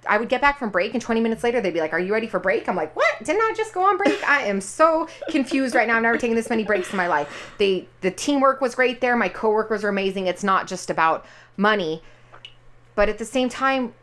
I 0.08 0.18
would 0.18 0.30
get 0.30 0.42
back 0.42 0.60
from 0.60 0.70
break 0.70 0.94
and 0.94 1.02
20 1.02 1.22
minutes 1.22 1.44
later 1.44 1.62
they'd 1.62 1.74
be 1.74 1.80
like, 1.80 1.94
"Are 1.94 2.00
you 2.00 2.14
ready 2.14 2.28
for 2.28 2.40
break?" 2.40 2.68
I'm 2.68 2.76
like, 2.76 2.96
"What? 2.96 3.24
Didn't 3.24 3.42
I 3.42 3.54
just 3.56 3.74
go 3.74 3.84
on 3.84 3.98
break?" 3.98 4.28
I 4.28 4.44
am 4.44 4.62
so 4.62 5.08
confused 5.30 5.76
right 5.76 5.88
now. 5.88 5.98
I've 5.98 6.04
never 6.04 6.18
taken 6.18 6.36
this 6.36 6.50
many 6.50 6.64
breaks 6.64 6.92
in 6.92 6.98
my 6.98 7.08
life. 7.08 7.54
They 7.58 7.88
the 8.02 8.12
teamwork 8.12 8.62
was 8.62 8.76
great 8.76 9.02
there. 9.02 9.16
My 9.16 9.30
coworkers 9.30 9.84
were 9.84 9.90
amazing. 9.90 10.28
It's 10.28 10.44
not 10.44 10.68
just 10.68 10.90
about 10.90 11.26
money. 11.56 12.02
But 12.96 13.10
at 13.10 13.20
the 13.20 13.26
same 13.26 13.48
time, 13.48 13.94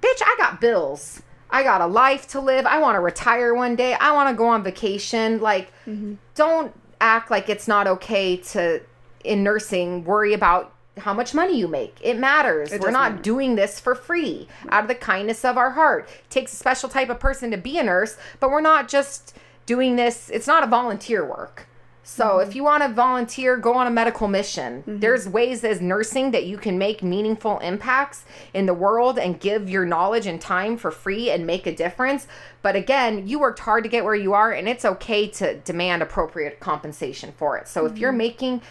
bitch, 0.00 0.22
I 0.22 0.34
got 0.38 0.60
bills. 0.60 1.22
I 1.50 1.62
got 1.62 1.80
a 1.80 1.86
life 1.86 2.26
to 2.28 2.40
live. 2.40 2.66
I 2.66 2.78
want 2.78 2.96
to 2.96 3.00
retire 3.00 3.54
one 3.54 3.76
day. 3.76 3.94
I 3.94 4.12
want 4.12 4.28
to 4.30 4.34
go 4.34 4.48
on 4.48 4.62
vacation. 4.62 5.40
Like, 5.40 5.72
mm-hmm. 5.86 6.14
don't 6.34 6.74
act 7.00 7.30
like 7.30 7.48
it's 7.48 7.68
not 7.68 7.86
okay 7.86 8.36
to, 8.36 8.82
in 9.22 9.42
nursing, 9.42 10.04
worry 10.04 10.32
about 10.32 10.74
how 10.98 11.12
much 11.12 11.34
money 11.34 11.58
you 11.58 11.68
make. 11.68 11.98
It 12.00 12.18
matters. 12.18 12.72
It 12.72 12.80
We're 12.80 12.90
not 12.90 13.12
matter. 13.12 13.22
doing 13.22 13.56
this 13.56 13.78
for 13.78 13.94
free 13.94 14.48
out 14.70 14.84
of 14.84 14.88
the 14.88 14.94
kindness 14.94 15.44
of 15.44 15.58
our 15.58 15.70
heart. 15.70 16.08
It 16.08 16.30
takes 16.30 16.52
a 16.52 16.56
special 16.56 16.88
type 16.88 17.10
of 17.10 17.20
person 17.20 17.50
to 17.50 17.56
be 17.56 17.78
a 17.78 17.82
nurse, 17.82 18.16
but 18.40 18.50
we're 18.50 18.60
not 18.60 18.88
just 18.88 19.36
doing 19.66 19.96
this. 19.96 20.30
It's 20.30 20.46
not 20.46 20.64
a 20.64 20.66
volunteer 20.66 21.24
work. 21.24 21.68
So 22.08 22.24
mm-hmm. 22.24 22.48
if 22.48 22.54
you 22.54 22.62
want 22.62 22.84
to 22.84 22.88
volunteer, 22.88 23.56
go 23.56 23.74
on 23.74 23.88
a 23.88 23.90
medical 23.90 24.28
mission. 24.28 24.82
Mm-hmm. 24.82 25.00
There's 25.00 25.28
ways 25.28 25.64
as 25.64 25.80
nursing 25.80 26.30
that 26.30 26.46
you 26.46 26.56
can 26.56 26.78
make 26.78 27.02
meaningful 27.02 27.58
impacts 27.58 28.24
in 28.54 28.66
the 28.66 28.74
world 28.74 29.18
and 29.18 29.40
give 29.40 29.68
your 29.68 29.84
knowledge 29.84 30.26
and 30.26 30.40
time 30.40 30.76
for 30.76 30.92
free 30.92 31.30
and 31.30 31.44
make 31.44 31.66
a 31.66 31.74
difference. 31.74 32.28
But 32.62 32.76
again, 32.76 33.26
you 33.26 33.40
worked 33.40 33.58
hard 33.58 33.82
to 33.82 33.90
get 33.90 34.04
where 34.04 34.14
you 34.14 34.34
are 34.34 34.52
and 34.52 34.68
it's 34.68 34.84
okay 34.84 35.26
to 35.30 35.56
demand 35.58 36.00
appropriate 36.00 36.60
compensation 36.60 37.32
for 37.36 37.58
it. 37.58 37.66
So 37.66 37.86
if 37.86 37.98
you're 37.98 38.12
mm-hmm. 38.12 38.18
making 38.18 38.62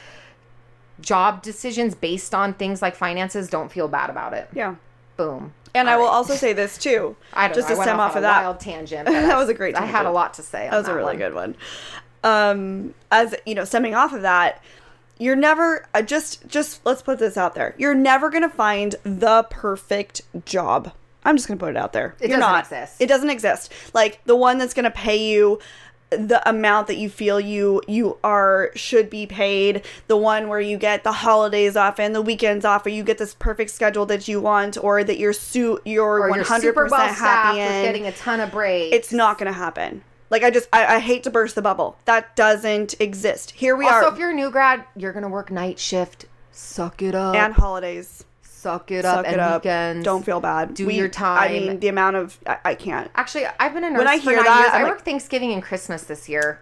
job 1.01 1.41
decisions 1.41 1.95
based 1.95 2.33
on 2.33 2.53
things 2.53 2.81
like 2.81 2.95
finances, 2.95 3.49
don't 3.49 3.71
feel 3.71 3.87
bad 3.87 4.09
about 4.09 4.33
it. 4.33 4.49
Yeah. 4.53 4.75
Boom. 5.17 5.53
And 5.73 5.89
I 5.89 5.93
All 5.93 5.99
will 5.99 6.05
right. 6.07 6.13
also 6.13 6.35
say 6.35 6.53
this 6.53 6.77
too. 6.77 7.15
I 7.33 7.47
don't 7.47 7.55
just 7.55 7.69
know. 7.69 7.75
to 7.75 7.75
I 7.75 7.77
went 7.79 7.87
stem 7.89 7.99
off, 7.99 8.11
off 8.11 8.15
of 8.15 8.19
a 8.19 8.21
that. 8.21 8.41
wild 8.43 8.59
tangent. 8.59 9.07
That 9.09 9.37
was 9.37 9.49
a 9.49 9.53
great 9.53 9.75
I 9.75 9.85
had 9.85 10.05
a 10.05 10.11
lot 10.11 10.33
to 10.35 10.41
say. 10.43 10.69
That 10.69 10.77
was 10.77 10.87
a 10.87 10.93
really 10.95 11.13
one. 11.13 11.17
good 11.17 11.33
one. 11.33 11.55
Um, 12.23 12.93
as 13.11 13.35
you 13.45 13.53
know, 13.55 13.65
stemming 13.65 13.93
off 13.93 14.13
of 14.13 14.21
that, 14.23 14.63
you're 15.19 15.35
never 15.35 15.85
uh, 15.93 16.01
just 16.01 16.47
just 16.47 16.85
let's 16.85 17.01
put 17.01 17.19
this 17.19 17.37
out 17.37 17.55
there. 17.55 17.75
You're 17.77 17.93
never 17.93 18.29
gonna 18.29 18.49
find 18.49 18.95
the 19.03 19.45
perfect 19.49 20.21
job. 20.45 20.91
I'm 21.23 21.35
just 21.37 21.47
gonna 21.47 21.59
put 21.59 21.69
it 21.71 21.77
out 21.77 21.93
there. 21.93 22.15
It 22.19 22.29
you're 22.29 22.39
doesn't 22.39 22.51
not. 22.51 22.63
exist. 22.63 23.01
It 23.01 23.07
doesn't 23.07 23.29
exist. 23.29 23.71
Like 23.93 24.21
the 24.25 24.35
one 24.35 24.57
that's 24.57 24.73
gonna 24.73 24.91
pay 24.91 25.17
you 25.29 25.59
the 26.17 26.47
amount 26.47 26.87
that 26.87 26.97
you 26.97 27.09
feel 27.09 27.39
you 27.39 27.81
you 27.87 28.17
are 28.23 28.71
should 28.75 29.09
be 29.09 29.25
paid 29.25 29.83
the 30.07 30.17
one 30.17 30.47
where 30.47 30.59
you 30.59 30.77
get 30.77 31.03
the 31.03 31.11
holidays 31.11 31.75
off 31.75 31.99
and 31.99 32.15
the 32.15 32.21
weekends 32.21 32.65
off 32.65 32.85
or 32.85 32.89
you 32.89 33.03
get 33.03 33.17
this 33.17 33.33
perfect 33.35 33.69
schedule 33.71 34.05
that 34.05 34.27
you 34.27 34.39
want 34.41 34.77
or 34.83 35.03
that 35.03 35.17
you're 35.17 35.33
su- 35.33 35.79
you're 35.85 36.21
100% 36.29 36.35
you're 36.35 36.45
super 36.45 36.87
happy 36.89 37.59
in 37.59 37.83
getting 37.83 38.05
a 38.07 38.11
ton 38.13 38.39
of 38.39 38.51
breaks. 38.51 38.95
it's 38.95 39.13
not 39.13 39.37
going 39.37 39.47
to 39.51 39.57
happen. 39.57 40.03
Like 40.29 40.43
I 40.43 40.49
just 40.49 40.67
I, 40.73 40.95
I 40.95 40.99
hate 40.99 41.23
to 41.23 41.29
burst 41.29 41.55
the 41.55 41.61
bubble. 41.61 41.97
That 42.05 42.35
doesn't 42.35 42.99
exist. 42.99 43.51
Here 43.51 43.75
we 43.75 43.85
also, 43.85 43.95
are 43.95 44.03
So 44.03 44.13
if 44.13 44.19
you're 44.19 44.31
a 44.31 44.33
new 44.33 44.49
grad, 44.49 44.83
you're 44.95 45.13
gonna 45.13 45.29
work 45.29 45.51
night 45.51 45.77
shift. 45.77 46.25
Suck 46.51 47.01
it 47.01 47.13
up. 47.13 47.35
and 47.35 47.53
holidays. 47.53 48.25
Suck 48.65 48.89
it 48.91 49.03
Suck 49.03 49.19
up 49.19 49.25
it 49.25 49.31
and 49.33 49.41
up. 49.41 49.61
weekends. 49.63 50.03
Don't 50.05 50.23
feel 50.25 50.39
bad. 50.39 50.73
Do 50.73 50.89
your 50.89 51.07
time. 51.09 51.39
I 51.41 51.47
mean, 51.49 51.79
the 51.79 51.87
amount 51.87 52.15
of 52.15 52.37
I, 52.47 52.57
I 52.65 52.75
can't. 52.75 53.09
Actually, 53.15 53.45
I've 53.59 53.73
been 53.73 53.83
a 53.83 53.89
nurse 53.91 53.99
When 53.99 54.07
I 54.07 54.17
for 54.19 54.29
hear 54.31 54.35
nine 54.37 54.45
that, 54.45 54.59
years. 54.59 54.71
I 54.73 54.83
like- 54.83 54.91
work 54.91 55.05
Thanksgiving 55.05 55.51
and 55.53 55.61
Christmas 55.63 56.03
this 56.03 56.27
year. 56.27 56.59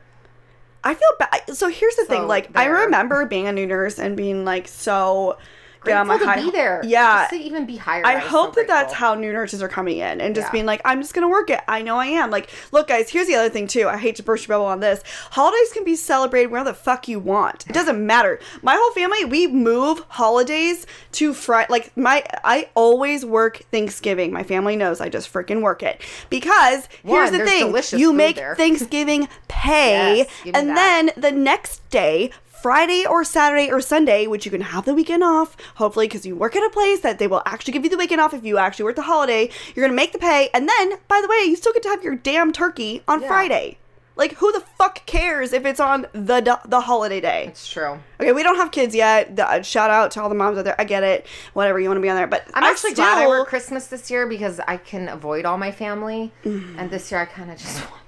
I 0.83 0.93
feel 0.95 1.09
bad. 1.17 1.55
So 1.55 1.69
here's 1.69 1.95
the 1.95 2.03
thing. 2.05 2.23
So, 2.23 2.27
Like 2.27 2.49
I 2.57 2.65
remember 2.65 3.25
being 3.25 3.47
a 3.47 3.53
new 3.53 3.65
nurse 3.65 3.97
and 3.99 4.17
being 4.17 4.43
like 4.43 4.67
so 4.67 5.37
Grateful 5.83 6.05
my 6.05 6.17
to 6.17 6.25
high. 6.25 6.41
be 6.41 6.51
there. 6.51 6.81
Yeah. 6.83 7.21
Just 7.23 7.31
to 7.31 7.37
even 7.37 7.65
be 7.65 7.77
hired. 7.77 8.05
I 8.05 8.15
was 8.15 8.23
so 8.23 8.29
hope 8.29 8.55
that 8.55 8.67
that's 8.67 8.93
how 8.93 9.15
new 9.15 9.31
nurses 9.33 9.61
are 9.61 9.67
coming 9.69 9.97
in 9.97 10.21
and 10.21 10.33
just 10.35 10.47
Yeah. 10.47 10.51
being 10.51 10.65
like, 10.65 10.81
I'm 10.85 11.01
just 11.01 11.13
gonna 11.13 11.29
work 11.29 11.49
it. 11.49 11.61
I 11.67 11.81
know 11.81 11.97
I 11.97 12.07
am. 12.07 12.31
Like, 12.31 12.49
look, 12.71 12.87
guys, 12.87 13.09
here's 13.09 13.27
the 13.27 13.35
other 13.35 13.49
thing 13.49 13.67
too. 13.67 13.87
I 13.87 13.97
hate 13.97 14.15
to 14.17 14.23
burst 14.23 14.47
your 14.47 14.55
bubble 14.57 14.67
on 14.67 14.79
this. 14.79 15.01
Holidays 15.31 15.71
can 15.73 15.83
be 15.83 15.95
celebrated 15.95 16.51
where 16.51 16.63
the 16.63 16.73
fuck 16.73 17.07
you 17.07 17.19
want. 17.19 17.65
It 17.67 17.73
doesn't 17.73 18.05
matter. 18.05 18.39
My 18.61 18.75
whole 18.75 18.91
family, 18.91 19.25
we 19.25 19.47
move 19.47 20.03
holidays 20.09 20.85
to 21.13 21.33
Friday. 21.33 21.67
Like 21.71 21.95
my, 21.97 22.23
I 22.43 22.69
always 22.75 23.25
work 23.25 23.57
Thanksgiving. 23.71 24.31
My 24.31 24.43
family 24.43 24.75
knows 24.75 25.01
I 25.01 25.09
just 25.09 25.31
freaking 25.31 25.61
work 25.61 25.83
it 25.83 26.01
because 26.29 26.87
here's 27.03 27.31
the 27.31 27.45
thing: 27.45 27.73
you 27.99 28.13
make 28.13 28.35
there. 28.37 28.55
Thanksgiving 28.55 29.27
pay, 29.47 30.17
Yes, 30.45 30.51
and 30.53 30.69
then 30.75 31.11
the 31.17 31.31
next 31.31 31.87
day. 31.89 32.31
Friday 32.63 33.05
or 33.05 33.25
Saturday 33.25 33.69
or 33.69 33.81
Sunday, 33.81 34.25
which 34.25 34.45
you 34.45 34.51
can 34.51 34.61
have 34.61 34.85
the 34.85 34.93
weekend 34.93 35.21
off, 35.21 35.57
hopefully, 35.75 36.07
because 36.07 36.25
you 36.25 36.33
work 36.33 36.55
at 36.55 36.63
a 36.65 36.69
place 36.69 37.01
that 37.01 37.19
they 37.19 37.27
will 37.27 37.43
actually 37.45 37.73
give 37.73 37.83
you 37.83 37.89
the 37.89 37.97
weekend 37.97 38.21
off 38.21 38.33
if 38.33 38.45
you 38.45 38.57
actually 38.57 38.85
work 38.85 38.95
the 38.95 39.01
holiday. 39.01 39.49
You're 39.75 39.85
gonna 39.85 39.93
make 39.95 40.13
the 40.13 40.17
pay, 40.17 40.49
and 40.53 40.69
then, 40.69 40.93
by 41.09 41.19
the 41.21 41.27
way, 41.27 41.43
you 41.45 41.57
still 41.57 41.73
get 41.73 41.83
to 41.83 41.89
have 41.89 42.05
your 42.05 42.15
damn 42.15 42.53
turkey 42.53 43.03
on 43.05 43.21
Yeah. 43.21 43.27
Friday. 43.27 43.77
Like, 44.15 44.35
who 44.35 44.51
the 44.53 44.61
fuck 44.61 45.05
cares 45.05 45.51
if 45.51 45.65
it's 45.65 45.81
on 45.81 46.07
the 46.13 46.57
the, 46.65 46.79
holiday 46.81 47.19
day? 47.19 47.47
It's 47.49 47.67
true. 47.67 47.99
Okay, 48.21 48.31
we 48.31 48.43
don't 48.43 48.55
have 48.55 48.71
kids 48.71 48.95
yet. 48.95 49.35
The- 49.35 49.49
uh, 49.49 49.61
shout 49.61 49.89
out 49.89 50.11
to 50.11 50.21
all 50.21 50.29
the 50.29 50.35
moms 50.35 50.57
out 50.57 50.63
there. 50.63 50.79
I 50.79 50.85
get 50.85 51.03
it. 51.03 51.25
Whatever 51.51 51.81
you 51.81 51.89
want 51.89 51.97
to 51.97 52.01
be 52.01 52.09
on 52.09 52.15
there, 52.15 52.27
but 52.27 52.45
I'm 52.53 52.63
I 52.63 52.69
actually 52.69 52.91
still, 52.91 53.03
glad 53.03 53.23
I 53.23 53.27
work 53.27 53.49
Christmas 53.49 53.87
this 53.87 54.09
year 54.09 54.25
because 54.25 54.61
I 54.65 54.77
can 54.77 55.09
avoid 55.09 55.43
all 55.43 55.57
my 55.57 55.71
family. 55.73 56.31
Mm. 56.45 56.75
And 56.77 56.89
this 56.91 57.11
year 57.11 57.19
I 57.19 57.25
kind 57.25 57.51
of 57.51 57.57
just 57.57 57.81
want 57.91 58.02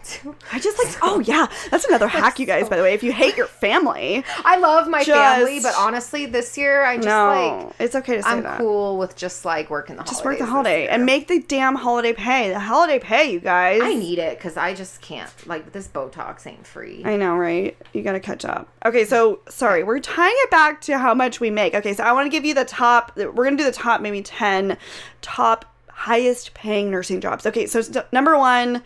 I 0.51 0.59
just 0.59 0.77
like. 0.83 0.95
Oh 1.01 1.19
yeah, 1.19 1.47
that's 1.71 1.85
another 1.89 2.07
hack, 2.07 2.39
you 2.39 2.45
guys. 2.45 2.69
By 2.69 2.77
the 2.77 2.83
way, 2.83 2.93
if 2.93 3.03
you 3.03 3.11
hate 3.11 3.35
your 3.37 3.47
family, 3.47 4.23
I 4.43 4.57
love 4.57 4.87
my 4.87 5.03
Just- 5.03 5.17
family, 5.19 5.59
but 5.59 5.73
honestly, 5.77 6.25
this 6.25 6.57
year 6.57 6.83
I 6.83 6.95
just 6.97 7.07
no, 7.07 7.65
like 7.67 7.75
it's 7.79 7.95
okay 7.95 8.15
to 8.17 8.23
say 8.23 8.29
I'm 8.29 8.43
that. 8.43 8.59
cool 8.59 8.97
with 8.97 9.15
just 9.15 9.45
like 9.45 9.69
working 9.69 9.95
the 9.95 10.03
Just 10.03 10.23
work 10.25 10.37
the 10.39 10.45
holiday 10.45 10.87
and 10.87 11.05
make 11.05 11.27
the 11.27 11.39
damn 11.39 11.75
holiday 11.75 12.13
pay. 12.13 12.49
The 12.49 12.59
holiday 12.59 12.99
pay, 12.99 13.31
you 13.31 13.39
guys. 13.39 13.81
I 13.83 13.93
need 13.95 14.19
it 14.19 14.37
because 14.37 14.57
I 14.57 14.73
just 14.73 15.01
can't. 15.01 15.29
Like 15.47 15.71
this 15.71 15.87
Botox 15.87 16.45
ain't 16.47 16.65
free. 16.65 17.03
I 17.05 17.15
know, 17.17 17.35
right? 17.35 17.77
You 17.93 18.01
gotta 18.01 18.19
catch 18.19 18.45
up. 18.45 18.67
Okay, 18.85 19.05
so 19.05 19.39
sorry, 19.49 19.83
we're 19.83 19.99
tying 19.99 20.35
it 20.37 20.51
back 20.51 20.81
to 20.81 20.97
how 20.97 21.13
much 21.13 21.39
we 21.39 21.49
make. 21.49 21.73
Okay, 21.73 21.93
so 21.93 22.03
I 22.03 22.11
want 22.11 22.25
to 22.25 22.29
give 22.29 22.45
you 22.45 22.53
the 22.53 22.65
top. 22.65 23.11
We're 23.15 23.31
gonna 23.43 23.57
do 23.57 23.63
the 23.63 23.71
top 23.71 24.01
maybe 24.01 24.21
ten 24.21 24.77
top 25.21 25.65
highest 25.89 26.53
paying 26.53 26.91
nursing 26.91 27.21
jobs. 27.21 27.45
Okay, 27.45 27.65
so 27.65 27.81
number 28.11 28.37
one, 28.37 28.83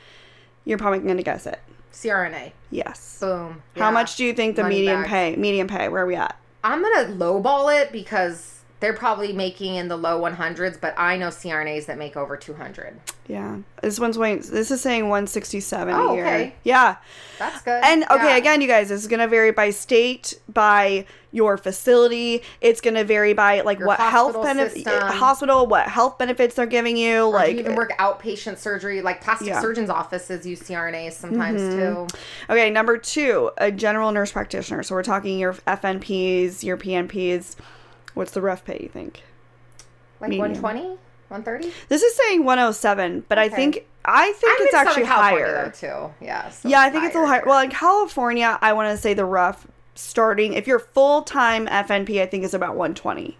you're 0.70 0.78
probably 0.78 1.00
gonna 1.00 1.24
guess 1.24 1.46
it. 1.48 1.60
CRNA. 1.92 2.52
Yes. 2.70 3.18
Boom. 3.20 3.64
How 3.76 3.86
Yeah. 3.88 3.92
much 3.92 4.16
do 4.16 4.24
you 4.24 4.34
think 4.34 4.56
the 4.56 4.62
Money 4.64 4.76
median 4.76 5.02
back. 5.02 5.10
pay? 5.10 5.36
Median 5.36 5.68
pay? 5.68 5.90
Where 5.90 6.04
are 6.04 6.06
we 6.06 6.16
at? 6.16 6.36
I'm 6.64 6.82
gonna 6.84 7.10
lowball 7.14 7.76
it 7.82 7.92
because 7.92 8.56
they're 8.80 8.94
probably 8.94 9.34
making 9.34 9.76
in 9.76 9.88
the 9.90 9.98
low 9.98 10.20
100s, 10.22 10.78
but 10.80 10.94
I 10.98 11.18
know 11.18 11.28
CRNAs 11.28 11.86
that 11.88 11.98
make 11.98 12.16
over 12.16 12.38
200. 12.38 13.00
Yeah, 13.28 13.58
this 13.82 14.00
one's 14.00 14.18
waiting. 14.18 14.44
This 14.50 14.72
is 14.72 14.80
saying 14.82 15.10
167 15.10 15.94
Oh, 15.94 16.12
a 16.12 16.16
year. 16.16 16.26
okay. 16.26 16.54
Yeah. 16.64 16.96
That's 17.38 17.62
good. 17.62 17.82
And 17.84 18.04
okay, 18.10 18.30
Yeah. 18.30 18.38
again, 18.38 18.62
you 18.62 18.68
guys, 18.68 18.90
this 18.90 19.02
is 19.02 19.08
gonna 19.08 19.28
vary 19.28 19.52
by 19.52 19.72
state, 19.72 20.40
by 20.48 21.06
your 21.32 21.58
facility. 21.58 22.42
It's 22.62 22.82
gonna 22.82 23.04
vary 23.04 23.34
by 23.34 23.62
like 23.62 23.80
Your 23.80 23.88
what 23.88 24.00
health 24.00 24.42
benefits, 24.42 24.84
hospital, 24.88 25.68
what 25.68 25.88
health 25.88 26.18
benefits 26.18 26.56
they're 26.56 26.66
giving 26.66 26.98
you. 26.98 27.26
Or 27.26 27.30
like, 27.34 27.54
you 27.54 27.60
even 27.60 27.76
work 27.76 27.92
outpatient 28.00 28.58
surgery, 28.58 29.02
like 29.02 29.22
plastic 29.22 29.48
Yeah. 29.50 29.54
Mm-hmm. 29.56 29.62
surgeons' 29.62 29.90
offices 29.90 30.46
use 30.46 30.62
CRNAs 30.62 31.14
sometimes 31.14 31.62
too. 31.62 32.08
okay, 32.50 32.70
number 32.72 32.98
two, 32.98 33.52
a 33.58 33.72
general 33.72 34.12
nurse 34.12 34.32
practitioner. 34.32 34.82
So 34.84 34.96
we're 34.96 35.04
talking 35.04 35.38
your 35.38 35.54
FNPs, 35.54 36.64
your 36.64 36.78
PNPs. 36.78 37.56
What's 38.16 38.32
the 38.32 38.42
rough 38.42 38.66
pay? 38.66 38.80
You 38.82 38.90
think? 38.90 39.22
Like 40.20 40.32
Medium. 40.32 40.62
120, 40.62 40.98
130. 41.30 41.72
This 41.90 42.02
is 42.02 42.16
saying 42.16 42.44
107, 42.44 43.24
but 43.30 43.38
I 43.38 43.46
Okay. 43.46 43.56
think 43.56 43.86
I 44.04 44.32
think 44.34 44.58
it's 44.62 44.74
actually 44.74 45.04
higher. 45.06 45.66
though, 45.80 46.10
too. 46.10 46.26
Yeah. 46.26 46.50
so 46.50 46.68
Yeah, 46.68 46.82
I 46.82 46.90
think 46.90 47.04
it's 47.04 47.14
a 47.14 47.20
little 47.20 47.30
higher. 47.32 47.44
Well, 47.46 47.60
in 47.60 47.70
California, 47.70 48.58
I 48.62 48.74
want 48.74 48.90
to 48.90 48.98
say 48.98 49.14
the 49.14 49.26
rough 49.26 49.68
starting 49.96 50.54
if 50.54 50.68
you're 50.68 50.80
full 50.80 51.24
time 51.24 51.68
FNP, 51.68 52.22
I 52.22 52.26
think 52.26 52.44
is 52.44 52.54
about 52.54 52.76
120. 52.76 53.38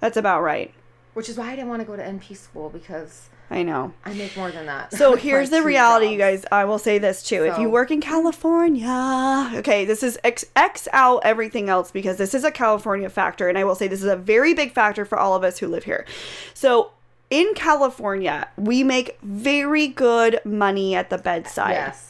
That's 0.00 0.16
about 0.16 0.42
right. 0.42 0.72
which 1.14 1.28
is 1.28 1.36
why 1.36 1.48
I 1.48 1.56
didn't 1.56 1.68
want 1.68 1.80
to 1.80 1.86
go 1.86 1.96
to 1.96 2.02
NP 2.02 2.36
school 2.36 2.70
because 2.70 3.28
I 3.50 3.64
know. 3.64 3.92
I 4.04 4.14
make 4.14 4.36
more 4.36 4.52
than 4.52 4.66
that. 4.66 4.94
So 4.94 5.16
here's 5.16 5.50
the 5.50 5.62
reality, 5.62 6.06
you 6.06 6.18
guys. 6.18 6.44
I 6.52 6.64
will 6.64 6.78
say 6.78 6.98
this 6.98 7.22
too. 7.22 7.44
if 7.44 7.58
you 7.58 7.68
work 7.68 7.90
in 7.90 8.00
California, 8.00 9.50
okay, 9.56 9.84
this 9.84 10.02
is 10.04 10.18
X, 10.22 10.44
X 10.54 10.86
out 10.92 11.22
everything 11.24 11.68
else 11.68 11.90
because 11.90 12.16
this 12.16 12.32
is 12.32 12.44
a 12.44 12.52
California 12.52 13.10
factor. 13.10 13.48
And 13.48 13.58
I 13.58 13.64
will 13.64 13.74
say 13.74 13.88
this 13.88 14.02
is 14.02 14.08
a 14.08 14.16
very 14.16 14.54
big 14.54 14.72
factor 14.72 15.04
for 15.04 15.18
all 15.18 15.34
of 15.34 15.42
us 15.42 15.58
who 15.58 15.66
live 15.66 15.84
here. 15.84 16.06
So 16.54 16.92
in 17.28 17.52
California, 17.54 18.48
we 18.56 18.84
make 18.84 19.18
very 19.22 19.88
good 19.88 20.40
money 20.44 20.94
at 20.94 21.10
the 21.10 21.18
bedside. 21.18 21.72
Yes, 21.72 22.09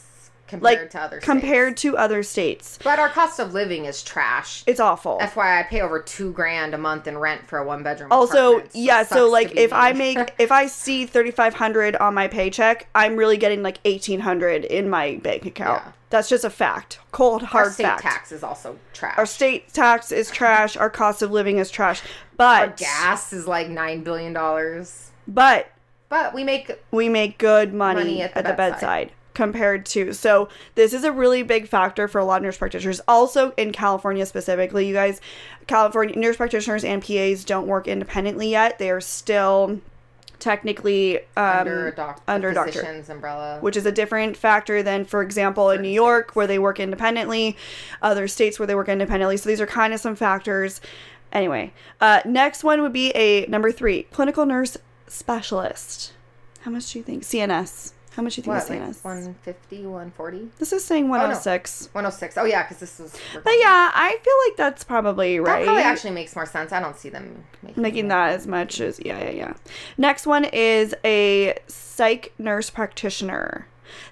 compared 0.51 0.63
Like 0.81 0.91
to 0.91 1.01
other 1.01 1.21
compared 1.21 1.79
states. 1.79 1.83
to 1.83 1.97
other 1.97 2.23
states. 2.23 2.79
But 2.85 2.99
our 2.99 3.09
cost 3.09 3.39
of 3.39 3.55
living 3.55 3.87
is 3.87 4.03
trash. 4.03 4.63
It's 4.67 4.81
awful. 4.81 5.19
FYI, 5.23 5.61
I 5.61 5.63
pay 5.63 5.81
over 5.81 6.01
two 6.01 6.33
grand 6.33 6.75
a 6.75 6.79
month 6.79 7.07
in 7.07 7.17
rent 7.17 7.47
for 7.47 7.59
a 7.59 7.65
one 7.65 7.83
bedroom. 7.83 8.11
also 8.13 8.63
yeah 8.75 9.03
so 9.05 9.29
like 9.31 9.57
if 9.57 9.73
i 9.73 9.93
make 9.93 10.35
if 10.39 10.51
i 10.53 10.67
see 10.67 11.07
3500 11.07 11.97
on 11.97 12.15
my 12.15 12.29
paycheck 12.29 12.87
i'm 12.95 13.17
really 13.17 13.37
getting 13.37 13.63
like 13.63 13.79
1800 13.85 14.65
in 14.65 14.91
my 14.91 15.17
bank 15.23 15.47
account 15.47 15.83
Yeah. 15.85 15.93
that's 16.11 16.29
just 16.29 16.45
a 16.45 16.51
fact 16.51 16.99
cold 17.13 17.43
hard 17.43 17.67
our 17.67 17.73
state 17.73 17.85
fact 17.85 18.03
tax 18.03 18.33
is 18.33 18.43
also 18.43 18.79
trash. 18.93 19.17
our 19.19 19.27
state 19.27 19.73
tax 19.73 20.11
is 20.13 20.31
trash 20.31 20.77
our 20.77 20.91
cost 20.91 21.23
of 21.23 21.31
living 21.31 21.59
is 21.59 21.71
trash 21.71 22.03
but 22.37 22.61
Our 22.61 22.69
gas 22.77 23.33
is 23.33 23.47
like 23.47 23.69
nine 23.69 24.03
billion 24.03 24.33
dollars. 24.33 25.11
but 25.29 25.69
But 26.09 26.35
we 26.35 26.43
make 26.45 26.71
we 26.91 27.09
make 27.09 27.39
good 27.39 27.73
money, 27.75 28.01
Money 28.01 28.23
at, 28.23 28.37
at 28.37 28.45
the, 28.45 28.51
the 28.51 28.57
bedside. 28.57 29.13
Compared 29.35 29.87
to. 29.87 30.13
So 30.13 30.49
this 30.75 30.93
is 30.93 31.05
a 31.05 31.13
really 31.13 31.43
big 31.43 31.69
factor 31.69 32.09
for 32.09 32.19
a 32.19 32.25
lot 32.25 32.39
of 32.39 32.43
nurse 32.43 32.59
practitioners. 32.59 33.01
Also 33.07 33.53
in 33.53 33.73
california 33.73 34.27
specifically 34.27 34.87
you 34.87 34.95
guys 34.95 35.21
california 35.67 36.17
nurse 36.17 36.37
practitioners 36.37 36.85
and 36.85 37.03
pas 37.03 37.45
don't 37.45 37.67
work 37.67 37.87
independently 37.87 38.51
yet. 38.51 38.79
They 38.79 38.91
are 38.91 39.01
still 39.01 39.81
technically 40.39 41.19
um, 41.37 41.59
under 41.61 41.89
a 41.89 41.95
doc- 41.95 42.23
under 42.27 42.53
doctor 42.53 43.03
umbrella. 43.11 43.59
which 43.61 43.77
is 43.77 43.85
a 43.85 43.93
different 43.93 44.37
factor 44.37 44.83
than 44.83 45.05
for 45.05 45.23
example 45.23 45.69
in 45.71 45.83
new 45.83 45.89
york 45.89 46.35
where 46.35 46.47
they 46.47 46.59
work 46.59 46.81
independently 46.81 47.57
other 48.01 48.27
states 48.27 48.59
where 48.59 48.67
they 48.67 48.75
work 48.75 48.89
independently. 48.89 49.37
So 49.37 49.49
these 49.51 49.61
are 49.61 49.67
kind 49.67 49.93
of 49.93 50.01
some 50.01 50.17
factors. 50.17 50.81
Anyway 51.33 51.73
uh, 52.01 52.21
next 52.25 52.65
one 52.65 52.81
would 52.83 52.93
be 52.93 53.11
a 53.11 53.47
number 53.47 53.71
three 53.71 54.05
clinical 54.05 54.47
nurse 54.47 54.77
specialist. 55.07 56.15
How 56.63 56.71
much 56.71 56.93
do 56.93 56.99
you 56.99 57.05
think? 57.05 57.23
Cns 57.23 57.93
how 58.17 58.23
much 58.23 58.35
do 58.35 58.41
you 58.41 58.43
think 58.45 58.55
what, 58.55 58.63
is 58.65 58.71
like 58.71 58.81
cns 58.81 59.05
150, 59.05 59.87
140? 59.87 60.51
this 60.59 60.73
is 60.73 60.85
saying 60.85 61.09
106 61.09 61.91
106. 61.93 62.39
Oh, 62.39 62.45
yeah, 62.45 62.63
because 62.63 62.79
this 62.79 63.01
is. 63.01 63.17
but 63.35 63.53
yeah 63.59 63.91
i 63.95 64.19
feel 64.23 64.35
like 64.49 64.57
that's 64.57 64.85
probably 64.85 65.39
right. 65.39 65.61
That 65.61 65.65
probably 65.65 65.83
actually 65.83 66.11
makes 66.13 66.35
more 66.35 66.47
sense. 66.47 66.73
I 66.73 66.81
don't 66.81 66.97
see 66.97 67.09
them 67.09 67.45
making, 67.63 67.83
making 67.83 68.09
that 68.09 68.31
as 68.31 68.47
much 68.47 68.81
as 68.81 69.01
yeah 69.05 69.19
yeah 69.25 69.31
yeah 69.31 69.53
next 69.99 70.27
one 70.27 70.45
is 70.45 70.95
a 71.05 71.59
psych 71.67 72.33
nurse 72.39 72.71
practitioner 72.71 73.67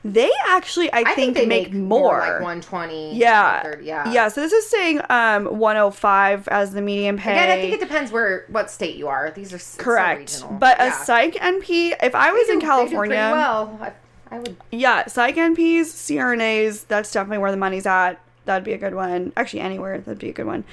they 0.04 0.30
actually 0.48 0.92
i, 0.92 1.00
I 1.00 1.14
think, 1.14 1.34
they 1.34 1.46
make, 1.46 1.72
more, 1.72 2.00
more 2.00 2.18
like 2.20 2.32
120. 2.40 3.14
Yeah. 3.16 3.54
130, 3.62 3.86
yeah. 3.86 4.12
Yeah, 4.12 4.28
so 4.28 4.40
this 4.40 4.52
is 4.52 4.68
saying 4.68 5.00
um 5.10 5.46
105 5.58 6.48
as 6.48 6.72
the 6.72 6.80
median 6.82 7.16
pay. 7.18 7.32
Again, 7.32 7.50
I 7.50 7.60
think 7.60 7.74
it 7.74 7.80
depends 7.80 8.10
where 8.12 8.44
what 8.48 8.70
state 8.70 8.96
you 8.96 9.08
are. 9.08 9.30
These 9.30 9.52
are 9.52 9.58
so 9.58 9.82
Correct. 9.82 10.18
regional. 10.20 10.52
But 10.58 10.80
a 10.80 10.92
psych 10.92 11.34
NP, 11.34 11.94
if 12.02 12.14
I 12.14 12.32
was 12.32 12.46
do- 12.46 12.52
in 12.54 12.60
California, 12.60 13.30
well. 13.32 13.78
I, 13.80 13.92
I 14.30 14.38
would. 14.40 14.56
yeah, 14.70 15.06
psych 15.06 15.36
NPs, 15.36 15.86
CRNAs, 15.86 16.86
that's 16.86 17.10
definitely 17.12 17.38
where 17.38 17.50
the 17.50 17.56
money's 17.56 17.86
at. 17.86 18.20
That'd 18.44 18.64
be 18.64 18.72
a 18.72 18.78
good 18.78 18.94
one. 18.94 19.32
Actually, 19.36 19.60
anywhere, 19.60 19.98
that'd 19.98 20.18
be 20.18 20.30
a 20.30 20.32
good 20.32 20.46
one. 20.46 20.64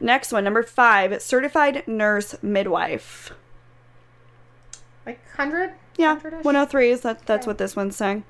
Next 0.00 0.32
one, 0.32 0.44
number 0.44 0.62
five, 0.62 1.20
certified 1.20 1.82
nurse 1.88 2.36
midwife. 2.42 3.32
Like 5.04 5.20
100? 5.36 5.72
Yeah, 5.96 6.14
103 6.14 6.90
is 6.90 7.00
that. 7.02 7.26
That's 7.26 7.46
what 7.46 7.58
this 7.58 7.76
one's 7.76 7.96
saying. 7.96 8.24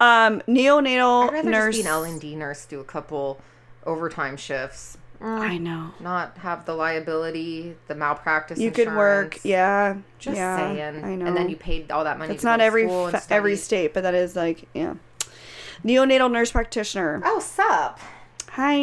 Um, 0.00 0.42
neonatal 0.48 1.28
I'd 1.28 1.32
rather 1.32 1.50
nurse. 1.50 1.76
just 1.76 1.84
be 1.86 1.88
an 1.88 1.94
L&D 1.94 2.36
nurse, 2.36 2.66
do 2.66 2.80
a 2.80 2.84
couple 2.84 3.40
overtime 3.84 4.36
shifts. 4.36 4.98
Mm, 5.20 5.40
I 5.40 5.56
know. 5.56 5.92
not 6.00 6.36
have 6.38 6.66
the 6.66 6.74
liability, 6.74 7.74
the 7.88 7.94
malpractice 7.94 8.58
You 8.58 8.70
could 8.70 8.88
work, 8.94 9.38
yeah. 9.44 9.96
Just 10.18 10.36
yeah, 10.36 10.56
saying. 10.58 11.04
I 11.04 11.14
know. 11.14 11.24
And 11.26 11.34
then 11.34 11.48
you 11.48 11.56
paid 11.56 11.90
all 11.90 12.04
that 12.04 12.18
money 12.18 12.34
It's 12.34 12.44
not 12.44 12.60
every 12.60 12.86
fa- 12.86 13.22
every 13.30 13.56
state, 13.56 13.94
but 13.94 14.02
that 14.02 14.14
is 14.14 14.36
like 14.36 14.68
yeah. 14.74 14.94
Neonatal 15.84 16.30
nurse 16.30 16.52
practitioner. 16.52 17.22
Oh, 17.24 17.40
sup. 17.40 17.98
Hi. 18.50 18.74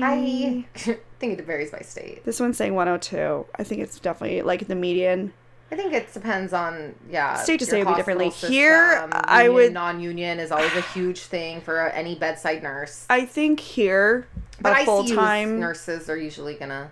Hi. 0.00 0.04
I 0.06 0.64
think 1.18 1.38
it 1.38 1.44
varies 1.44 1.70
by 1.70 1.80
state. 1.80 2.24
This 2.24 2.38
one's 2.38 2.56
saying 2.56 2.74
102. 2.74 3.46
I 3.56 3.64
think 3.64 3.80
it's 3.80 3.98
definitely 3.98 4.42
like 4.42 4.68
the 4.68 4.74
median. 4.76 5.32
I 5.72 5.76
think 5.76 5.92
it 5.92 6.12
depends 6.12 6.52
on 6.52 6.94
yeah 7.08 7.34
State 7.34 7.60
to 7.60 7.66
state 7.66 7.84
would 7.86 7.92
be 7.92 7.96
differently. 7.96 8.26
hospital 8.26 8.52
Here, 8.54 8.92
system. 8.92 9.10
I 9.14 9.48
would- 9.48 9.72
non-union 9.72 10.40
is 10.40 10.50
always 10.50 10.74
a 10.74 10.80
huge 10.80 11.20
thing 11.20 11.60
for 11.60 11.78
any 11.88 12.14
bedside 12.16 12.62
nurse. 12.62 13.06
I 13.08 13.24
think 13.24 13.60
here, 13.60 14.26
But 14.60 14.84
full 14.84 15.04
time, 15.04 15.60
nurses 15.60 16.10
are 16.10 16.16
usually 16.16 16.54
gonna 16.54 16.90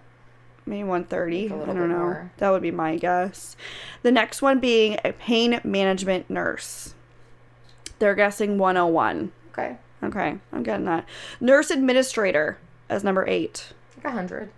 maybe 0.65 0.85
130. 0.85 1.47
I 1.47 1.49
don't 1.49 1.77
know. 1.89 1.97
more. 1.97 2.31
That 2.39 2.51
would 2.51 2.63
be 2.63 2.71
my 2.71 2.97
guess. 2.97 3.57
The 4.03 4.13
next 4.13 4.43
one 4.43 4.61
being 4.61 4.99
a 5.05 5.13
pain 5.13 5.61
management 5.65 6.29
nurse. 6.31 6.95
They're 7.99 8.15
guessing 8.15 8.59
101. 8.59 9.33
okay, 9.53 9.77
Okay, 10.05 10.39
I'm 10.53 10.63
getting 10.63 10.85
that. 10.87 11.05
Nurse 11.41 11.71
administrator 11.73 12.59
as 12.89 13.03
number 13.03 13.27
eight. 13.27 13.73
like 13.97 14.05
a 14.07 14.11
hundred. 14.13 14.51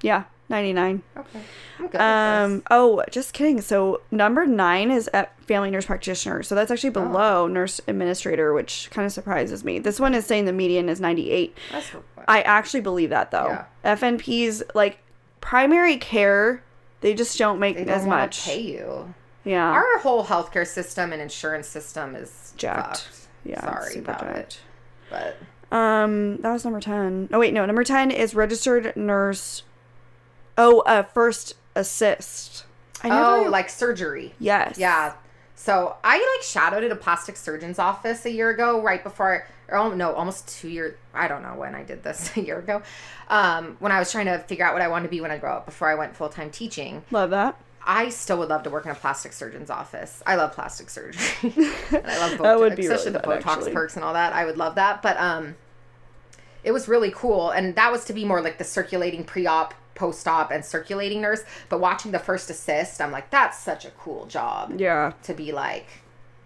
Yeah, 0.00 0.24
99. 0.50 1.02
Okay, 1.16 1.40
I'm 1.78 1.86
good. 1.88 2.00
Um. 2.00 2.62
Oh, 2.70 3.02
just 3.10 3.32
kidding. 3.32 3.60
So 3.60 4.02
number 4.10 4.44
nine 4.44 4.90
is 4.90 5.08
at 5.14 5.40
family 5.44 5.70
nurse 5.70 5.86
practitioner. 5.86 6.42
So 6.42 6.54
that's 6.54 6.70
actually 6.70 6.90
below 6.90 7.46
nurse 7.46 7.80
administrator, 7.88 8.52
which 8.52 8.88
kind 8.90 9.06
of 9.06 9.12
surprises 9.12 9.64
me. 9.64 9.78
This 9.78 9.98
one 10.00 10.14
is 10.14 10.26
saying 10.26 10.44
the 10.44 10.52
median 10.52 10.88
is 10.88 11.00
98. 11.00 11.54
this. 11.54 11.90
That's 11.90 12.04
I 12.28 12.42
actually 12.42 12.80
believe 12.82 13.10
that 13.10 13.30
though. 13.30 13.46
Yeah. 13.84 13.96
FNPs 13.96 14.62
like 14.74 14.98
primary 15.40 15.96
care, 15.96 16.62
they 17.00 17.14
just 17.14 17.38
don't 17.38 17.58
make 17.58 17.76
they 17.76 17.84
don't 17.84 17.94
as 17.94 18.06
much. 18.06 18.44
pay 18.44 18.60
you. 18.60 19.14
Yeah. 19.44 19.70
Our 19.70 19.98
whole 20.00 20.24
healthcare 20.24 20.66
system 20.66 21.12
and 21.12 21.22
insurance 21.22 21.66
system 21.66 22.14
is 22.14 22.52
Jacked. 22.58 22.98
fucked. 22.98 23.26
yeah. 23.44 23.60
sorry 23.60 23.98
about 24.00 24.20
jacked. 24.20 24.36
it, 24.38 24.58
but 25.70 25.74
Um, 25.76 26.36
that 26.38 26.52
was 26.52 26.64
number 26.64 26.80
10. 26.80 27.30
Oh, 27.32 27.38
wait, 27.38 27.54
no. 27.54 27.64
Number 27.64 27.82
10 27.84 28.10
is 28.10 28.34
registered 28.34 28.94
nurse. 28.96 29.62
Oh, 30.62 30.80
uh, 30.80 31.02
first 31.02 31.54
assist. 31.74 32.64
I 33.02 33.08
oh, 33.08 33.38
never- 33.38 33.50
like 33.50 33.68
surgery. 33.70 34.34
yes. 34.38 34.78
Yeah. 34.78 35.14
So 35.54 35.96
I 36.02 36.16
like 36.16 36.42
shadowed 36.42 36.84
at 36.84 36.90
a 36.90 36.96
plastic 36.96 37.36
surgeon's 37.36 37.78
office 37.78 38.24
a 38.24 38.30
year 38.30 38.48
ago, 38.48 38.80
right 38.80 39.02
before, 39.02 39.46
or 39.68 39.76
oh, 39.76 39.94
no, 39.94 40.14
almost 40.14 40.48
two 40.48 40.68
years. 40.68 40.96
I 41.12 41.28
don't 41.28 41.42
know 41.42 41.54
when 41.54 41.74
I 41.74 41.82
did 41.82 42.02
this 42.02 42.30
a 42.36 42.40
year 42.40 42.58
ago. 42.58 42.82
Um, 43.28 43.76
when 43.78 43.92
I 43.92 43.98
was 43.98 44.10
trying 44.10 44.26
to 44.26 44.38
figure 44.38 44.64
out 44.66 44.72
what 44.72 44.82
I 44.82 44.88
wanted 44.88 45.04
to 45.04 45.10
be 45.10 45.20
when 45.20 45.30
I 45.30 45.38
grow 45.38 45.56
up 45.56 45.66
before 45.66 45.88
I 45.88 45.94
went 45.94 46.16
full 46.16 46.28
time 46.30 46.50
teaching. 46.50 47.02
Love 47.10 47.30
that. 47.30 47.56
I 47.84 48.10
still 48.10 48.38
would 48.38 48.48
love 48.50 48.62
to 48.64 48.70
work 48.70 48.84
in 48.84 48.90
a 48.90 48.94
plastic 48.94 49.32
surgeon's 49.32 49.70
office. 49.70 50.22
I 50.26 50.36
love 50.36 50.52
plastic 50.52 50.90
surgery. 50.90 51.24
and 51.42 52.06
I 52.06 52.18
love 52.18 52.32
Botox, 52.38 52.42
That 52.42 52.58
would 52.58 52.76
be 52.76 52.82
especially 52.82 53.12
really 53.12 53.12
the 53.12 53.20
fun, 53.20 53.42
Botox 53.42 53.56
actually. 53.56 53.72
perks 53.72 53.96
and 53.96 54.04
all 54.04 54.12
that. 54.14 54.32
I 54.34 54.44
would 54.44 54.58
love 54.58 54.74
that. 54.74 55.00
But 55.02 55.16
um, 55.18 55.56
it 56.62 56.72
was 56.72 56.88
really 56.88 57.10
cool, 57.14 57.50
and 57.50 57.74
that 57.76 57.90
was 57.90 58.04
to 58.06 58.12
be 58.12 58.24
more 58.24 58.40
like 58.42 58.58
the 58.58 58.64
circulating 58.64 59.24
pre-op, 59.24 59.74
post-op, 59.94 60.50
and 60.50 60.64
circulating 60.64 61.20
nurse. 61.20 61.42
But 61.68 61.80
watching 61.80 62.12
the 62.12 62.18
first 62.18 62.48
assist, 62.50 63.00
I'm 63.00 63.10
like, 63.12 63.30
that's 63.30 63.58
such 63.58 63.84
a 63.84 63.90
cool 63.90 64.26
job 64.26 64.74
Yeah. 64.80 65.12
to 65.24 65.34
be 65.34 65.52
like 65.52 65.86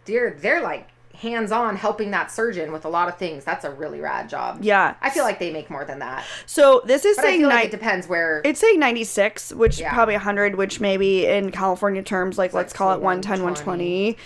they're 0.06 0.30
they're 0.32 0.60
like 0.62 0.88
hands-on 1.14 1.76
helping 1.76 2.10
that 2.10 2.30
surgeon 2.30 2.72
with 2.72 2.84
a 2.84 2.88
lot 2.88 3.08
of 3.08 3.16
things 3.16 3.44
that's 3.44 3.64
a 3.64 3.70
really 3.70 4.00
rad 4.00 4.28
job 4.28 4.58
Yeah. 4.62 4.94
i 5.00 5.08
feel 5.10 5.22
like 5.22 5.38
they 5.38 5.52
make 5.52 5.70
more 5.70 5.84
than 5.84 6.00
that 6.00 6.24
So 6.44 6.82
this 6.84 7.04
is 7.04 7.16
but 7.16 7.24
i 7.24 7.28
saying 7.28 7.40
feel 7.42 7.48
like 7.50 7.64
it 7.66 7.70
depends 7.70 8.08
where 8.08 8.42
it's 8.44 8.58
saying 8.60 8.80
96, 8.80 9.52
which 9.54 9.78
Yeah. 9.78 9.94
probably 9.94 10.14
100, 10.14 10.56
which 10.56 10.80
maybe 10.80 11.24
in 11.26 11.52
California 11.52 12.02
terms, 12.02 12.36
like 12.36 12.52
let's 12.52 12.72
call 12.72 12.90
it 12.90 12.96
to 12.96 13.00
110, 13.00 13.44
120 13.44 14.16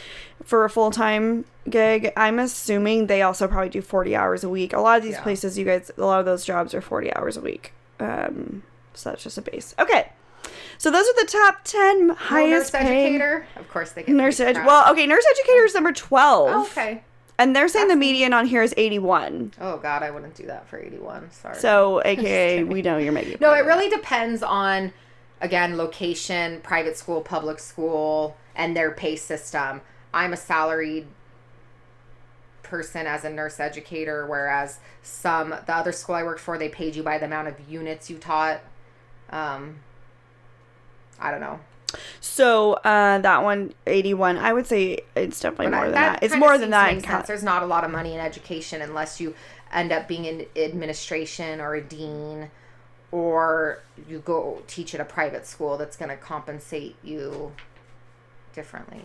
for 0.44 0.64
a 0.64 0.70
full 0.70 0.90
time 0.90 1.44
gig. 1.68 2.10
I'm 2.16 2.38
assuming 2.38 3.06
they 3.06 3.20
also 3.20 3.46
probably 3.46 3.68
do 3.68 3.82
40 3.82 4.16
hours 4.16 4.42
a 4.42 4.48
week. 4.48 4.72
A 4.72 4.80
lot 4.80 4.96
of 4.96 5.04
these 5.04 5.12
Yeah. 5.12 5.22
places, 5.22 5.58
you 5.58 5.66
guys, 5.66 5.90
a 5.98 6.00
lot 6.02 6.20
of 6.20 6.24
those 6.26 6.44
jobs 6.44 6.72
are 6.74 6.80
40 6.80 7.14
hours 7.14 7.36
a 7.36 7.42
week. 7.42 7.72
Um, 8.00 8.62
so 8.98 9.10
that's 9.10 9.22
just 9.22 9.38
a 9.38 9.42
base. 9.42 9.74
Okay. 9.78 10.10
So 10.78 10.90
those 10.90 11.06
are 11.08 11.24
the 11.24 11.28
top 11.30 11.64
10 11.64 12.06
No 12.08 12.14
highest 12.14 12.72
nurse 12.72 12.82
paying 12.82 13.14
educator? 13.16 13.46
Of 13.56 13.68
course 13.70 13.92
they 13.92 14.02
get 14.02 14.14
nurse 14.14 14.38
paid 14.38 14.48
ed- 14.48 14.54
crap. 14.56 14.66
well 14.66 14.90
okay 14.92 15.06
nurse 15.06 15.24
educator 15.32 15.64
is 15.64 15.74
number 15.74 15.92
12 15.92 16.48
Oh, 16.50 16.62
okay. 16.62 17.02
And 17.40 17.54
they're 17.54 17.68
saying 17.68 17.88
the 17.88 17.96
median 17.96 18.32
on 18.32 18.46
here 18.46 18.62
is 18.62 18.72
81 18.76 19.54
oh 19.60 19.76
god 19.78 20.02
i 20.04 20.10
wouldn't 20.10 20.34
do 20.34 20.46
that 20.46 20.68
for 20.68 20.78
81 20.78 21.30
sorry. 21.32 21.56
So 21.56 22.00
aka 22.04 22.62
we 22.62 22.80
know 22.82 22.96
you're 22.98 23.12
making 23.12 23.38
no 23.40 23.52
it 23.54 23.64
really 23.64 23.88
depends 23.90 24.42
on 24.42 24.92
again 25.40 25.76
location 25.76 26.60
private 26.62 26.96
school 26.96 27.20
public 27.20 27.58
school 27.58 28.36
and 28.54 28.76
their 28.76 28.90
pay 28.92 29.16
system. 29.16 29.80
I'm 30.14 30.32
a 30.32 30.36
salaried 30.36 31.06
person 32.62 33.06
as 33.06 33.24
a 33.24 33.30
nurse 33.30 33.58
educator 33.60 34.26
whereas 34.26 34.78
some 35.02 35.50
the 35.50 35.74
other 35.74 35.92
school 35.92 36.14
i 36.14 36.22
worked 36.22 36.40
for 36.40 36.56
they 36.58 36.68
paid 36.68 36.94
you 36.94 37.02
by 37.02 37.18
the 37.18 37.24
amount 37.26 37.48
of 37.48 37.54
units 37.68 38.10
you 38.10 38.18
taught 38.18 38.60
um 39.30 39.76
i 41.20 41.30
don't 41.30 41.40
know 41.40 41.60
So 42.20 42.74
uh, 42.74 43.16
that 43.20 43.42
one, 43.42 43.72
81. 43.86 44.36
I 44.36 44.52
would 44.52 44.66
say 44.66 44.98
it's 45.16 45.40
definitely 45.40 45.68
more 45.68 45.80
I- 45.80 45.84
than 45.84 45.92
that. 45.94 46.22
It's 46.22 46.36
more 46.36 46.58
than 46.58 46.68
that. 46.70 47.00
sense. 47.02 47.26
There's 47.26 47.42
not 47.42 47.62
a 47.62 47.66
lot 47.66 47.82
of 47.82 47.90
money 47.90 48.12
in 48.12 48.20
education 48.20 48.82
unless 48.82 49.20
you 49.22 49.34
end 49.72 49.90
up 49.90 50.06
being 50.06 50.26
in 50.26 50.44
administration 50.54 51.62
or 51.62 51.74
a 51.76 51.80
dean, 51.80 52.50
or 53.10 53.80
you 54.06 54.18
go 54.18 54.62
teach 54.66 54.94
at 54.94 55.00
a 55.00 55.04
private 55.06 55.46
school 55.46 55.78
that's 55.78 55.96
going 55.96 56.10
to 56.10 56.16
compensate 56.18 56.96
you 57.02 57.52
differently. 58.54 59.02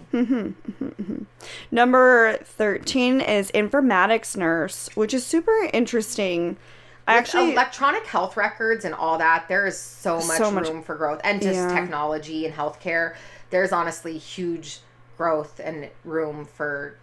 Number 1.72 2.38
13 2.44 3.22
is 3.22 3.50
informatics 3.52 4.36
nurse, 4.36 4.90
which 4.94 5.14
is 5.14 5.26
super 5.26 5.70
interesting. 5.72 6.58
I 7.08 7.18
actually, 7.18 7.52
electronic 7.52 8.06
health 8.06 8.38
records 8.38 8.86
and 8.86 8.94
all 8.96 9.18
that, 9.18 9.48
there 9.50 9.66
is 9.66 9.78
so 9.78 10.18
much 10.18 10.38
So 10.38 10.52
much- 10.52 10.70
room 10.70 10.84
for 10.84 10.96
growth, 10.96 11.20
and 11.24 11.42
just 11.42 11.56
Yeah. 11.60 11.74
technology 11.74 12.46
and 12.46 12.56
healthcare. 12.56 13.16
There's 13.50 13.72
honestly 13.72 14.18
huge 14.18 14.80
growth 15.18 15.60
and 15.64 15.90
room 16.06 16.46
for 16.46 16.96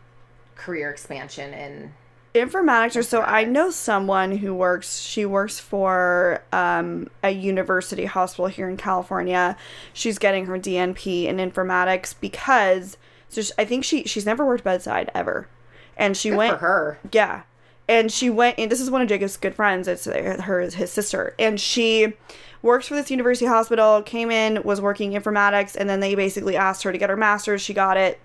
career 0.57 0.91
expansion 0.91 1.55
and 1.55 1.93
informatics 2.35 2.97
or 2.97 3.03
So 3.03 3.23
I 3.23 3.45
know 3.45 3.71
someone 3.71 4.39
who 4.39 4.55
works, 4.55 5.01
she 5.01 5.25
works 5.27 5.59
for 5.59 6.43
um, 6.53 7.09
a 7.23 7.31
university 7.31 8.05
hospital 8.05 8.47
here 8.47 8.69
in 8.69 8.77
California. 8.77 9.57
She's 9.93 10.19
getting 10.19 10.47
her 10.47 10.57
DNP 10.59 11.25
in 11.27 11.37
informatics 11.39 12.15
because, 12.21 12.97
so 13.29 13.43
she, 13.43 13.53
I 13.59 13.65
think 13.65 13.85
she, 13.85 14.05
she's 14.05 14.25
never 14.27 14.45
worked 14.47 14.65
bedside 14.65 15.11
ever. 15.15 15.49
And 15.97 16.17
she 16.17 16.31
good 16.31 16.37
went, 16.39 16.53
for 16.59 16.59
her. 16.67 16.99
Yeah. 17.13 17.43
And 17.91 18.13
she 18.13 18.31
went, 18.31 18.57
and 18.57 18.71
this 18.71 18.81
is 18.81 18.89
one 18.89 19.03
of 19.03 19.09
Jacob's 19.09 19.37
good 19.37 19.53
friends. 19.53 19.89
It's 19.89 20.05
her, 20.05 20.61
his 20.61 20.93
sister. 20.93 21.35
And 21.41 21.59
she 21.61 22.13
works 22.63 22.87
for 22.87 22.95
this 22.95 23.11
university 23.11 23.47
hospital, 23.47 24.01
came 24.01 24.31
in, 24.31 24.63
was 24.63 24.81
working 24.81 25.11
informatics, 25.11 25.75
and 25.75 25.91
then 25.91 25.99
they 25.99 26.15
basically 26.15 26.57
asked 26.57 26.85
her 26.85 26.93
to 26.93 26.99
get 26.99 27.11
her 27.11 27.17
master's. 27.17 27.61
She 27.61 27.75
got 27.75 27.97
it. 27.97 28.21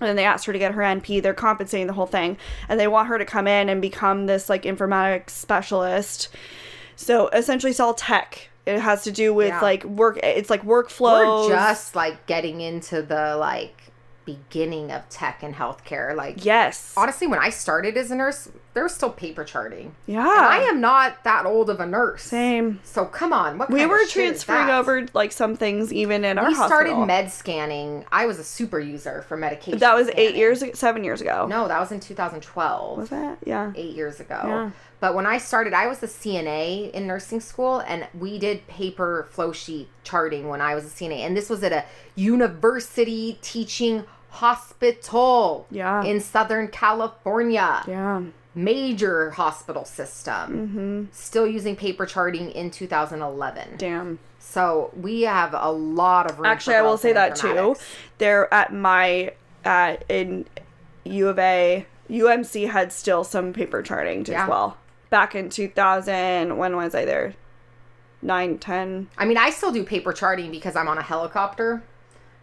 And 0.00 0.08
then 0.08 0.16
they 0.16 0.24
asked 0.24 0.46
her 0.46 0.52
to 0.54 0.58
get 0.58 0.72
her 0.72 0.80
NP. 0.80 1.22
They're 1.22 1.34
compensating 1.34 1.88
the 1.88 1.92
whole 1.92 2.06
thing. 2.06 2.38
And 2.70 2.80
they 2.80 2.88
want 2.88 3.08
her 3.08 3.18
to 3.18 3.26
come 3.26 3.46
in 3.46 3.68
and 3.68 3.82
become 3.82 4.24
this 4.24 4.48
like 4.48 4.62
informatics 4.62 5.30
specialist. 5.30 6.30
So 6.96 7.28
essentially, 7.28 7.70
it's 7.72 7.80
all 7.80 7.92
tech. 7.92 8.48
It 8.64 8.78
has 8.78 9.04
to 9.04 9.12
do 9.12 9.34
with 9.34 9.48
Yeah. 9.48 9.60
like 9.60 9.84
work, 9.84 10.20
it's 10.22 10.48
like 10.48 10.62
workflow 10.64 11.48
just 11.50 11.94
like 11.94 12.24
getting 12.26 12.62
into 12.62 13.02
the 13.02 13.36
like 13.36 13.81
beginning 14.24 14.90
of 14.92 15.08
tech 15.08 15.42
and 15.42 15.54
healthcare. 15.54 16.14
Like 16.14 16.44
Yes. 16.44 16.94
honestly, 16.96 17.26
when 17.26 17.38
I 17.38 17.50
started 17.50 17.96
as 17.96 18.10
a 18.10 18.14
nurse, 18.14 18.48
there 18.74 18.82
was 18.82 18.94
still 18.94 19.10
paper 19.10 19.44
charting. 19.44 19.94
Yeah. 20.06 20.20
And 20.20 20.46
I 20.46 20.58
am 20.68 20.80
not 20.80 21.24
that 21.24 21.44
old 21.44 21.68
of 21.70 21.80
a 21.80 21.86
nurse. 21.86 22.22
Same. 22.22 22.80
So 22.84 23.04
come 23.04 23.32
on, 23.32 23.58
what 23.58 23.70
We 23.70 23.84
were 23.86 24.02
of 24.02 24.08
shit 24.08 24.32
is 24.34 24.42
transferring 24.44 24.70
over 24.70 25.06
like 25.14 25.32
some 25.32 25.56
things 25.56 25.92
even 25.92 26.24
in 26.24 26.38
our 26.38 26.48
We 26.48 26.54
started 26.54 26.96
med 27.06 27.30
scanning. 27.30 28.04
I 28.12 28.26
was 28.26 28.38
a 28.38 28.44
super 28.44 28.78
user 28.80 29.22
for 29.22 29.36
medication. 29.36 29.78
That 29.78 29.94
was 29.94 30.08
eight 30.14 30.34
years, 30.36 30.62
seven 30.78 31.04
years 31.04 31.20
ago. 31.20 31.46
No, 31.48 31.68
that 31.68 31.78
was 31.80 31.92
in 31.92 32.00
2012. 32.00 32.98
Was 32.98 33.08
that? 33.10 33.38
Yeah. 33.44 33.72
eight 33.74 33.94
years 33.94 34.20
ago. 34.20 34.40
Yeah. 34.44 34.70
But 35.02 35.16
when 35.16 35.26
I 35.26 35.38
started, 35.38 35.72
I 35.74 35.88
was 35.88 36.00
a 36.04 36.06
CNA 36.06 36.92
in 36.92 37.08
nursing 37.08 37.40
school, 37.40 37.80
and 37.80 38.06
we 38.16 38.38
did 38.38 38.68
paper 38.68 39.26
flow 39.32 39.50
sheet 39.50 39.88
charting 40.04 40.48
when 40.48 40.60
I 40.60 40.76
was 40.76 40.84
a 40.84 40.88
CNA. 40.90 41.26
And 41.26 41.36
this 41.36 41.50
was 41.50 41.64
at 41.64 41.72
a 41.72 41.84
university 42.14 43.36
teaching 43.42 44.04
hospital 44.30 45.66
Yeah. 45.72 46.04
in 46.04 46.20
Southern 46.20 46.68
California. 46.68 47.82
Yeah. 47.88 48.22
Major 48.54 49.30
hospital 49.32 49.84
system. 49.84 50.68
Mm-hmm. 50.68 51.04
Still 51.10 51.48
using 51.48 51.74
paper 51.74 52.06
charting 52.06 52.52
in 52.52 52.70
2011. 52.70 53.78
Damn. 53.78 54.20
So 54.38 54.92
we 54.96 55.22
have 55.22 55.52
a 55.52 55.72
lot 55.72 56.30
of 56.30 56.38
room. 56.38 56.46
Actually, 56.46 56.76
I 56.76 56.82
will 56.82 56.96
say 56.96 57.12
that 57.12 57.34
too. 57.34 57.74
They're 58.18 58.52
at 58.54 58.72
my 58.72 59.32
at 59.64 60.04
in 60.08 60.44
U 61.04 61.26
of 61.28 61.40
A, 61.40 61.86
UMC 62.08 62.68
had 62.70 62.92
still 62.92 63.24
some 63.24 63.52
paper 63.52 63.82
charting 63.82 64.24
Yeah. 64.26 64.44
as 64.44 64.48
well. 64.48 64.76
Back 65.12 65.34
in 65.34 65.50
2000, 65.50 66.56
when 66.56 66.74
was 66.74 66.94
I 66.94 67.04
there? 67.04 67.34
Nine, 68.22 68.56
ten. 68.56 69.08
I 69.18 69.26
mean, 69.26 69.36
I 69.36 69.50
still 69.50 69.70
do 69.70 69.84
paper 69.84 70.10
charting 70.14 70.50
because 70.50 70.74
I'm 70.74 70.88
on 70.88 70.96
a 70.96 71.02
helicopter. 71.02 71.82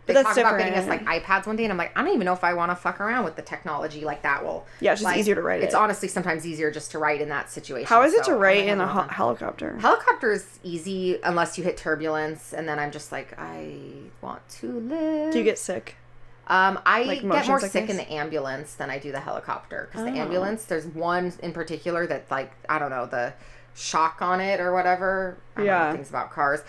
They 0.05 0.13
that's 0.13 0.27
talked 0.27 0.37
about 0.37 0.59
getting 0.59 0.75
us 0.75 0.87
like 0.87 1.03
iPads 1.03 1.47
one 1.47 1.55
day, 1.55 1.63
and 1.63 1.71
I'm 1.71 1.79
like, 1.79 1.97
I 1.97 2.03
don't 2.03 2.13
even 2.13 2.25
know 2.25 2.33
if 2.33 2.43
I 2.43 2.53
want 2.53 2.69
to 2.71 2.75
fuck 2.75 3.01
around 3.01 3.25
with 3.25 3.35
the 3.35 3.41
technology 3.41 4.01
like 4.05 4.21
that. 4.21 4.43
Well, 4.43 4.67
Yeah, 4.81 4.91
it's 4.91 5.01
just 5.01 5.11
like, 5.11 5.19
easier 5.19 5.33
to 5.33 5.41
write 5.41 5.63
It's 5.63 5.73
it. 5.73 5.77
honestly 5.79 6.07
sometimes 6.07 6.45
easier 6.45 6.69
just 6.69 6.91
to 6.91 6.99
write 6.99 7.21
in 7.21 7.29
that 7.29 7.49
situation. 7.49 7.87
How 7.87 8.03
is 8.03 8.13
it 8.13 8.23
so 8.25 8.33
to 8.33 8.37
write 8.37 8.67
in 8.67 8.79
a 8.79 8.87
hel- 8.87 9.07
helicopter? 9.07 9.75
Helicopter 9.79 10.31
is 10.31 10.59
easy 10.63 11.19
unless 11.23 11.57
you 11.57 11.63
hit 11.63 11.75
turbulence, 11.75 12.53
and 12.53 12.69
then 12.69 12.77
I'm 12.77 12.91
just 12.91 13.11
like, 13.11 13.33
I 13.39 13.77
want 14.21 14.47
to 14.59 14.79
live. 14.81 15.33
Do 15.33 15.39
you 15.39 15.43
get 15.43 15.57
sick? 15.57 15.95
Um, 16.49 16.79
I 16.85 17.03
Like 17.03 17.21
get 17.21 17.25
more 17.47 17.59
sickness? 17.59 17.71
sick 17.71 17.89
in 17.89 17.97
the 17.97 18.11
ambulance 18.11 18.73
than 18.73 18.89
I 18.89 18.97
do 18.97 19.11
the 19.11 19.19
helicopter 19.19 19.87
because 19.91 20.07
Oh. 20.07 20.11
the 20.11 20.17
ambulance, 20.19 20.65
there's 20.65 20.85
one 20.87 21.31
in 21.43 21.53
particular 21.53 22.07
that 22.07 22.25
like 22.31 22.51
I 22.67 22.79
don't 22.79 22.89
know 22.89 23.05
the 23.05 23.33
shock 23.75 24.21
on 24.21 24.41
it 24.41 24.59
or 24.59 24.73
whatever. 24.73 25.37
I 25.55 25.59
don't 25.59 25.67
know 25.67 25.71
Yeah. 25.73 25.91
things 25.93 26.09
about 26.09 26.31
cars, 26.31 26.61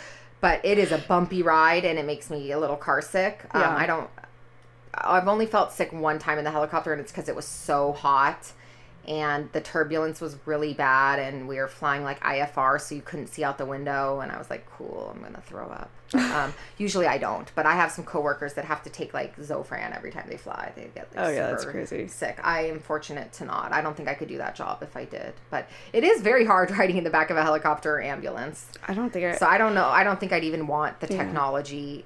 but 0.43 0.61
it 0.65 0.77
is 0.79 0.93
a 0.93 0.99
bumpy 0.99 1.43
ride 1.43 1.85
and 1.87 1.99
it 1.99 2.05
makes 2.05 2.29
me 2.31 2.53
a 2.53 2.59
little 2.59 2.77
car 2.77 3.01
sick. 3.01 3.41
Um, 3.53 3.61
Yeah. 3.63 3.75
I 3.77 3.87
don't. 3.87 4.11
I've 4.93 5.29
only 5.29 5.47
felt 5.47 5.73
sick 5.73 5.93
one 5.93 6.19
time 6.19 6.37
in 6.37 6.45
the 6.45 6.51
helicopter, 6.51 6.93
and 6.93 7.01
it's 7.01 7.13
because 7.13 7.29
it 7.29 7.37
was 7.37 7.47
so 7.47 7.93
hot. 7.93 8.53
And 9.09 9.51
the 9.53 9.61
turbulence 9.61 10.21
was 10.21 10.37
really 10.47 10.75
bad, 10.75 11.19
and 11.19 11.49
we 11.49 11.57
were 11.57 11.69
flying 11.69 12.05
like 12.05 12.21
IFR, 12.21 12.81
so 12.81 12.95
you 12.95 13.03
couldn't 13.03 13.29
see 13.29 13.43
out 13.43 13.59
the 13.59 13.65
window. 13.67 14.21
And 14.21 14.31
I 14.31 14.39
was 14.39 14.51
like, 14.51 14.67
"Cool, 14.71 15.13
I'm 15.15 15.23
gonna 15.23 15.41
throw 15.41 15.67
up." 15.67 15.91
Um, 16.15 16.53
usually 16.79 17.07
I 17.07 17.19
don't, 17.19 17.51
but 17.55 17.67
I 17.67 17.75
have 17.75 17.91
some 17.91 18.05
coworkers 18.05 18.55
that 18.55 18.65
have 18.67 18.83
to 18.83 18.91
take 18.91 19.15
like 19.15 19.37
Zofran 19.39 19.97
every 19.97 20.11
time 20.11 20.27
they 20.29 20.37
fly. 20.37 20.73
They 20.77 20.91
get 20.95 21.09
like, 21.17 21.27
Oh, 21.27 21.29
yeah, 21.31 21.47
that's 21.51 21.63
super 21.63 21.73
crazy. 21.73 22.09
sick. 22.09 22.39
I 22.43 22.67
am 22.67 22.79
fortunate 22.81 23.33
to 23.35 23.45
not. 23.45 23.73
I 23.73 23.81
don't 23.81 23.97
think 23.97 24.09
I 24.09 24.15
could 24.15 24.29
do 24.29 24.39
that 24.39 24.55
job 24.55 24.83
if 24.83 24.97
I 24.97 25.05
did, 25.07 25.33
but 25.51 25.69
it 25.93 26.05
is 26.05 26.21
very 26.21 26.45
hard 26.45 26.71
riding 26.79 26.97
in 26.97 27.05
the 27.05 27.11
back 27.11 27.31
of 27.31 27.37
a 27.37 27.43
helicopter 27.43 27.97
or 27.97 28.03
ambulance. 28.03 28.67
I 28.87 28.95
don't 28.95 29.11
think 29.11 29.25
I. 29.25 29.37
So 29.37 29.47
I 29.47 29.57
don't 29.59 29.75
know. 29.75 29.87
I 29.87 30.05
don't 30.05 30.21
think 30.21 30.33
I'd 30.33 30.45
even 30.45 30.67
want 30.67 31.01
the 31.01 31.07
Yeah. 31.13 31.23
technology 31.25 32.05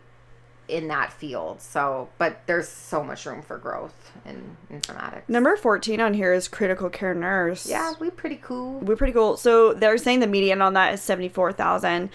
in 0.69 0.89
that 0.89 1.13
field. 1.13 1.61
So, 1.61 2.09
but 2.19 2.47
there's 2.47 2.69
so 2.69 3.03
much 3.03 3.27
room 3.27 3.43
for 3.43 3.59
growth 3.59 4.13
in 4.25 4.57
informatics. 4.73 5.29
Number 5.29 5.57
14 5.57 6.01
on 6.01 6.15
here 6.15 6.33
is 6.33 6.49
critical 6.49 6.89
care 6.89 7.15
nurse. 7.15 7.67
Yeah, 7.67 7.95
we 8.01 8.11
pretty 8.11 8.37
cool. 8.37 8.81
We're 8.81 8.97
pretty 8.97 9.13
cool. 9.13 9.37
So 9.37 9.75
they're 9.75 9.99
saying 9.99 10.21
the 10.21 10.27
median 10.27 10.63
on 10.63 10.75
that 10.75 10.95
is 10.95 11.03
74,000. 11.03 12.11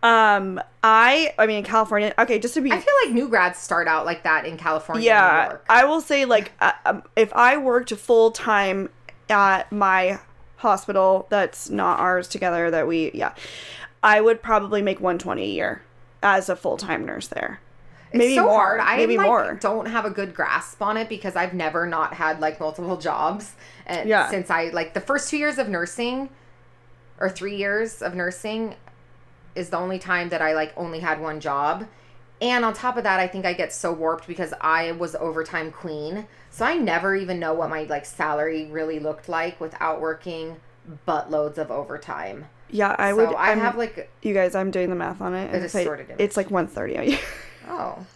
Um, 0.00 0.60
I, 0.84 1.34
I 1.38 1.46
mean, 1.46 1.58
in 1.58 1.64
California, 1.64 2.14
okay, 2.18 2.38
just 2.38 2.54
to 2.54 2.60
be, 2.60 2.70
I 2.70 2.78
feel 2.78 2.94
like 3.04 3.12
new 3.12 3.28
grads 3.28 3.58
start 3.58 3.88
out 3.88 4.06
like 4.06 4.22
that 4.22 4.46
in 4.46 4.56
California, 4.56 5.04
yeah. 5.04 5.56
I 5.68 5.84
will 5.86 6.00
say, 6.00 6.24
like, 6.24 6.52
uh, 6.60 6.72
um, 6.86 7.02
if 7.16 7.32
I 7.34 7.56
worked 7.56 7.92
full 7.94 8.30
time 8.30 8.90
at 9.28 9.72
my 9.72 10.20
hospital 10.56 11.26
that's 11.30 11.68
not 11.68 11.98
ours 11.98 12.28
together, 12.28 12.70
that 12.70 12.86
we, 12.86 13.10
yeah, 13.12 13.34
I 14.00 14.20
would 14.20 14.40
probably 14.40 14.82
make 14.82 15.00
120 15.00 15.42
a 15.42 15.46
year 15.46 15.82
as 16.22 16.48
a 16.48 16.54
full 16.54 16.76
time 16.76 17.04
nurse 17.04 17.26
there. 17.26 17.60
It's 18.10 18.18
maybe 18.18 18.34
so 18.36 18.44
more. 18.44 18.54
hard. 18.54 18.80
I 18.80 18.96
maybe 18.96 19.16
like, 19.16 19.26
more. 19.26 19.54
don't 19.60 19.86
have 19.86 20.04
a 20.04 20.10
good 20.10 20.34
grasp 20.34 20.80
on 20.82 20.96
it 20.96 21.08
because 21.08 21.36
I've 21.36 21.52
never 21.54 21.86
not 21.86 22.14
had 22.14 22.40
like 22.40 22.58
multiple 22.60 22.96
jobs. 22.96 23.54
And 23.86 24.08
Yeah. 24.08 24.28
since 24.30 24.50
I 24.50 24.68
like 24.70 24.94
the 24.94 25.00
first 25.00 25.28
two 25.30 25.36
years 25.36 25.58
of 25.58 25.68
nursing 25.68 26.30
or 27.20 27.28
three 27.28 27.56
years 27.56 28.00
of 28.02 28.14
nursing 28.14 28.76
is 29.54 29.70
the 29.70 29.76
only 29.76 29.98
time 29.98 30.28
that 30.30 30.40
I 30.40 30.54
like 30.54 30.72
only 30.76 31.00
had 31.00 31.20
one 31.20 31.40
job. 31.40 31.86
And 32.40 32.64
on 32.64 32.72
top 32.72 32.96
of 32.96 33.02
that, 33.02 33.18
I 33.18 33.26
think 33.26 33.44
I 33.44 33.52
get 33.52 33.72
so 33.72 33.92
warped 33.92 34.26
because 34.28 34.54
I 34.60 34.92
was 34.92 35.16
overtime 35.16 35.72
queen. 35.72 36.28
So 36.50 36.64
I 36.64 36.76
never 36.76 37.14
even 37.16 37.40
know 37.40 37.52
what 37.52 37.68
my 37.68 37.82
like 37.84 38.06
salary 38.06 38.66
really 38.70 39.00
looked 39.00 39.28
like 39.28 39.60
without 39.60 40.00
working 40.00 40.56
buttloads 41.06 41.58
of 41.58 41.70
overtime. 41.70 42.46
Yeah, 42.70 42.94
I 42.98 43.10
so 43.10 43.16
would. 43.16 43.34
I 43.34 43.48
I'm- 43.48 43.60
have 43.60 43.76
like 43.76 44.10
you 44.22 44.32
guys, 44.34 44.54
I'm 44.54 44.70
doing 44.70 44.88
the 44.88 44.94
math 44.96 45.20
on 45.20 45.34
it. 45.34 45.50
and 45.52 45.62
just 45.62 45.74
if 45.74 45.80
I- 45.80 45.84
sorted 45.84 46.10
it. 46.10 46.16
It's 46.20 46.36
like 46.36 46.50
130 46.50 46.94
a 46.94 47.02
year. 47.10 47.18
Oh. 47.68 48.06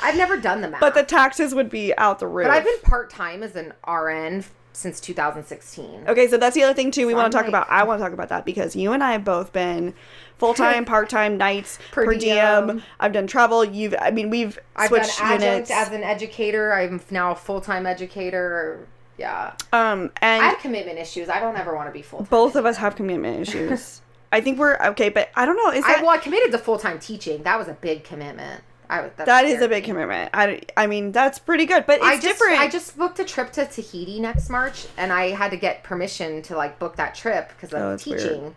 I've 0.00 0.16
never 0.16 0.36
done 0.36 0.60
the 0.60 0.68
math. 0.68 0.80
but 0.80 0.94
the 0.94 1.02
taxes 1.02 1.54
would 1.54 1.68
be 1.68 1.96
out 1.98 2.18
the 2.20 2.28
roof. 2.28 2.46
But 2.46 2.52
I've 2.56 2.64
been 2.64 2.80
part 2.82 3.10
time 3.10 3.42
as 3.42 3.56
an 3.56 3.72
RN 3.86 4.44
since 4.72 5.00
2016. 5.00 6.04
Okay, 6.06 6.28
so 6.28 6.36
that's 6.36 6.54
the 6.54 6.62
other 6.62 6.74
thing 6.74 6.92
too. 6.92 7.06
We 7.06 7.12
So 7.14 7.16
want 7.18 7.32
to 7.32 7.36
talk 7.36 7.46
like- 7.46 7.48
about. 7.48 7.68
I 7.68 7.82
want 7.82 7.98
to 7.98 8.04
talk 8.04 8.12
about 8.12 8.28
that 8.28 8.44
because 8.44 8.76
you 8.76 8.92
and 8.92 9.02
I 9.02 9.10
have 9.12 9.24
both 9.24 9.52
been 9.52 9.94
full 10.38 10.54
time, 10.54 10.84
part 10.84 11.08
time, 11.08 11.36
nights, 11.36 11.78
per, 11.90 12.04
Per 12.04 12.14
diem. 12.14 12.66
diem. 12.68 12.82
I've 13.00 13.12
done 13.12 13.26
travel. 13.26 13.64
You've. 13.64 13.94
I 14.00 14.12
mean, 14.12 14.30
we've 14.30 14.56
I've 14.76 14.88
switched 14.88 15.20
adjunct 15.20 15.42
units. 15.44 15.70
as 15.72 15.88
an 15.90 16.04
educator. 16.04 16.72
I'm 16.72 17.00
now 17.10 17.32
a 17.32 17.36
full 17.36 17.60
time 17.60 17.84
educator. 17.84 18.86
Yeah, 19.18 19.54
um, 19.72 20.12
and 20.22 20.44
I 20.44 20.50
have 20.50 20.58
commitment 20.60 20.96
issues. 21.00 21.28
I 21.28 21.40
don't 21.40 21.56
ever 21.56 21.74
want 21.74 21.88
to 21.88 21.92
be 21.92 22.02
full 22.02 22.22
both 22.30 22.54
of 22.54 22.64
us 22.64 22.76
have 22.76 22.94
commitment 22.94 23.40
issues. 23.48 24.00
I 24.30 24.40
think 24.40 24.60
we're 24.60 24.76
okay, 24.90 25.08
but 25.08 25.30
I 25.34 25.44
don't 25.44 25.56
know. 25.56 25.72
Is 25.72 25.84
I 25.84 25.94
that 25.94 26.02
well, 26.02 26.10
I 26.10 26.18
committed 26.18 26.52
to 26.52 26.58
full 26.58 26.78
time 26.78 27.00
teaching. 27.00 27.42
That 27.42 27.58
was 27.58 27.66
a 27.66 27.72
big 27.72 28.04
commitment. 28.04 28.62
I 28.90 29.08
that 29.16 29.44
is 29.44 29.60
a 29.60 29.68
big 29.68 29.84
commitment? 29.84 30.30
I, 30.32 30.62
I 30.76 30.86
mean, 30.86 31.12
that's 31.12 31.38
pretty 31.38 31.66
good, 31.66 31.84
but 31.86 31.96
it's 31.96 32.04
I 32.06 32.14
just 32.14 32.22
different. 32.26 32.60
I 32.60 32.68
just 32.68 32.96
booked 32.96 33.18
a 33.18 33.24
trip 33.24 33.52
to 33.52 33.66
Tahiti 33.66 34.18
next 34.18 34.48
March, 34.48 34.86
and 34.96 35.12
I 35.12 35.30
had 35.30 35.50
to 35.50 35.56
get 35.58 35.82
permission 35.82 36.40
to 36.42 36.56
like 36.56 36.78
book 36.78 36.96
that 36.96 37.14
trip 37.14 37.48
because 37.50 37.74
Oh, 37.74 37.76
of 37.76 37.90
that's 37.90 38.06
weird. 38.06 38.20
teaching. 38.20 38.56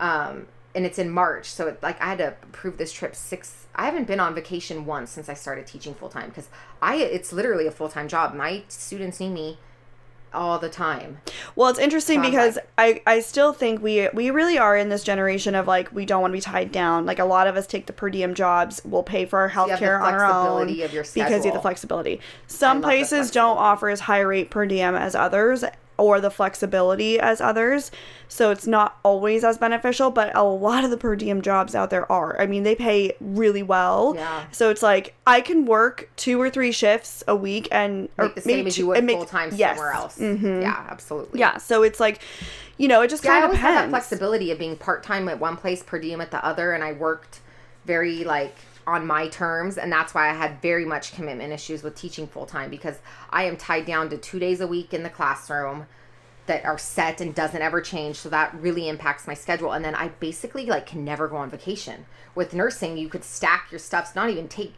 Um, 0.00 0.46
and 0.74 0.84
it's 0.86 0.98
in 0.98 1.10
March, 1.10 1.46
so 1.50 1.68
it, 1.68 1.82
like 1.82 2.00
I 2.00 2.06
had 2.06 2.18
to 2.18 2.28
approve 2.42 2.76
this 2.78 2.92
trip 2.92 3.14
six. 3.14 3.66
I 3.74 3.84
haven't 3.84 4.06
been 4.06 4.20
on 4.20 4.34
vacation 4.34 4.84
once 4.84 5.10
since 5.10 5.28
I 5.28 5.34
started 5.34 5.66
teaching 5.66 5.94
full 5.94 6.08
time 6.08 6.28
because 6.30 6.48
I 6.80 6.96
it's 6.96 7.32
literally 7.32 7.66
a 7.66 7.70
full 7.70 7.88
time 7.88 8.08
job. 8.08 8.34
My 8.34 8.62
students 8.68 9.20
need 9.20 9.30
me 9.30 9.58
all 10.34 10.58
the 10.58 10.68
time. 10.68 11.18
Well, 11.56 11.68
it's 11.68 11.78
interesting 11.78 12.22
So 12.22 12.30
because 12.30 12.58
I, 12.78 13.02
I 13.06 13.20
still 13.20 13.52
think 13.52 13.82
we 13.82 14.08
we 14.12 14.30
really 14.30 14.58
are 14.58 14.76
in 14.76 14.88
this 14.88 15.04
generation 15.04 15.54
of 15.54 15.66
like 15.66 15.92
we 15.92 16.04
don't 16.04 16.20
want 16.20 16.32
to 16.32 16.36
be 16.36 16.40
tied 16.40 16.72
down. 16.72 17.06
Like 17.06 17.18
a 17.18 17.24
lot 17.24 17.46
of 17.46 17.56
us 17.56 17.66
take 17.66 17.86
the 17.86 17.92
per 17.92 18.10
diem 18.10 18.34
jobs. 18.34 18.80
We'll 18.84 19.02
pay 19.02 19.24
for 19.24 19.38
our 19.40 19.48
the 19.48 19.54
healthcare 19.54 20.00
on 20.00 20.14
our 20.14 20.24
own 20.24 20.66
flexibility 20.66 20.82
of 20.82 20.92
your 20.92 21.04
because 21.04 21.44
you 21.44 21.50
have 21.50 21.54
the 21.54 21.62
flexibility. 21.62 22.20
Some 22.46 22.82
places 22.82 23.30
don't 23.30 23.58
offer 23.58 23.88
as 23.88 24.00
high 24.00 24.20
rate 24.20 24.50
per 24.50 24.66
diem 24.66 24.94
as 24.94 25.14
others 25.14 25.64
or 25.98 26.20
the 26.20 26.30
flexibility 26.30 27.18
as 27.20 27.40
others. 27.40 27.90
So 28.28 28.50
it's 28.50 28.66
not 28.66 28.98
always 29.02 29.44
as 29.44 29.58
beneficial, 29.58 30.10
but 30.10 30.34
a 30.36 30.42
lot 30.42 30.84
of 30.84 30.90
the 30.90 30.96
per 30.96 31.14
diem 31.16 31.42
jobs 31.42 31.74
out 31.74 31.90
there 31.90 32.10
are. 32.10 32.40
I 32.40 32.46
mean, 32.46 32.62
they 32.62 32.74
pay 32.74 33.12
really 33.20 33.62
well. 33.62 34.14
Yeah. 34.16 34.44
So 34.52 34.70
it's 34.70 34.82
like 34.82 35.14
I 35.26 35.40
can 35.42 35.66
work 35.66 36.08
two 36.16 36.40
or 36.40 36.48
three 36.50 36.72
shifts 36.72 37.22
a 37.28 37.36
week 37.36 37.68
and 37.70 38.08
or 38.18 38.24
Like 38.26 38.34
the 38.36 38.40
same 38.40 38.56
maybe 38.58 38.68
as 38.68 38.74
two- 38.76 38.82
you 38.82 38.86
would 38.88 39.06
full 39.10 39.24
time 39.26 39.50
yes. 39.54 39.76
somewhere 39.76 39.92
else. 39.92 40.18
Mhm. 40.18 40.62
Yeah, 40.62 40.86
absolutely. 40.88 41.40
Yeah, 41.40 41.58
so 41.58 41.82
it's 41.82 42.00
like, 42.00 42.20
you 42.78 42.88
know, 42.88 43.02
it 43.02 43.10
just 43.10 43.22
Yeah, 43.24 43.32
kind 43.32 43.44
of 43.44 43.48
always 43.50 43.60
had 43.60 43.74
that 43.84 43.90
flexibility 43.90 44.50
of 44.50 44.58
being 44.58 44.76
part 44.76 45.02
time 45.02 45.28
at 45.28 45.38
one 45.38 45.56
place, 45.56 45.82
per 45.82 45.98
diem 45.98 46.20
at 46.20 46.30
the 46.30 46.42
other, 46.44 46.72
and 46.72 46.82
I 46.82 46.92
worked 46.92 47.40
very 47.84 48.24
like 48.24 48.54
on 48.86 49.06
my 49.06 49.28
terms, 49.28 49.78
and 49.78 49.92
that's 49.92 50.14
why 50.14 50.30
I 50.30 50.34
had 50.34 50.60
very 50.60 50.84
much 50.84 51.14
commitment 51.14 51.52
issues 51.52 51.82
with 51.82 51.94
teaching 51.94 52.26
full 52.26 52.46
time 52.46 52.70
because 52.70 52.98
I 53.30 53.44
am 53.44 53.56
tied 53.56 53.86
down 53.86 54.10
to 54.10 54.16
two 54.16 54.38
days 54.38 54.60
a 54.60 54.66
week 54.66 54.92
in 54.92 55.02
the 55.02 55.10
classroom 55.10 55.86
that 56.46 56.64
are 56.64 56.78
set 56.78 57.20
and 57.20 57.34
doesn't 57.34 57.62
ever 57.62 57.80
change 57.80 58.16
so 58.16 58.28
that 58.28 58.54
really 58.54 58.88
impacts 58.88 59.26
my 59.26 59.34
schedule. 59.34 59.72
And 59.72 59.84
then 59.84 59.94
i 59.94 60.08
basically 60.08 60.66
like 60.66 60.86
can 60.86 61.04
never 61.04 61.28
go 61.28 61.36
on 61.36 61.50
vacation. 61.50 62.06
With 62.34 62.54
nursing 62.54 62.96
you 62.96 63.08
could 63.08 63.24
stack 63.24 63.68
your 63.70 63.78
stuff 63.78 64.14
not 64.16 64.30
even 64.30 64.48
take 64.48 64.74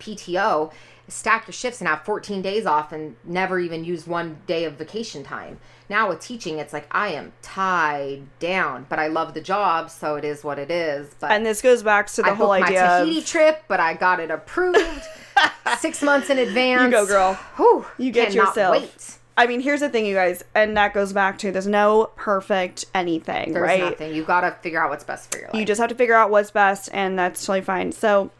PTO, 0.00 0.72
stack 1.08 1.46
your 1.46 1.52
shifts 1.52 1.80
and 1.80 1.88
have 1.88 2.02
14 2.04 2.40
days 2.42 2.66
off 2.66 2.92
and 2.92 3.16
never 3.24 3.58
even 3.58 3.84
use 3.84 4.06
one 4.06 4.38
day 4.46 4.64
of 4.64 4.74
vacation 4.74 5.22
time. 5.22 5.58
Now 5.88 6.08
with 6.08 6.20
teaching, 6.20 6.58
it's 6.58 6.72
like 6.72 6.86
I 6.90 7.08
am 7.08 7.32
tied 7.42 8.22
down, 8.38 8.86
but 8.88 8.98
I 8.98 9.08
love 9.08 9.34
the 9.34 9.40
job, 9.40 9.90
so 9.90 10.16
it 10.16 10.24
is 10.24 10.42
what 10.42 10.58
it 10.58 10.70
is. 10.70 11.14
But 11.20 11.30
and 11.30 11.44
this 11.44 11.60
goes 11.60 11.82
back 11.82 12.06
to 12.08 12.22
the 12.22 12.30
I 12.30 12.34
whole 12.34 12.48
booked 12.48 12.60
my 12.60 12.66
idea 12.68 12.98
Tahiti 13.00 13.18
of 13.18 13.26
trip, 13.26 13.64
but 13.68 13.80
I 13.80 13.94
got 13.94 14.18
it 14.20 14.30
approved 14.30 15.02
six 15.78 16.02
months 16.02 16.30
in 16.30 16.38
advance. 16.38 16.84
You 16.84 16.90
go, 16.90 17.06
girl. 17.06 17.34
Whew, 17.56 17.86
You 17.98 18.10
get 18.12 18.32
yourself. 18.32 18.72
Wait. 18.80 19.18
I 19.36 19.46
mean, 19.48 19.60
here's 19.60 19.80
the 19.80 19.88
thing, 19.88 20.06
you 20.06 20.14
guys, 20.14 20.44
and 20.54 20.76
that 20.76 20.94
goes 20.94 21.12
back 21.12 21.38
to 21.38 21.50
there's 21.50 21.66
no 21.66 22.12
perfect 22.14 22.84
anything, 22.94 23.52
There's 23.52 23.66
right? 23.66 23.80
nothing. 23.80 24.14
You 24.14 24.22
got 24.22 24.42
to 24.42 24.52
figure 24.62 24.80
out 24.82 24.90
what's 24.90 25.02
best 25.02 25.32
for 25.32 25.38
your 25.40 25.48
life. 25.48 25.56
You 25.58 25.66
just 25.66 25.80
have 25.80 25.90
to 25.90 25.96
figure 25.96 26.14
out 26.14 26.30
what's 26.30 26.52
best, 26.52 26.88
and 26.92 27.18
that's 27.18 27.44
totally 27.44 27.62
fine. 27.62 27.90
So, 27.90 28.30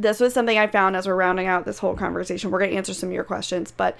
this 0.00 0.20
was 0.20 0.32
something 0.34 0.58
I 0.58 0.66
found 0.66 0.96
as 0.96 1.06
we're 1.06 1.14
rounding 1.14 1.46
out 1.46 1.64
this 1.64 1.78
whole 1.78 1.94
conversation. 1.94 2.50
We're 2.50 2.58
going 2.58 2.70
to 2.70 2.76
answer 2.76 2.94
some 2.94 3.08
of 3.08 3.12
your 3.12 3.24
questions, 3.24 3.70
but 3.70 3.96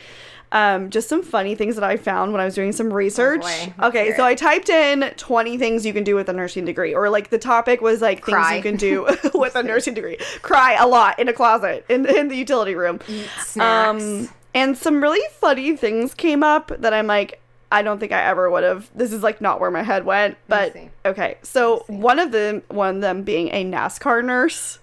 um, 0.52 0.90
just 0.90 1.09
some 1.09 1.22
funny 1.22 1.55
things 1.55 1.77
that 1.77 1.85
I 1.85 1.97
found 1.97 2.32
when 2.32 2.40
I 2.40 2.44
was 2.44 2.55
doing 2.55 2.72
some 2.72 2.93
research. 2.93 3.43
Let's 3.43 3.78
okay, 3.81 4.14
so. 4.16 4.24
I 4.24 4.35
typed 4.35 4.68
in 4.68 5.12
20 5.16 5.59
things 5.59 5.86
you 5.86 5.93
can 5.93 6.05
do 6.05 6.14
with 6.14 6.28
a 6.28 6.32
nursing 6.32 6.64
degree, 6.64 6.94
or 6.94 7.09
like 7.09 7.31
the 7.31 7.39
topic 7.39 7.81
was 7.81 8.01
like 8.01 8.24
things 8.24 8.51
you 8.52 8.62
can 8.62 8.77
do 8.77 9.06
with 9.35 9.55
a 9.55 9.62
nursing 9.62 9.94
degree. 9.94 10.16
Cry 10.43 10.74
a 10.74 10.86
lot 10.86 11.18
in 11.18 11.28
a 11.28 11.32
closet 11.32 11.85
in, 11.89 12.06
in 12.06 12.28
the 12.28 12.36
utility 12.36 12.74
room. 12.74 13.01
Eat 13.09 13.28
snacks. 13.39 14.02
Um, 14.02 14.28
and 14.55 14.77
some 14.77 15.01
really 15.01 15.24
funny 15.35 15.77
things 15.77 16.14
came 16.14 16.43
up 16.43 16.72
that 16.78 16.93
I'm 16.93 17.06
like, 17.06 17.40
I 17.72 17.82
don't 17.82 18.01
think 18.01 18.12
I 18.12 18.22
ever 18.22 18.51
would 18.51 18.64
have. 18.64 18.90
This 18.94 19.12
is 19.12 19.22
like 19.22 19.40
not 19.40 19.60
where 19.60 19.70
my 19.70 19.82
head 19.82 20.05
went. 20.05 20.36
But 20.48 20.77
okay, 21.05 21.39
so 21.43 21.72
Let 21.74 21.89
me 21.89 21.97
see. 21.97 22.02
one 22.02 22.18
of 22.18 22.32
them, 22.32 22.62
one 22.68 22.97
of 22.97 23.01
them 23.01 23.22
being 23.22 23.48
a 23.48 23.64
NASCAR 23.64 24.24
nurse. 24.24 24.81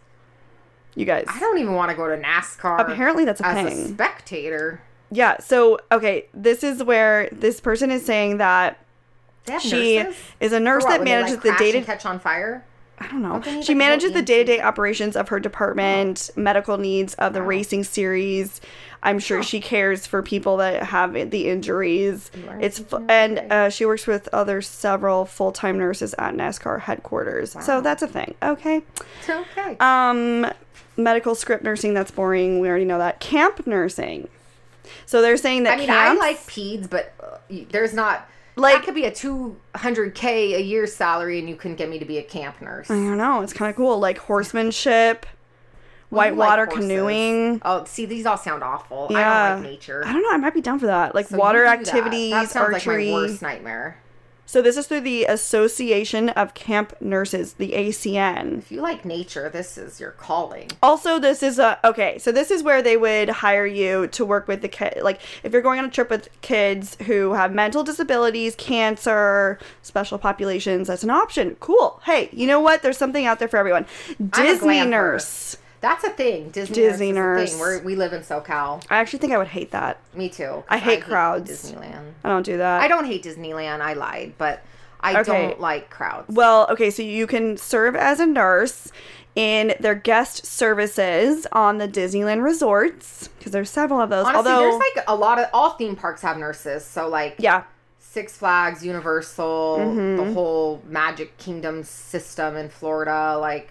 You 0.97 1.05
guys, 1.05 1.25
I 1.27 1.39
don't 1.39 1.59
even 1.59 1.73
want 1.75 1.91
to 1.91 1.95
go 1.95 2.07
to 2.07 2.19
NASCAR. 2.21 2.79
apparently 2.79 3.23
that's 3.23 3.39
a 3.39 3.45
as 3.45 3.65
a 3.65 3.69
thing. 3.69 3.93
spectator. 3.93 4.81
yeah. 5.11 5.37
So 5.39 5.79
okay, 5.91 6.25
this 6.33 6.63
is 6.63 6.83
where 6.83 7.29
this 7.31 7.59
person 7.61 7.91
is 7.91 8.03
saying 8.03 8.37
that 8.37 8.79
she 9.61 9.97
nurses? 9.99 10.15
is 10.39 10.51
a 10.53 10.59
nurse 10.59 10.83
that 10.85 10.99
when 10.99 11.05
they, 11.05 11.15
like, 11.15 11.25
manages 11.25 11.35
the 11.43 11.49
crash 11.49 11.59
data. 11.59 11.81
catch 11.83 12.05
on 12.05 12.19
fire. 12.19 12.65
I 12.99 13.05
don't 13.09 13.21
know. 13.21 13.39
Don't 13.39 13.61
she 13.63 13.73
like, 13.73 13.77
manages 13.77 14.11
the 14.13 14.23
day 14.23 14.39
to 14.39 14.43
day 14.43 14.59
operations 14.59 15.15
of 15.15 15.29
her 15.29 15.39
department, 15.39 16.31
medical 16.35 16.77
needs 16.79 17.13
of 17.13 17.33
the 17.33 17.41
Wow. 17.41 17.45
racing 17.45 17.83
series. 17.83 18.59
I'm 19.03 19.19
sure 19.19 19.43
she 19.43 19.61
cares 19.61 20.07
for 20.07 20.23
people 20.23 20.57
that 20.57 20.81
have 20.81 21.13
the 21.13 21.47
injuries. 21.47 22.31
It's 22.59 22.83
and 23.07 23.37
uh, 23.51 23.69
she 23.69 23.85
works 23.85 24.07
with 24.07 24.27
other 24.33 24.63
several 24.63 25.25
full 25.25 25.51
time 25.51 25.77
nurses 25.77 26.15
at 26.17 26.33
NASCAR 26.33 26.79
headquarters. 26.81 27.55
So 27.63 27.81
that's 27.81 28.01
a 28.01 28.07
thing. 28.07 28.33
Okay. 28.41 28.81
Okay. 29.29 29.77
Um, 29.79 30.47
medical 30.97 31.35
script 31.35 31.63
nursing. 31.63 31.93
That's 31.93 32.11
boring. 32.11 32.59
We 32.59 32.67
already 32.69 32.85
know 32.85 32.97
that. 32.97 33.19
Camp 33.19 33.65
nursing. 33.67 34.27
So 35.05 35.21
they're 35.21 35.37
saying 35.37 35.63
that 35.63 35.73
I 35.73 35.77
mean, 35.77 35.87
camps, 35.87 36.21
I 36.21 36.25
like 36.27 36.37
peds, 36.39 36.89
but 36.89 37.13
uh, 37.21 37.37
there's 37.71 37.93
not 37.93 38.27
Like- 38.55 38.75
that 38.75 38.85
could 38.85 38.95
be 38.95 39.05
a 39.05 39.11
200k 39.11 40.55
a 40.55 40.61
year 40.61 40.87
salary, 40.87 41.39
and 41.39 41.49
you 41.49 41.55
couldn't 41.55 41.77
get 41.77 41.89
me 41.89 41.99
to 41.99 42.05
be 42.05 42.17
a 42.17 42.23
camp 42.23 42.61
nurse. 42.61 42.89
I 42.89 42.95
don't 42.95 43.17
know. 43.17 43.41
It's 43.41 43.53
kind 43.53 43.69
of 43.69 43.75
cool. 43.75 43.99
Like 43.99 44.17
horsemanship, 44.17 45.25
Well, 46.09 46.25
you 46.25 46.31
like 46.31 46.39
whitewater 46.39 46.67
canoeing. 46.67 47.61
Oh, 47.65 47.83
see, 47.83 48.05
these 48.05 48.25
all 48.25 48.37
sound 48.37 48.63
awful. 48.63 49.07
I 49.13 49.53
don't 49.53 49.63
like 49.63 49.71
nature. 49.71 50.03
I 50.05 50.13
don't 50.13 50.21
know. 50.23 50.31
I 50.31 50.37
might 50.37 50.53
be 50.53 50.61
down 50.61 50.79
for 50.79 50.85
that. 50.87 51.13
Like 51.13 51.27
So 51.27 51.37
water 51.37 51.63
that. 51.65 51.79
activities, 51.79 52.31
That 52.31 52.49
sounds 52.49 52.73
archery. 52.75 53.11
like 53.11 53.13
my 53.21 53.27
worst 53.27 53.41
nightmare. 53.41 53.97
So 54.49 54.61
this 54.61 54.77
is 54.77 54.87
through 54.87 55.01
the 55.01 55.25
Association 55.25 56.29
of 56.29 56.53
Camp 56.53 56.93
Nurses, 57.01 57.55
the 57.55 57.73
ACN. 57.73 58.59
If 58.59 58.71
you 58.71 58.79
like 58.79 59.03
nature, 59.03 59.49
this 59.49 59.77
is 59.77 59.99
your 59.99 60.11
calling. 60.11 60.69
Also, 60.81 61.19
this 61.19 61.43
is 61.43 61.59
a 61.59 61.77
okay. 61.83 62.17
So 62.17 62.31
this 62.31 62.49
is 62.49 62.63
where 62.63 62.81
they 62.81 62.95
would 62.95 63.27
hire 63.27 63.65
you 63.65 64.07
to 64.07 64.23
work 64.23 64.47
with 64.47 64.61
the 64.61 64.69
kid. 64.69 64.99
Like 65.03 65.19
if 65.43 65.51
you're 65.51 65.61
going 65.61 65.79
on 65.79 65.85
a 65.85 65.89
trip 65.89 66.09
with 66.09 66.29
kids 66.39 66.95
who 67.07 67.33
have 67.33 67.53
mental 67.53 67.83
disabilities, 67.83 68.55
cancer, 68.55 69.59
special 69.81 70.17
populations, 70.17 70.87
that's 70.87 71.03
an 71.03 71.09
option. 71.09 71.57
Cool. 71.59 71.99
Hey, 72.05 72.29
you 72.31 72.47
know 72.47 72.61
what? 72.61 72.81
There's 72.83 72.97
something 72.97 73.25
out 73.25 73.39
there 73.39 73.49
for 73.49 73.57
everyone. 73.57 73.85
Disney 74.29 74.85
nurse. 74.85 75.57
That's 75.81 76.03
a 76.03 76.09
thing. 76.09 76.49
Disney, 76.49 76.75
Disney 76.75 77.11
nurse. 77.11 77.49
Is 77.51 77.55
a 77.55 77.57
nurse. 77.57 77.73
thing. 77.77 77.83
We're, 77.83 77.83
we 77.83 77.95
live 77.95 78.13
in 78.13 78.21
SoCal. 78.21 78.83
I 78.89 78.97
actually 78.97 79.19
think 79.19 79.33
I 79.33 79.37
would 79.37 79.47
hate 79.47 79.71
that. 79.71 79.99
Me 80.15 80.27
too. 80.29 80.63
I 80.69 80.77
hate 80.77 81.03
crowds. 81.03 81.49
Disneyland. 81.51 82.13
I 82.23 82.29
don't 82.29 82.43
do 82.45 82.57
that. 82.57 82.81
I 82.81 82.87
don't 82.87 83.05
hate 83.05 83.23
Disneyland. 83.23 83.81
I 83.81 83.93
lied, 83.93 84.33
but 84.37 84.63
I 84.99 85.19
Okay. 85.19 85.23
don't 85.49 85.59
like 85.61 85.89
crowds. 85.91 86.29
Well, 86.33 86.67
okay, 86.71 86.89
so 86.89 87.03
you 87.03 87.27
can 87.27 87.57
serve 87.57 87.95
as 87.95 88.19
a 88.19 88.25
nurse 88.25 88.91
in 89.35 89.75
their 89.79 89.93
guest 89.93 90.47
services 90.47 91.45
on 91.51 91.77
the 91.77 91.87
Disneyland 91.87 92.43
resorts 92.43 93.27
because 93.37 93.51
there's 93.51 93.69
several 93.69 94.01
of 94.01 94.09
those. 94.09 94.25
Honestly, 94.25 94.51
Although, 94.51 94.61
there's 94.71 94.81
like 94.95 95.05
a 95.07 95.15
lot 95.15 95.37
of 95.39 95.47
all 95.53 95.71
theme 95.71 95.95
parks 95.95 96.23
have 96.23 96.37
nurses. 96.37 96.83
So 96.83 97.07
like 97.07 97.35
yeah, 97.37 97.63
Six 97.99 98.35
Flags, 98.35 98.83
Universal, 98.83 99.77
Mm-hmm. 99.79 100.15
the 100.17 100.33
whole 100.33 100.81
Magic 100.87 101.37
Kingdom 101.37 101.83
system 101.83 102.55
in 102.55 102.69
Florida, 102.69 103.37
like 103.37 103.69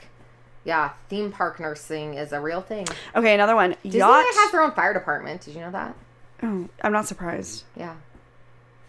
yeah, 0.67 0.91
theme 1.09 1.33
park 1.33 1.59
nursing 1.61 2.15
is 2.15 2.33
a 2.33 2.41
real 2.41 2.61
thing. 2.61 2.87
okay, 3.15 3.33
another 3.35 3.55
one. 3.55 3.75
Disneyland 3.85 3.95
Yacht. 3.95 4.25
has 4.35 4.53
their 4.53 4.63
own 4.63 4.73
fire 4.73 4.93
department. 4.93 5.41
Did 5.43 5.55
you 5.55 5.61
know 5.61 5.71
that? 5.71 5.95
oh, 6.43 6.69
I'm 6.83 6.93
not 6.93 7.07
surprised. 7.07 7.65
Yeah. 7.77 7.95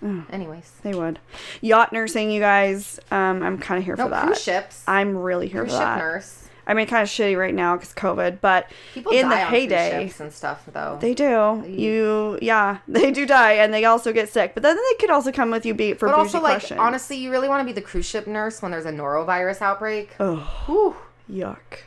Mm. 0.04 0.32
Anyways, 0.32 0.72
They 0.84 0.94
would. 0.94 1.18
Yacht 1.62 1.92
nursing, 1.94 2.30
you 2.30 2.40
guys. 2.40 3.00
Um, 3.10 3.42
I'm 3.42 3.58
kind 3.58 3.80
of 3.80 3.86
here 3.86 3.96
no 3.96 4.04
for 4.06 4.10
that. 4.12 4.26
cruise 4.26 4.44
ships. 4.44 4.84
I'm 4.88 5.18
really 5.18 5.48
here 5.48 5.66
for 5.66 5.72
that. 5.72 5.72
cruise 5.72 5.72
for 5.72 5.80
ship 5.80 5.88
that. 5.88 5.98
nurse. 5.98 6.44
I 6.70 6.74
mean, 6.74 6.86
kind 6.86 7.02
of 7.02 7.08
shitty 7.08 7.40
right 7.40 7.56
now 7.56 7.78
because 7.78 7.94
COVID, 7.94 8.42
but 8.42 8.70
People 8.94 9.14
in 9.14 9.30
the 9.30 9.38
heyday, 9.38 10.08
ships 10.08 10.20
and 10.20 10.34
stuff 10.34 10.66
though. 10.72 10.98
they 11.00 11.14
do. 11.14 11.64
You, 11.66 12.38
yeah, 12.42 12.80
they 12.90 13.10
do 13.10 13.26
die, 13.26 13.54
and 13.54 13.74
they 13.74 13.86
also 13.86 14.12
get 14.12 14.28
sick. 14.30 14.54
But 14.54 14.64
then 14.64 14.76
they 14.76 14.96
could 15.00 15.10
also 15.10 15.32
come 15.32 15.50
with 15.50 15.66
you 15.66 15.74
be 15.74 15.94
for 15.94 16.10
but 16.10 16.16
also, 16.16 16.42
like, 16.42 16.70
honestly, 16.78 17.16
you 17.16 17.32
really 17.32 17.48
want 17.48 17.62
to 17.62 17.66
be 17.66 17.72
the 17.72 17.82
cruise 17.82 18.06
ship 18.06 18.28
nurse 18.28 18.62
when 18.62 18.72
there's 18.72 18.86
a 18.86 18.92
norovirus 18.92 19.62
outbreak. 19.62 20.12
oh, 20.20 20.36
Whew. 20.66 20.96
Yuck. 21.32 21.80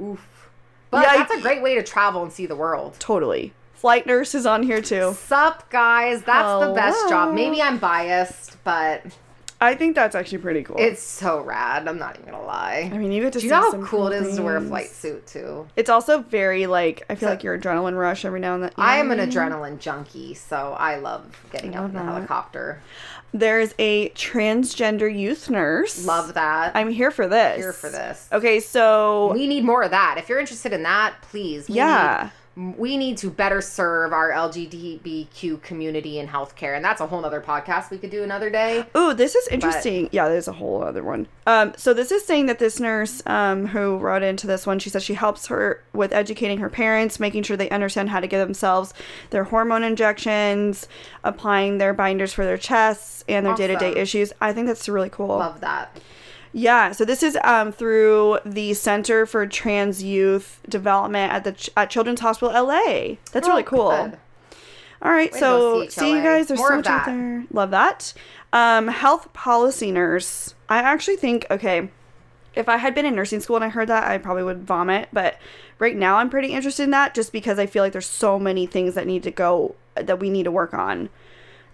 Oof. 0.00 0.48
But 0.90 1.02
Yeah, 1.02 1.16
that's 1.18 1.34
a 1.34 1.40
great 1.40 1.62
way 1.62 1.74
to 1.74 1.82
travel 1.82 2.22
and 2.22 2.32
see 2.32 2.46
the 2.46 2.56
world. 2.56 2.96
Totally. 2.98 3.52
Flight 3.74 4.06
nurse 4.06 4.34
is 4.34 4.46
on 4.46 4.62
here 4.62 4.80
too. 4.82 5.14
Sup, 5.14 5.68
guys? 5.70 6.22
That's 6.22 6.66
the 6.66 6.72
best 6.74 7.08
job. 7.08 7.34
Maybe 7.34 7.62
I'm 7.62 7.78
biased, 7.78 8.56
but 8.64 9.04
I 9.60 9.74
think 9.74 9.94
that's 9.96 10.14
actually 10.14 10.38
pretty 10.38 10.62
cool. 10.62 10.76
it's 10.78 11.02
so 11.02 11.40
rad. 11.42 11.86
I'm 11.86 11.98
not 11.98 12.16
even 12.18 12.30
gonna 12.32 12.44
lie. 12.44 12.90
I 12.92 12.96
mean, 12.98 13.12
you 13.12 13.22
get 13.22 13.32
to 13.34 13.38
Do 13.40 13.44
you 13.46 13.50
know 13.52 13.70
how 13.72 13.82
cool 13.84 14.06
it 14.08 14.22
is 14.22 14.36
to 14.36 14.42
wear 14.42 14.56
a 14.56 14.60
flight 14.60 14.86
suit 14.88 15.26
too? 15.26 15.66
It's 15.76 15.90
also 15.90 16.20
very 16.22 16.66
like 16.66 17.02
I 17.10 17.14
feel 17.16 17.28
So- 17.28 17.30
like 17.34 17.44
your 17.44 17.58
adrenaline 17.58 17.96
rush 17.98 18.24
every 18.24 18.40
now 18.40 18.54
and 18.54 18.62
then. 18.64 18.70
you 18.76 18.82
know 18.82 18.88
I 18.88 18.96
am 18.96 19.10
an 19.10 19.18
adrenaline 19.18 19.78
junkie, 19.78 20.34
so 20.34 20.74
I 20.78 20.96
love 20.96 21.40
getting 21.52 21.76
I 21.76 21.80
up 21.80 21.90
in 21.90 21.94
the 21.94 22.02
helicopter. 22.02 22.80
There's 23.32 23.74
a 23.78 24.08
transgender 24.10 25.14
youth 25.14 25.50
nurse. 25.50 26.06
Love 26.06 26.34
that. 26.34 26.74
I'm 26.74 26.90
here 26.90 27.10
for 27.10 27.28
this. 27.28 27.58
here 27.58 27.72
for 27.72 27.90
this. 27.90 28.28
Okay, 28.32 28.60
so 28.60 29.32
We 29.32 29.46
need 29.46 29.64
more 29.64 29.82
of 29.82 29.90
that. 29.90 30.16
If 30.18 30.28
you're 30.28 30.40
interested 30.40 30.72
in 30.72 30.82
that, 30.84 31.14
please. 31.22 31.68
Yeah. 31.68 32.30
We 32.58 32.96
need 32.96 33.18
to 33.18 33.30
better 33.30 33.60
serve 33.60 34.12
our 34.12 34.32
LGBTQ 34.32 35.62
community 35.62 36.18
in 36.18 36.26
healthcare, 36.26 36.74
and 36.74 36.84
that's 36.84 37.00
a 37.00 37.06
whole 37.06 37.20
nother 37.20 37.40
podcast 37.40 37.90
we 37.90 37.98
could 37.98 38.10
do 38.10 38.24
another 38.24 38.50
day. 38.50 38.84
Ooh, 38.96 39.14
this 39.14 39.36
is 39.36 39.46
interesting. 39.46 40.08
yeah, 40.10 40.28
there's 40.28 40.48
a 40.48 40.52
whole 40.52 40.82
other 40.82 41.04
one. 41.04 41.28
Um, 41.46 41.72
so 41.76 41.94
this 41.94 42.10
is 42.10 42.24
saying 42.24 42.46
that 42.46 42.58
this 42.58 42.80
nurse 42.80 43.22
um, 43.26 43.66
who 43.66 43.96
wrote 43.98 44.24
into 44.24 44.48
this 44.48 44.66
one, 44.66 44.80
she 44.80 44.90
says 44.90 45.04
she 45.04 45.14
helps 45.14 45.46
her 45.46 45.84
with 45.92 46.12
educating 46.12 46.58
her 46.58 46.68
parents, 46.68 47.20
making 47.20 47.44
sure 47.44 47.56
they 47.56 47.70
understand 47.70 48.10
how 48.10 48.18
to 48.18 48.26
give 48.26 48.44
themselves 48.44 48.92
their 49.30 49.44
hormone 49.44 49.84
injections, 49.84 50.88
applying 51.22 51.78
their 51.78 51.94
binders 51.94 52.32
for 52.32 52.44
their 52.44 52.58
chests 52.58 53.24
and 53.28 53.46
their 53.46 53.54
day 53.54 53.68
to 53.68 53.76
day 53.76 53.94
issues. 53.94 54.32
I 54.40 54.52
think 54.52 54.66
that's 54.66 54.88
really 54.88 55.10
cool. 55.10 55.38
Love 55.38 55.60
that. 55.60 55.96
Yeah, 56.52 56.92
so 56.92 57.04
this 57.04 57.22
is 57.22 57.36
um, 57.44 57.72
through 57.72 58.38
the 58.44 58.74
Center 58.74 59.26
for 59.26 59.46
Trans 59.46 60.02
Youth 60.02 60.60
Development 60.68 61.32
at 61.32 61.44
the 61.44 61.52
Ch- 61.52 61.70
at 61.76 61.90
Children's 61.90 62.20
Hospital 62.20 62.52
LA. 62.66 63.16
That's 63.32 63.46
really 63.48 63.62
Oh, 63.62 63.66
cool. 63.66 63.90
good. 63.90 64.18
All 65.00 65.12
right, 65.12 65.32
Way 65.32 65.38
so 65.38 65.88
see 65.88 66.10
you 66.12 66.22
guys. 66.22 66.48
There's 66.48 66.58
More 66.58 66.70
so 66.70 66.76
much 66.76 66.86
out 66.86 67.06
there. 67.06 67.44
Love 67.52 67.70
that. 67.70 68.12
Um, 68.52 68.88
health 68.88 69.32
policy 69.32 69.92
nurse. 69.92 70.54
I 70.68 70.78
actually 70.78 71.16
think 71.16 71.46
okay. 71.50 71.90
If 72.54 72.68
I 72.68 72.78
had 72.78 72.92
been 72.94 73.06
in 73.06 73.14
nursing 73.14 73.38
school 73.40 73.54
and 73.56 73.64
I 73.64 73.68
heard 73.68 73.88
that, 73.88 74.08
I 74.10 74.18
probably 74.18 74.42
would 74.42 74.64
vomit. 74.64 75.10
But 75.12 75.38
right 75.78 75.94
now, 75.94 76.16
I'm 76.16 76.28
pretty 76.30 76.48
interested 76.48 76.82
in 76.82 76.90
that, 76.90 77.14
just 77.14 77.30
because 77.30 77.58
I 77.58 77.66
feel 77.66 77.84
like 77.84 77.92
there's 77.92 78.06
so 78.06 78.38
many 78.40 78.66
things 78.66 78.94
that 78.94 79.06
need 79.06 79.22
to 79.22 79.30
go 79.30 79.76
that 79.94 80.18
we 80.18 80.28
need 80.30 80.42
to 80.44 80.50
work 80.50 80.74
on. 80.74 81.08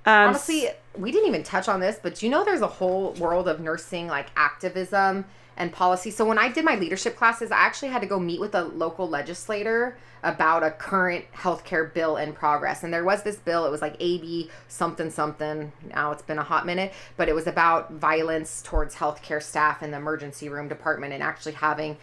Um, 0.07 0.29
Honestly, 0.29 0.69
we 0.97 1.11
didn't 1.11 1.29
even 1.29 1.43
touch 1.43 1.69
on 1.69 1.81
this, 1.81 1.99
but 2.03 2.23
you 2.23 2.29
know 2.29 2.45
there's 2.45 2.61
a 2.61 2.67
whole 2.67 3.13
world 3.15 3.49
of 3.49 3.61
nursing 3.61 4.07
like 4.07 4.27
activism 4.37 5.25
and 5.57 5.73
policy. 5.73 6.11
So 6.11 6.25
when 6.25 6.39
I 6.39 6.51
did 6.51 6.65
my 6.65 6.75
leadership 6.77 7.17
classes, 7.17 7.51
I 7.51 7.59
actually 7.59 7.89
had 7.89 8.01
to 8.03 8.07
go 8.07 8.19
meet 8.19 8.41
with 8.41 8.55
a 8.55 8.65
local 8.65 9.09
legislator 9.09 9.97
about 10.23 10.63
a 10.63 10.71
current 10.71 11.25
healthcare 11.33 11.93
bill 11.93 12.17
in 12.17 12.33
progress. 12.33 12.83
And 12.83 12.93
there 12.93 13.05
was 13.05 13.23
this 13.23 13.37
bill, 13.37 13.67
it 13.67 13.71
was 13.71 13.83
like 13.83 13.97
AB 14.01 14.51
something 14.69 15.11
something. 15.11 15.73
Now 15.91 16.13
it's 16.13 16.23
been 16.23 16.39
a 16.39 16.43
hot 16.43 16.67
minute, 16.67 16.93
but 17.17 17.29
it 17.29 17.35
was 17.35 17.47
about 17.47 17.93
violence 17.93 18.63
towards 18.63 18.97
healthcare 18.97 19.43
staff 19.43 19.83
in 19.83 19.91
the 19.91 19.99
emergency 19.99 20.49
room 20.49 20.69
department 20.69 21.13
and 21.13 21.23
actually 21.23 21.53
having 21.53 21.97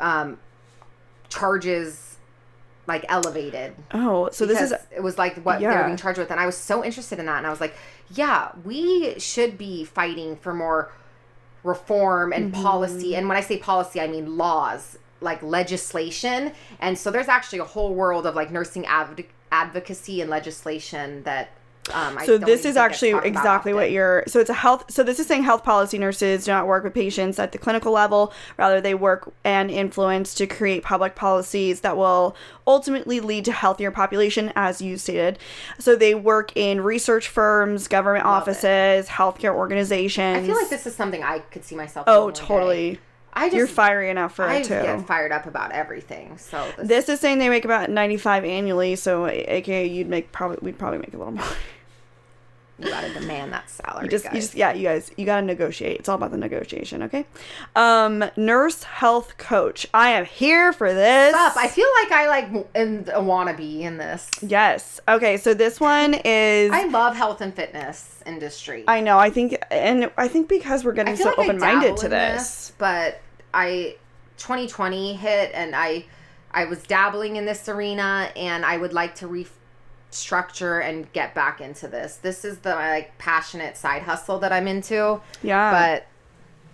um 0.00 0.38
charges 1.28 2.17
like 2.88 3.04
elevated 3.08 3.76
oh, 3.92 4.28
so 4.32 4.44
this 4.46 4.60
is 4.60 4.72
it 4.90 5.02
was 5.02 5.16
like 5.18 5.36
what 5.44 5.58
they 5.58 5.64
Yeah. 5.66 5.78
were 5.82 5.84
being 5.84 5.96
charged 5.96 6.18
with 6.18 6.30
and 6.32 6.40
i 6.40 6.46
was 6.46 6.56
so 6.56 6.82
interested 6.84 7.20
in 7.20 7.26
that 7.26 7.38
and 7.38 7.46
i 7.46 7.50
was 7.50 7.60
like 7.60 7.74
yeah 8.14 8.50
we 8.64 9.16
should 9.20 9.56
be 9.58 9.84
fighting 9.84 10.34
for 10.36 10.52
more 10.54 10.90
reform 11.62 12.32
and 12.32 12.52
Mm-hmm. 12.52 12.62
policy 12.62 13.14
and 13.14 13.28
when 13.28 13.36
i 13.36 13.40
say 13.40 13.58
policy 13.58 14.00
i 14.00 14.06
mean 14.06 14.36
laws 14.38 14.98
like 15.20 15.42
legislation 15.42 16.52
and 16.80 16.96
so 16.96 17.10
there's 17.10 17.28
actually 17.28 17.58
a 17.58 17.64
whole 17.64 17.94
world 17.94 18.24
of 18.26 18.34
like 18.34 18.50
nursing 18.50 18.86
adv- 18.86 19.26
advocacy 19.52 20.20
and 20.20 20.30
legislation 20.30 21.22
that 21.24 21.50
um, 21.94 22.18
so 22.24 22.38
this 22.38 22.64
is 22.64 22.76
actually 22.76 23.12
exactly 23.26 23.72
what 23.72 23.90
you're 23.90 24.24
so 24.26 24.40
it's 24.40 24.50
a 24.50 24.54
health 24.54 24.90
so 24.90 25.02
this 25.02 25.18
is 25.18 25.26
saying 25.26 25.42
health 25.42 25.64
policy 25.64 25.98
nurses 25.98 26.44
do 26.44 26.50
not 26.50 26.66
work 26.66 26.84
with 26.84 26.94
patients 26.94 27.38
at 27.38 27.52
the 27.52 27.58
clinical 27.58 27.92
level. 27.92 28.32
Rather 28.56 28.80
they 28.80 28.94
work 28.94 29.32
and 29.44 29.70
influence 29.70 30.34
to 30.34 30.46
create 30.46 30.82
public 30.82 31.14
policies 31.14 31.80
that 31.80 31.96
will 31.96 32.34
ultimately 32.66 33.20
lead 33.20 33.44
to 33.44 33.52
healthier 33.52 33.90
population 33.90 34.52
as 34.56 34.82
you 34.82 34.96
stated. 34.98 35.38
So 35.78 35.96
they 35.96 36.14
work 36.14 36.52
in 36.56 36.80
research 36.80 37.28
firms 37.28 37.88
government 37.88 38.24
Love 38.26 38.48
it. 38.48 38.50
offices 38.50 39.08
healthcare 39.08 39.54
organizations. 39.54 40.38
I 40.38 40.46
feel 40.46 40.56
like 40.56 40.70
this 40.70 40.86
is 40.86 40.94
something 40.94 41.22
i 41.22 41.38
could 41.38 41.64
see 41.64 41.74
myself 41.76 42.04
oh 42.08 42.30
day. 42.30 42.40
totally. 42.40 42.98
I 43.32 43.46
just 43.46 43.56
you're 43.56 43.66
fiery 43.66 44.10
enough 44.10 44.34
for 44.34 44.44
i 44.44 44.56
it 44.56 44.64
too. 44.64 44.70
get 44.70 45.06
fired 45.06 45.30
up 45.30 45.46
about 45.46 45.70
everything 45.72 46.38
so 46.38 46.66
this, 46.76 46.88
this 46.88 47.08
is 47.08 47.20
saying 47.20 47.38
they 47.38 47.48
make 47.48 47.64
about 47.64 47.88
95 47.88 48.44
annually 48.44 48.96
so 48.96 49.26
aka 49.28 49.86
you'd 49.86 50.08
make 50.08 50.32
probably 50.32 50.58
we'd 50.62 50.78
probably 50.78 50.98
make 50.98 51.14
a 51.14 51.18
little 51.18 51.34
more 51.34 51.46
You 52.78 52.90
gotta 52.90 53.12
demand 53.12 53.52
that 53.52 53.68
salary. 53.68 54.04
You 54.04 54.10
just, 54.10 54.24
guys. 54.24 54.34
you 54.34 54.40
just, 54.40 54.54
yeah, 54.54 54.72
you 54.72 54.84
guys, 54.84 55.10
you 55.16 55.26
gotta 55.26 55.44
negotiate. 55.44 55.98
It's 55.98 56.08
all 56.08 56.14
about 56.16 56.30
the 56.30 56.36
negotiation, 56.36 57.02
okay? 57.04 57.26
Um, 57.74 58.24
nurse 58.36 58.84
health 58.84 59.36
coach. 59.36 59.86
I 59.92 60.10
am 60.10 60.24
here 60.24 60.72
for 60.72 60.92
this. 60.94 61.34
Up? 61.34 61.56
I 61.56 61.68
feel 61.68 61.88
like 62.02 62.12
I 62.12 62.28
like 62.28 62.68
am 62.74 63.00
a 63.08 63.20
wannabe 63.20 63.80
in 63.80 63.96
this. 63.98 64.30
yes. 64.42 65.00
Okay, 65.08 65.36
so 65.36 65.54
this 65.54 65.80
one 65.80 66.14
is. 66.24 66.70
I 66.70 66.86
love 66.86 67.16
health 67.16 67.40
and 67.40 67.54
fitness 67.54 68.22
industry. 68.26 68.84
I 68.86 69.00
know. 69.00 69.18
I 69.18 69.30
think, 69.30 69.56
and 69.70 70.10
I 70.16 70.28
think 70.28 70.48
because 70.48 70.84
we're 70.84 70.92
getting 70.92 71.16
so 71.16 71.30
like 71.30 71.38
open 71.38 71.58
minded 71.58 71.96
to 71.98 72.04
in 72.06 72.10
this. 72.10 72.72
but 72.78 73.20
I 73.52 73.96
2020 74.38 75.14
hit 75.14 75.50
and 75.52 75.74
I 75.74 76.04
I 76.50 76.64
was 76.64 76.82
dabbling 76.84 77.36
in 77.36 77.44
this 77.44 77.68
arena 77.68 78.30
and 78.36 78.64
I 78.64 78.76
would 78.78 78.92
like 78.92 79.16
to 79.16 79.26
restructure 80.10 80.82
and 80.82 81.12
get 81.12 81.34
back 81.34 81.60
into 81.60 81.88
this. 81.88 82.16
This 82.16 82.44
is 82.44 82.58
the 82.58 82.70
like 82.70 83.16
passionate 83.18 83.76
side 83.76 84.02
hustle 84.02 84.38
that 84.40 84.52
I'm 84.52 84.68
into. 84.68 85.20
Yeah. 85.42 85.70
But 85.70 86.06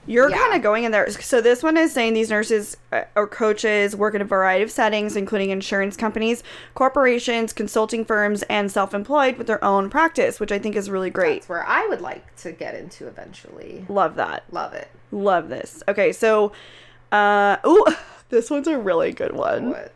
You're 0.06 0.28
Yeah. 0.28 0.36
kind 0.36 0.54
of 0.54 0.60
going 0.62 0.84
in 0.84 0.92
there. 0.92 1.08
So 1.10 1.40
this 1.40 1.62
one 1.62 1.78
is 1.78 1.90
saying 1.90 2.12
these 2.12 2.28
nurses 2.28 2.76
uh, 2.92 3.04
or 3.16 3.26
coaches 3.26 3.96
work 3.96 4.14
in 4.14 4.20
a 4.20 4.24
variety 4.26 4.62
of 4.62 4.70
settings, 4.70 5.16
including 5.16 5.48
insurance 5.48 5.96
companies, 5.96 6.42
corporations, 6.74 7.54
consulting 7.54 8.04
firms, 8.04 8.42
and 8.50 8.70
self-employed 8.70 9.38
with 9.38 9.46
their 9.46 9.64
own 9.64 9.88
practice, 9.88 10.38
which 10.40 10.52
I 10.52 10.58
think 10.58 10.76
is 10.76 10.90
really 10.90 11.08
great. 11.08 11.36
that's 11.36 11.48
where 11.48 11.64
I 11.66 11.86
would 11.86 12.02
like 12.02 12.36
to 12.42 12.52
get 12.52 12.74
into 12.74 13.06
eventually. 13.06 13.86
Love 13.88 14.16
that. 14.16 14.44
Love 14.50 14.74
it. 14.74 14.88
Love 15.10 15.48
this. 15.48 15.82
Okay, 15.88 16.12
so, 16.12 16.52
uh, 17.10 17.56
ooh, 17.66 17.86
this 18.28 18.50
one's 18.50 18.66
a 18.68 18.78
really 18.78 19.10
good 19.10 19.32
one. 19.32 19.70
What? 19.70 19.94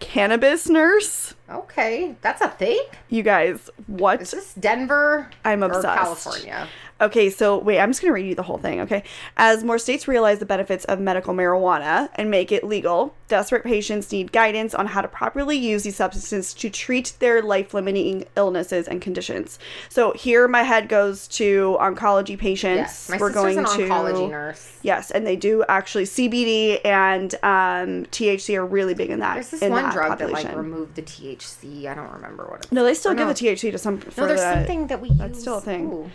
Cannabis 0.00 0.68
nurse. 0.68 1.34
Okay, 1.48 2.16
that's 2.20 2.40
a 2.40 2.48
thing. 2.48 2.80
You 3.08 3.22
guys, 3.22 3.70
what? 3.86 4.20
Is 4.20 4.32
this 4.32 4.54
Denver? 4.54 5.30
I'm 5.44 5.62
or 5.62 5.66
obsessed. 5.66 5.84
California. 5.98 6.68
Okay, 7.00 7.30
so 7.30 7.58
wait, 7.58 7.80
I'm 7.80 7.90
just 7.90 8.02
to 8.10 8.14
read 8.14 8.26
you 8.26 8.34
the 8.34 8.42
whole 8.42 8.58
thing, 8.58 8.80
okay? 8.80 9.04
As 9.36 9.64
more 9.64 9.78
states 9.78 10.06
realize 10.06 10.38
the 10.38 10.46
benefits 10.46 10.84
of 10.84 11.00
medical 11.00 11.32
marijuana 11.34 12.10
and 12.16 12.30
make 12.30 12.52
it 12.52 12.64
legal, 12.64 13.14
desperate 13.30 13.64
patients 13.64 14.12
need 14.12 14.32
guidance 14.32 14.74
on 14.74 14.86
how 14.86 15.00
to 15.00 15.08
properly 15.08 15.56
use 15.56 15.84
these 15.84 15.96
substances 15.96 16.52
to 16.52 16.68
treat 16.68 17.14
their 17.20 17.40
life 17.40 17.72
limiting 17.72 18.26
illnesses 18.36 18.86
and 18.86 19.00
conditions. 19.00 19.58
So 19.88 20.12
here 20.12 20.46
my 20.48 20.62
head 20.64 20.88
goes 20.90 21.26
to 21.28 21.78
oncology 21.80 22.36
patients. 22.38 22.76
Yes, 22.76 23.08
my 23.08 23.16
We're 23.16 23.32
sister's 23.32 23.54
going 23.54 23.58
an 23.58 23.64
to 23.64 23.94
oncology 23.94 24.30
nurse. 24.30 24.76
Yes, 24.82 25.10
and 25.10 25.26
they 25.26 25.36
do 25.36 25.64
actually 25.68 26.04
CBD 26.04 26.84
and 26.84 27.32
um, 27.36 28.04
THC 28.06 28.56
are 28.56 28.66
really 28.66 28.94
big 28.94 29.10
in 29.10 29.20
that. 29.20 29.34
There's 29.34 29.50
this 29.50 29.60
one 29.62 29.72
that 29.72 29.92
drug 29.92 30.18
that 30.18 30.30
like 30.30 30.54
removed 30.56 30.96
the 30.96 31.02
THC. 31.02 31.86
I 31.86 31.94
don't 31.94 32.12
remember 32.12 32.44
what 32.46 32.64
it. 32.64 32.72
no, 32.72 32.84
they 32.84 32.94
still 32.94 33.14
give 33.14 33.26
no. 33.28 33.32
the 33.32 33.38
THC 33.46 33.70
to 33.72 33.78
some. 33.78 33.98
For 33.98 34.22
No, 34.22 34.26
there's 34.26 34.40
the- 34.40 34.54
something 34.54 34.88
that 34.88 35.00
we 35.00 35.12
that's 35.12 35.34
use. 35.34 35.40
still 35.40 35.58
a 35.58 35.60
thing. 35.60 35.92
Ooh. 35.92 36.10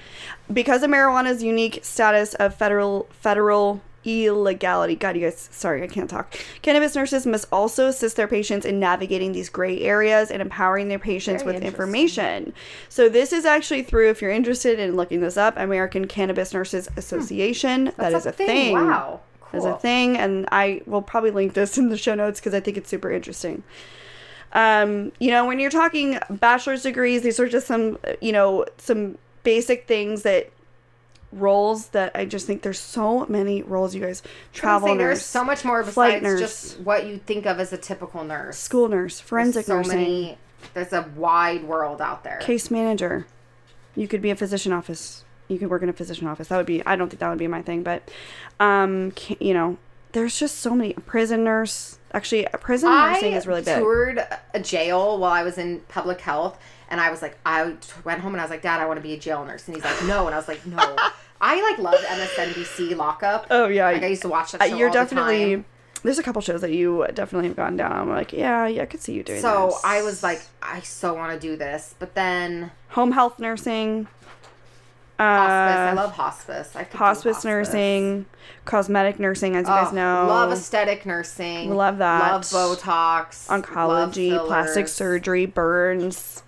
because 0.51 0.83
of 0.83 0.89
marijuana's 0.91 1.41
unique 1.41 1.79
status 1.83 2.33
of 2.35 2.53
federal 2.53 3.07
federal 3.11 3.81
illegality. 4.05 4.95
God, 4.95 5.15
you 5.15 5.21
guys, 5.21 5.49
sorry, 5.51 5.83
I 5.83 5.87
can't 5.87 6.09
talk. 6.09 6.35
Cannabis 6.61 6.95
nurses 6.95 7.25
must 7.25 7.47
also 7.51 7.87
assist 7.87 8.15
their 8.15 8.27
patients 8.27 8.65
in 8.65 8.79
navigating 8.79 9.31
these 9.31 9.49
gray 9.49 9.81
areas 9.81 10.31
and 10.31 10.41
empowering 10.41 10.87
their 10.87 10.99
patients 10.99 11.43
Very 11.43 11.55
with 11.55 11.63
information. 11.63 12.53
So 12.89 13.09
this 13.09 13.33
is 13.33 13.45
actually 13.45 13.83
through, 13.83 14.09
if 14.09 14.21
you're 14.21 14.31
interested 14.31 14.79
in 14.79 14.95
looking 14.95 15.21
this 15.21 15.37
up, 15.37 15.57
American 15.57 16.07
Cannabis 16.07 16.53
Nurses 16.53 16.87
Association. 16.95 17.87
Hmm. 17.87 18.01
That's 18.01 18.25
a 18.25 18.31
thing. 18.31 18.73
Wow. 18.73 19.21
Cool. 19.41 19.59
Is 19.59 19.65
a 19.65 19.77
thing, 19.77 20.17
and 20.17 20.47
I 20.51 20.81
will 20.87 21.03
probably 21.03 21.29
link 21.29 21.53
this 21.53 21.77
in 21.77 21.89
the 21.89 21.97
show 21.97 22.15
notes 22.15 22.39
because 22.39 22.55
I 22.55 22.59
think 22.59 22.77
it's 22.77 22.89
super 22.89 23.11
interesting. 23.11 23.61
Um, 24.53 25.11
you 25.19 25.29
know, 25.29 25.45
when 25.45 25.59
you're 25.59 25.69
talking 25.69 26.17
bachelor's 26.29 26.81
degrees, 26.81 27.21
these 27.21 27.39
are 27.39 27.47
just 27.47 27.67
some, 27.67 27.99
you 28.21 28.31
know, 28.31 28.65
some 28.77 29.19
basic 29.43 29.85
things 29.85 30.23
that 30.23 30.49
roles 31.35 31.87
that 31.89 32.11
I 32.15 32.25
just 32.25 32.47
think 32.47 32.61
there's 32.61 32.79
so 32.79 33.25
many 33.27 33.61
roles, 33.61 33.93
you 33.93 34.01
guys. 34.01 34.23
Travel 34.53 34.89
nurse, 34.95 34.97
There's 35.19 35.25
so 35.25 35.43
much 35.43 35.63
more 35.65 35.83
flight 35.83 36.21
besides 36.21 36.23
nurse. 36.23 36.39
just 36.39 36.79
what 36.79 37.05
you 37.05 37.17
think 37.17 37.45
of 37.45 37.59
as 37.59 37.71
a 37.73 37.77
typical 37.77 38.23
nurse. 38.23 38.57
school 38.57 38.87
nurse, 38.87 39.19
forensic 39.19 39.65
so 39.65 39.77
nursing, 39.77 39.97
many. 39.97 40.37
There's 40.73 40.93
a 40.93 41.09
wide 41.15 41.63
world 41.65 42.01
out 42.01 42.23
there. 42.23 42.37
case 42.37 42.71
manager. 42.71 43.27
You 43.95 44.07
could 44.07 44.21
be 44.21 44.29
a 44.31 44.35
physician 44.35 44.71
office. 44.73 45.23
You 45.47 45.59
could 45.59 45.69
work 45.69 45.83
in 45.83 45.89
a 45.89 45.93
physician 45.93 46.27
office. 46.27 46.47
That 46.47 46.57
would 46.57 46.65
be. 46.65 46.85
I 46.85 46.95
don't 46.95 47.09
think 47.09 47.19
that 47.19 47.29
would 47.29 47.37
be 47.37 47.47
my 47.47 47.61
thing, 47.61 47.83
but, 47.83 48.09
um, 48.59 49.13
you 49.39 49.53
know, 49.53 49.77
there's 50.13 50.39
just 50.39 50.57
so 50.59 50.73
many. 50.73 50.93
Prison 50.93 51.43
nurse. 51.43 51.99
Actually, 52.13 52.45
a 52.45 52.57
prison 52.57 52.89
nursing 52.89 53.33
is 53.33 53.45
really 53.45 53.61
big. 53.61 53.77
toured 53.77 54.25
a 54.53 54.59
jail 54.59 55.19
while 55.19 55.31
I 55.33 55.43
was 55.43 55.57
in 55.57 55.81
public 55.89 56.19
health, 56.21 56.57
and 56.89 56.99
I 57.01 57.11
was 57.11 57.21
like, 57.21 57.37
I 57.45 57.75
went 58.05 58.21
home 58.21 58.33
and 58.33 58.39
I 58.41 58.43
was 58.43 58.49
like, 58.51 58.61
Dad, 58.61 58.79
I 58.79 58.85
want 58.85 58.97
to 58.97 59.01
be 59.03 59.13
a 59.13 59.19
jail 59.19 59.43
nurse, 59.45 59.67
and 59.67 59.75
he's 59.75 59.83
like, 59.83 60.03
No, 60.05 60.25
and 60.25 60.33
I 60.33 60.37
was 60.37 60.47
like, 60.47 60.65
No. 60.65 60.95
I 61.41 61.61
like 61.61 61.79
loved 61.79 62.03
MSNBC 62.05 62.95
Lockup. 62.95 63.47
Oh 63.49 63.67
yeah, 63.67 63.89
Like 63.91 64.03
I 64.03 64.07
used 64.07 64.21
to 64.23 64.29
watch 64.29 64.53
that 64.53 64.61
Uh, 64.61 64.69
show 64.69 64.75
you're 64.77 64.89
the 64.89 64.93
definitely. 64.93 65.55
time. 65.55 65.65
There's 66.03 66.19
a 66.19 66.23
couple 66.23 66.41
shows 66.41 66.61
that 66.61 66.71
you 66.71 67.05
definitely 67.13 67.47
have 67.47 67.57
gone 67.57 67.77
down. 67.77 67.91
I'm 67.91 68.09
like, 68.09 68.31
yeah, 68.31 68.67
yeah, 68.67 68.83
I 68.83 68.85
could 68.85 69.01
see 69.01 69.13
you 69.13 69.23
doing 69.23 69.41
So 69.41 69.67
this. 69.73 69.81
I 69.83 70.03
was 70.03 70.21
like, 70.21 70.41
I 70.61 70.81
so 70.81 71.13
want 71.15 71.33
to 71.33 71.39
do 71.47 71.55
this, 71.57 71.95
but 71.97 72.13
then 72.15 72.71
home 72.89 73.11
health 73.13 73.39
nursing, 73.39 74.07
uh, 75.17 75.23
hospice. 75.23 75.79
I 75.79 75.93
love 75.93 76.11
hospice. 76.13 76.75
I 76.75 76.83
could 76.83 76.91
do 76.91 76.97
hospice, 76.99 77.43
nursing, 77.43 78.25
cosmetic 78.65 79.19
nursing, 79.19 79.55
as 79.55 79.61
you 79.67 79.73
guys 79.73 79.91
know. 79.93 80.25
Love 80.27 80.51
aesthetic 80.51 81.05
nursing. 81.07 81.73
Love 81.75 81.97
that. 81.97 82.31
Love 82.31 82.41
Botox. 82.43 83.47
oncology, 83.47 84.31
love 84.31 84.45
plastic 84.47 84.87
surgery, 84.87 85.45
burns, 85.47 86.43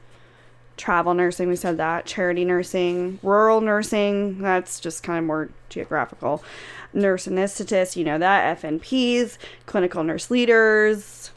travel 0.77 1.13
nursing. 1.13 1.49
We 1.49 1.55
said 1.55 1.77
that. 1.77 2.05
Charity 2.05 2.45
nursing, 2.45 3.19
rural 3.23 3.61
nursing. 3.61 4.39
That's 4.39 4.79
just 4.79 5.03
kind 5.03 5.19
of 5.19 5.25
more 5.25 5.49
geographical. 5.69 6.43
Nurse 6.93 7.27
anesthetist, 7.27 7.95
you 7.95 8.05
know 8.05 8.17
that. 8.17 8.61
FNPs, 8.61 9.37
clinical 9.65 10.03
nurse 10.03 10.31
leaders. 10.31 11.31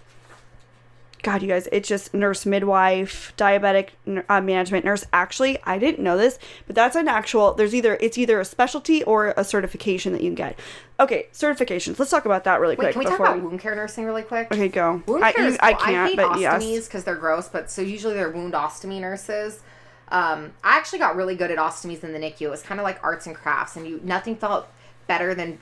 God, 1.22 1.42
you 1.42 1.48
guys, 1.48 1.68
it's 1.72 1.88
just 1.88 2.14
nurse 2.14 2.47
midwife, 2.47 3.34
diabetic 3.36 3.90
uh, 4.28 4.40
management 4.40 4.84
nurse. 4.84 5.05
Actually, 5.12 5.59
I 5.64 5.78
didn't 5.78 6.02
know 6.02 6.16
this, 6.16 6.38
but 6.66 6.74
that's 6.76 6.97
an 6.97 7.09
actual. 7.09 7.55
There's 7.55 7.74
either 7.74 7.97
it's 8.01 8.16
either 8.16 8.40
a 8.40 8.44
specialty 8.44 9.02
or 9.05 9.34
a 9.36 9.44
certification 9.44 10.12
that 10.12 10.22
you 10.22 10.28
can 10.28 10.34
get. 10.34 10.59
Okay, 10.98 11.28
certifications. 11.32 11.98
Let's 11.98 12.10
talk 12.10 12.24
about 12.24 12.44
that 12.44 12.60
really 12.60 12.76
Wait, 12.76 12.84
quick 12.84 12.92
can 12.92 12.98
we 13.01 13.05
talk 13.06 13.20
about 13.20 13.42
wound 13.42 13.60
care 13.60 13.74
nursing 13.74 14.05
really 14.05 14.22
quick? 14.22 14.48
Okay, 14.52 14.68
go. 14.68 15.02
Wound 15.06 15.24
I, 15.24 15.32
care 15.32 15.47
is 15.47 15.59
I 15.60 15.74
can't, 15.74 16.10
hate 16.10 16.16
but 16.16 16.36
ostomies 16.36 16.72
yes. 16.72 16.86
because 16.86 17.05
they're 17.05 17.14
gross, 17.14 17.48
but 17.48 17.70
so 17.70 17.82
usually 17.82 18.14
they're 18.14 18.30
wound 18.30 18.55
ostomy 18.55 19.01
nurses. 19.01 19.60
Um, 20.09 20.52
I 20.64 20.76
actually 20.76 20.98
got 20.98 21.16
really 21.16 21.36
good 21.36 21.51
at 21.51 21.59
ostomies 21.59 22.02
in 22.02 22.12
the 22.12 22.18
NICU. 22.18 22.42
It 22.42 22.51
was 22.51 22.62
kind 22.62 22.80
of 22.80 22.84
like 22.84 23.02
arts 23.02 23.26
and 23.26 23.36
crafts, 23.36 23.76
and 23.76 23.86
you 23.86 24.01
nothing 24.02 24.36
felt 24.36 24.68
better 25.06 25.34
than 25.34 25.59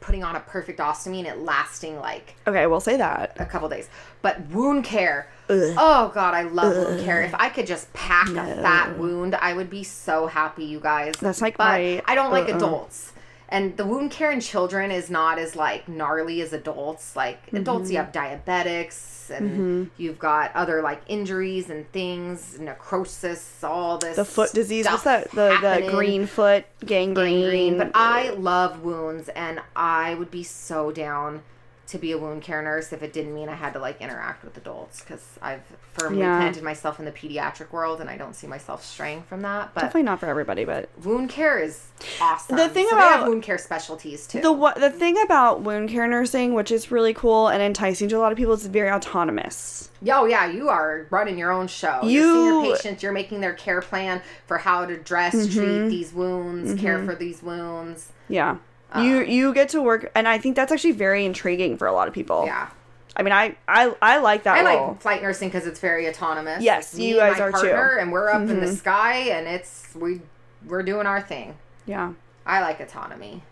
putting 0.00 0.22
on 0.24 0.36
a 0.36 0.40
perfect 0.40 0.78
ostomy 0.78 1.18
and 1.18 1.26
it 1.26 1.38
lasting 1.38 1.98
like 1.98 2.36
Okay, 2.46 2.66
we'll 2.66 2.80
say 2.80 2.96
that. 2.96 3.36
a 3.38 3.44
couple 3.44 3.68
days. 3.68 3.88
But 4.22 4.40
wound 4.48 4.84
care, 4.84 5.28
oh 5.50 6.10
god, 6.14 6.34
I 6.34 6.42
love 6.42 6.76
wound 6.76 7.04
care. 7.04 7.22
If 7.22 7.34
I 7.34 7.48
could 7.48 7.66
just 7.66 7.92
pack 7.92 8.28
a 8.28 8.34
fat 8.62 8.98
wound, 8.98 9.34
I 9.34 9.52
would 9.54 9.70
be 9.70 9.82
so 9.84 10.26
happy, 10.26 10.64
you 10.64 10.80
guys. 10.80 11.14
That's 11.20 11.40
like 11.42 11.56
but 11.56 11.64
my- 11.64 12.02
I 12.06 12.14
don't 12.14 12.30
like 12.32 12.48
uh-uh. 12.48 12.56
adults. 12.56 13.12
And 13.50 13.76
the 13.76 13.84
wound 13.86 14.10
care 14.10 14.30
in 14.30 14.40
children 14.40 14.90
is 14.90 15.08
not 15.08 15.38
as 15.38 15.56
like 15.56 15.88
gnarly 15.88 16.40
as 16.42 16.52
adults. 16.52 17.16
Like 17.16 17.46
Mm-hmm. 17.46 17.56
adults, 17.58 17.90
you 17.90 17.96
have 17.96 18.12
diabetics 18.12 19.30
and 19.30 19.90
you've 19.98 20.18
got 20.18 20.54
other 20.54 20.80
like 20.82 21.02
injuries 21.06 21.68
and 21.70 21.90
things, 21.92 22.58
necrosis, 22.58 23.62
all 23.62 23.98
this. 23.98 24.16
The 24.16 24.24
foot 24.24 24.52
disease. 24.52 24.86
What's 24.86 25.02
that? 25.04 25.30
The 25.32 25.56
happening 25.56 25.86
the 25.90 25.92
green 25.96 26.26
foot 26.26 26.64
gangrene. 26.84 27.40
gangrene. 27.42 27.78
But 27.78 27.92
I 27.94 28.30
love 28.30 28.82
wounds, 28.82 29.28
and 29.30 29.60
I 29.76 30.14
would 30.14 30.30
be 30.30 30.42
so 30.44 30.90
down 30.90 31.42
to 31.88 31.98
be 31.98 32.12
a 32.12 32.18
wound 32.18 32.42
care 32.42 32.60
nurse 32.60 32.92
if 32.92 33.02
it 33.02 33.12
didn't 33.14 33.34
mean 33.34 33.48
I 33.48 33.54
had 33.54 33.72
to 33.72 33.78
like 33.78 34.00
interact 34.00 34.44
with 34.44 34.56
adults 34.58 35.00
because 35.00 35.24
I've 35.40 35.62
firmly 35.94 36.20
Yeah. 36.20 36.36
planted 36.38 36.62
myself 36.62 36.98
in 36.98 37.06
the 37.06 37.10
pediatric 37.12 37.72
world, 37.72 38.00
and 38.02 38.10
I 38.10 38.16
don't 38.18 38.34
see 38.36 38.46
myself 38.46 38.84
straying 38.84 39.22
from 39.22 39.40
that. 39.42 39.70
But 39.74 39.80
definitely 39.80 40.02
not 40.02 40.20
for 40.20 40.26
everybody, 40.26 40.64
but 40.66 40.90
wound 41.02 41.30
care 41.30 41.58
is 41.58 41.86
awesome. 42.20 42.56
The 42.56 42.68
thing 42.68 42.86
So 42.90 42.96
about- 42.96 43.26
wound 43.26 43.42
care 43.42 43.56
specialties 43.58 44.26
too. 44.26 44.40
the 44.42 44.52
what 44.52 44.76
the 44.76 44.90
thing 44.90 45.16
about 45.22 45.62
wound 45.62 45.88
care 45.88 46.06
nursing, 46.06 46.52
which 46.54 46.70
is 46.70 46.90
really 46.90 47.14
cool 47.14 47.48
and 47.48 47.62
enticing 47.62 48.08
to 48.10 48.16
a 48.16 48.20
lot 48.20 48.32
of 48.32 48.38
people, 48.38 48.52
is 48.52 48.60
it's 48.60 48.68
very 48.68 48.90
autonomous. 48.90 49.88
Yo, 50.02 50.26
yeah, 50.26 50.46
you 50.46 50.68
are 50.68 51.06
running 51.10 51.38
your 51.38 51.50
own 51.50 51.66
show. 51.68 52.00
You- 52.02 52.10
You're 52.10 52.34
seeing 52.34 52.64
your 52.64 52.76
patients. 52.76 53.02
You're 53.02 53.12
making 53.12 53.40
their 53.40 53.54
care 53.54 53.80
plan 53.80 54.20
for 54.46 54.58
how 54.58 54.84
to 54.84 54.96
dress, 54.96 55.34
Mm-hmm. 55.34 55.58
treat 55.58 55.88
these 55.88 56.12
wounds, 56.12 56.80
care 56.80 57.02
for 57.04 57.14
these 57.14 57.42
wounds. 57.42 58.12
Yeah. 58.28 58.56
You 58.96 59.22
you 59.22 59.52
get 59.54 59.68
to 59.70 59.82
work, 59.82 60.10
and 60.14 60.26
I 60.28 60.38
think 60.38 60.56
that's 60.56 60.72
actually 60.72 60.92
very 60.92 61.24
intriguing 61.24 61.76
for 61.76 61.86
a 61.86 61.92
lot 61.92 62.08
of 62.08 62.14
people. 62.14 62.44
Yeah. 62.46 62.68
I 63.16 63.22
mean, 63.22 63.32
I 63.32 63.56
I, 63.66 63.94
I 64.00 64.18
like 64.18 64.44
that 64.44 64.56
I 64.58 64.74
role. 64.76 64.88
like 64.92 65.00
flight 65.02 65.22
nursing 65.22 65.48
because 65.48 65.66
it's 65.66 65.80
very 65.80 66.08
autonomous. 66.08 66.62
Yes, 66.62 66.92
It's 66.92 67.00
you 67.00 67.20
and 67.20 67.30
guys 67.34 67.38
my 67.40 67.44
are 67.46 67.50
too. 67.50 67.56
Mm-hmm. 67.58 67.76
partner, 67.76 67.96
And 67.96 68.12
we're 68.12 68.28
up 68.30 68.48
in 68.48 68.60
the 68.60 68.72
sky, 68.72 69.14
and 69.30 69.46
it's 69.48 69.88
we 69.94 70.20
we're 70.66 70.82
doing 70.82 71.06
our 71.06 71.20
thing. 71.20 71.56
yeah. 71.86 72.12
I 72.46 72.60
like 72.62 72.80
autonomy. 72.80 73.42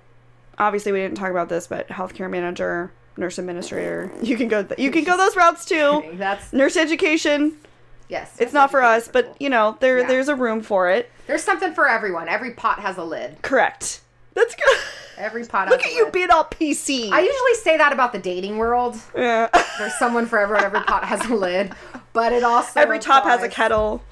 Obviously, 0.58 0.90
we 0.92 1.00
didn't 1.00 1.18
talk 1.18 1.30
about 1.30 1.50
this, 1.50 1.66
but 1.66 1.86
healthcare 1.88 2.30
manager, 2.30 2.90
nurse 3.18 3.36
administrator, 3.38 4.10
you 4.22 4.36
can 4.38 4.48
go 4.48 4.62
th- 4.62 4.80
you 4.80 4.90
can 4.90 5.04
go 5.04 5.16
those 5.18 5.36
routes 5.36 5.64
too. 5.66 6.02
That's 6.14 6.50
Nurse 6.52 6.76
education. 6.78 7.58
Yes. 8.08 8.34
It's 8.38 8.52
not 8.54 8.70
for 8.70 8.82
us, 8.82 9.08
but 9.08 9.36
you 9.40 9.50
know, 9.50 9.76
there 9.80 9.98
Yeah. 9.98 10.06
there's 10.06 10.28
a 10.28 10.34
room 10.36 10.62
for 10.62 10.88
it. 10.88 11.10
There's 11.26 11.42
something 11.42 11.74
for 11.74 11.88
everyone. 11.88 12.28
Every 12.28 12.52
pot 12.52 12.78
has 12.78 12.96
a 12.96 13.04
lid. 13.04 13.42
Correct. 13.42 14.00
That's 14.36 14.54
good. 14.54 14.78
Every 15.16 15.46
pot 15.46 15.70
Look 15.70 15.84
at 15.84 15.92
you 15.94 16.10
being 16.10 16.30
all 16.30 16.44
PC. 16.44 17.10
I 17.10 17.20
usually 17.20 17.54
say 17.54 17.78
that 17.78 17.92
about 17.92 18.12
the 18.12 18.18
dating 18.18 18.58
world. 18.58 18.96
yeah. 19.16 19.48
There's 19.78 19.94
someone 19.98 20.26
for 20.26 20.38
everyone. 20.38 20.64
Every 20.64 20.82
pot 20.82 21.04
has 21.04 21.24
a 21.24 21.34
lid, 21.34 21.72
but 22.12 22.34
it 22.34 22.44
also 22.44 22.78
Every 22.78 22.98
top 22.98 23.24
has 23.24 23.42
a 23.42 23.48
kettle. 23.48 24.02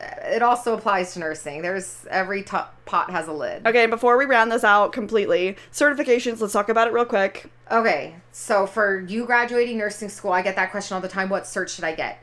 It 0.00 0.42
also 0.42 0.74
applies 0.74 1.12
to 1.14 1.18
nursing. 1.18 1.60
There's 1.60 2.06
every 2.10 2.42
top 2.42 2.82
pot 2.86 3.10
has 3.10 3.28
a 3.28 3.32
lid. 3.32 3.66
Okay, 3.66 3.86
before 3.86 4.16
we 4.16 4.24
round 4.24 4.50
this 4.50 4.64
out 4.64 4.92
completely, 4.92 5.56
certifications, 5.72 6.40
let's 6.40 6.52
talk 6.54 6.68
about 6.70 6.88
it 6.88 6.94
real 6.94 7.04
quick. 7.04 7.50
Okay, 7.70 8.14
so 8.32 8.66
for 8.66 9.00
you 9.00 9.26
graduating 9.26 9.76
nursing 9.76 10.08
school, 10.08 10.32
I 10.32 10.40
get 10.40 10.56
that 10.56 10.70
question 10.70 10.94
all 10.94 11.00
the 11.02 11.08
time. 11.08 11.28
What 11.28 11.44
cert 11.44 11.68
should 11.68 11.84
I 11.84 11.94
get? 11.94 12.22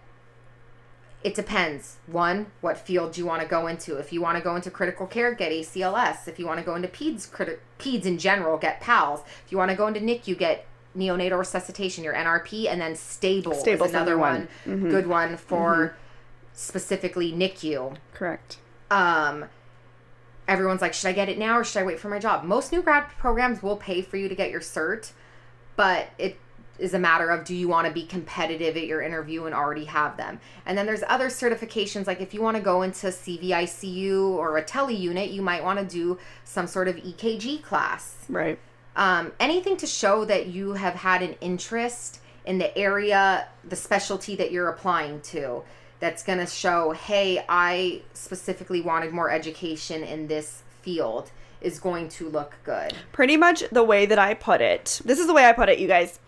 It 1.25 1.33
depends. 1.33 1.97
One, 2.05 2.47
what 2.61 2.77
field 2.77 3.17
you 3.17 3.25
want 3.25 3.41
to 3.41 3.47
go 3.47 3.65
into? 3.65 3.97
If 3.97 4.13
you 4.13 4.21
want 4.21 4.37
to 4.37 4.43
go 4.43 4.55
into 4.55 4.69
critical 4.69 5.07
care, 5.07 5.33
get 5.33 5.51
ACLS. 5.51 6.27
If 6.27 6.37
you 6.37 6.45
want 6.45 6.59
to 6.59 6.65
go 6.65 6.75
into 6.75 6.87
peds, 6.87 7.27
criti- 7.27 7.57
peds 7.79 8.05
in 8.05 8.19
general, 8.19 8.57
get 8.57 8.79
PALS. 8.79 9.21
If 9.43 9.51
you 9.51 9.57
want 9.57 9.71
to 9.71 9.75
go 9.75 9.87
into 9.87 9.99
NICU, 9.99 10.37
get 10.37 10.67
neonatal 10.95 11.39
resuscitation, 11.39 12.03
your 12.03 12.13
NRP, 12.13 12.69
and 12.69 12.79
then 12.79 12.95
stable, 12.95 13.55
Stable's 13.55 13.89
is 13.89 13.95
another 13.95 14.17
one. 14.19 14.47
one. 14.65 14.89
Good 14.89 15.07
one 15.07 15.35
for 15.37 15.95
specifically 16.53 17.33
NICU. 17.33 17.97
Correct. 18.13 18.57
um 18.91 19.45
everyone's 20.47 20.79
like 20.79 20.93
should 20.93 21.07
i 21.07 21.11
get 21.11 21.27
it 21.27 21.39
now 21.39 21.57
or 21.57 21.63
should 21.63 21.79
i 21.81 21.83
wait 21.83 21.99
for 21.99 22.07
my 22.07 22.19
job 22.19 22.43
most 22.43 22.71
new 22.71 22.83
grad 22.83 23.03
programs 23.17 23.63
will 23.63 23.75
pay 23.75 23.99
for 24.03 24.15
you 24.15 24.29
to 24.29 24.35
get 24.35 24.51
your 24.51 24.61
cert 24.61 25.11
but 25.75 26.09
it 26.19 26.37
is 26.79 26.93
a 26.93 26.99
matter 26.99 27.29
of 27.29 27.45
do 27.45 27.55
you 27.55 27.67
want 27.67 27.87
to 27.87 27.93
be 27.93 28.03
competitive 28.05 28.75
at 28.77 28.85
your 28.85 29.01
interview 29.01 29.45
and 29.45 29.55
already 29.55 29.85
have 29.85 30.17
them 30.17 30.39
and 30.65 30.77
then 30.77 30.85
there's 30.85 31.03
other 31.07 31.27
certifications 31.27 32.07
like 32.07 32.21
if 32.21 32.33
you 32.33 32.41
want 32.41 32.55
to 32.57 32.61
go 32.63 32.81
into 32.81 33.07
cvicu 33.07 34.29
or 34.31 34.57
a 34.57 34.63
tele 34.63 34.93
unit 34.93 35.29
you 35.31 35.41
might 35.41 35.63
want 35.63 35.79
to 35.79 35.85
do 35.85 36.17
some 36.43 36.67
sort 36.67 36.87
of 36.87 36.95
ekg 36.97 37.61
class 37.63 38.15
Right. 38.29 38.57
um, 38.95 39.31
anything 39.39 39.77
to 39.77 39.87
show 39.87 40.25
that 40.25 40.47
you 40.47 40.73
have 40.73 40.95
had 40.95 41.21
an 41.21 41.35
interest 41.41 42.19
in 42.45 42.59
the 42.59 42.77
area, 42.77 43.47
the 43.67 43.75
specialty 43.75 44.35
that 44.35 44.51
you're 44.51 44.69
applying 44.69 45.19
to, 45.21 45.63
that's 45.99 46.21
going 46.21 46.37
to 46.37 46.45
show, 46.45 46.91
hey, 46.91 47.43
I 47.49 48.03
specifically 48.13 48.81
wanted 48.81 49.11
more 49.13 49.31
education 49.31 50.03
in 50.03 50.27
this 50.27 50.61
field, 50.83 51.31
is 51.61 51.79
going 51.79 52.07
to 52.09 52.29
look 52.29 52.55
good. 52.63 52.93
Pretty 53.13 53.35
much 53.35 53.63
the 53.71 53.83
way 53.83 54.05
that 54.05 54.19
I 54.19 54.35
put 54.35 54.61
it. 54.61 55.01
This 55.03 55.17
is 55.17 55.25
the 55.25 55.33
way 55.33 55.45
I 55.45 55.53
put 55.53 55.69
it, 55.69 55.79
you 55.79 55.87
guys. 55.87 56.19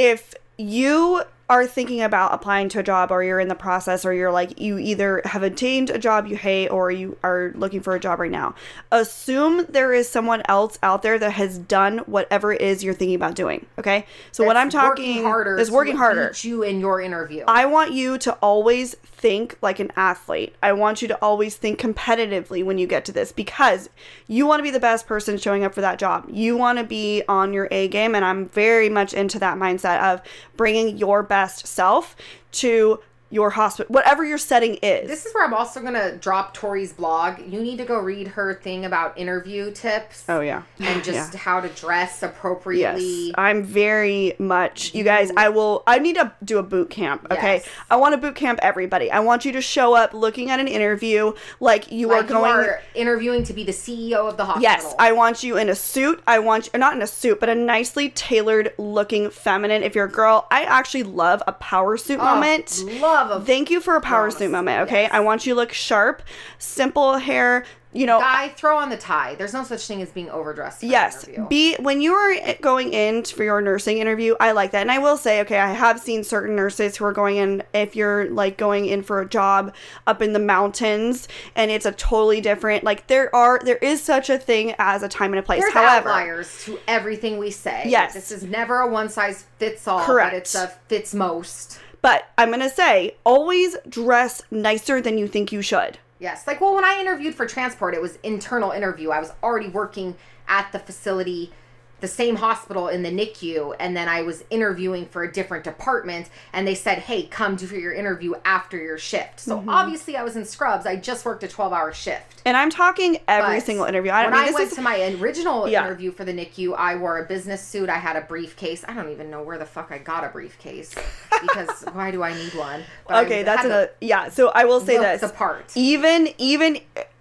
If 0.00 0.32
you 0.56 1.22
are 1.48 1.66
thinking 1.66 2.02
about 2.02 2.32
applying 2.34 2.68
to 2.68 2.80
a 2.80 2.82
job 2.82 3.10
or 3.10 3.22
you're 3.22 3.40
in 3.40 3.48
the 3.48 3.54
process 3.54 4.04
or 4.04 4.12
you're 4.12 4.32
like 4.32 4.60
you 4.60 4.78
either 4.78 5.22
have 5.24 5.42
attained 5.42 5.90
a 5.90 5.98
job 5.98 6.26
you 6.26 6.36
hate 6.36 6.68
or 6.68 6.90
you 6.90 7.16
are 7.22 7.52
looking 7.54 7.80
for 7.80 7.94
a 7.94 8.00
job 8.00 8.18
right 8.18 8.30
now 8.30 8.54
assume 8.92 9.64
there 9.68 9.92
is 9.92 10.08
someone 10.08 10.42
else 10.46 10.78
out 10.82 11.02
there 11.02 11.18
that 11.18 11.32
has 11.32 11.58
done 11.58 11.98
whatever 11.98 12.52
it 12.52 12.60
is 12.60 12.84
you're 12.84 12.94
thinking 12.94 13.16
about 13.16 13.34
doing 13.34 13.64
okay 13.78 14.04
so 14.32 14.44
what 14.44 14.56
i'm 14.56 14.66
That's 14.66 14.74
talking 14.74 15.24
is 15.58 15.68
to 15.68 15.74
working 15.74 15.96
harder 15.96 16.32
you 16.42 16.62
in 16.62 16.80
your 16.80 17.00
interview. 17.00 17.44
I 17.46 17.66
want 17.66 17.92
you 17.92 18.18
to 18.18 18.32
always 18.34 18.94
think 18.94 19.56
like 19.62 19.80
an 19.80 19.90
athlete. 19.96 20.54
I 20.62 20.72
want 20.72 21.02
you 21.02 21.08
to 21.08 21.16
always 21.16 21.56
think 21.56 21.80
competitively 21.80 22.64
when 22.64 22.78
you 22.78 22.86
get 22.86 23.04
to 23.06 23.12
this 23.12 23.32
because 23.32 23.88
you 24.26 24.46
want 24.46 24.60
to 24.60 24.62
be 24.62 24.70
the 24.70 24.80
best 24.80 25.06
person 25.06 25.38
showing 25.38 25.64
up 25.64 25.74
for 25.74 25.80
that 25.80 25.98
job. 25.98 26.26
You 26.30 26.56
want 26.56 26.78
to 26.78 26.84
be 26.84 27.22
on 27.28 27.52
your 27.52 27.68
A 27.70 27.88
game, 27.88 28.14
and 28.14 28.24
I'm 28.24 28.48
very 28.48 28.88
much 28.88 29.14
into 29.14 29.38
that 29.40 29.58
mindset 29.58 30.00
of 30.02 30.22
bringing 30.56 30.96
your 30.98 31.22
best 31.22 31.37
self 31.46 32.16
to 32.52 33.00
your 33.30 33.50
hospital, 33.50 33.92
whatever 33.92 34.24
your 34.24 34.38
setting 34.38 34.76
is. 34.76 35.06
this 35.08 35.26
is 35.26 35.34
where 35.34 35.44
I'm 35.44 35.52
also 35.52 35.80
going 35.80 35.92
to 35.94 36.16
drop 36.16 36.54
Tori's 36.54 36.92
blog. 36.94 37.38
You 37.40 37.60
need 37.60 37.76
to 37.78 37.84
go 37.84 37.98
read 37.98 38.28
her 38.28 38.54
thing 38.54 38.84
about 38.86 39.18
interview 39.18 39.70
tips. 39.70 40.24
oh 40.28 40.40
yeah, 40.40 40.62
And 40.78 41.04
just 41.04 41.34
Yeah. 41.34 41.40
how 41.40 41.60
to 41.60 41.68
dress 41.68 42.22
appropriately. 42.22 43.26
Yes. 43.26 43.34
I'm 43.36 43.62
very 43.64 44.34
much. 44.38 44.94
You 44.94 45.04
guys, 45.04 45.30
I 45.36 45.50
will. 45.50 45.82
I 45.86 45.98
need 45.98 46.14
to 46.16 46.32
do 46.42 46.58
a 46.58 46.62
boot 46.62 46.88
camp. 46.88 47.26
Okay, 47.30 47.56
Yes. 47.56 47.66
I 47.90 47.96
want 47.96 48.14
to 48.14 48.16
boot 48.18 48.34
camp 48.34 48.60
everybody. 48.62 49.10
I 49.10 49.20
want 49.20 49.44
you 49.44 49.52
to 49.52 49.60
show 49.60 49.94
up 49.94 50.14
looking 50.14 50.50
at 50.50 50.58
an 50.60 50.68
interview 50.68 51.32
like 51.60 51.92
you 51.92 52.08
like 52.08 52.24
are 52.24 52.28
going. 52.28 52.50
you 52.50 52.70
are 52.70 52.80
interviewing 52.94 53.44
to 53.44 53.52
be 53.52 53.62
the 53.64 53.72
CEO 53.72 54.26
of 54.28 54.36
the 54.38 54.44
hospital. 54.46 54.62
Yes, 54.62 54.94
I 54.98 55.12
want 55.12 55.42
you 55.42 55.58
in 55.58 55.68
a 55.68 55.74
suit. 55.74 56.22
I 56.26 56.38
want 56.38 56.70
you, 56.72 56.78
not 56.78 56.94
in 56.94 57.02
a 57.02 57.06
suit, 57.06 57.40
but 57.40 57.50
a 57.50 57.54
nicely 57.54 58.08
tailored 58.08 58.72
looking 58.78 59.28
feminine. 59.30 59.82
If 59.82 59.94
you're 59.94 60.06
a 60.06 60.10
girl, 60.10 60.46
I 60.50 60.62
actually 60.62 61.02
love 61.02 61.42
a 61.46 61.52
power 61.52 61.96
suit 61.98 62.20
Oh, 62.20 62.24
moment. 62.24 62.82
Love 63.00 63.17
of 63.26 63.46
Thank 63.46 63.70
you 63.70 63.80
for 63.80 63.96
a 63.96 64.00
power 64.00 64.30
suit 64.30 64.50
moment, 64.50 64.82
okay? 64.82 65.02
yes. 65.02 65.10
I 65.12 65.20
want 65.20 65.46
you 65.46 65.54
to 65.54 65.56
look 65.56 65.72
sharp, 65.72 66.22
simple 66.58 67.18
hair, 67.18 67.64
you 67.92 68.06
know. 68.06 68.20
I 68.22 68.50
Throw 68.50 68.76
on 68.76 68.90
the 68.90 68.96
tie. 68.96 69.34
There's 69.34 69.52
no 69.52 69.64
such 69.64 69.86
thing 69.86 70.02
as 70.02 70.10
being 70.10 70.28
overdressed. 70.30 70.82
Yes, 70.82 71.26
be 71.48 71.74
when 71.76 72.00
you 72.00 72.12
are 72.12 72.54
going 72.60 72.92
in 72.92 73.24
for 73.24 73.44
your 73.44 73.60
nursing 73.60 73.98
interview. 73.98 74.34
I 74.40 74.52
like 74.52 74.72
that, 74.72 74.82
and 74.82 74.92
I 74.92 74.98
will 74.98 75.16
say, 75.16 75.40
okay, 75.40 75.58
I 75.58 75.72
have 75.72 75.98
seen 75.98 76.22
certain 76.22 76.54
nurses 76.54 76.96
who 76.96 77.04
are 77.04 77.12
going 77.12 77.36
in. 77.36 77.62
If 77.72 77.96
you're 77.96 78.30
like 78.30 78.58
going 78.58 78.86
in 78.86 79.02
for 79.02 79.20
a 79.20 79.28
job 79.28 79.74
up 80.06 80.20
in 80.20 80.32
the 80.32 80.38
mountains, 80.38 81.28
and 81.54 81.70
it's 81.70 81.86
a 81.86 81.92
totally 81.92 82.40
different. 82.40 82.84
Like 82.84 83.06
there 83.06 83.34
are, 83.34 83.60
there 83.64 83.78
is 83.78 84.02
such 84.02 84.28
a 84.28 84.38
thing 84.38 84.74
as 84.78 85.02
a 85.02 85.08
time 85.08 85.32
and 85.32 85.40
a 85.40 85.42
place. 85.42 85.62
There's 85.62 85.72
However, 85.72 86.10
outliers 86.10 86.64
to 86.64 86.78
everything 86.86 87.38
we 87.38 87.50
say. 87.50 87.84
Yes. 87.86 88.14
This 88.14 88.30
is 88.30 88.44
never 88.44 88.80
a 88.80 88.88
one 88.88 89.08
size 89.08 89.46
fits 89.58 89.88
all. 89.88 90.00
Correct. 90.00 90.32
But 90.32 90.38
it's 90.38 90.54
a 90.54 90.68
fits 90.88 91.14
most. 91.14 91.80
But 92.00 92.30
I'm 92.38 92.48
going 92.48 92.60
to 92.60 92.70
say 92.70 93.16
always 93.24 93.76
dress 93.88 94.42
nicer 94.50 95.00
than 95.00 95.18
you 95.18 95.26
think 95.28 95.52
you 95.52 95.62
should. 95.62 95.98
Yes. 96.18 96.46
Like, 96.46 96.60
well, 96.60 96.74
when 96.74 96.84
I 96.84 97.00
interviewed 97.00 97.34
for 97.34 97.46
transport, 97.46 97.94
it 97.94 98.02
was 98.02 98.18
internal 98.22 98.70
interview. 98.70 99.10
I 99.10 99.20
was 99.20 99.32
already 99.42 99.68
working 99.68 100.16
at 100.48 100.72
the 100.72 100.78
facility, 100.78 101.52
the 102.00 102.08
same 102.08 102.36
hospital 102.36 102.88
in 102.88 103.02
the 103.02 103.10
NICU, 103.10 103.74
and 103.80 103.96
then 103.96 104.08
I 104.08 104.22
was 104.22 104.44
interviewing 104.50 105.06
for 105.06 105.24
a 105.24 105.32
different 105.32 105.64
department, 105.64 106.28
and 106.52 106.66
they 106.66 106.74
said, 106.74 106.98
hey, 106.98 107.24
come 107.24 107.56
do 107.56 107.66
your 107.66 107.92
interview 107.92 108.34
after 108.44 108.76
your 108.76 108.98
shift. 108.98 109.40
So 109.40 109.58
Mm-hmm. 109.58 109.68
obviously, 109.70 110.16
I 110.16 110.22
was 110.22 110.36
in 110.36 110.44
scrubs. 110.44 110.86
I 110.86 110.94
just 110.96 111.24
worked 111.24 111.42
a 111.42 111.48
12 111.48 111.72
hour 111.72 111.92
shift. 111.92 112.42
And 112.46 112.56
I'm 112.56 112.70
talking 112.70 113.18
every 113.26 113.56
But 113.56 113.64
single 113.66 113.84
interview. 113.86 114.10
I 114.12 114.24
when 114.24 114.32
mean, 114.32 114.42
I 114.42 114.46
this 114.46 114.54
went 114.54 114.68
is 114.68 114.74
to 114.76 114.82
my 114.82 115.16
original 115.20 115.68
Yeah. 115.68 115.84
interview 115.84 116.12
for 116.12 116.24
the 116.24 116.32
NICU, 116.32 116.74
I 116.76 116.94
wore 116.96 117.18
a 117.18 117.24
business 117.26 117.60
suit. 117.62 117.88
I 117.88 117.96
had 117.96 118.14
a 118.16 118.20
briefcase. 118.22 118.84
I 118.86 118.94
don't 118.94 119.10
even 119.10 119.30
know 119.30 119.42
where 119.42 119.58
the 119.58 119.66
fuck 119.66 119.90
I 119.90 119.98
got 119.98 120.22
a 120.24 120.28
briefcase 120.28 120.94
because 121.42 121.82
why 121.92 122.10
do 122.12 122.22
I 122.22 122.32
need 122.32 122.54
one? 122.54 122.84
But 123.08 123.24
okay. 123.26 123.38
had 123.38 123.46
That's 123.46 123.64
a 123.66 123.90
yeah. 124.00 124.28
So 124.28 124.48
I 124.54 124.64
will 124.64 124.80
say 124.80 124.96
this: 124.98 125.20
the 125.20 125.28
part. 125.30 125.72
even 125.74 126.28
even 126.38 126.78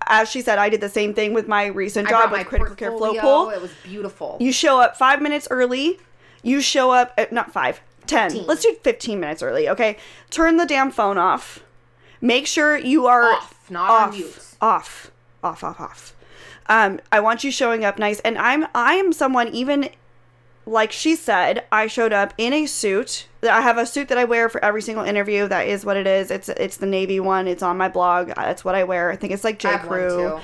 as 0.09 0.29
she 0.29 0.41
said, 0.41 0.57
I 0.59 0.69
did 0.69 0.81
the 0.81 0.89
same 0.89 1.13
thing 1.13 1.33
with 1.33 1.47
my 1.47 1.67
recent 1.67 2.07
job 2.09 2.31
with 2.31 2.39
my 2.39 2.43
critical 2.43 2.75
care 2.75 2.91
float 2.91 3.15
portfolio. 3.17 3.21
pool. 3.21 3.49
It 3.49 3.61
was 3.61 3.71
beautiful. 3.83 4.37
You 4.39 4.51
show 4.51 4.79
up 4.79 4.97
five 4.97 5.21
minutes 5.21 5.47
early. 5.51 5.99
You 6.43 6.61
show 6.61 6.91
up 6.91 7.13
at 7.17 7.31
not 7.31 7.51
five, 7.51 7.81
ten. 8.05 8.29
15. 8.29 8.47
Let's 8.47 8.61
do 8.63 8.75
fifteen 8.83 9.19
minutes 9.19 9.41
early. 9.43 9.67
Okay. 9.69 9.97
Turn 10.29 10.57
the 10.57 10.65
damn 10.65 10.91
phone 10.91 11.17
off. 11.17 11.63
Make 12.21 12.47
sure 12.47 12.77
you 12.77 13.05
are 13.07 13.23
Off, 13.33 13.69
not 13.69 13.89
on 13.89 14.09
off, 14.09 14.15
mute. 14.15 14.39
Off, 14.61 15.11
off, 15.43 15.63
off, 15.63 15.79
off. 15.79 16.15
Um, 16.67 16.99
I 17.11 17.19
want 17.19 17.43
you 17.43 17.51
showing 17.51 17.85
up 17.85 17.99
nice, 17.99 18.19
and 18.21 18.37
I'm 18.37 18.67
I 18.73 18.95
am 18.95 19.13
someone 19.13 19.47
even 19.49 19.89
like 20.65 20.91
she 20.91 21.15
said, 21.15 21.63
I 21.71 21.87
showed 21.87 22.11
up 22.11 22.33
in 22.37 22.53
a 22.53 22.65
suit. 22.65 23.27
I 23.47 23.61
have 23.61 23.77
a 23.77 23.85
suit 23.85 24.09
that 24.09 24.17
I 24.17 24.25
wear 24.25 24.49
for 24.49 24.63
every 24.63 24.81
single 24.81 25.05
interview. 25.05 25.47
That 25.47 25.67
is 25.67 25.85
what 25.85 25.97
it 25.97 26.07
is. 26.07 26.31
It's 26.31 26.49
it's 26.49 26.77
the 26.77 26.85
navy 26.85 27.19
one. 27.19 27.47
It's 27.47 27.63
on 27.63 27.77
my 27.77 27.89
blog. 27.89 28.27
That's 28.35 28.63
what 28.63 28.75
I 28.75 28.83
wear. 28.83 29.11
I 29.11 29.15
think 29.15 29.33
it's 29.33 29.43
like 29.43 29.59
J 29.59 29.69
I 29.69 29.71
have 29.73 29.81
one, 29.81 29.89
Crew. 29.89 30.39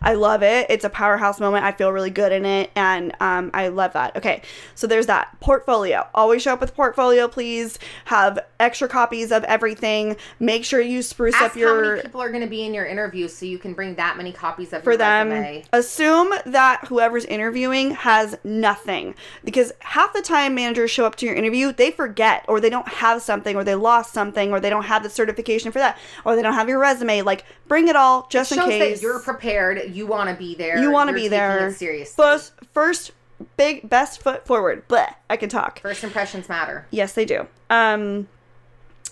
I 0.00 0.14
love 0.14 0.42
it. 0.42 0.66
It's 0.68 0.84
a 0.84 0.90
powerhouse 0.90 1.40
moment. 1.40 1.64
I 1.64 1.72
feel 1.72 1.92
really 1.92 2.10
good 2.10 2.32
in 2.32 2.44
it, 2.44 2.70
and 2.74 3.14
um, 3.20 3.50
I 3.54 3.68
love 3.68 3.92
that. 3.94 4.16
Okay, 4.16 4.42
so 4.74 4.86
there's 4.86 5.06
that 5.06 5.38
portfolio. 5.40 6.06
Always 6.14 6.42
show 6.42 6.52
up 6.52 6.60
with 6.60 6.74
portfolio, 6.74 7.28
please. 7.28 7.78
Have 8.06 8.38
extra 8.60 8.88
copies 8.88 9.32
of 9.32 9.44
everything. 9.44 10.16
Make 10.40 10.64
sure 10.64 10.80
you 10.80 11.02
spruce 11.02 11.34
Ask 11.34 11.44
up 11.44 11.56
your 11.56 11.84
how 11.84 11.90
many 11.90 12.02
people 12.02 12.22
are 12.22 12.28
going 12.30 12.42
to 12.42 12.48
be 12.48 12.64
in 12.64 12.74
your 12.74 12.86
interview 12.86 13.28
so 13.28 13.46
you 13.46 13.58
can 13.58 13.74
bring 13.74 13.94
that 13.96 14.16
many 14.16 14.32
copies 14.32 14.72
of 14.72 14.82
for 14.82 14.92
your 14.92 14.98
them. 14.98 15.30
resume. 15.30 15.64
Assume 15.72 16.34
that 16.46 16.86
whoever's 16.86 17.24
interviewing 17.24 17.92
has 17.92 18.36
nothing 18.44 19.14
because 19.44 19.72
half 19.80 20.12
the 20.12 20.22
time 20.22 20.54
managers 20.54 20.90
show 20.90 21.04
up 21.04 21.16
to 21.16 21.26
your 21.26 21.34
interview, 21.34 21.72
they 21.72 21.90
forget 21.90 22.44
or 22.48 22.60
they 22.60 22.70
don't 22.70 22.88
have 22.88 23.22
something 23.22 23.56
or 23.56 23.64
they 23.64 23.74
lost 23.74 24.12
something 24.12 24.52
or 24.52 24.60
they 24.60 24.70
don't 24.70 24.84
have 24.84 25.02
the 25.02 25.10
certification 25.10 25.72
for 25.72 25.78
that 25.78 25.98
or 26.24 26.36
they 26.36 26.42
don't 26.42 26.54
have 26.54 26.68
your 26.68 26.78
resume. 26.78 27.22
Like 27.22 27.44
bring 27.66 27.88
it 27.88 27.96
all 27.96 28.26
just 28.30 28.52
in 28.52 28.58
Shows 28.58 28.68
case 28.68 29.00
that 29.00 29.02
you're 29.02 29.20
prepared. 29.20 29.87
You 29.94 30.06
want 30.06 30.30
to 30.30 30.36
be 30.36 30.54
there. 30.54 30.78
you 30.78 30.90
want 30.90 31.08
to 31.08 31.14
be 31.14 31.28
there. 31.28 31.72
Seriously. 31.72 32.14
First, 32.22 32.52
first 32.72 33.12
big 33.56 33.88
best 33.88 34.22
foot 34.22 34.46
forward. 34.46 34.86
Bleh, 34.88 35.14
I 35.30 35.36
can 35.36 35.48
talk. 35.48 35.80
First 35.80 36.02
impressions 36.04 36.48
matter. 36.48 36.86
Yes, 36.90 37.12
they 37.12 37.24
do. 37.24 37.46
Um, 37.70 38.28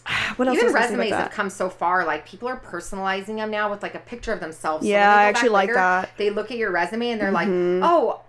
what 0.37 0.49
else? 0.49 0.57
Even 0.57 0.67
was 0.73 0.75
I 0.75 0.79
gonna 0.79 0.89
say 0.89 0.95
about 0.95 0.99
resumes 0.99 1.11
have 1.23 1.31
come 1.33 1.51
so 1.51 1.69
far. 1.69 2.05
Like 2.05 2.27
people 2.27 2.49
are 2.49 2.59
personalizing 2.59 3.37
them 3.37 3.51
now 3.51 3.71
with 3.71 3.83
like 3.83 3.95
a 3.95 4.01
picture 4.01 4.33
of 4.33 4.41
themselves. 4.41 4.85
So 4.85 4.91
Yeah, 4.91 5.15
I 5.15 5.25
actually 5.25 5.49
back 5.49 5.53
like 5.55 5.69
later, 5.69 5.75
that. 5.75 6.07
Mm-hmm. 6.09 6.15
They 6.19 6.31
look 6.31 6.51
at 6.51 6.57
your 6.57 6.71
resume 6.71 7.11
and 7.11 7.21
they're 7.21 7.31
like, 7.33 7.49
"Oh, 7.49 8.21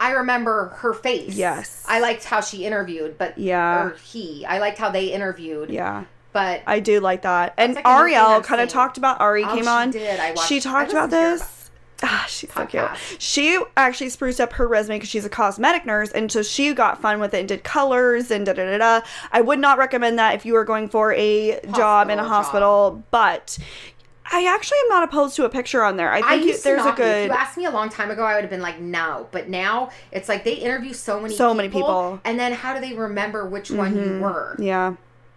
I 0.00 0.12
remember 0.12 0.68
her 0.78 0.94
face. 0.94 1.34
Yes. 1.34 1.84
I 1.88 2.00
liked 2.00 2.24
how 2.24 2.40
she 2.40 2.64
interviewed, 2.64 3.18
but 3.18 3.36
Yeah. 3.38 3.84
or 3.86 3.96
he. 4.04 4.44
I 4.46 4.58
liked 4.58 4.78
how 4.78 4.90
they 4.90 5.06
interviewed. 5.06 5.70
Yeah. 5.70 6.04
But 6.32 6.62
I 6.66 6.78
do 6.80 7.00
like 7.00 7.22
that. 7.22 7.54
And 7.56 7.74
like 7.74 7.84
a 7.84 7.88
new 7.88 7.94
thing 8.04 8.14
Ariel 8.16 8.40
kind 8.42 8.60
of 8.60 8.68
talked 8.68 8.98
about 8.98 9.20
Ari 9.20 9.44
Oh, 9.44 9.54
came 9.54 9.64
she 9.64 9.68
on. 9.68 9.90
did. 9.90 10.20
I 10.20 10.32
watched- 10.32 10.46
she 10.48 10.58
I 10.58 10.60
talked 10.60 10.90
about 10.92 11.10
listened 11.10 11.38
to 11.40 11.44
this. 11.44 11.57
Ah, 12.02 12.24
she's 12.28 12.52
so 12.52 12.64
cute. 12.66 12.84
She 13.18 13.60
actually 13.76 14.08
spruced 14.10 14.40
up 14.40 14.52
her 14.54 14.68
resume 14.68 14.96
because 14.96 15.08
she's 15.08 15.24
a 15.24 15.28
cosmetic 15.28 15.84
nurse, 15.84 16.10
and 16.12 16.30
so 16.30 16.42
she 16.42 16.72
got 16.72 17.02
fun 17.02 17.18
with 17.18 17.34
it 17.34 17.40
and 17.40 17.48
did 17.48 17.64
colors 17.64 18.30
and 18.30 18.46
da 18.46 18.52
da 18.52 18.64
da 18.64 18.78
da. 19.00 19.06
I 19.32 19.40
would 19.40 19.58
not 19.58 19.78
recommend 19.78 20.18
that 20.18 20.34
if 20.36 20.46
you 20.46 20.52
were 20.52 20.64
going 20.64 20.88
for 20.88 21.12
a 21.14 21.60
job 21.74 22.08
in 22.10 22.18
a 22.20 22.24
Hospital 22.24 22.90
job. 22.92 23.02
but 23.10 23.58
I 24.30 24.44
actually 24.46 24.78
am 24.84 24.88
not 24.90 25.02
opposed 25.04 25.34
to 25.36 25.44
a 25.44 25.48
picture 25.48 25.82
on 25.82 25.96
there. 25.96 26.12
I 26.12 26.18
I 26.18 26.22
think 26.22 26.42
you- 26.42 26.48
used 26.50 26.62
there's 26.62 26.82
a 26.82 26.84
be. 26.84 26.90
If 26.90 26.96
good. 26.98 27.24
you 27.26 27.32
asked 27.32 27.56
me 27.56 27.64
a 27.64 27.70
long 27.70 27.88
time 27.88 28.10
ago, 28.12 28.22
I 28.24 28.34
would 28.34 28.42
have 28.42 28.50
been 28.50 28.60
like, 28.62 28.78
no. 28.78 29.26
But 29.32 29.48
now 29.48 29.90
it's 30.12 30.28
like 30.28 30.44
they 30.44 30.52
interview 30.54 30.92
so 30.92 31.18
many, 31.20 31.34
So 31.34 31.52
many 31.52 31.68
people. 31.68 32.20
and 32.24 32.38
then 32.38 32.52
how 32.52 32.74
do 32.74 32.80
they 32.80 32.94
remember 32.94 33.44
which 33.48 33.70
one 33.72 33.96
you 33.96 34.20
were? 34.20 34.54
Yeah. 34.60 34.94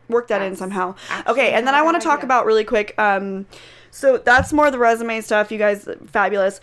Work 0.09 0.27
that 0.27 0.41
in 0.41 0.55
somehow. 0.57 0.95
Okay, 1.25 1.53
and 1.53 1.65
then 1.65 1.73
I 1.73 1.81
want 1.83 1.99
to 1.99 2.05
talk 2.05 2.17
idea. 2.19 2.25
about 2.25 2.45
really 2.45 2.65
quick. 2.65 2.93
Um, 2.99 3.45
so 3.91 4.18
that's 4.18 4.51
more 4.53 4.72
the 4.72 4.80
resume 4.80 5.22
stuff. 5.22 5.51
You 5.51 5.57
guys, 5.57 5.88
fabulous. 6.07 6.61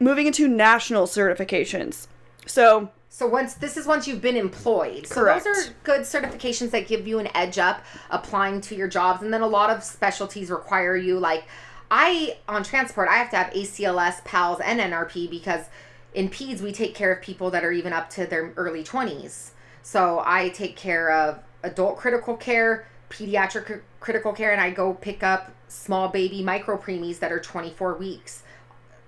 Moving 0.00 0.26
into 0.26 0.48
national 0.48 1.06
certifications. 1.06 2.08
So 2.46 2.90
So 3.08 3.26
once 3.26 3.54
this 3.54 3.76
is 3.76 3.86
once 3.86 4.06
you've 4.06 4.20
been 4.20 4.36
employed. 4.36 5.06
So 5.06 5.24
those 5.24 5.46
are 5.46 5.74
good 5.84 6.02
certifications 6.02 6.70
that 6.72 6.88
give 6.88 7.06
you 7.06 7.18
an 7.18 7.28
edge 7.34 7.58
up 7.58 7.84
applying 8.10 8.60
to 8.62 8.74
your 8.74 8.88
jobs. 8.88 9.22
And 9.22 9.32
then 9.32 9.42
a 9.42 9.46
lot 9.46 9.70
of 9.70 9.82
specialties 9.82 10.50
require 10.50 10.96
you 10.96 11.18
like 11.18 11.44
I 11.90 12.38
on 12.48 12.64
transport 12.64 13.08
I 13.08 13.16
have 13.16 13.30
to 13.30 13.36
have 13.36 13.52
ACLS, 13.52 14.24
PALS, 14.24 14.60
and 14.60 14.80
NRP 14.80 15.30
because 15.30 15.66
in 16.14 16.28
PEDS 16.28 16.60
we 16.62 16.72
take 16.72 16.94
care 16.94 17.12
of 17.12 17.22
people 17.22 17.50
that 17.50 17.64
are 17.64 17.72
even 17.72 17.92
up 17.92 18.10
to 18.10 18.26
their 18.26 18.52
early 18.56 18.82
twenties. 18.82 19.52
So 19.82 20.22
I 20.24 20.48
take 20.48 20.76
care 20.76 21.10
of 21.10 21.38
adult 21.62 21.96
critical 21.96 22.36
care, 22.36 22.86
pediatric 23.10 23.64
cr- 23.66 23.74
critical 24.00 24.32
care, 24.32 24.52
and 24.52 24.60
I 24.60 24.70
go 24.70 24.94
pick 24.94 25.22
up 25.22 25.52
small 25.68 26.08
baby 26.08 26.42
micro 26.42 26.76
preemies 26.76 27.18
that 27.18 27.32
are 27.32 27.40
24 27.40 27.94
weeks. 27.94 28.42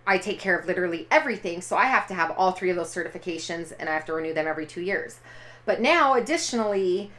I 0.06 0.16
take 0.18 0.40
care 0.40 0.58
of 0.58 0.66
literally 0.66 1.06
everything. 1.10 1.60
So 1.60 1.76
I 1.76 1.84
have 1.84 2.06
to 2.08 2.14
have 2.14 2.30
all 2.32 2.52
three 2.52 2.70
of 2.70 2.76
those 2.76 2.92
certifications 2.92 3.74
and 3.78 3.90
I 3.90 3.94
have 3.94 4.06
to 4.06 4.14
renew 4.14 4.32
them 4.32 4.46
every 4.46 4.66
two 4.66 4.80
years. 4.80 5.20
But 5.66 5.82
now, 5.82 6.14
additionally, 6.14 7.10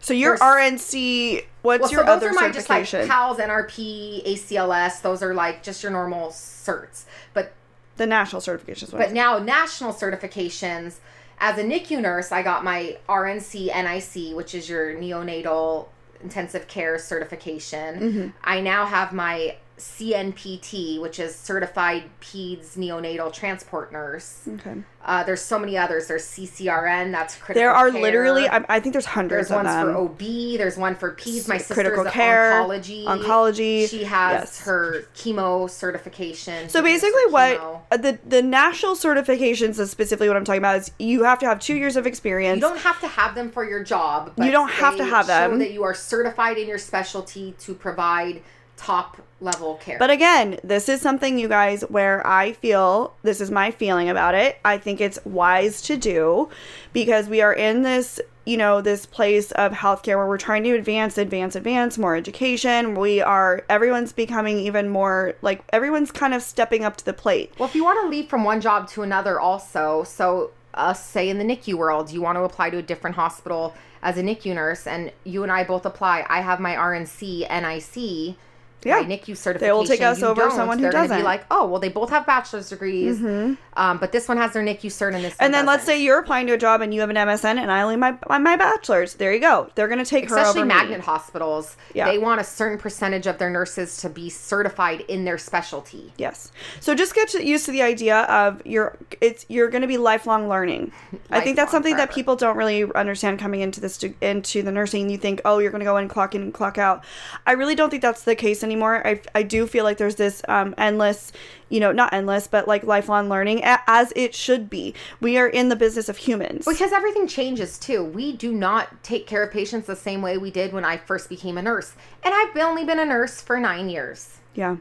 so 0.00 0.14
your 0.14 0.38
RNC. 0.38 1.44
What's 1.62 1.82
well, 1.82 1.90
your 1.90 2.00
so 2.00 2.06
those 2.06 2.16
other 2.16 2.28
are 2.30 2.32
my 2.32 2.50
just 2.50 2.70
like? 2.70 2.88
PALS, 2.88 3.38
NRP, 3.38 4.24
ACLS. 4.24 5.02
Those 5.02 5.22
are 5.22 5.34
like 5.34 5.62
just 5.62 5.82
your 5.82 5.92
normal 5.92 6.30
certs. 6.30 7.04
But 7.34 7.52
the 7.96 8.06
national 8.06 8.40
certifications. 8.40 8.92
but 8.92 9.12
now 9.12 9.38
national 9.38 9.92
certifications. 9.92 10.96
As 11.40 11.56
a 11.56 11.62
NICU 11.62 12.00
nurse, 12.00 12.32
I 12.32 12.42
got 12.42 12.64
my 12.64 12.98
RNC 13.08 13.66
NIC, 13.66 14.36
which 14.36 14.56
is 14.56 14.68
your 14.68 14.94
neonatal 14.94 15.86
intensive 16.22 16.68
care 16.68 16.98
certification. 16.98 18.00
Mm-hmm. 18.00 18.28
I 18.44 18.60
now 18.60 18.86
have 18.86 19.12
my 19.12 19.56
CNPT, 19.78 21.00
which 21.00 21.18
is 21.18 21.34
certified 21.34 22.04
peds 22.20 22.76
neonatal 22.76 23.32
transport 23.32 23.92
nurse. 23.92 24.46
okay. 24.54 24.74
Uh, 25.04 25.22
there's 25.24 25.40
so 25.40 25.58
many 25.58 25.78
others. 25.78 26.06
There's 26.08 26.24
CCRN. 26.24 27.12
That's 27.12 27.34
critical. 27.36 27.60
There 27.62 27.72
are 27.72 27.90
care. 27.90 28.02
literally. 28.02 28.46
I, 28.48 28.62
I 28.68 28.80
think 28.80 28.92
there's 28.92 29.06
hundreds 29.06 29.48
There's 29.48 29.56
ones 29.64 29.68
them. 29.68 29.86
for 29.94 29.98
OB. 30.00 30.18
There's 30.58 30.76
one 30.76 30.96
for 30.96 31.14
peds. 31.14 31.48
My 31.48 31.56
sister's 31.56 31.74
critical 31.76 32.04
care, 32.04 32.52
oncology. 32.62 33.04
oncology, 33.04 33.88
She 33.88 34.04
has 34.04 34.32
yes. 34.42 34.60
her 34.66 35.04
chemo 35.14 35.70
certification. 35.70 36.68
So 36.68 36.80
She 36.84 36.92
does 36.92 37.02
her 37.02 37.08
basically, 37.10 37.32
what 37.32 37.58
chemo. 37.58 37.80
uh, 37.90 37.96
the 37.96 38.18
the 38.26 38.42
national 38.42 38.96
certifications 38.96 39.78
is 39.78 39.90
specifically 39.90 40.28
what 40.28 40.36
I'm 40.36 40.44
talking 40.44 40.58
about 40.58 40.76
is 40.78 40.90
you 40.98 41.22
have 41.22 41.38
to 41.38 41.46
have 41.46 41.58
two 41.60 41.76
years 41.76 41.96
of 41.96 42.06
experience. 42.06 42.56
You 42.56 42.68
don't 42.68 42.78
have 42.80 43.00
to 43.00 43.08
have 43.08 43.34
them 43.34 43.50
for 43.50 43.64
your 43.64 43.82
job. 43.82 44.32
But 44.36 44.44
You 44.46 44.52
don't 44.52 44.70
have 44.70 44.96
to 44.96 45.04
have 45.04 45.26
them. 45.26 45.58
that 45.60 45.70
you 45.70 45.84
are 45.84 45.94
certified 45.94 46.58
in 46.58 46.68
your 46.68 46.78
specialty 46.78 47.54
to 47.60 47.74
provide 47.74 48.42
top 48.78 49.20
level 49.40 49.74
care. 49.76 49.98
But 49.98 50.10
again, 50.10 50.58
this 50.64 50.88
is 50.88 51.00
something 51.00 51.38
you 51.38 51.48
guys 51.48 51.82
where 51.82 52.26
I 52.26 52.52
feel 52.52 53.14
this 53.22 53.40
is 53.40 53.50
my 53.50 53.70
feeling 53.70 54.08
about 54.08 54.34
it. 54.34 54.58
I 54.64 54.78
think 54.78 55.00
it's 55.00 55.18
wise 55.24 55.82
to 55.82 55.96
do 55.96 56.48
because 56.92 57.28
we 57.28 57.42
are 57.42 57.52
in 57.52 57.82
this, 57.82 58.20
you 58.46 58.56
know, 58.56 58.80
this 58.80 59.04
place 59.04 59.52
of 59.52 59.72
healthcare 59.72 60.16
where 60.16 60.26
we're 60.26 60.38
trying 60.38 60.64
to 60.64 60.74
advance, 60.74 61.18
advance, 61.18 61.54
advance, 61.54 61.98
more 61.98 62.16
education. 62.16 62.94
We 62.94 63.20
are 63.20 63.64
everyone's 63.68 64.12
becoming 64.12 64.58
even 64.58 64.88
more 64.88 65.34
like 65.42 65.62
everyone's 65.72 66.10
kind 66.10 66.32
of 66.32 66.42
stepping 66.42 66.84
up 66.84 66.96
to 66.96 67.04
the 67.04 67.12
plate. 67.12 67.52
Well, 67.58 67.68
if 67.68 67.74
you 67.74 67.84
want 67.84 68.00
to 68.02 68.08
leave 68.08 68.28
from 68.28 68.44
one 68.44 68.60
job 68.60 68.88
to 68.90 69.02
another, 69.02 69.38
also, 69.38 70.04
so 70.04 70.52
us 70.74 71.04
say 71.04 71.28
in 71.28 71.38
the 71.38 71.44
NICU 71.44 71.74
world, 71.74 72.10
you 72.10 72.22
want 72.22 72.36
to 72.36 72.42
apply 72.42 72.70
to 72.70 72.78
a 72.78 72.82
different 72.82 73.16
hospital 73.16 73.74
as 74.02 74.16
a 74.16 74.22
NICU 74.22 74.54
nurse, 74.54 74.86
and 74.86 75.12
you 75.24 75.42
and 75.42 75.50
I 75.50 75.64
both 75.64 75.84
apply. 75.84 76.24
I 76.28 76.40
have 76.40 76.60
my 76.60 76.74
RNC 76.74 77.40
NIC. 77.48 78.36
Yeah. 78.84 79.02
NICU 79.02 79.36
certification. 79.36 79.60
They 79.60 79.72
will 79.72 79.84
take 79.84 80.00
us 80.02 80.20
You 80.20 80.28
over 80.28 80.50
someone 80.50 80.78
who 80.78 80.82
They're 80.82 80.92
doesn't. 80.92 81.10
Mm-hmm. 81.10 81.20
Be 81.20 81.24
like, 81.24 81.44
oh, 81.50 81.66
well, 81.66 81.80
they 81.80 81.88
both 81.88 82.10
have 82.10 82.26
bachelor's 82.26 82.68
degrees, 82.68 83.20
um, 83.22 83.98
but 83.98 84.12
this 84.12 84.28
one 84.28 84.36
has 84.36 84.52
their 84.52 84.62
NICU 84.62 84.86
cert 84.86 85.14
and 85.14 85.24
this. 85.24 85.34
And 85.40 85.52
then 85.52 85.66
let's 85.66 85.84
say 85.84 86.00
you're 86.02 86.18
applying 86.18 86.46
to 86.48 86.52
a 86.54 86.58
job 86.58 86.80
and 86.80 86.94
you 86.94 87.00
have 87.00 87.10
an 87.10 87.16
MSN 87.16 87.58
and 87.58 87.72
I 87.72 87.82
only 87.82 87.96
my 87.96 88.16
my, 88.28 88.56
bachelor's. 88.56 89.14
There 89.14 89.32
you 89.32 89.40
go. 89.40 89.70
They're 89.74 89.88
gonna 89.88 90.04
take 90.04 90.28
her 90.30 90.36
especially 90.36 90.60
over 90.60 90.68
me. 90.68 90.74
magnet 90.74 91.00
hospitals, 91.00 91.76
Yeah. 91.94 92.06
they 92.10 92.18
want 92.18 92.40
a 92.40 92.44
certain 92.44 92.78
percentage 92.78 93.26
of 93.26 93.38
their 93.38 93.50
nurses 93.50 93.96
to 93.98 94.08
be 94.08 94.30
certified 94.30 95.00
in 95.02 95.24
their 95.24 95.38
specialty. 95.38 96.12
Yes. 96.16 96.52
So 96.80 96.94
just 96.94 97.14
get 97.14 97.32
used 97.34 97.66
to 97.66 97.72
the 97.72 97.82
idea 97.82 98.20
of 98.22 98.62
you're 98.64 98.96
it's 99.20 99.44
you're 99.48 99.68
going 99.68 99.82
to 99.82 99.88
be 99.88 99.98
lifelong 99.98 100.48
learning. 100.48 100.92
I 101.30 101.40
think 101.40 101.56
that's 101.56 101.68
Lifelong, 101.68 101.70
something 101.70 101.96
that 101.96 102.12
people 102.12 102.36
don't 102.36 102.56
really 102.56 102.84
understand 102.94 103.38
coming 103.38 103.60
into 103.60 103.80
this 103.80 104.02
into 104.20 104.62
the 104.62 104.70
nursing. 104.72 105.10
You 105.10 105.18
think, 105.18 105.40
"Oh, 105.44 105.58
you're 105.58 105.70
going 105.70 105.80
to 105.80 105.84
go 105.84 105.96
in 105.96 106.08
clock 106.08 106.34
in 106.34 106.42
and 106.42 106.54
clock 106.54 106.78
out." 106.78 107.04
I 107.46 107.52
really 107.52 107.74
don't 107.74 107.90
think 107.90 108.02
that's 108.02 108.22
the 108.24 108.34
case 108.34 108.62
anymore. 108.68 109.06
I 109.06 109.20
I 109.34 109.42
do 109.42 109.66
feel 109.66 109.84
like 109.84 109.96
there's 109.98 110.16
this 110.16 110.42
um 110.48 110.74
endless, 110.78 111.32
you 111.68 111.80
know, 111.80 111.92
not 111.92 112.12
endless, 112.12 112.46
but 112.46 112.68
like 112.68 112.84
lifelong 112.84 113.28
learning 113.28 113.60
as 113.64 114.12
it 114.14 114.34
should 114.34 114.68
be. 114.70 114.94
We 115.20 115.38
are 115.38 115.48
in 115.48 115.68
the 115.68 115.76
business 115.76 116.08
of 116.08 116.16
humans. 116.18 116.64
Because 116.66 116.92
everything 116.92 117.26
changes 117.26 117.78
too. 117.78 118.04
We 118.04 118.32
do 118.36 118.52
not 118.52 119.02
take 119.02 119.26
care 119.26 119.42
of 119.42 119.50
patients 119.52 119.86
the 119.86 119.96
same 119.96 120.22
way 120.22 120.38
we 120.38 120.50
did 120.50 120.72
when 120.72 120.84
I 120.84 120.96
first 120.96 121.28
became 121.28 121.56
a 121.58 121.62
nurse. 121.62 121.94
And 122.22 122.34
I've 122.34 122.56
only 122.56 122.84
been 122.84 122.98
a 122.98 123.06
nurse 123.06 123.40
for 123.40 123.58
nine 123.58 123.88
years. 123.88 124.38
yeah. 124.54 124.76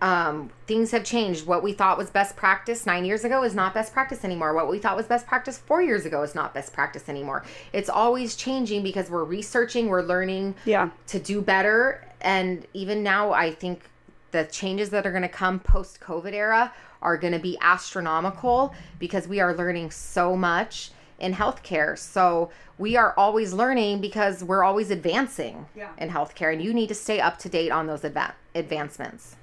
Um, 0.00 0.50
things 0.66 0.90
have 0.90 1.04
changed. 1.04 1.46
What 1.46 1.62
we 1.62 1.72
thought 1.72 1.96
was 1.96 2.10
best 2.10 2.34
practice 2.34 2.86
nine 2.86 3.04
years 3.04 3.22
ago 3.22 3.44
is 3.44 3.54
not 3.54 3.72
best 3.72 3.92
practice 3.92 4.24
anymore. 4.24 4.52
What 4.52 4.68
we 4.68 4.80
thought 4.80 4.96
was 4.96 5.06
best 5.06 5.28
practice 5.28 5.58
four 5.58 5.80
years 5.80 6.04
ago 6.04 6.22
is 6.24 6.34
not 6.34 6.52
best 6.52 6.72
practice 6.72 7.08
anymore. 7.08 7.44
It's 7.72 7.88
always 7.88 8.34
changing 8.34 8.82
because 8.82 9.08
we're 9.10 9.22
researching, 9.22 9.86
we're 9.86 10.02
learning 10.02 10.56
Yeah. 10.64 10.90
to 11.06 11.20
do 11.20 11.40
better. 11.40 12.04
And 12.22 12.66
even 12.72 13.02
now, 13.02 13.32
I 13.32 13.50
think 13.52 13.90
the 14.30 14.44
changes 14.44 14.90
that 14.90 15.06
are 15.06 15.10
going 15.10 15.22
to 15.22 15.28
come 15.28 15.60
post 15.60 16.00
COVID 16.00 16.32
era 16.32 16.72
are 17.02 17.16
going 17.18 17.32
to 17.32 17.38
be 17.38 17.58
astronomical 17.60 18.72
because 18.98 19.26
we 19.28 19.40
are 19.40 19.54
learning 19.54 19.90
so 19.90 20.36
much 20.36 20.90
in 21.18 21.34
healthcare. 21.34 21.98
So 21.98 22.50
we 22.78 22.96
are 22.96 23.12
always 23.16 23.52
learning 23.52 24.00
because 24.00 24.42
we're 24.42 24.64
always 24.64 24.90
advancing 24.90 25.66
Yeah. 25.76 25.90
in 25.98 26.08
healthcare, 26.10 26.52
and 26.52 26.62
you 26.62 26.72
need 26.72 26.88
to 26.88 26.94
stay 26.94 27.20
up 27.20 27.38
to 27.40 27.48
date 27.48 27.70
on 27.70 27.86
those 27.86 28.00
adva- 28.02 28.32
advancements. 28.54 29.36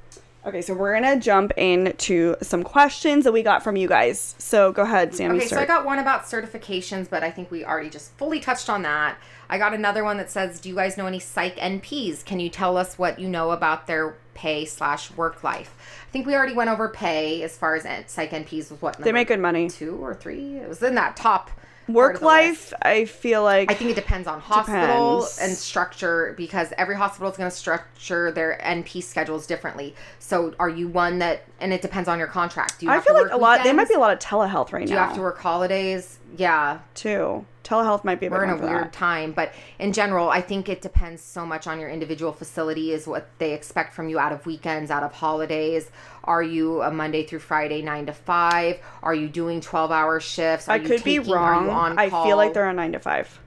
Okay, 0.45 0.61
so 0.61 0.73
we're 0.73 0.97
going 0.97 1.19
to 1.19 1.23
jump 1.23 1.51
into 1.57 2.35
some 2.41 2.63
questions 2.63 3.25
that 3.25 3.33
we 3.33 3.43
got 3.43 3.61
from 3.61 3.75
you 3.75 3.89
guys. 3.89 4.35
So 4.37 4.71
go 4.71 4.83
ahead, 4.83 5.13
Sammy. 5.13 5.37
Okay, 5.37 5.47
so. 5.47 5.59
I 5.59 5.65
got 5.65 5.85
one 5.85 5.99
about 5.99 6.23
certifications, 6.23 7.09
but 7.09 7.23
I 7.23 7.31
think 7.31 7.51
we 7.51 7.65
already 7.65 7.89
just 7.89 8.13
fully 8.17 8.39
touched 8.39 8.69
on 8.69 8.81
that. 8.83 9.17
I 9.49 9.57
got 9.57 9.73
another 9.73 10.03
one 10.03 10.17
that 10.17 10.31
says, 10.31 10.59
"Do 10.61 10.69
you 10.69 10.75
guys 10.75 10.95
know 10.95 11.07
any 11.07 11.19
psych 11.19 11.57
NPs? 11.57 12.23
Can 12.23 12.39
you 12.39 12.49
tell 12.49 12.77
us 12.77 12.97
what 12.97 13.19
you 13.19 13.27
know 13.27 13.51
about 13.51 13.87
their 13.87 14.15
pay 14.33 14.63
slash 14.63 15.11
work 15.11 15.43
life?" 15.43 15.75
I 16.07 16.11
think 16.11 16.25
we 16.25 16.35
already 16.35 16.53
went 16.53 16.69
over 16.69 16.87
pay 16.87 17.43
as 17.43 17.57
far 17.57 17.75
as 17.75 17.85
psych 18.09 18.31
NPs 18.31 18.71
was 18.71 18.81
what 18.81 18.97
they 18.97 19.11
make 19.11 19.27
good 19.27 19.39
money. 19.39 19.69
two 19.69 19.97
or 20.01 20.13
three. 20.15 20.57
It 20.57 20.69
was 20.69 20.81
in 20.81 20.95
that 20.95 21.17
top 21.17 21.51
Work 21.89 22.21
life, 22.21 22.73
I 22.81 23.05
feel 23.05 23.43
like 23.43 23.71
I 23.71 23.73
think 23.73 23.91
it 23.91 23.95
depends 23.95 24.27
on 24.27 24.39
hospital 24.39 25.21
Depends. 25.21 25.39
and 25.41 25.51
structure 25.53 26.33
because 26.37 26.71
every 26.77 26.95
hospital 26.95 27.31
is 27.31 27.37
going 27.37 27.49
to 27.49 27.55
structure 27.55 28.31
their 28.31 28.59
NP 28.63 29.03
schedules 29.03 29.47
differently. 29.47 29.95
So, 30.19 30.53
are 30.59 30.69
you 30.69 30.87
one 30.87 31.19
that, 31.19 31.43
and 31.59 31.73
it 31.73 31.81
depends 31.81 32.07
on 32.07 32.19
your 32.19 32.27
contract. 32.27 32.79
Do 32.79 32.85
you 32.85 32.91
I 32.91 32.99
feel 32.99 33.15
like 33.15 33.31
a 33.31 33.37
lot. 33.37 33.63
There 33.63 33.73
might 33.73 33.89
be 33.89 33.95
a 33.95 33.99
lot 33.99 34.13
of 34.13 34.19
telehealth 34.19 34.71
right 34.71 34.85
Do 34.85 34.93
now 34.93 35.01
you 35.01 35.07
have 35.07 35.15
to 35.15 35.21
work 35.21 35.39
holidays? 35.39 36.19
Yeah, 36.37 36.79
too. 36.93 37.45
Telehealth 37.69 38.03
might 38.03 38.19
be 38.19 38.25
a 38.25 38.29
we're 38.31 38.43
in 38.43 38.49
a 38.49 38.57
weird 38.57 38.85
that. 38.85 38.93
time 38.93 39.31
but 39.31 39.53
in 39.77 39.93
general 39.93 40.29
i 40.29 40.41
think 40.41 40.67
it 40.67 40.81
depends 40.81 41.21
so 41.21 41.45
much 41.45 41.67
on 41.67 41.79
your 41.79 41.87
individual 41.89 42.31
facility 42.33 42.91
is 42.91 43.05
what 43.05 43.27
they 43.37 43.53
expect 43.53 43.93
from 43.93 44.09
you 44.09 44.17
out 44.17 44.31
of 44.31 44.43
weekends 44.47 44.89
out 44.89 45.03
of 45.03 45.13
holidays 45.13 45.91
are 46.23 46.41
you 46.41 46.81
a 46.81 46.89
monday 46.89 47.23
through 47.23 47.37
friday 47.39 47.81
9 47.83 48.07
to 48.07 48.13
5 48.13 48.79
are 49.03 49.13
you 49.13 49.29
doing 49.29 49.61
12 49.61 49.91
hour 49.91 50.19
shifts 50.19 50.67
are 50.67 50.73
I 50.73 50.79
could 50.79 51.03
be 51.03 51.17
taking- 51.17 51.33
are 51.33 51.51
wrong. 51.63 51.97
I 51.99 52.09
feel 52.09 52.37
like 52.37 52.53
they're 52.53 52.67
on 52.67 52.75
nine 52.77 52.93
to 52.93 52.99
five. 52.99 53.39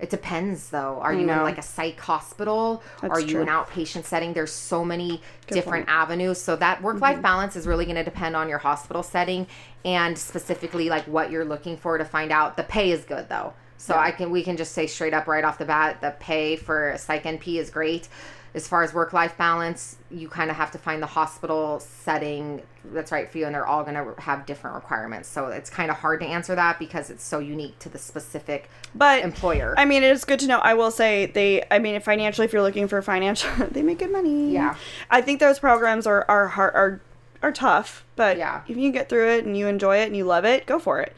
It 0.00 0.10
depends 0.10 0.70
though 0.70 0.98
are 1.00 1.12
you 1.12 1.20
in 1.20 1.28
like 1.28 1.58
a 1.58 1.62
psych 1.62 1.98
hospital 2.00 2.82
That's 3.00 3.12
are 3.12 3.20
you 3.20 3.32
true. 3.34 3.42
an 3.42 3.48
outpatient 3.48 4.04
setting 4.04 4.32
there's 4.32 4.52
so 4.52 4.84
many 4.84 5.20
Good 5.46 5.54
different 5.54 5.86
point. 5.86 5.88
Mm-hmm. 5.88 6.02
avenues 6.02 6.40
so 6.40 6.56
that 6.56 6.82
work 6.82 7.00
life 7.00 7.20
balance 7.22 7.54
is 7.56 7.66
really 7.66 7.84
going 7.84 7.96
to 7.96 8.04
depend 8.04 8.34
on 8.36 8.48
your 8.48 8.58
hospital 8.58 9.02
setting 9.02 9.46
and 9.84 10.16
specifically 10.16 10.88
like 10.88 11.04
what 11.04 11.30
you're 11.30 11.44
looking 11.44 11.76
for 11.76 11.98
to 11.98 12.04
find 12.04 12.32
out 12.32 12.56
the 12.56 12.62
pay 12.64 12.90
is 12.90 13.04
good 13.04 13.28
though 13.28 13.52
So 13.76 13.94
I 13.94 14.10
can 14.10 14.30
we 14.30 14.42
can 14.42 14.56
just 14.56 14.72
say 14.72 14.86
straight 14.86 15.14
up 15.14 15.26
right 15.26 15.44
off 15.44 15.58
the 15.58 15.64
bat 15.64 16.00
the 16.00 16.14
pay 16.20 16.56
for 16.56 16.94
psych 16.98 17.24
NP 17.24 17.56
is 17.58 17.70
great. 17.70 18.08
As 18.54 18.66
far 18.66 18.82
as 18.82 18.92
work 18.92 19.12
life 19.12 19.36
balance, 19.38 19.96
you 20.10 20.28
kind 20.28 20.50
of 20.50 20.56
have 20.56 20.70
to 20.72 20.78
find 20.78 21.00
the 21.02 21.06
hospital 21.06 21.78
setting 21.78 22.62
that's 22.86 23.12
right 23.12 23.30
for 23.30 23.38
you, 23.38 23.46
and 23.46 23.54
they're 23.54 23.66
all 23.66 23.84
going 23.84 23.94
to 23.94 24.20
have 24.22 24.44
different 24.46 24.74
requirements. 24.74 25.28
So 25.28 25.46
it's 25.46 25.70
kind 25.70 25.90
of 25.90 25.98
hard 25.98 26.20
to 26.20 26.26
answer 26.26 26.54
that 26.56 26.78
because 26.78 27.10
it's 27.10 27.22
so 27.22 27.38
unique 27.38 27.78
to 27.80 27.88
the 27.88 27.98
specific 27.98 28.68
But 28.94 29.22
employer. 29.22 29.74
I 29.78 29.84
mean, 29.84 30.02
it 30.02 30.10
is 30.10 30.24
good 30.24 30.40
to 30.40 30.46
know. 30.48 30.58
I 30.58 30.74
will 30.74 30.90
say 30.90 31.26
they. 31.26 31.62
I 31.70 31.78
mean, 31.78 32.00
financially, 32.00 32.44
if 32.44 32.52
you're 32.52 32.62
looking 32.62 32.88
for 32.88 33.00
financial, 33.02 33.50
they 33.70 33.82
make 33.82 34.00
good 34.00 34.10
money. 34.12 34.50
Yeah. 34.52 34.74
I 35.10 35.20
think 35.20 35.38
those 35.38 35.58
programs 35.60 36.06
are 36.06 36.24
are 36.28 36.48
hard 36.48 36.74
are 36.74 37.00
are 37.42 37.52
tough, 37.52 38.04
but 38.16 38.36
Yeah. 38.36 38.62
if 38.68 38.76
you 38.76 38.82
can 38.82 38.92
get 38.92 39.08
through 39.08 39.28
it 39.30 39.44
and 39.44 39.56
you 39.56 39.66
enjoy 39.66 39.98
it 39.98 40.06
and 40.08 40.16
you 40.16 40.24
love 40.24 40.44
it, 40.44 40.66
go 40.66 40.78
for 40.78 41.00
it. 41.00 41.14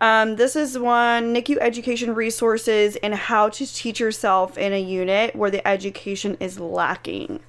Um, 0.00 0.36
this 0.36 0.54
is 0.54 0.78
one 0.78 1.34
NICU 1.34 1.58
education 1.60 2.14
resources 2.14 2.96
and 2.96 3.14
how 3.14 3.48
to 3.50 3.66
teach 3.66 3.98
yourself 3.98 4.56
in 4.56 4.72
a 4.72 4.80
unit 4.80 5.34
where 5.34 5.50
the 5.50 5.66
education 5.66 6.36
is 6.38 6.60
lacking. 6.60 7.40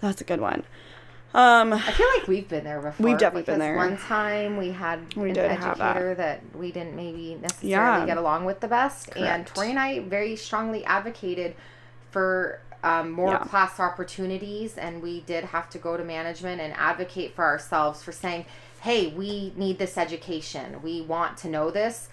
That's 0.00 0.20
a 0.20 0.24
good 0.24 0.40
one. 0.40 0.64
Um, 1.34 1.74
I 1.74 1.80
feel 1.92 2.06
like 2.16 2.26
we've 2.26 2.48
been 2.48 2.64
there 2.64 2.80
before. 2.80 3.04
We've 3.06 3.18
definitely 3.18 3.42
been 3.52 3.58
there. 3.60 3.76
One 3.76 3.98
time 3.98 4.56
we 4.56 4.70
had 4.70 5.14
We 5.14 5.28
an 5.28 5.34
did 5.34 5.50
have 5.50 5.76
that. 5.76 5.90
educator 5.96 6.14
that. 6.14 6.40
we 6.56 6.72
didn't 6.72 6.96
maybe 6.96 7.36
necessarily 7.40 7.70
Yeah. 8.00 8.06
get 8.06 8.16
along 8.16 8.46
with 8.46 8.60
the 8.60 8.68
best, 8.68 9.14
and 9.14 9.46
Tori 9.46 9.68
and 9.68 9.78
I 9.78 10.00
very 10.00 10.36
strongly 10.36 10.84
advocated 10.86 11.54
for 12.10 12.60
um, 12.82 13.10
more 13.10 13.32
Yeah. 13.32 13.38
class 13.40 13.78
opportunities, 13.80 14.78
and 14.78 15.02
we 15.02 15.20
did 15.20 15.44
have 15.44 15.68
to 15.70 15.78
go 15.78 15.96
to 15.98 16.04
management 16.04 16.60
and 16.62 16.72
advocate 16.78 17.34
for 17.34 17.44
ourselves 17.44 18.02
for 18.04 18.12
saying, 18.12 18.46
"Hey, 18.80 19.08
we 19.08 19.52
need 19.56 19.78
this 19.78 19.98
education. 19.98 20.80
We 20.82 21.02
want 21.02 21.36
to 21.38 21.48
know 21.48 21.70
this." 21.70 22.08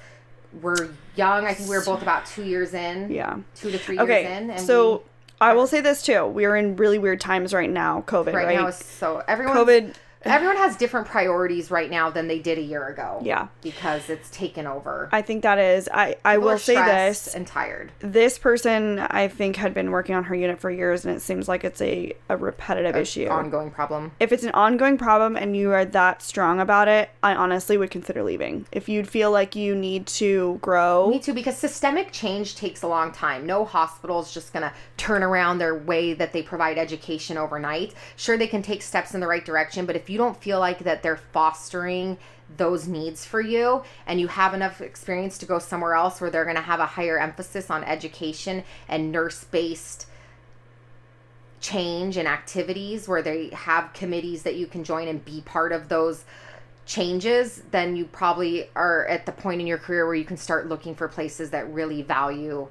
We're 0.61 0.89
young. 1.17 1.45
I 1.45 1.53
think 1.53 1.69
we 1.69 1.75
were 1.75 1.83
both 1.83 2.01
about 2.01 2.25
two 2.25 2.43
years 2.43 2.73
in. 2.73 3.11
yeah. 3.11 3.37
two 3.55 3.71
to 3.71 3.77
three 3.77 3.97
years 3.97 4.09
in. 4.09 4.51
And 4.51 4.61
So 4.61 5.03
I 5.41 5.53
will 5.53 5.67
say 5.67 5.81
this 5.81 6.01
too. 6.01 6.25
We 6.25 6.45
are 6.45 6.55
in 6.55 6.75
really 6.77 6.97
weird 6.97 7.19
times 7.19 7.53
right 7.53 7.69
now. 7.69 8.03
COVID, 8.07 8.33
right, 8.33 8.45
right? 8.45 8.57
now, 8.57 8.67
is 8.67 8.77
so 8.77 9.21
everyone 9.27 9.57
COVID. 9.57 9.95
Everyone 10.25 10.57
has 10.57 10.75
different 10.75 11.07
priorities 11.07 11.71
right 11.71 11.89
now 11.89 12.09
than 12.09 12.27
they 12.27 12.39
did 12.39 12.57
a 12.57 12.61
year 12.61 12.87
ago. 12.87 13.19
Yeah. 13.23 13.47
because 13.61 14.09
it's 14.09 14.29
taken 14.29 14.67
over. 14.67 15.09
I 15.11 15.21
think 15.21 15.43
that 15.43 15.57
is. 15.59 15.87
I 15.93 16.15
I 16.25 16.35
People 16.35 16.49
will 16.49 16.57
say 16.57 16.75
this. 16.75 17.33
and 17.33 17.45
tired. 17.47 17.91
This 17.99 18.37
person, 18.37 18.99
I 18.99 19.27
think, 19.27 19.55
had 19.55 19.73
been 19.73 19.91
working 19.91 20.15
on 20.15 20.25
her 20.25 20.35
unit 20.35 20.59
for 20.59 20.69
years, 20.71 21.05
and 21.05 21.15
it 21.15 21.21
seems 21.21 21.47
like 21.47 21.63
it's 21.63 21.81
a, 21.81 22.13
a 22.29 22.37
repetitive 22.37 22.95
issue. 22.95 23.27
Ongoing 23.27 23.71
problem. 23.71 24.11
if 24.19 24.31
it's 24.31 24.43
an 24.43 24.51
ongoing 24.51 24.97
problem 24.97 25.35
and 25.35 25.55
you 25.55 25.71
are 25.71 25.85
that 25.85 26.21
strong 26.21 26.59
about 26.59 26.87
it, 26.87 27.09
I 27.23 27.33
honestly 27.35 27.77
would 27.77 27.91
consider 27.91 28.23
leaving. 28.23 28.65
If 28.71 28.89
you'd 28.89 29.07
feel 29.07 29.31
like 29.31 29.55
you 29.55 29.75
need 29.75 30.07
to 30.07 30.57
grow, 30.61 31.09
Me 31.09 31.19
too, 31.19 31.33
because 31.33 31.57
systemic 31.57 32.11
change 32.11 32.55
takes 32.55 32.81
a 32.81 32.87
long 32.87 33.11
time. 33.11 33.45
No 33.45 33.65
hospital 33.65 34.19
is 34.21 34.33
just 34.33 34.53
going 34.53 34.63
to 34.63 34.73
turn 34.97 35.23
around 35.23 35.57
their 35.57 35.75
way 35.75 36.13
that 36.13 36.33
they 36.33 36.41
provide 36.41 36.77
education 36.77 37.37
overnight. 37.37 37.93
Sure, 38.15 38.37
they 38.37 38.47
can 38.47 38.61
take 38.61 38.81
steps 38.81 39.13
in 39.13 39.19
the 39.19 39.27
right 39.27 39.45
direction, 39.45 39.85
but 39.85 39.95
if 39.95 40.09
you 40.09 40.14
don't 40.17 40.41
feel 40.41 40.59
like 40.59 40.79
that 40.79 41.03
they're 41.03 41.17
fostering 41.17 42.17
those 42.57 42.87
needs 42.87 43.25
for 43.25 43.41
you 43.41 43.83
and 44.05 44.19
you 44.19 44.27
have 44.27 44.53
enough 44.53 44.79
experience 44.79 45.37
to 45.39 45.45
go 45.45 45.57
somewhere 45.57 45.93
else 45.93 46.21
where 46.21 46.29
they're 46.29 46.43
going 46.43 46.55
to 46.55 46.61
have 46.61 46.79
a 46.79 46.85
higher 46.85 47.19
emphasis 47.19 47.69
on 47.69 47.83
education 47.83 48.63
and 48.87 49.11
nurse 49.11 49.43
based 49.45 50.07
change 51.59 52.17
and 52.17 52.27
activities 52.27 53.07
where 53.07 53.23
they 53.23 53.49
have 53.49 53.91
committees 53.93 54.43
that 54.43 54.55
you 54.55 54.67
can 54.67 54.83
join 54.83 55.07
and 55.07 55.25
be 55.25 55.41
part 55.41 55.71
of 55.71 55.89
those 55.89 56.23
changes, 56.85 57.63
then 57.71 57.95
you 57.95 58.05
probably 58.05 58.69
are 58.75 59.07
at 59.07 59.25
the 59.25 59.31
point 59.31 59.59
in 59.59 59.65
your 59.65 59.79
career 59.79 60.05
where 60.05 60.15
you 60.15 60.25
can 60.25 60.37
start 60.37 60.67
looking 60.67 60.93
for 60.93 61.07
places 61.07 61.49
that 61.49 61.67
really 61.73 62.03
value 62.03 62.67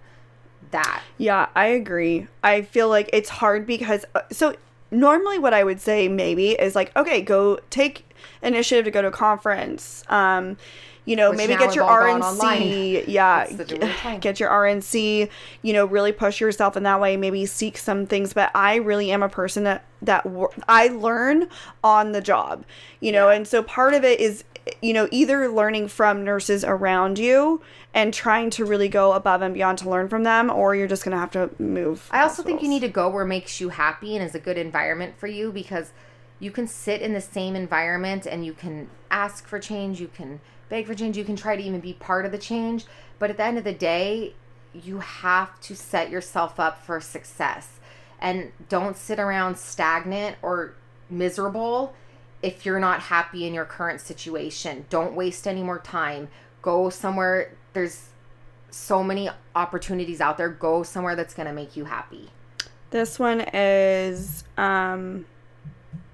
that. 0.71 1.03
Yeah, 1.19 1.49
I 1.55 1.67
agree. 1.67 2.29
I 2.43 2.63
feel 2.63 2.89
like 2.89 3.11
it's 3.13 3.29
hard 3.29 3.67
because 3.67 4.05
uh, 4.15 4.23
so 4.31 4.55
normally 4.95 5.39
what 5.39 5.53
I 5.55 5.65
would 5.65 5.81
say 5.81 6.09
maybe 6.09 6.51
is 6.53 6.75
like 6.75 6.97
okay, 6.97 7.21
go 7.21 7.59
take 7.71 8.05
initiative 8.43 8.85
to 8.87 8.91
go 8.91 9.03
to 9.03 9.09
a 9.09 9.13
conference. 9.13 10.05
Um 10.09 10.57
you 11.07 11.17
know, 11.17 11.29
Which 11.31 11.37
maybe 11.37 11.55
get 11.57 11.75
your 11.75 11.85
RNC. 11.85 13.05
Yeah, 13.09 13.43
It's 13.43 13.57
such 13.59 13.73
a 13.73 13.77
weird 13.77 13.93
time. 13.97 14.21
get 14.21 14.41
your 14.41 14.49
RNC. 14.49 15.29
You 15.61 15.73
know, 15.75 15.85
really 15.85 16.13
push 16.13 16.41
yourself 16.41 16.79
in 16.79 16.83
that 16.85 16.99
way. 16.99 17.19
Maybe 17.19 17.45
seek 17.45 17.77
some 17.77 18.07
things. 18.07 18.33
But 18.33 18.51
I 18.55 18.77
really 18.77 19.11
am 19.11 19.23
a 19.23 19.29
person 19.29 19.65
that 19.65 19.85
that 20.01 20.25
wor- 20.25 20.51
I 20.67 20.89
learn 20.89 21.49
on 21.83 22.13
the 22.13 22.23
job. 22.23 22.65
You 23.01 23.13
know, 23.13 23.29
Yeah. 23.29 23.37
and 23.37 23.47
so 23.47 23.63
part 23.63 23.93
of 23.93 24.03
it 24.03 24.19
is 24.19 24.45
you 24.81 24.93
know 24.93 25.09
either 25.11 25.49
learning 25.49 25.89
from 25.89 26.25
nurses 26.25 26.65
around 26.65 27.19
you 27.19 27.61
and 27.93 28.13
trying 28.13 28.51
to 28.51 28.65
really 28.65 28.89
go 28.89 29.13
above 29.13 29.43
and 29.43 29.55
beyond 29.55 29.79
to 29.79 29.89
learn 29.89 30.09
from 30.09 30.25
them, 30.25 30.51
or 30.51 30.75
you're 30.75 30.89
just 30.89 31.05
gonna 31.05 31.19
have 31.19 31.31
to 31.33 31.51
move. 31.59 32.09
I 32.11 32.23
also 32.23 32.43
think 32.43 32.63
you 32.63 32.69
need 32.69 32.81
to 32.81 32.89
go 32.89 33.09
where 33.09 33.25
it 33.25 33.29
makes 33.29 33.61
you 33.61 33.69
happy 33.71 34.17
and 34.17 34.25
is 34.25 34.35
a 34.35 34.41
good 34.41 34.59
environment 34.59 35.15
for 35.19 35.27
you 35.27 35.53
because 35.53 35.93
you 36.41 36.51
can 36.51 36.67
sit 36.67 37.01
in 37.01 37.13
the 37.13 37.21
same 37.21 37.55
environment 37.55 38.27
and 38.27 38.45
you 38.45 38.53
can 38.53 38.89
ask 39.11 39.47
for 39.47 39.59
change, 39.59 40.01
you 40.01 40.09
can 40.09 40.41
beg 40.69 40.87
for 40.87 40.95
change, 40.95 41.17
you 41.17 41.25
can 41.25 41.37
try 41.37 41.57
to 41.57 41.63
even 41.63 41.81
be 41.81 41.93
part 41.93 42.25
of 42.25 42.33
the 42.33 42.39
change. 42.39 42.85
But 43.19 43.31
at 43.31 43.37
the 43.37 43.45
end 43.45 43.59
of 43.59 43.65
the 43.65 43.73
day, 43.73 44.35
you 44.75 44.99
have 44.99 45.61
to 45.61 45.77
set 45.77 46.11
yourself 46.11 46.59
up 46.59 46.85
for 46.85 47.01
success 47.01 47.79
and 48.21 48.51
don't 48.69 48.97
sit 48.97 49.21
around 49.21 49.57
stagnant 49.57 50.37
or 50.43 50.75
miserable 51.09 51.95
if 52.45 52.67
you're 52.67 52.79
not 52.79 53.01
happy 53.01 53.47
in 53.47 53.55
your 53.55 53.65
current 53.65 54.03
situation. 54.03 54.85
Don't 54.91 55.15
waste 55.15 55.49
any 55.49 55.63
more 55.63 55.79
time. 55.79 56.29
Go 56.61 56.91
somewhere, 56.91 57.55
there's 57.73 58.09
so 58.71 59.03
many 59.03 59.31
opportunities 59.55 60.21
out 60.21 60.37
there. 60.37 60.51
Go 60.51 60.83
somewhere 60.83 61.17
that's 61.17 61.33
going 61.33 61.47
to 61.47 61.55
make 61.55 61.75
you 61.75 61.87
happy. 61.87 62.29
This 62.91 63.19
one 63.19 63.41
is 63.55 64.45
um, 64.59 65.25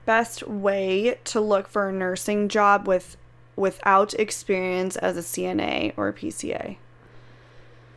best 0.07 0.47
way 0.47 1.19
to 1.25 1.41
look 1.41 1.67
for 1.67 1.89
a 1.89 1.93
nursing 1.93 2.49
job 2.49 2.87
with 2.87 3.17
without 3.57 4.15
experience 4.15 4.97
as 4.97 5.17
a 5.17 5.21
CNA 5.21 5.93
or 5.97 6.09
a 6.09 6.13
PCA. 6.13 6.77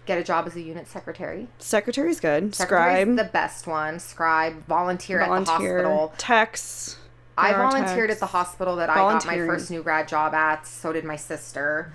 Get 0.05 0.17
a 0.17 0.23
job 0.23 0.47
as 0.47 0.55
a 0.55 0.61
unit 0.61 0.87
secretary. 0.87 1.47
Secretary's 1.59 2.19
good. 2.19 2.53
Secretary 2.55 3.03
Scribe, 3.03 3.15
the 3.15 3.31
best 3.31 3.67
one. 3.67 3.99
Scribe, 3.99 4.65
volunteer, 4.65 5.21
at 5.21 5.29
the 5.29 5.51
hospital. 5.51 6.13
techs. 6.17 6.97
I 7.37 7.53
volunteered 7.53 8.11
at 8.11 8.19
the 8.19 8.27
hospital 8.27 8.75
that 8.77 8.89
I 8.89 8.95
got 8.95 9.25
my 9.25 9.37
first 9.37 9.71
new 9.71 9.81
grad 9.83 10.07
job 10.07 10.33
at. 10.33 10.67
So 10.67 10.93
did 10.93 11.03
my 11.03 11.15
sister. 11.15 11.93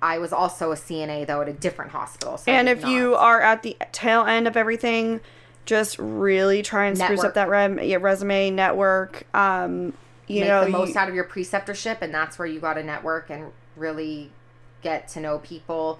I 0.00 0.18
was 0.18 0.32
also 0.32 0.72
a 0.72 0.76
CNA 0.76 1.26
though 1.26 1.40
at 1.42 1.48
a 1.48 1.52
different 1.52 1.90
hospital. 1.92 2.36
So 2.38 2.50
And 2.50 2.68
if 2.68 2.84
you 2.84 3.14
are 3.14 3.40
at 3.40 3.62
the 3.62 3.76
tail 3.92 4.24
end 4.24 4.46
of 4.46 4.56
everything, 4.56 5.20
just 5.66 5.98
really 5.98 6.62
try 6.62 6.86
and 6.86 6.96
spruce 6.96 7.10
Network. 7.18 7.26
up 7.26 7.34
that 7.34 7.48
rem- 7.48 7.78
yeah, 7.80 7.98
resume 8.00 8.50
network. 8.50 9.24
Um, 9.34 9.92
you 10.26 10.40
make 10.40 10.48
know, 10.48 10.64
the 10.64 10.70
most 10.70 10.94
you- 10.94 10.98
out 11.00 11.08
of 11.08 11.14
your 11.14 11.24
preceptorship, 11.24 11.98
and 12.00 12.12
that's 12.14 12.38
where 12.38 12.46
you 12.46 12.60
got 12.60 12.74
to 12.74 12.82
network 12.82 13.28
and 13.30 13.52
really 13.76 14.30
get 14.82 15.08
to 15.08 15.20
know 15.20 15.38
people. 15.38 15.98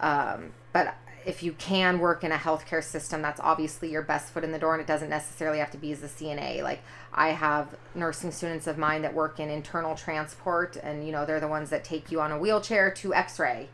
Um, 0.00 0.52
but 0.72 0.94
if 1.28 1.42
you 1.42 1.52
can 1.52 1.98
work 2.00 2.24
in 2.24 2.32
a 2.32 2.36
healthcare 2.36 2.82
system, 2.82 3.20
that's 3.22 3.38
obviously 3.40 3.90
your 3.92 4.02
best 4.02 4.30
foot 4.32 4.42
in 4.42 4.50
the 4.50 4.58
door, 4.58 4.72
and 4.72 4.80
it 4.80 4.86
doesn't 4.86 5.10
necessarily 5.10 5.58
have 5.58 5.70
to 5.70 5.76
be 5.78 5.92
as 5.92 6.02
a 6.02 6.08
CNA. 6.08 6.62
Like 6.62 6.80
I 7.12 7.28
have 7.28 7.76
nursing 7.94 8.32
students 8.32 8.66
of 8.66 8.78
mine 8.78 9.02
that 9.02 9.12
work 9.14 9.38
in 9.38 9.50
internal 9.50 9.94
transport, 9.94 10.76
and 10.82 11.04
you 11.06 11.12
know 11.12 11.26
they're 11.26 11.38
the 11.40 11.46
ones 11.46 11.70
that 11.70 11.84
take 11.84 12.10
you 12.10 12.20
on 12.20 12.32
a 12.32 12.38
wheelchair 12.38 12.90
to 12.90 13.14
X-ray. 13.14 13.68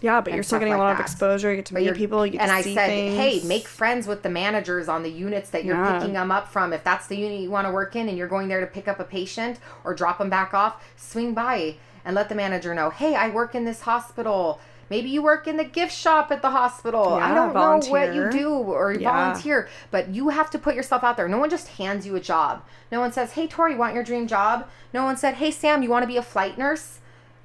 yeah, 0.00 0.20
but 0.22 0.32
you're 0.32 0.42
still 0.42 0.58
getting 0.58 0.74
a 0.74 0.78
like 0.78 0.84
lot 0.86 0.94
of 0.94 1.00
exposure. 1.00 1.50
You 1.50 1.56
get 1.56 1.66
to 1.66 1.74
But 1.74 1.82
meet 1.84 1.94
people. 1.94 2.24
You 2.26 2.32
get 2.32 2.40
and 2.40 2.50
I 2.50 2.62
said, 2.62 2.86
things. 2.86 3.16
hey, 3.16 3.40
make 3.46 3.68
friends 3.68 4.06
with 4.06 4.22
the 4.22 4.30
managers 4.30 4.88
on 4.88 5.02
the 5.04 5.10
units 5.10 5.50
that 5.50 5.64
you're 5.64 5.76
Yeah. 5.76 5.98
picking 5.98 6.14
them 6.14 6.32
up 6.32 6.48
from. 6.48 6.72
If 6.72 6.82
that's 6.82 7.06
the 7.06 7.16
unit 7.16 7.40
you 7.40 7.50
want 7.50 7.66
to 7.68 7.72
work 7.72 7.94
in 7.94 8.08
and 8.08 8.16
you're 8.18 8.26
going 8.26 8.48
there 8.48 8.60
to 8.60 8.66
pick 8.66 8.88
up 8.88 8.98
a 8.98 9.04
patient 9.04 9.58
or 9.84 9.94
drop 9.94 10.18
them 10.18 10.28
back 10.30 10.54
off, 10.54 10.82
swing 10.96 11.34
by 11.34 11.76
and 12.04 12.16
let 12.16 12.28
the 12.28 12.34
manager 12.34 12.74
know, 12.74 12.90
hey, 12.90 13.14
I 13.14 13.28
work 13.28 13.54
in 13.54 13.64
this 13.64 13.82
hospital. 13.82 14.60
Maybe 14.90 15.08
you 15.08 15.22
work 15.22 15.46
in 15.48 15.56
the 15.56 15.64
gift 15.64 15.92
shop 15.92 16.30
at 16.30 16.42
the 16.42 16.50
hospital. 16.50 17.14
I 17.14 17.34
don't 17.34 17.54
know 17.54 17.78
what 17.90 18.14
you 18.14 18.30
do 18.30 18.50
or 18.50 18.92
Yeah. 18.92 19.10
volunteer, 19.12 19.68
but 19.90 20.08
you 20.08 20.28
have 20.28 20.50
to 20.50 20.58
put 20.58 20.74
yourself 20.74 21.02
out 21.02 21.16
there. 21.16 21.28
No 21.28 21.38
one 21.38 21.50
just 21.50 21.68
hands 21.68 22.06
you 22.06 22.14
a 22.16 22.20
job. 22.20 22.62
No 22.90 23.00
one 23.00 23.12
says, 23.12 23.32
hey, 23.32 23.46
Tori, 23.46 23.72
you 23.72 23.78
want 23.78 23.94
your 23.94 24.04
dream 24.04 24.26
job? 24.26 24.66
No 24.92 25.04
one 25.04 25.16
said, 25.16 25.34
hey, 25.34 25.50
Sam, 25.50 25.82
you 25.82 25.88
want 25.90 26.02
to 26.02 26.06
be 26.06 26.16
a 26.18 26.22
flight 26.22 26.58
nurse? 26.58 26.98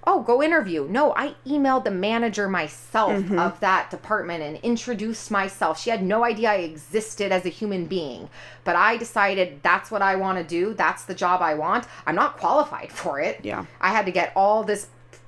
oh, 0.10 0.22
go 0.22 0.42
interview. 0.42 0.88
No, 0.90 1.12
I 1.18 1.36
emailed 1.46 1.84
the 1.84 1.92
manager 1.92 2.48
myself 2.48 3.12
Mm-hmm. 3.12 3.38
of 3.40 3.60
that 3.60 3.90
department 3.92 4.42
and 4.42 4.56
introduced 4.64 5.30
myself. 5.30 5.78
She 5.82 5.90
had 5.90 6.02
no 6.02 6.24
idea 6.24 6.50
I 6.50 6.56
existed 6.60 7.34
as 7.34 7.46
a 7.46 7.50
human 7.50 7.88
being, 7.88 8.30
but 8.64 8.78
I 8.78 8.96
decided 8.96 9.60
that's 9.64 9.92
what 9.92 10.02
I 10.02 10.16
want 10.16 10.38
to 10.38 10.46
do. 10.46 10.74
That's 10.74 11.04
the 11.04 11.14
job 11.14 11.42
I 11.42 11.56
want. 11.56 11.88
I'm 12.06 12.16
not 12.16 12.38
qualified 12.38 12.90
for 12.90 13.20
it. 13.20 13.42
Yeah. 13.44 13.66
I 13.82 13.90
had 13.90 14.06
to 14.06 14.14
get 14.14 14.32
all 14.34 14.64
this 14.64 14.88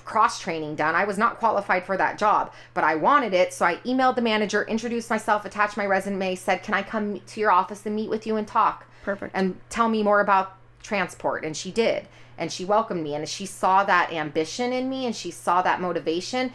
cross 0.09 0.39
training 0.39 0.75
done. 0.75 0.95
I 0.95 1.05
was 1.05 1.19
not 1.19 1.37
qualified 1.37 1.85
for 1.85 1.95
that 1.95 2.17
job, 2.17 2.51
but 2.73 2.83
I 2.83 2.95
wanted 2.95 3.33
it. 3.35 3.53
So 3.53 3.63
I 3.63 3.75
emailed 3.85 4.15
the 4.15 4.23
manager, 4.23 4.63
introduced 4.63 5.07
myself, 5.07 5.45
attached 5.45 5.77
my 5.77 5.85
resume, 5.85 6.33
said, 6.33 6.63
Can 6.63 6.73
I 6.73 6.81
come 6.81 7.19
to 7.19 7.39
your 7.39 7.51
office 7.51 7.85
and 7.85 7.95
meet 7.95 8.09
with 8.09 8.25
you 8.25 8.35
and 8.35 8.47
talk? 8.47 8.85
Perfect. 9.03 9.31
and 9.33 9.57
tell 9.69 9.87
me 9.87 10.03
more 10.03 10.19
about 10.19 10.57
transport 10.83 11.45
and 11.45 11.55
she 11.55 11.71
did 11.71 12.07
and 12.37 12.51
she 12.51 12.65
welcomed 12.65 13.01
me 13.01 13.15
and 13.15 13.27
she 13.27 13.45
saw 13.45 13.83
that 13.83 14.11
ambition 14.11 14.73
in 14.73 14.89
me 14.89 15.05
and 15.05 15.15
she 15.15 15.31
saw 15.31 15.61
that 15.61 15.79
motivation 15.79 16.51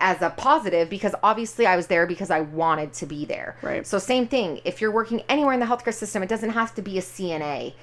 as 0.00 0.22
a 0.22 0.30
positive 0.30 0.88
because 0.88 1.14
obviously 1.22 1.66
I 1.66 1.76
was 1.76 1.88
there 1.88 2.06
because 2.06 2.30
I 2.30 2.40
wanted 2.40 2.92
to 2.94 3.06
be 3.06 3.24
there. 3.24 3.56
Right. 3.60 3.86
So 3.86 3.98
same 3.98 4.28
thing. 4.28 4.60
If 4.64 4.80
you're 4.80 4.92
working 4.92 5.22
anywhere 5.28 5.52
in 5.52 5.60
the 5.60 5.66
healthcare 5.66 5.92
system, 5.92 6.22
it 6.22 6.28
doesn't 6.28 6.50
have 6.50 6.74
to 6.76 6.82
be 6.82 6.96
a 6.96 7.02
CNA 7.02 7.74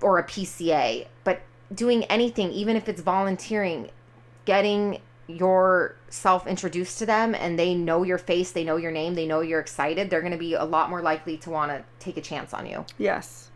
or 0.00 0.18
a 0.18 0.24
PCA, 0.24 1.06
but 1.24 1.40
doing 1.74 2.04
anything, 2.04 2.50
even 2.52 2.76
if 2.76 2.88
it's 2.88 3.00
volunteering, 3.00 3.90
getting 4.44 5.00
yourself 5.28 6.46
introduced 6.46 6.98
to 6.98 7.06
them 7.06 7.34
and 7.34 7.58
they 7.58 7.74
know 7.74 8.02
your 8.02 8.18
face, 8.18 8.50
they 8.50 8.64
know 8.64 8.76
your 8.76 8.90
name, 8.90 9.14
they 9.14 9.26
know 9.26 9.40
you're 9.40 9.60
excited, 9.60 10.10
they're 10.10 10.20
going 10.20 10.32
to 10.32 10.38
be 10.38 10.54
a 10.54 10.64
lot 10.64 10.90
more 10.90 11.00
likely 11.00 11.36
to 11.38 11.50
want 11.50 11.70
to 11.70 11.84
take 11.98 12.16
a 12.16 12.20
chance 12.20 12.52
on 12.52 12.66
you. 12.66 12.84
Yes. 12.98 13.50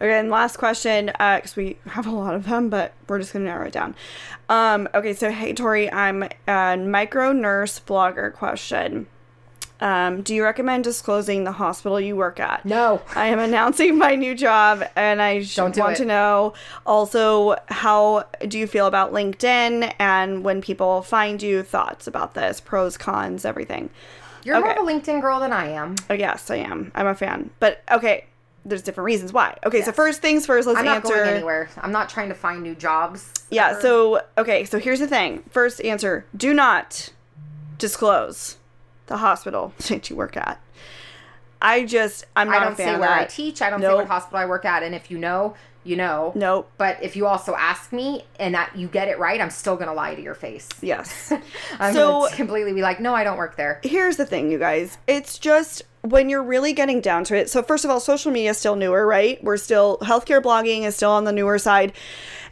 Okay, 0.00 0.16
and 0.16 0.30
last 0.30 0.58
question, 0.58 1.06
because 1.06 1.56
we 1.56 1.76
have 1.86 2.06
a 2.06 2.10
lot 2.10 2.34
of 2.34 2.46
them, 2.46 2.70
but 2.70 2.94
we're 3.08 3.18
just 3.18 3.32
going 3.32 3.44
to 3.44 3.50
narrow 3.50 3.66
it 3.66 3.72
down. 3.72 3.96
Um, 4.48 4.88
okay, 4.94 5.12
so 5.12 5.30
hey, 5.30 5.52
Tori, 5.52 5.92
I'm 5.92 6.28
a 6.46 6.76
micro 6.76 7.32
nurse 7.32 7.80
blogger 7.80 8.32
question. 8.32 9.08
Um, 9.80 10.22
do 10.22 10.34
you 10.34 10.42
recommend 10.42 10.84
disclosing 10.84 11.44
the 11.44 11.52
hospital 11.52 12.00
you 12.00 12.16
work 12.16 12.40
at? 12.40 12.64
No. 12.64 13.00
I 13.14 13.26
am 13.26 13.38
announcing 13.38 13.96
my 13.98 14.14
new 14.16 14.34
job 14.34 14.82
and 14.96 15.22
I 15.22 15.44
Don't 15.54 15.76
want 15.76 15.92
it. 15.94 15.96
to 15.98 16.04
know 16.04 16.54
also 16.84 17.56
how 17.68 18.26
do 18.46 18.58
you 18.58 18.66
feel 18.66 18.86
about 18.86 19.12
LinkedIn 19.12 19.94
and 19.98 20.44
when 20.44 20.60
people 20.60 21.02
find 21.02 21.40
you, 21.42 21.62
thoughts 21.62 22.06
about 22.06 22.34
this, 22.34 22.60
pros, 22.60 22.96
cons, 22.96 23.44
everything. 23.44 23.90
You're 24.44 24.60
more 24.60 24.70
of 24.72 24.78
a 24.78 24.90
LinkedIn 24.90 25.20
girl 25.20 25.40
than 25.40 25.52
I 25.52 25.68
am. 25.70 25.96
Oh, 26.08 26.14
yes, 26.14 26.50
I 26.50 26.56
am. 26.56 26.90
I'm 26.94 27.06
a 27.06 27.14
fan. 27.14 27.50
But 27.60 27.82
okay, 27.90 28.24
there's 28.64 28.82
different 28.82 29.06
reasons 29.06 29.32
why. 29.32 29.56
Okay, 29.64 29.82
so 29.82 29.92
first 29.92 30.20
things 30.20 30.46
first, 30.46 30.66
let's 30.66 30.78
I'm 30.78 30.84
not 30.84 30.96
answer. 30.96 31.14
going 31.14 31.28
anywhere. 31.28 31.68
I'm 31.78 31.92
not 31.92 32.08
trying 32.08 32.28
to 32.28 32.34
find 32.34 32.62
new 32.62 32.74
jobs. 32.74 33.32
Yeah, 33.50 33.70
ever. 33.70 33.80
so 33.80 34.22
okay, 34.36 34.64
so 34.64 34.78
here's 34.78 35.00
the 35.00 35.08
thing. 35.08 35.42
First 35.50 35.80
answer, 35.82 36.24
do 36.36 36.52
not 36.54 37.10
disclose 37.78 38.57
the 39.08 39.16
hospital 39.18 39.72
that 39.88 40.08
you 40.08 40.16
work 40.16 40.36
at. 40.36 40.60
I 41.60 41.84
just 41.84 42.24
I'm 42.36 42.48
not 42.48 42.62
a 42.62 42.64
don't 42.66 42.76
fan 42.76 42.86
say 42.86 42.94
of 42.94 43.00
where 43.00 43.10
I 43.10 43.24
teach. 43.24 43.60
I 43.62 43.70
don't 43.70 43.80
say 43.80 43.88
Nope. 43.88 43.96
what 43.98 44.06
hospital 44.06 44.38
I 44.38 44.46
work 44.46 44.64
at. 44.64 44.84
And 44.84 44.94
if 44.94 45.10
you 45.10 45.18
know, 45.18 45.54
you 45.82 45.96
know. 45.96 46.30
Nope. 46.36 46.70
But 46.78 47.02
if 47.02 47.16
you 47.16 47.26
also 47.26 47.54
ask 47.56 47.92
me 47.92 48.22
and 48.38 48.54
that 48.54 48.76
you 48.76 48.86
get 48.86 49.08
it 49.08 49.18
right, 49.18 49.40
I'm 49.40 49.50
still 49.50 49.74
gonna 49.76 49.92
lie 49.94 50.14
to 50.14 50.22
your 50.22 50.34
face. 50.36 50.68
Yes. 50.80 51.32
I'm 51.80 51.92
So- 51.94 52.20
gonna 52.22 52.36
completely 52.36 52.72
be 52.74 52.82
like, 52.82 53.00
no, 53.00 53.12
I 53.12 53.24
don't 53.24 53.38
work 53.38 53.56
there. 53.56 53.80
here's 53.82 54.16
the 54.16 54.24
thing, 54.26 54.52
you 54.52 54.58
guys. 54.58 54.98
It's 55.08 55.36
just 55.36 55.82
when 56.02 56.28
you're 56.28 56.44
really 56.44 56.72
getting 56.72 57.00
down 57.00 57.24
to 57.24 57.36
it. 57.36 57.50
So 57.50 57.60
first 57.62 57.84
of 57.84 57.90
all, 57.90 57.98
social 57.98 58.30
media 58.30 58.50
is 58.50 58.58
still 58.58 58.76
newer, 58.76 59.04
right? 59.04 59.42
We're 59.42 59.56
still 59.56 59.98
healthcare 59.98 60.40
blogging 60.40 60.82
is 60.84 60.94
still 60.94 61.10
on 61.10 61.24
the 61.24 61.32
newer 61.32 61.58
side, 61.58 61.92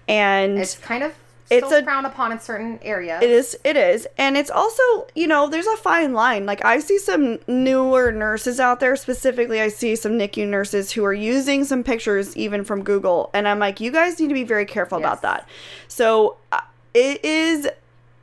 and 0.08 0.58
It's 0.58 0.76
kind 0.78 1.04
of 1.04 1.14
It's 1.50 1.70
a- 1.70 1.82
frowned 1.82 2.06
upon 2.06 2.32
in 2.32 2.40
certain 2.40 2.78
areas. 2.82 3.22
it 3.22 3.30
is 3.30 3.56
it 3.64 3.76
is, 3.76 4.06
and 4.18 4.36
it's 4.36 4.50
also 4.50 4.82
you 5.14 5.26
know 5.26 5.48
there's 5.48 5.66
a 5.66 5.76
fine 5.76 6.12
line. 6.12 6.46
Like 6.46 6.64
I 6.64 6.80
see 6.80 6.98
some 6.98 7.38
newer 7.46 8.10
nurses 8.12 8.58
out 8.58 8.80
there. 8.80 8.96
Specifically, 8.96 9.60
I 9.60 9.68
see 9.68 9.94
some 9.96 10.12
NICU 10.12 10.46
nurses 10.48 10.92
who 10.92 11.04
are 11.04 11.14
using 11.14 11.64
some 11.64 11.84
pictures 11.84 12.36
even 12.36 12.64
from 12.64 12.82
Google, 12.82 13.30
and 13.32 13.46
I'm 13.46 13.58
like, 13.58 13.80
you 13.80 13.90
guys 13.92 14.18
need 14.18 14.28
to 14.28 14.34
be 14.34 14.44
very 14.44 14.66
careful 14.66 14.98
about 14.98 15.22
that. 15.22 15.48
So 15.88 16.36
uh, 16.52 16.60
it 16.94 17.24
is 17.24 17.68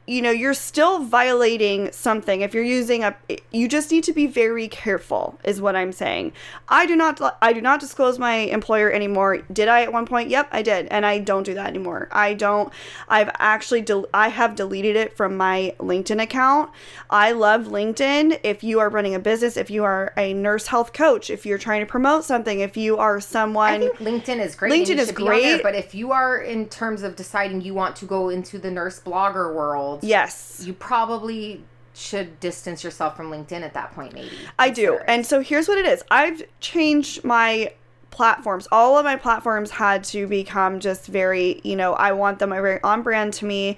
you 0.06 0.22
know 0.22 0.32
you're 0.32 0.54
still 0.54 1.04
violating 1.04 1.92
something. 1.92 2.42
If 2.42 2.54
you're 2.54 2.64
using 2.64 3.04
a 3.04 3.16
you 3.52 3.68
just 3.68 3.92
need 3.92 4.04
to 4.06 4.14
be 4.14 4.28
very 4.28 4.68
careful 4.68 5.40
is 5.44 5.62
what 5.62 5.76
i'm 5.76 5.92
saying. 5.92 6.34
I 6.68 6.86
do 6.86 6.96
not 6.96 7.22
i 7.42 7.54
do 7.54 7.62
not 7.62 7.80
disclose 7.80 8.20
my 8.20 8.36
employer 8.36 8.92
anymore. 8.92 9.38
Did 9.52 9.68
i 9.68 9.84
at 9.84 9.94
one 9.94 10.06
point? 10.06 10.30
Yep 10.30 10.50
i 10.52 10.62
did 10.62 10.88
and 10.88 11.06
i 11.06 11.20
don't 11.20 11.44
do 11.44 11.54
that 11.54 11.68
anymore. 11.68 12.10
I 12.12 12.34
don't 12.34 12.72
i've 13.08 13.30
actually 13.40 13.82
del- 13.82 14.08
i 14.14 14.28
have 14.28 14.56
deleted 14.56 14.96
it 14.96 15.16
from 15.16 15.38
my 15.38 15.74
linkedin 15.80 16.22
account. 16.22 16.72
I 17.10 17.32
love 17.32 17.66
linkedin. 17.66 18.40
If 18.44 18.64
you 18.64 18.80
are 18.80 18.90
running 18.90 19.16
a 19.16 19.20
business 19.20 19.56
if 19.56 19.70
you 19.70 19.84
are 19.84 20.14
a 20.18 20.34
nurse 20.34 20.68
health 20.68 20.92
coach 20.92 21.30
if 21.30 21.46
you're 21.46 21.58
trying 21.58 21.80
to 21.80 21.90
promote 21.90 22.26
something 22.26 22.60
if 22.60 22.76
you 22.76 22.98
are 22.98 23.22
someone 23.22 23.74
I 23.74 23.80
think 23.80 23.98
LinkedIn 23.98 24.40
is 24.40 24.56
great. 24.56 24.72
LinkedIn 24.74 24.98
is 24.98 25.10
on 25.10 25.16
there, 25.16 25.26
great. 25.26 25.64
but 25.64 25.76
if 25.76 25.96
you 25.96 26.12
are 26.12 26.38
in 26.38 26.68
terms 26.68 27.04
of 27.04 27.16
deciding 27.16 27.62
you 27.62 27.74
want 27.74 27.96
to 27.98 28.06
go 28.06 28.30
into 28.30 28.58
the 28.58 28.72
nurse 28.72 29.00
blogger 29.00 29.54
world, 29.54 29.93
yes 30.02 30.64
you 30.66 30.74
probably 30.74 31.64
should 31.94 32.40
distance 32.40 32.84
yourself 32.84 33.16
from 33.16 33.30
LinkedIn 33.32 33.62
at 33.62 33.74
that 33.74 33.94
point, 33.94 34.14
maybe. 34.14 34.32
I 34.58 34.70
do. 34.70 34.96
It. 34.96 35.04
And 35.08 35.26
so 35.26 35.42
here's 35.42 35.68
what 35.68 35.78
it 35.78 35.86
is. 35.86 36.04
I've 36.10 36.44
changed 36.60 37.24
my 37.24 37.74
platforms. 38.12 38.68
All 38.72 38.98
of 38.98 39.06
my 39.06 39.16
platforms 39.16 39.72
had 39.72 40.04
to 40.06 40.28
become 40.28 40.80
just 40.80 41.08
very, 41.08 41.62
you 41.64 41.76
know, 41.76 41.94
I 41.94 42.12
want 42.12 42.40
them 42.40 42.50
very 42.50 42.82
on 42.84 43.04
brand 43.04 43.34
to 43.36 43.46
me. 43.46 43.78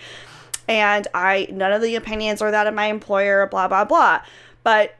And 0.67 1.07
I 1.13 1.47
none 1.51 1.71
of 1.71 1.81
the 1.81 1.95
opinions 1.95 2.41
are 2.41 2.49
that 2.51 2.65
of 2.65 2.73
my 2.73 2.85
employer, 2.85 3.45
blah 3.47 3.67
blah 3.67 3.85
blah. 3.85 4.21
But 4.63 4.95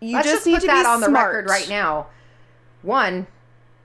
you 0.00 0.14
Let's 0.14 0.26
just, 0.26 0.36
just, 0.38 0.46
need 0.46 0.54
put 0.54 0.60
to 0.62 0.66
that 0.68 0.82
be 0.82 0.86
on 0.86 1.00
the 1.00 1.10
record 1.10 1.48
right 1.48 1.68
now. 1.68 2.06
One, 2.82 3.26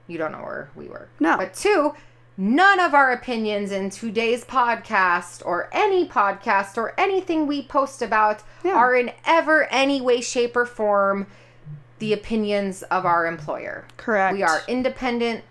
you 0.08 0.18
don't 0.18 0.32
know 0.32 0.40
where 0.40 0.70
we 0.76 0.88
were. 0.88 1.10
No. 1.20 1.38
But 1.38 1.54
two, 1.54 1.94
none 2.42 2.80
of 2.80 2.94
our 2.94 3.12
opinions 3.12 3.70
in 3.70 3.90
today's 3.90 4.46
podcast 4.46 5.46
or 5.46 5.70
any 5.74 6.08
podcast 6.08 6.78
or 6.78 6.94
anything 6.98 7.46
we 7.46 7.62
post 7.62 8.02
about 8.02 8.42
Yeah. 8.64 8.76
are 8.76 8.96
in 8.96 9.12
ever 9.26 9.66
any 9.66 10.00
way, 10.00 10.22
shape, 10.22 10.56
or 10.56 10.66
form 10.66 11.28
the 12.00 12.14
opinions 12.14 12.82
of 12.84 13.06
our 13.06 13.28
employer. 13.28 13.84
Correct. 13.98 14.34
We 14.38 14.42
are 14.44 14.62
independent 14.70 15.44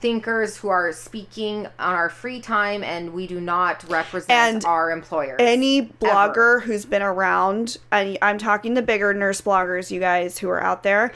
thinkers 0.00 0.56
who 0.56 0.68
are 0.68 0.92
speaking 0.92 1.66
on 1.78 1.94
our 1.94 2.10
free 2.10 2.40
time 2.40 2.82
and 2.82 3.14
we 3.14 3.28
do 3.28 3.40
not 3.40 3.88
represent 3.88 4.56
And 4.56 4.64
our 4.64 4.90
employers. 4.90 5.36
Any 5.38 5.78
Ever. 5.78 5.88
blogger 6.00 6.62
who's 6.62 6.84
been 6.84 7.00
around, 7.00 7.78
I'm 7.92 8.38
talking 8.38 8.74
the 8.74 8.82
bigger 8.82 9.14
nurse 9.14 9.40
bloggers, 9.40 9.92
you 9.92 10.00
guys 10.00 10.38
who 10.38 10.50
are 10.50 10.60
out 10.62 10.82
there, 10.82 11.12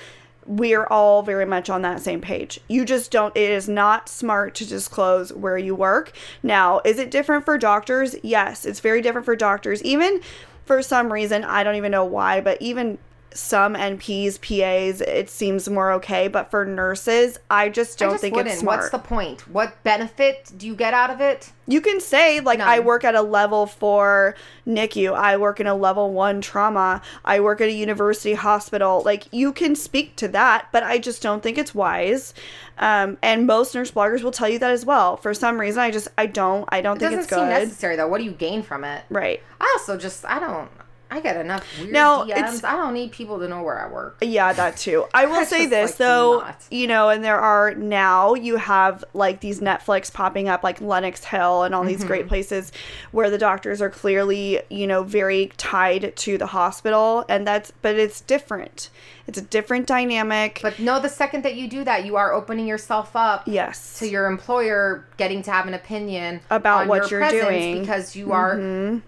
we're 0.48 0.86
all 0.86 1.22
very 1.22 1.44
much 1.44 1.68
on 1.68 1.82
that 1.82 2.00
same 2.00 2.22
page. 2.22 2.58
You 2.68 2.84
just 2.86 3.10
don't, 3.10 3.36
it 3.36 3.50
is 3.50 3.68
not 3.68 4.08
smart 4.08 4.54
to 4.56 4.66
disclose 4.66 5.32
where 5.32 5.58
you 5.58 5.74
work. 5.74 6.12
Now, 6.42 6.80
is 6.84 6.98
it 6.98 7.10
different 7.10 7.44
for 7.44 7.58
doctors? 7.58 8.16
Yes, 8.22 8.64
it's 8.64 8.80
very 8.80 9.02
different 9.02 9.26
for 9.26 9.36
doctors. 9.36 9.82
Even 9.82 10.20
for 10.64 10.82
some 10.82 11.12
reason, 11.12 11.44
I 11.44 11.62
don't 11.62 11.76
even 11.76 11.92
know 11.92 12.04
why, 12.04 12.40
but 12.40 12.60
even 12.62 12.98
some 13.34 13.74
NPs, 13.74 14.40
PAs, 14.40 15.00
it 15.00 15.28
seems 15.30 15.68
more 15.68 15.92
okay. 15.92 16.28
But 16.28 16.50
for 16.50 16.64
nurses, 16.64 17.38
I 17.50 17.68
just 17.68 17.98
don't 17.98 18.10
just 18.12 18.20
think 18.22 18.34
wouldn't. 18.34 18.52
it's 18.52 18.60
smart. 18.60 18.80
What's 18.80 18.90
the 18.90 18.98
point? 18.98 19.48
What 19.48 19.82
benefit 19.84 20.52
do 20.56 20.66
you 20.66 20.74
get 20.74 20.94
out 20.94 21.10
of 21.10 21.20
it? 21.20 21.52
You 21.66 21.80
can 21.82 22.00
say 22.00 22.40
like 22.40 22.60
I 22.60 22.80
work 22.80 23.04
at 23.04 23.14
a 23.14 23.20
level 23.22 23.66
four 23.66 24.34
NICU. 24.66 25.14
I 25.14 25.36
work 25.36 25.60
in 25.60 25.66
a 25.66 25.74
level 25.74 26.12
one 26.12 26.40
trauma. 26.40 27.02
I 27.24 27.40
work 27.40 27.60
at 27.60 27.68
a 27.68 27.72
university 27.72 28.32
hospital. 28.34 29.02
Like 29.04 29.26
you 29.32 29.52
can 29.52 29.76
speak 29.76 30.16
to 30.16 30.28
that, 30.28 30.68
but 30.72 30.82
I 30.82 30.98
just 30.98 31.20
don't 31.22 31.42
think 31.42 31.58
it's 31.58 31.74
wise. 31.74 32.32
Um, 32.78 33.18
and 33.22 33.46
most 33.46 33.74
nurse 33.74 33.90
bloggers 33.90 34.22
will 34.22 34.30
tell 34.30 34.48
you 34.48 34.58
that 34.60 34.70
as 34.70 34.86
well. 34.86 35.16
For 35.18 35.34
some 35.34 35.60
reason, 35.60 35.80
I 35.82 35.90
just 35.90 36.08
I 36.16 36.26
don't 36.26 36.64
I 36.70 36.80
don't 36.80 36.96
It 36.96 37.00
think 37.00 37.10
doesn't 37.10 37.24
it's 37.24 37.28
seem 37.28 37.38
good. 37.40 37.48
necessary 37.66 37.96
though. 37.96 38.08
What 38.08 38.18
do 38.18 38.24
you 38.24 38.32
gain 38.32 38.62
from 38.62 38.84
it? 38.84 39.04
Right. 39.10 39.42
I 39.60 39.76
also 39.78 39.98
just 39.98 40.24
I 40.24 40.38
don't 40.38 40.70
I 41.10 41.20
get 41.20 41.36
enough 41.38 41.64
weird 41.78 41.92
Now, 41.92 42.24
DMs. 42.24 42.30
it's- 42.30 42.64
I 42.64 42.72
don't 42.72 42.92
need 42.92 43.12
people 43.12 43.38
to 43.38 43.48
know 43.48 43.62
where 43.62 43.80
I 43.80 43.88
work. 43.90 44.18
Yeah, 44.20 44.52
that 44.52 44.76
too. 44.76 45.06
I 45.14 45.24
will 45.30 45.36
I 45.36 45.44
say 45.44 45.64
this 45.66 45.92
like, 45.92 45.96
though, 45.98 46.46
you 46.70 46.86
know, 46.86 47.08
and 47.08 47.24
there 47.24 47.38
are 47.40 47.74
now 47.74 48.34
you 48.34 48.56
have 48.56 49.04
like 49.14 49.40
these 49.40 49.60
Netflix 49.60 50.12
popping 50.12 50.48
up 50.50 50.62
like 50.62 50.80
Lenox 50.82 51.24
Hill 51.24 51.62
and 51.62 51.74
all 51.74 51.84
these 51.84 52.00
Mm-hmm. 52.00 52.06
great 52.08 52.28
places 52.28 52.72
where 53.10 53.30
the 53.30 53.38
doctors 53.38 53.80
are 53.80 53.88
clearly, 53.90 54.60
you 54.68 54.86
know, 54.86 55.02
very 55.02 55.50
tied 55.56 56.14
to 56.16 56.36
the 56.36 56.46
hospital 56.46 57.24
and 57.28 57.46
that's 57.46 57.72
but 57.82 57.94
it's 57.96 58.20
different. 58.20 58.90
It's 59.26 59.38
a 59.38 59.42
different 59.42 59.86
dynamic. 59.86 60.58
But 60.62 60.78
no, 60.78 61.00
the 61.00 61.08
second 61.08 61.42
that 61.44 61.54
you 61.54 61.68
do 61.68 61.84
that, 61.84 62.04
you 62.06 62.16
are 62.16 62.32
opening 62.32 62.66
yourself 62.66 63.14
up 63.16 63.44
yes. 63.46 63.98
to 63.98 64.08
your 64.08 64.26
employer 64.26 65.06
getting 65.16 65.42
to 65.42 65.50
have 65.50 65.66
an 65.66 65.74
opinion 65.74 66.40
About 66.50 66.82
on 66.82 66.88
what 66.88 67.10
your 67.10 67.20
you're 67.20 67.30
doing. 67.30 67.74
Mm-hmm. 67.74 67.80
because 67.80 68.14
you 68.16 68.32
are 68.32 69.00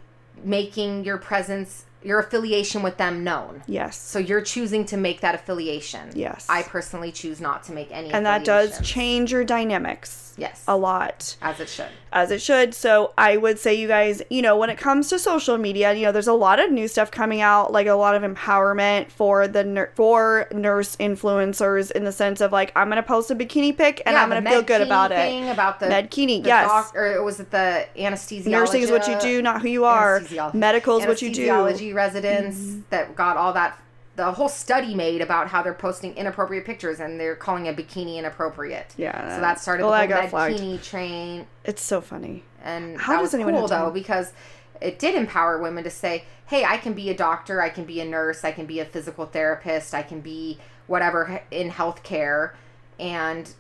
making 0.43 1.05
your 1.05 1.19
presence, 1.19 1.85
your 2.03 2.19
affiliation 2.19 2.83
with 2.83 2.97
them 2.97 3.23
known. 3.25 3.63
yes. 3.67 3.97
So 3.99 4.19
you're 4.19 4.41
choosing 4.41 4.85
to 4.87 4.97
make 4.97 5.21
that 5.21 5.35
affiliation. 5.35 6.11
Yes. 6.15 6.47
I 6.49 6.63
personally 6.63 7.13
choose 7.13 7.41
not 7.41 7.65
to 7.65 7.73
make 7.73 7.91
any. 7.91 8.11
and 8.11 8.25
that 8.27 8.45
does 8.45 8.81
change 8.81 9.33
your 9.33 9.45
dynamics 9.45 10.30
Yes. 10.37 10.65
a 10.69 10.77
lot. 10.77 11.37
as 11.43 11.61
it 11.61 11.69
should. 11.69 11.89
as 12.13 12.31
it 12.31 12.41
should. 12.43 12.75
So 12.75 13.13
I 13.17 13.37
would 13.37 13.59
say, 13.59 13.75
you 13.75 13.87
guys, 13.89 14.23
you 14.31 14.43
know, 14.43 14.57
when 14.57 14.71
it 14.71 14.79
comes 14.79 15.09
to 15.11 15.19
social 15.19 15.59
media, 15.59 15.93
you 15.93 16.05
know, 16.05 16.13
there's 16.13 16.27
a 16.29 16.33
lot 16.33 16.59
of 16.59 16.71
new 16.71 16.89
stuff 16.89 17.11
coming 17.11 17.41
out, 17.41 17.73
like 17.73 17.87
a 17.87 17.95
lot 17.95 18.15
of 18.15 18.23
empowerment 18.23 19.11
for 19.11 19.47
the 19.47 19.65
nur- 19.65 19.93
for 19.95 20.49
nurse 20.53 20.97
influencers 20.97 21.91
in 21.93 22.05
the 22.05 22.13
sense 22.13 22.41
of 22.41 22.53
like, 22.53 22.73
I'm 22.75 22.89
gonna 22.89 23.03
post 23.03 23.31
a 23.31 23.35
bikini 23.37 23.77
pic 23.77 24.03
and 24.07 24.15
Yeah, 24.15 24.23
I'm 24.23 24.29
gonna 24.29 24.49
feel 24.49 24.63
good 24.63 24.81
about 24.81 25.13
it. 25.13 25.51
About 25.53 25.81
the 25.81 25.87
Medkini, 25.87 26.43
the 26.43 26.49
yes. 26.49 26.67
doc- 26.69 26.97
or 26.97 27.23
was 27.23 27.41
it 27.41 27.51
the 27.51 27.87
anesthesiology? 27.97 28.47
Nursing 28.47 28.83
is 28.83 28.91
what 28.91 29.07
you 29.09 29.19
do, 29.21 29.43
not 29.43 29.63
who 29.63 29.69
you 29.69 29.85
are. 29.85 30.23
Medical 30.53 30.99
is 30.99 31.07
what 31.07 31.23
you 31.23 31.33
do. 31.33 31.47
Mm-hmm. 31.47 31.75
Anesthesiology 31.77 31.95
residents 31.95 32.77
that 32.91 33.15
got 33.17 33.37
all 33.37 33.53
that. 33.55 33.79
The 34.21 34.33
whole 34.33 34.51
study 34.51 34.95
made 34.95 35.23
about 35.23 35.49
how 35.49 35.63
they're 35.63 35.73
posting 35.73 36.15
inappropriate 36.15 36.67
pictures 36.67 37.01
and 37.01 37.19
they're 37.19 37.35
calling 37.35 37.69
a 37.69 37.73
bikini 37.73 38.17
inappropriate. 38.17 38.93
Yeah, 38.99 39.37
So 39.37 39.41
that 39.41 39.59
started 39.59 39.87
well, 39.87 40.07
the 40.07 40.15
whole 40.15 40.41
bikini 40.41 40.83
train, 40.83 41.47
It's 41.65 41.83
so 41.83 42.03
funny. 42.03 42.45
and 42.63 43.01
How 43.01 43.21
does 43.23 43.33
anyone 43.33 43.55
cool 43.55 43.67
though 43.67 43.91
because 43.91 44.35
it 44.81 44.99
did 44.99 45.15
empower 45.15 45.59
women 45.59 45.85
to 45.85 45.91
say, 45.91 46.25
hey, 46.47 46.67
I 46.67 46.77
can 46.77 46.93
be 46.93 47.09
a 47.09 47.17
doctor, 47.17 47.63
I 47.63 47.71
can 47.71 47.85
be 47.85 48.01
a 48.01 48.05
nurse, 48.05 48.45
I 48.45 48.53
can 48.53 48.67
be 48.67 48.79
a 48.81 48.85
physical 48.85 49.25
therapist, 49.25 49.95
I 49.95 50.03
can 50.03 50.21
be 50.21 50.59
whatever 50.87 51.41
in 51.51 51.71
healthcare, 51.71 52.53
and 52.99 53.51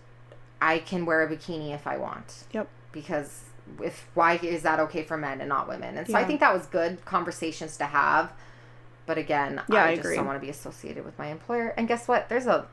I 0.61 0.78
can 0.81 1.07
wear 1.07 1.23
a 1.23 1.28
bikini 1.28 1.74
if 1.74 1.87
I 1.87 1.97
want. 1.97 2.45
Yep. 2.53 2.69
Because 2.93 3.45
if 3.82 4.09
why 4.12 4.37
is 4.37 4.62
that 4.62 4.78
okay 4.81 5.05
for 5.05 5.16
men 5.16 5.41
and 5.41 5.49
not 5.49 5.69
women? 5.69 5.97
And 5.97 6.07
so 6.07 6.16
I 6.16 6.24
think 6.24 6.41
that 6.41 6.53
was 6.53 6.66
good 6.66 7.03
conversations 7.07 7.78
to 7.78 7.85
have. 7.85 8.32
But 9.11 9.19
again, 9.19 9.61
Yeah, 9.69 9.82
I, 9.82 9.89
I 9.89 9.95
just 9.97 10.05
agree. 10.07 10.15
don't 10.15 10.27
want 10.27 10.37
to 10.37 10.41
be 10.41 10.51
associated 10.51 11.05
with 11.05 11.19
my 11.19 11.27
employer. 11.32 11.74
And 11.77 11.89
guess 11.89 12.07
what? 12.07 12.28
There's 12.28 12.47
a 12.47 12.69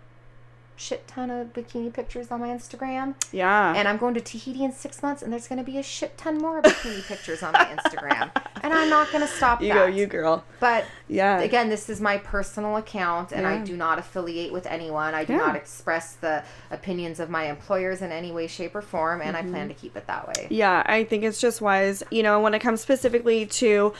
shit 0.79 1.07
ton 1.07 1.31
of 1.31 1.51
bikini 1.53 1.91
pictures 1.91 2.29
on 2.29 2.39
my 2.39 2.49
Instagram. 2.49 3.15
Yeah. 3.31 3.73
And 3.75 3.87
I'm 3.87 3.97
going 3.97 4.13
to 4.13 4.21
Tahiti 4.21 4.63
in 4.63 4.71
six 4.71 5.01
months, 5.01 5.23
and 5.23 5.33
there's 5.33 5.47
going 5.47 5.57
to 5.57 5.63
be 5.65 5.79
a 5.79 5.81
shit 5.83 6.15
ton 6.19 6.37
more 6.37 6.61
bikini 6.61 7.03
pictures 7.07 7.41
on 7.41 7.53
my 7.53 7.65
Instagram. 7.65 8.29
And 8.61 8.71
I'm 8.71 8.87
not 8.87 9.11
going 9.11 9.21
to 9.25 9.27
stop 9.27 9.59
you 9.59 9.69
that. 9.69 9.73
go, 9.73 9.85
you 9.87 10.05
girl. 10.05 10.43
But 10.59 10.85
Yeah. 11.07 11.39
again, 11.39 11.69
this 11.69 11.89
is 11.89 11.99
my 11.99 12.19
personal 12.19 12.77
account, 12.77 13.31
and 13.31 13.47
I 13.47 13.57
do 13.63 13.75
not 13.75 13.97
affiliate 13.97 14.53
with 14.53 14.67
anyone. 14.67 15.15
I 15.15 15.23
do 15.25 15.33
Yeah. 15.33 15.39
not 15.39 15.55
express 15.55 16.13
the 16.13 16.43
opinions 16.69 17.19
of 17.19 17.31
my 17.31 17.45
employers 17.45 18.03
in 18.03 18.11
any 18.11 18.31
way, 18.31 18.45
shape, 18.45 18.75
or 18.75 18.83
form, 18.83 19.21
and 19.23 19.35
Mm-hmm. 19.35 19.47
I 19.47 19.51
plan 19.51 19.67
to 19.69 19.73
keep 19.73 19.97
it 19.97 20.05
that 20.05 20.27
way. 20.27 20.45
Yeah, 20.51 20.83
I 20.85 21.05
think 21.05 21.23
it's 21.23 21.41
just 21.41 21.59
wise. 21.59 22.03
You 22.11 22.21
know, 22.21 22.39
when 22.39 22.53
it 22.53 22.59
comes 22.59 22.81
specifically 22.81 23.47
to 23.47 23.93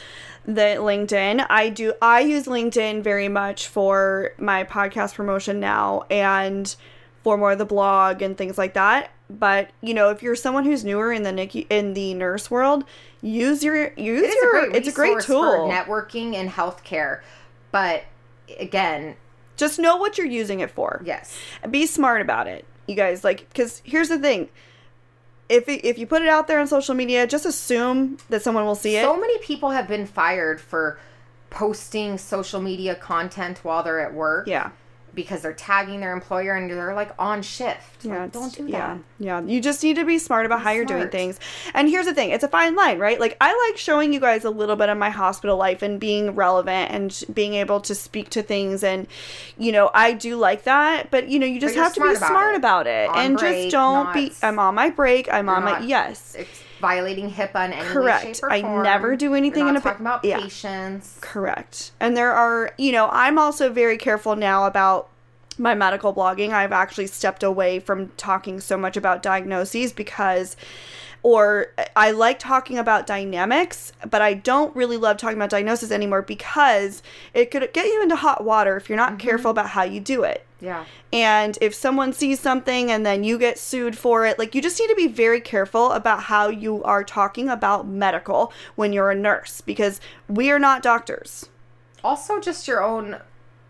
the 0.47 0.77
LinkedIn, 0.79 1.45
I 1.49 1.69
do 1.69 1.93
I 2.01 2.21
use 2.21 2.45
LinkedIn 2.45 3.03
very 3.03 3.27
much 3.27 3.67
for 3.67 4.31
my 4.39 4.63
podcast 4.63 5.13
promotion 5.13 5.59
now 5.59 6.03
and 6.09 6.73
for 7.23 7.37
more 7.37 7.51
of 7.51 7.57
the 7.57 7.65
blog 7.65 8.21
and 8.21 8.35
things 8.37 8.57
like 8.57 8.73
that. 8.73 9.11
But 9.29 9.69
you 9.81 9.93
know, 9.93 10.09
if 10.09 10.23
you're 10.23 10.35
someone 10.37 10.63
who's 10.63 10.85
newer 10.85 11.11
in 11.11 11.23
the 11.23 11.31
NICU, 11.31 11.67
in 11.69 11.93
the 11.93 12.13
nurse 12.13 12.49
world, 12.49 12.85
use 13.21 13.61
your 13.63 13.91
use 13.97 14.23
It 14.23 14.35
your 14.41 14.69
a 14.69 14.73
it's 14.73 14.87
a 14.87 14.91
great 14.93 15.19
tool. 15.19 15.43
for 15.43 15.69
networking 15.69 16.33
and 16.33 16.49
healthcare. 16.49 17.19
But 17.71 18.05
again, 18.57 19.17
Just 19.57 19.77
know 19.79 19.97
what 19.97 20.17
you're 20.17 20.25
using 20.27 20.61
it 20.61 20.71
for. 20.71 21.01
yes, 21.03 21.37
be 21.69 21.85
smart 21.85 22.21
about 22.21 22.47
it 22.47 22.63
you 22.87 22.95
guys 22.95 23.21
like 23.21 23.49
because 23.49 23.81
here's 23.83 24.07
the 24.07 24.17
thing 24.17 24.47
if 25.49 25.67
it, 25.69 25.85
if 25.85 25.97
you 25.97 26.05
put 26.05 26.21
it 26.21 26.27
out 26.27 26.47
there 26.47 26.59
on 26.59 26.67
social 26.67 26.95
media 26.95 27.25
just 27.27 27.45
assume 27.45 28.17
that 28.29 28.41
someone 28.41 28.65
will 28.65 28.75
see 28.75 28.95
it 28.97 29.03
so 29.03 29.19
many 29.19 29.37
people 29.39 29.71
have 29.71 29.87
been 29.87 30.05
fired 30.05 30.59
for 30.59 30.99
posting 31.49 32.17
social 32.17 32.61
media 32.61 32.93
content 32.95 33.59
while 33.63 33.83
they're 33.83 33.99
at 33.99 34.13
work. 34.13 34.47
yeah 34.47 34.71
because 35.17 35.41
they're 35.41 35.51
tagging 35.51 35.99
their 35.99 36.13
employer 36.13 36.55
and 36.55 36.69
they're 36.71 36.93
like 36.93 37.11
on 37.19 37.41
shift. 37.41 38.05
yeah 38.05 38.21
Like, 38.21 38.31
don't 38.31 38.55
do 38.55 38.63
that. 38.65 38.69
yeah 38.71 38.97
yeah 39.19 39.41
you 39.41 39.59
just 39.59 39.83
need 39.83 39.95
to 39.97 40.05
be 40.05 40.19
smart 40.19 40.45
about 40.45 40.61
how 40.61 40.69
you're 40.71 40.85
doing 40.85 41.09
things 41.09 41.39
and 41.73 41.89
here's 41.89 42.05
the 42.05 42.13
thing 42.13 42.29
it's 42.29 42.43
a 42.43 42.47
fine 42.47 42.75
line 42.75 42.99
right 42.99 43.19
like 43.19 43.35
i 43.41 43.67
like 43.67 43.77
showing 43.77 44.13
you 44.13 44.19
guys 44.19 44.45
a 44.45 44.49
little 44.49 44.75
bit 44.75 44.87
of 44.89 44.97
my 44.97 45.09
hospital 45.09 45.57
life 45.57 45.81
and 45.81 45.99
being 45.99 46.35
relevant 46.35 46.91
and 46.91 47.23
being 47.33 47.55
able 47.55 47.81
to 47.81 47.95
speak 47.95 48.29
to 48.29 48.41
things 48.43 48.83
and 48.83 49.07
you 49.57 49.71
know 49.71 49.89
i 49.93 50.13
do 50.13 50.37
like 50.37 50.63
that 50.63 51.09
but 51.11 51.27
you 51.27 51.39
know 51.39 51.47
you 51.47 51.59
just 51.59 51.75
have 51.75 51.93
to 51.95 51.99
be 51.99 52.15
smart 52.15 52.17
about 52.17 52.29
smart 52.29 52.53
it. 52.53 52.57
about 52.57 52.87
it, 52.87 53.09
On 53.09 53.17
and 53.17 53.37
break, 53.37 53.63
just 53.63 53.71
don't 53.71 54.13
be 54.13 54.31
i'm 54.43 54.59
on 54.59 54.75
my 54.75 54.89
break 54.91 55.27
i'm 55.33 55.49
on 55.49 55.63
my 55.63 55.79
yes 55.79 56.37
violating 56.79 57.31
HIPAA 57.31 57.65
in 57.65 57.73
any 57.73 57.87
Correct. 57.89 58.25
way, 58.25 58.33
shape, 58.33 58.43
or 58.43 58.51
I 58.51 58.61
form. 58.61 58.83
never 58.83 59.15
do 59.15 59.33
anything 59.33 59.61
You're 59.61 59.69
in 59.69 59.75
a 59.77 59.81
talking 59.81 60.05
about 60.05 60.23
yeah. 60.23 60.39
patients. 60.39 61.17
Correct. 61.21 61.91
And 61.99 62.15
there 62.15 62.33
are, 62.33 62.71
you 62.77 62.91
know, 62.91 63.09
I'm 63.11 63.37
also 63.37 63.71
very 63.71 63.97
careful 63.97 64.35
now 64.35 64.65
about 64.65 65.09
my 65.57 65.73
medical 65.73 66.13
blogging. 66.13 66.51
I've 66.51 66.71
actually 66.71 67.07
stepped 67.07 67.43
away 67.43 67.79
from 67.79 68.09
talking 68.17 68.59
so 68.59 68.77
much 68.77 68.95
about 68.95 69.23
diagnoses 69.23 69.91
because 69.91 70.55
or 71.23 71.73
I 71.95 72.11
like 72.11 72.39
talking 72.39 72.77
about 72.77 73.07
dynamics, 73.07 73.91
but 74.09 74.21
I 74.21 74.33
don't 74.33 74.75
really 74.75 74.97
love 74.97 75.17
talking 75.17 75.37
about 75.37 75.49
diagnosis 75.49 75.91
anymore 75.91 76.21
because 76.21 77.03
it 77.33 77.51
could 77.51 77.71
get 77.73 77.85
you 77.85 78.01
into 78.01 78.15
hot 78.15 78.43
water 78.43 78.77
if 78.77 78.89
you're 78.89 78.97
not 78.97 79.13
mm-hmm. 79.13 79.27
careful 79.27 79.51
about 79.51 79.69
how 79.69 79.83
you 79.83 79.99
do 79.99 80.23
it. 80.23 80.45
Yeah. 80.59 80.85
And 81.13 81.57
if 81.61 81.75
someone 81.75 82.13
sees 82.13 82.39
something 82.39 82.91
and 82.91 83.05
then 83.05 83.23
you 83.23 83.37
get 83.37 83.59
sued 83.59 83.97
for 83.97 84.25
it, 84.25 84.39
like 84.39 84.55
you 84.55 84.61
just 84.61 84.79
need 84.79 84.87
to 84.87 84.95
be 84.95 85.07
very 85.07 85.41
careful 85.41 85.91
about 85.91 86.23
how 86.23 86.49
you 86.49 86.83
are 86.83 87.03
talking 87.03 87.49
about 87.49 87.87
medical 87.87 88.51
when 88.75 88.93
you're 88.93 89.11
a 89.11 89.15
nurse 89.15 89.61
because 89.61 90.01
we 90.27 90.49
are 90.51 90.59
not 90.59 90.81
doctors. 90.81 91.49
Also, 92.03 92.39
just 92.39 92.67
your 92.67 92.83
own 92.83 93.19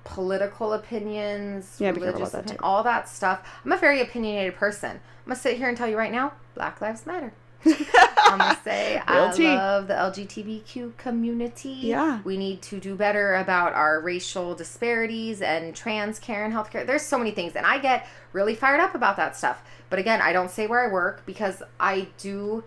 political 0.03 0.73
opinions, 0.73 1.75
Yeah, 1.79 1.91
be 1.91 1.99
careful 1.99 2.19
religious 2.19 2.33
about 2.33 2.47
that, 2.47 2.63
all 2.63 2.83
that 2.83 3.09
stuff. 3.09 3.41
I'm 3.65 3.71
a 3.73 3.77
very 3.77 4.01
opinionated 4.01 4.55
person. 4.55 5.01
I'm 5.27 5.31
gonna 5.31 5.41
sit 5.41 5.57
here 5.57 5.67
and 5.67 5.75
tell 5.75 5.89
you 5.89 5.97
right 5.97 6.11
now, 6.11 6.31
Black 6.55 6.79
Lives 6.79 7.05
Matter. 7.05 7.33
I'm 7.65 8.37
gonna 8.37 8.57
say 8.63 9.01
I 9.05 9.29
tea. 9.35 9.47
love 9.53 9.89
the 9.89 9.93
LGBTQ 9.95 10.95
community. 10.95 11.69
Yeah. 11.69 12.21
we 12.23 12.37
need 12.37 12.61
to 12.61 12.79
do 12.79 12.95
better 12.95 13.35
about 13.35 13.73
our 13.73 13.99
racial 13.99 14.55
disparities 14.55 15.41
and 15.41 15.75
trans 15.75 16.17
care 16.17 16.45
and 16.45 16.53
healthcare. 16.53 16.87
There's 16.87 17.01
so 17.01 17.17
many 17.17 17.31
things, 17.31 17.57
and 17.57 17.65
I 17.65 17.77
get 17.79 18.07
really 18.31 18.55
fired 18.55 18.79
up 18.79 18.95
about 18.95 19.17
that 19.17 19.35
stuff. 19.35 19.61
But 19.89 19.99
again, 19.99 20.21
I 20.21 20.31
don't 20.31 20.49
say 20.49 20.65
where 20.65 20.87
I 20.87 20.89
work 20.93 21.25
because 21.25 21.61
I 21.77 22.07
do 22.17 22.63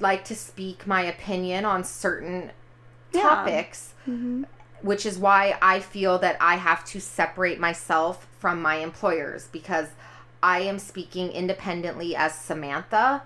like 0.00 0.24
to 0.24 0.34
speak 0.34 0.88
my 0.88 1.02
opinion 1.02 1.64
on 1.64 1.84
certain 1.84 2.50
Yeah. 3.12 3.22
topics 3.22 3.92
Mm-hmm. 4.08 4.42
which 4.82 5.06
is 5.06 5.18
why 5.18 5.56
I 5.62 5.78
feel 5.78 6.18
that 6.18 6.36
I 6.40 6.56
have 6.56 6.84
to 6.86 7.00
separate 7.00 7.60
myself 7.60 8.26
from 8.40 8.60
my 8.60 8.76
employers 8.76 9.48
because 9.52 9.88
I 10.42 10.60
am 10.60 10.78
speaking 10.78 11.30
independently 11.30 12.14
as 12.14 12.34
Samantha 12.34 13.22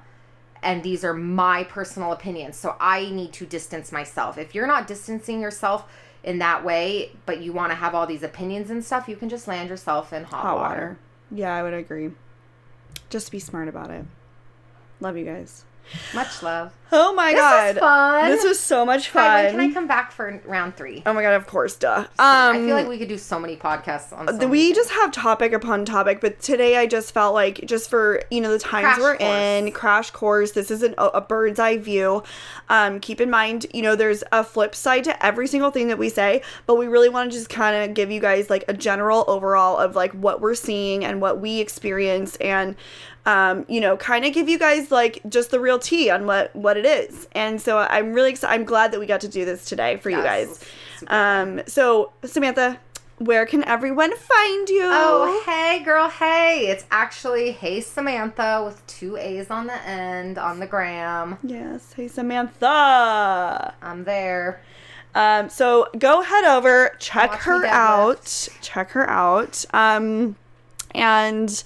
and 0.63 0.83
these 0.83 1.05
are 1.05 1.15
my 1.15 1.65
personal 1.65 2.13
opinions. 2.13 2.57
So 2.57 2.77
I 2.79 3.09
need 3.11 3.33
to 3.35 3.47
distance 3.47 3.93
myself. 3.93 4.37
If 4.37 4.55
you're 4.55 4.67
not 4.67 4.87
distancing 4.87 5.41
yourself 5.41 5.87
in 6.23 6.39
that 6.39 6.65
way, 6.65 7.13
but 7.25 7.41
you 7.41 7.53
want 7.53 7.71
to 7.73 7.77
have 7.77 7.95
all 7.95 8.07
these 8.07 8.23
opinions 8.23 8.69
and 8.71 8.85
stuff, 8.85 9.09
you 9.09 9.17
can 9.17 9.29
just 9.31 9.49
land 9.49 9.71
yourself 9.71 10.13
in 10.13 10.25
hot, 10.25 10.43
Hot 10.43 10.57
water. 10.57 10.69
water. 10.75 10.99
Yeah, 11.31 11.55
I 11.55 11.63
would 11.63 11.73
agree. 11.73 12.11
Just 13.09 13.33
be 13.33 13.39
smart 13.39 13.69
about 13.69 13.91
it. 13.91 14.05
Love 15.01 15.17
you 15.17 15.25
guys. 15.25 15.65
Much 16.15 16.43
love. 16.43 16.73
Oh 16.93 17.15
my 17.15 17.31
This 17.31 17.41
god. 17.41 17.75
was 17.77 17.81
fun. 17.81 18.31
This 18.31 18.45
was 18.45 18.59
so 18.59 18.85
much 18.85 19.11
fun. 19.11 19.45
when 19.45 19.51
can 19.53 19.61
I 19.61 19.73
come 19.73 19.87
back 19.87 20.11
for 20.11 20.41
round 20.45 20.77
three? 20.77 21.05
oh 21.07 21.13
my 21.13 21.23
god, 21.23 21.35
of 21.35 21.47
course, 21.47 21.77
duh. 21.77 21.99
Um 21.99 22.07
I 22.19 22.55
feel 22.65 22.75
like 22.75 22.89
we 22.89 22.99
could 22.99 23.09
do 23.09 23.17
so 23.17 23.39
many 23.39 23.55
podcasts 23.57 24.13
on. 24.13 24.41
So 24.41 24.49
we 24.49 24.73
just 24.73 24.91
have 24.91 25.13
topic 25.13 25.53
upon 25.53 25.85
topic, 25.85 26.21
but 26.21 26.41
today 26.41 26.77
I 26.77 26.87
just 26.87 27.15
felt 27.15 27.33
like 27.33 27.61
just 27.65 27.89
for 27.91 28.23
you 28.31 28.41
know 28.41 28.51
the 28.51 28.59
times 28.59 28.85
Crash 28.87 28.99
we're 28.99 29.17
course. 29.19 29.31
in, 29.31 29.71
crash 29.73 30.11
course. 30.11 30.51
This 30.51 30.71
is 30.73 30.83
an, 30.83 30.95
a, 30.99 31.07
a 31.07 31.21
bird's 31.21 31.61
eye 31.61 31.77
view. 31.79 32.25
Um, 32.69 32.99
keep 32.99 33.21
in 33.21 33.31
mind, 33.31 33.67
you 33.73 33.83
know, 33.83 33.95
there's 33.95 34.25
a 34.33 34.43
flip 34.43 34.75
side 34.75 35.05
to 35.05 35.25
every 35.25 35.47
single 35.47 35.71
thing 35.71 35.87
that 35.89 35.99
we 35.99 36.09
say, 36.09 36.43
but 36.67 36.75
we 36.75 36.89
really 36.89 37.09
want 37.09 37.31
to 37.31 37.39
just 37.39 37.49
kind 37.51 37.89
of 37.89 37.95
give 37.95 38.11
you 38.11 38.21
guys 38.21 38.51
like 38.51 38.65
a 38.67 38.75
general 38.75 39.25
overall 39.29 39.77
of 39.77 39.95
like 39.95 40.11
what 40.13 40.41
we're 40.41 40.55
seeing 40.57 41.05
and 41.05 41.21
what 41.21 41.41
we 41.41 41.61
experience, 41.61 42.35
and 42.37 42.75
um, 43.31 43.65
you 43.69 43.81
know, 43.81 43.97
kind 43.97 44.25
of 44.25 44.33
give 44.33 44.49
you 44.49 44.59
guys 44.59 44.91
like 44.91 45.21
just 45.29 45.53
the 45.53 45.61
real 45.61 45.79
tea 45.79 46.11
on 46.11 46.27
what 46.27 46.55
what 46.57 46.77
it 46.77 46.85
is. 46.85 47.29
And 47.33 47.61
so 47.61 47.79
I'm 47.79 48.13
really 48.13 48.31
excited. 48.31 48.53
I'm 48.53 48.65
glad 48.65 48.91
that 48.93 48.99
we 48.99 49.07
got 49.07 49.21
to 49.21 49.29
do 49.29 49.45
this 49.45 49.65
today 49.65 49.99
for 49.99 50.11
you 50.11 50.21
guys. 50.23 50.49
this 50.49 50.59
was 50.59 50.69
super 50.99 51.15
Um, 51.15 51.63
so 51.67 52.13
Samantha, 52.25 52.81
where 53.19 53.47
can 53.47 53.63
everyone 53.65 54.17
find 54.17 54.69
you? 54.69 54.83
Oh, 54.85 55.43
hey, 55.47 55.83
girl, 55.85 56.09
hey. 56.09 56.67
It's 56.69 56.85
actually 56.91 57.53
Hey 57.53 57.81
Samantha 57.81 58.63
with 58.65 58.85
two 58.89 59.17
A's 59.17 59.49
on 59.51 59.69
the 59.69 59.81
end 59.87 60.37
on 60.37 60.59
the 60.59 60.67
gram. 60.67 61.39
yes. 61.45 61.93
Hey, 61.93 62.09
Samantha. 62.09 63.75
I'm 63.81 64.05
there. 64.05 64.61
Um, 65.15 65.49
so 65.51 65.89
go 65.99 66.23
head 66.23 66.45
over, 66.45 66.97
check 66.99 67.31
Watch 67.33 67.41
her 67.43 67.67
out, 67.67 68.49
check 68.63 68.91
her 68.91 69.09
out. 69.09 69.65
Um, 69.75 70.37
and 70.95 71.63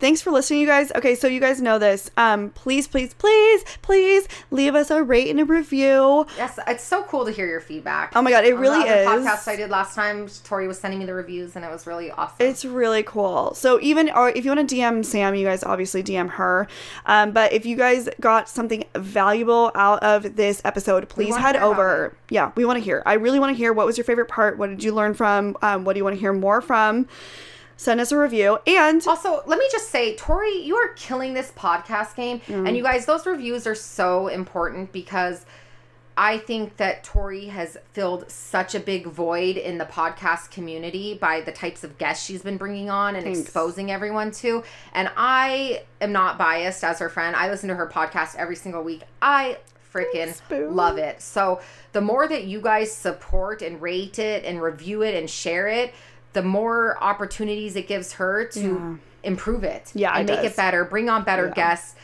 thanks 0.00 0.20
for 0.20 0.30
listening, 0.30 0.60
you 0.60 0.66
guys. 0.66 0.90
Okay, 0.96 1.14
so 1.14 1.28
you 1.28 1.38
guys 1.40 1.60
know 1.60 1.78
this. 1.78 2.10
Um, 2.16 2.50
please, 2.50 2.88
please, 2.88 3.14
please, 3.14 3.64
please 3.82 4.26
leave 4.50 4.74
us 4.74 4.90
a 4.90 5.02
rate 5.02 5.28
and 5.28 5.38
a 5.38 5.44
review. 5.44 6.26
Yes, 6.36 6.58
it's 6.66 6.82
so 6.82 7.02
cool 7.04 7.24
to 7.26 7.30
hear 7.30 7.46
your 7.46 7.60
feedback. 7.60 8.12
Oh 8.16 8.22
my 8.22 8.30
god, 8.30 8.44
it 8.44 8.54
On 8.54 8.60
really 8.60 8.88
is. 8.88 9.06
podcast 9.06 9.46
I 9.46 9.56
did 9.56 9.70
last 9.70 9.94
time, 9.94 10.28
Tori 10.44 10.66
was 10.66 10.80
sending 10.80 10.98
me 10.98 11.06
the 11.06 11.14
reviews, 11.14 11.54
and 11.54 11.64
it 11.64 11.70
was 11.70 11.86
really 11.86 12.10
awesome. 12.10 12.36
It's 12.40 12.64
really 12.64 13.02
cool. 13.02 13.54
So 13.54 13.78
even 13.80 14.10
or 14.10 14.30
if 14.30 14.44
you 14.44 14.50
want 14.50 14.68
to 14.68 14.74
DM 14.74 15.04
Sam, 15.04 15.34
you 15.34 15.46
guys 15.46 15.62
obviously 15.62 16.02
DM 16.02 16.30
her. 16.30 16.66
Um, 17.06 17.32
but 17.32 17.52
if 17.52 17.66
you 17.66 17.76
guys 17.76 18.08
got 18.20 18.48
something 18.48 18.84
valuable 18.94 19.70
out 19.74 20.02
of 20.02 20.36
this 20.36 20.60
episode, 20.64 21.08
please 21.08 21.36
head 21.36 21.56
over. 21.56 22.16
Yeah, 22.30 22.52
we 22.54 22.64
want 22.64 22.78
to 22.78 22.84
hear. 22.84 23.02
I 23.06 23.14
really 23.14 23.38
want 23.38 23.54
to 23.54 23.56
hear 23.56 23.72
what 23.72 23.86
was 23.86 23.98
your 23.98 24.04
favorite 24.04 24.28
part. 24.28 24.56
What 24.58 24.70
did 24.70 24.82
you 24.82 24.92
learn 24.92 25.14
from? 25.14 25.56
Um, 25.62 25.84
what 25.84 25.92
do 25.92 25.98
you 25.98 26.04
want 26.04 26.16
to 26.16 26.20
hear 26.20 26.32
more 26.32 26.60
from? 26.60 27.06
Send 27.80 27.98
us 27.98 28.12
a 28.12 28.18
review 28.18 28.58
and 28.66 29.02
Also, 29.06 29.42
let 29.46 29.58
me 29.58 29.66
just 29.72 29.88
say, 29.88 30.14
Tori, 30.14 30.52
you 30.52 30.76
are 30.76 30.88
killing 30.96 31.32
this 31.32 31.50
podcast 31.52 32.14
game. 32.14 32.40
Mm. 32.40 32.68
And 32.68 32.76
you 32.76 32.82
guys, 32.82 33.06
those 33.06 33.24
reviews 33.24 33.66
are 33.66 33.74
so 33.74 34.28
important 34.28 34.92
because 34.92 35.46
I 36.14 36.36
think 36.36 36.76
that 36.76 37.04
Tori 37.04 37.46
has 37.46 37.78
filled 37.94 38.30
such 38.30 38.74
a 38.74 38.80
big 38.80 39.06
void 39.06 39.56
in 39.56 39.78
the 39.78 39.86
podcast 39.86 40.50
community 40.50 41.14
by 41.14 41.40
the 41.40 41.52
types 41.52 41.82
of 41.82 41.96
guests 41.96 42.26
she's 42.26 42.42
been 42.42 42.58
bringing 42.58 42.90
on 42.90 43.14
and 43.14 43.24
Thanks. 43.24 43.40
exposing 43.40 43.90
everyone 43.90 44.30
to. 44.32 44.62
And 44.92 45.10
I 45.16 45.84
am 46.02 46.12
not 46.12 46.36
biased 46.36 46.84
as 46.84 46.98
her 46.98 47.08
friend. 47.08 47.34
I 47.34 47.48
listen 47.48 47.70
to 47.70 47.76
her 47.76 47.88
podcast 47.88 48.36
every 48.36 48.56
single 48.56 48.82
week. 48.82 49.04
I 49.22 49.56
freaking 49.90 50.38
love 50.74 50.98
it. 50.98 51.20
So 51.22 51.60
the 51.92 52.00
more 52.00 52.28
that 52.28 52.44
you 52.44 52.60
guys 52.60 52.92
support 52.92 53.62
and 53.62 53.80
rate 53.80 54.18
it 54.18 54.44
and 54.44 54.60
review 54.60 55.02
it 55.02 55.14
and 55.14 55.28
share 55.28 55.66
it, 55.68 55.94
the 56.32 56.42
more 56.42 56.96
opportunities 57.02 57.76
it 57.76 57.86
gives 57.88 58.14
her 58.14 58.44
to 58.46 58.60
Yeah. 58.60 59.28
improve 59.28 59.64
it. 59.64 59.90
Yeah, 59.94 60.12
and 60.16 60.28
it 60.28 60.32
make 60.32 60.42
does. 60.42 60.52
it 60.52 60.56
better, 60.56 60.84
bring 60.84 61.08
on 61.08 61.24
better 61.24 61.46
Yeah. 61.48 61.54
guests, 61.54 61.94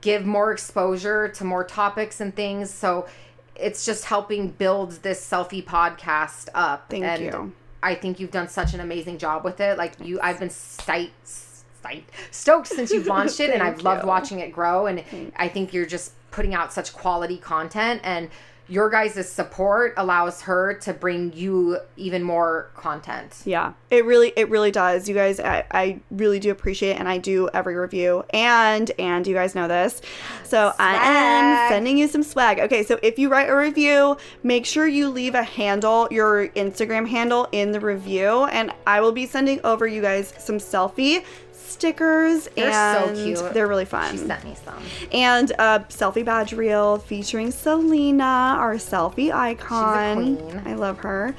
give 0.00 0.24
more 0.24 0.52
exposure 0.52 1.28
to 1.28 1.44
more 1.44 1.64
topics 1.64 2.20
and 2.20 2.34
things. 2.34 2.70
So 2.70 3.06
it's 3.54 3.84
just 3.84 4.06
helping 4.06 4.48
build 4.48 4.92
this 5.02 5.24
selfie 5.24 5.64
podcast 5.64 6.48
up. 6.54 6.86
Thank 6.88 7.04
and 7.04 7.22
you. 7.22 7.52
I 7.82 7.94
think 7.94 8.20
you've 8.20 8.30
done 8.30 8.48
such 8.48 8.74
an 8.74 8.80
amazing 8.80 9.18
job 9.18 9.44
with 9.44 9.60
it. 9.60 9.76
Like 9.76 9.92
you, 10.00 10.18
I've 10.22 10.38
been 10.38 10.50
stoked, 10.50 11.10
stoked, 11.24 12.10
stoked 12.30 12.66
since 12.68 12.90
you've 12.92 13.06
launched 13.16 13.40
it, 13.40 13.50
and 13.50 13.62
I've 13.62 13.82
loved 13.82 14.04
watching 14.04 14.38
it 14.40 14.52
grow. 14.52 14.86
And 14.86 15.02
I 15.36 15.48
think 15.48 15.72
you're 15.74 15.86
just 15.86 16.12
putting 16.30 16.54
out 16.54 16.72
such 16.72 16.92
quality 16.92 17.38
content, 17.38 18.00
and 18.04 18.28
your 18.72 18.88
guys' 18.88 19.28
support 19.28 19.92
allows 19.98 20.40
her 20.40 20.72
to 20.72 20.94
bring 20.94 21.30
you 21.34 21.78
even 21.98 22.22
more 22.22 22.70
content. 22.74 23.42
Yeah, 23.44 23.74
it 23.90 24.06
really, 24.06 24.32
it 24.34 24.48
really 24.48 24.70
does. 24.70 25.10
You 25.10 25.14
guys, 25.14 25.38
I, 25.38 25.66
I 25.70 26.00
really 26.10 26.38
do 26.38 26.50
appreciate 26.50 26.92
it, 26.92 26.98
and 26.98 27.06
I 27.06 27.18
do 27.18 27.50
every 27.52 27.74
review. 27.74 28.24
And 28.30 28.90
and 28.98 29.26
you 29.26 29.34
guys 29.34 29.54
know 29.54 29.68
this, 29.68 30.00
so 30.42 30.72
I 30.78 30.94
am 30.94 31.68
sending 31.68 31.98
you 31.98 32.08
some 32.08 32.22
swag. 32.22 32.60
Okay, 32.60 32.82
so 32.82 32.98
if 33.02 33.18
you 33.18 33.28
write 33.28 33.50
a 33.50 33.54
review, 33.54 34.16
make 34.42 34.64
sure 34.64 34.86
you 34.86 35.10
leave 35.10 35.34
a 35.34 35.42
handle, 35.42 36.08
your 36.10 36.48
Instagram 36.48 37.06
handle, 37.06 37.48
in 37.52 37.72
the 37.72 37.80
review, 37.80 38.44
and 38.46 38.72
I 38.86 39.02
will 39.02 39.12
be 39.12 39.26
sending 39.26 39.60
over 39.64 39.86
you 39.86 40.00
guys 40.00 40.32
some 40.38 40.56
selfie 40.56 41.26
stickers. 41.72 42.48
They're 42.54 42.72
so 42.72 43.08
and 43.08 43.16
cute. 43.16 43.54
They're 43.54 43.66
really 43.68 43.84
fun. 43.84 44.12
She 44.12 44.18
sent 44.18 44.44
me 44.44 44.54
some. 44.64 44.82
and 45.12 45.50
a 45.52 45.84
selfie 45.88 46.24
badge 46.24 46.52
reel 46.52 46.98
featuring 46.98 47.50
Selena, 47.50 48.56
our 48.58 48.74
selfie 48.74 49.32
icon. 49.32 50.36
queen. 50.36 50.62
I 50.64 50.74
love 50.74 50.98
her. 50.98 51.34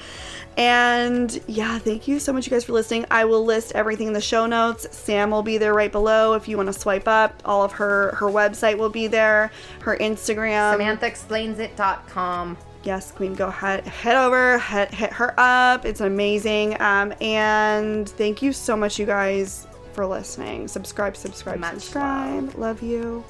And 0.56 1.42
yeah, 1.48 1.80
thank 1.80 2.08
you 2.08 2.20
so 2.20 2.32
much, 2.32 2.46
you 2.46 2.52
guys, 2.52 2.64
for 2.66 2.74
listening. 2.74 3.06
I 3.10 3.26
will 3.26 3.44
list 3.44 3.72
everything 3.74 4.08
in 4.08 4.14
the 4.14 4.22
show 4.22 4.46
notes. 4.46 4.86
Sam 4.96 5.32
will 5.32 5.42
be 5.42 5.58
there 5.58 5.74
right 5.74 5.92
below 5.92 6.34
if 6.34 6.48
you 6.48 6.58
want 6.58 6.68
to 6.68 6.74
swipe 6.74 7.08
up. 7.08 7.42
All 7.44 7.64
of 7.64 7.72
her 7.74 8.12
her 8.16 8.28
website 8.28 8.78
will 8.78 8.90
be 8.90 9.08
there. 9.08 9.52
Her 9.80 9.98
Instagram. 9.98 10.78
SamanthaExplainsIt.com. 10.78 12.58
Yes, 12.84 13.12
Queen, 13.12 13.34
go 13.34 13.50
head 13.50 13.88
head 13.88 14.18
over, 14.18 14.58
head, 14.58 14.94
hit 14.94 15.12
her 15.14 15.34
up. 15.40 15.86
It's 15.86 16.02
amazing. 16.02 16.80
Um, 16.82 17.14
and 17.22 18.08
thank 18.10 18.42
you 18.42 18.52
so 18.54 18.76
much, 18.76 19.00
you 19.00 19.06
guys, 19.06 19.68
for 19.94 20.06
listening. 20.06 20.68
Subscribe, 20.68 21.16
subscribe, 21.16 21.60
Much 21.60 21.74
subscribe. 21.76 22.56
love 22.56 22.82
you. 22.82 23.24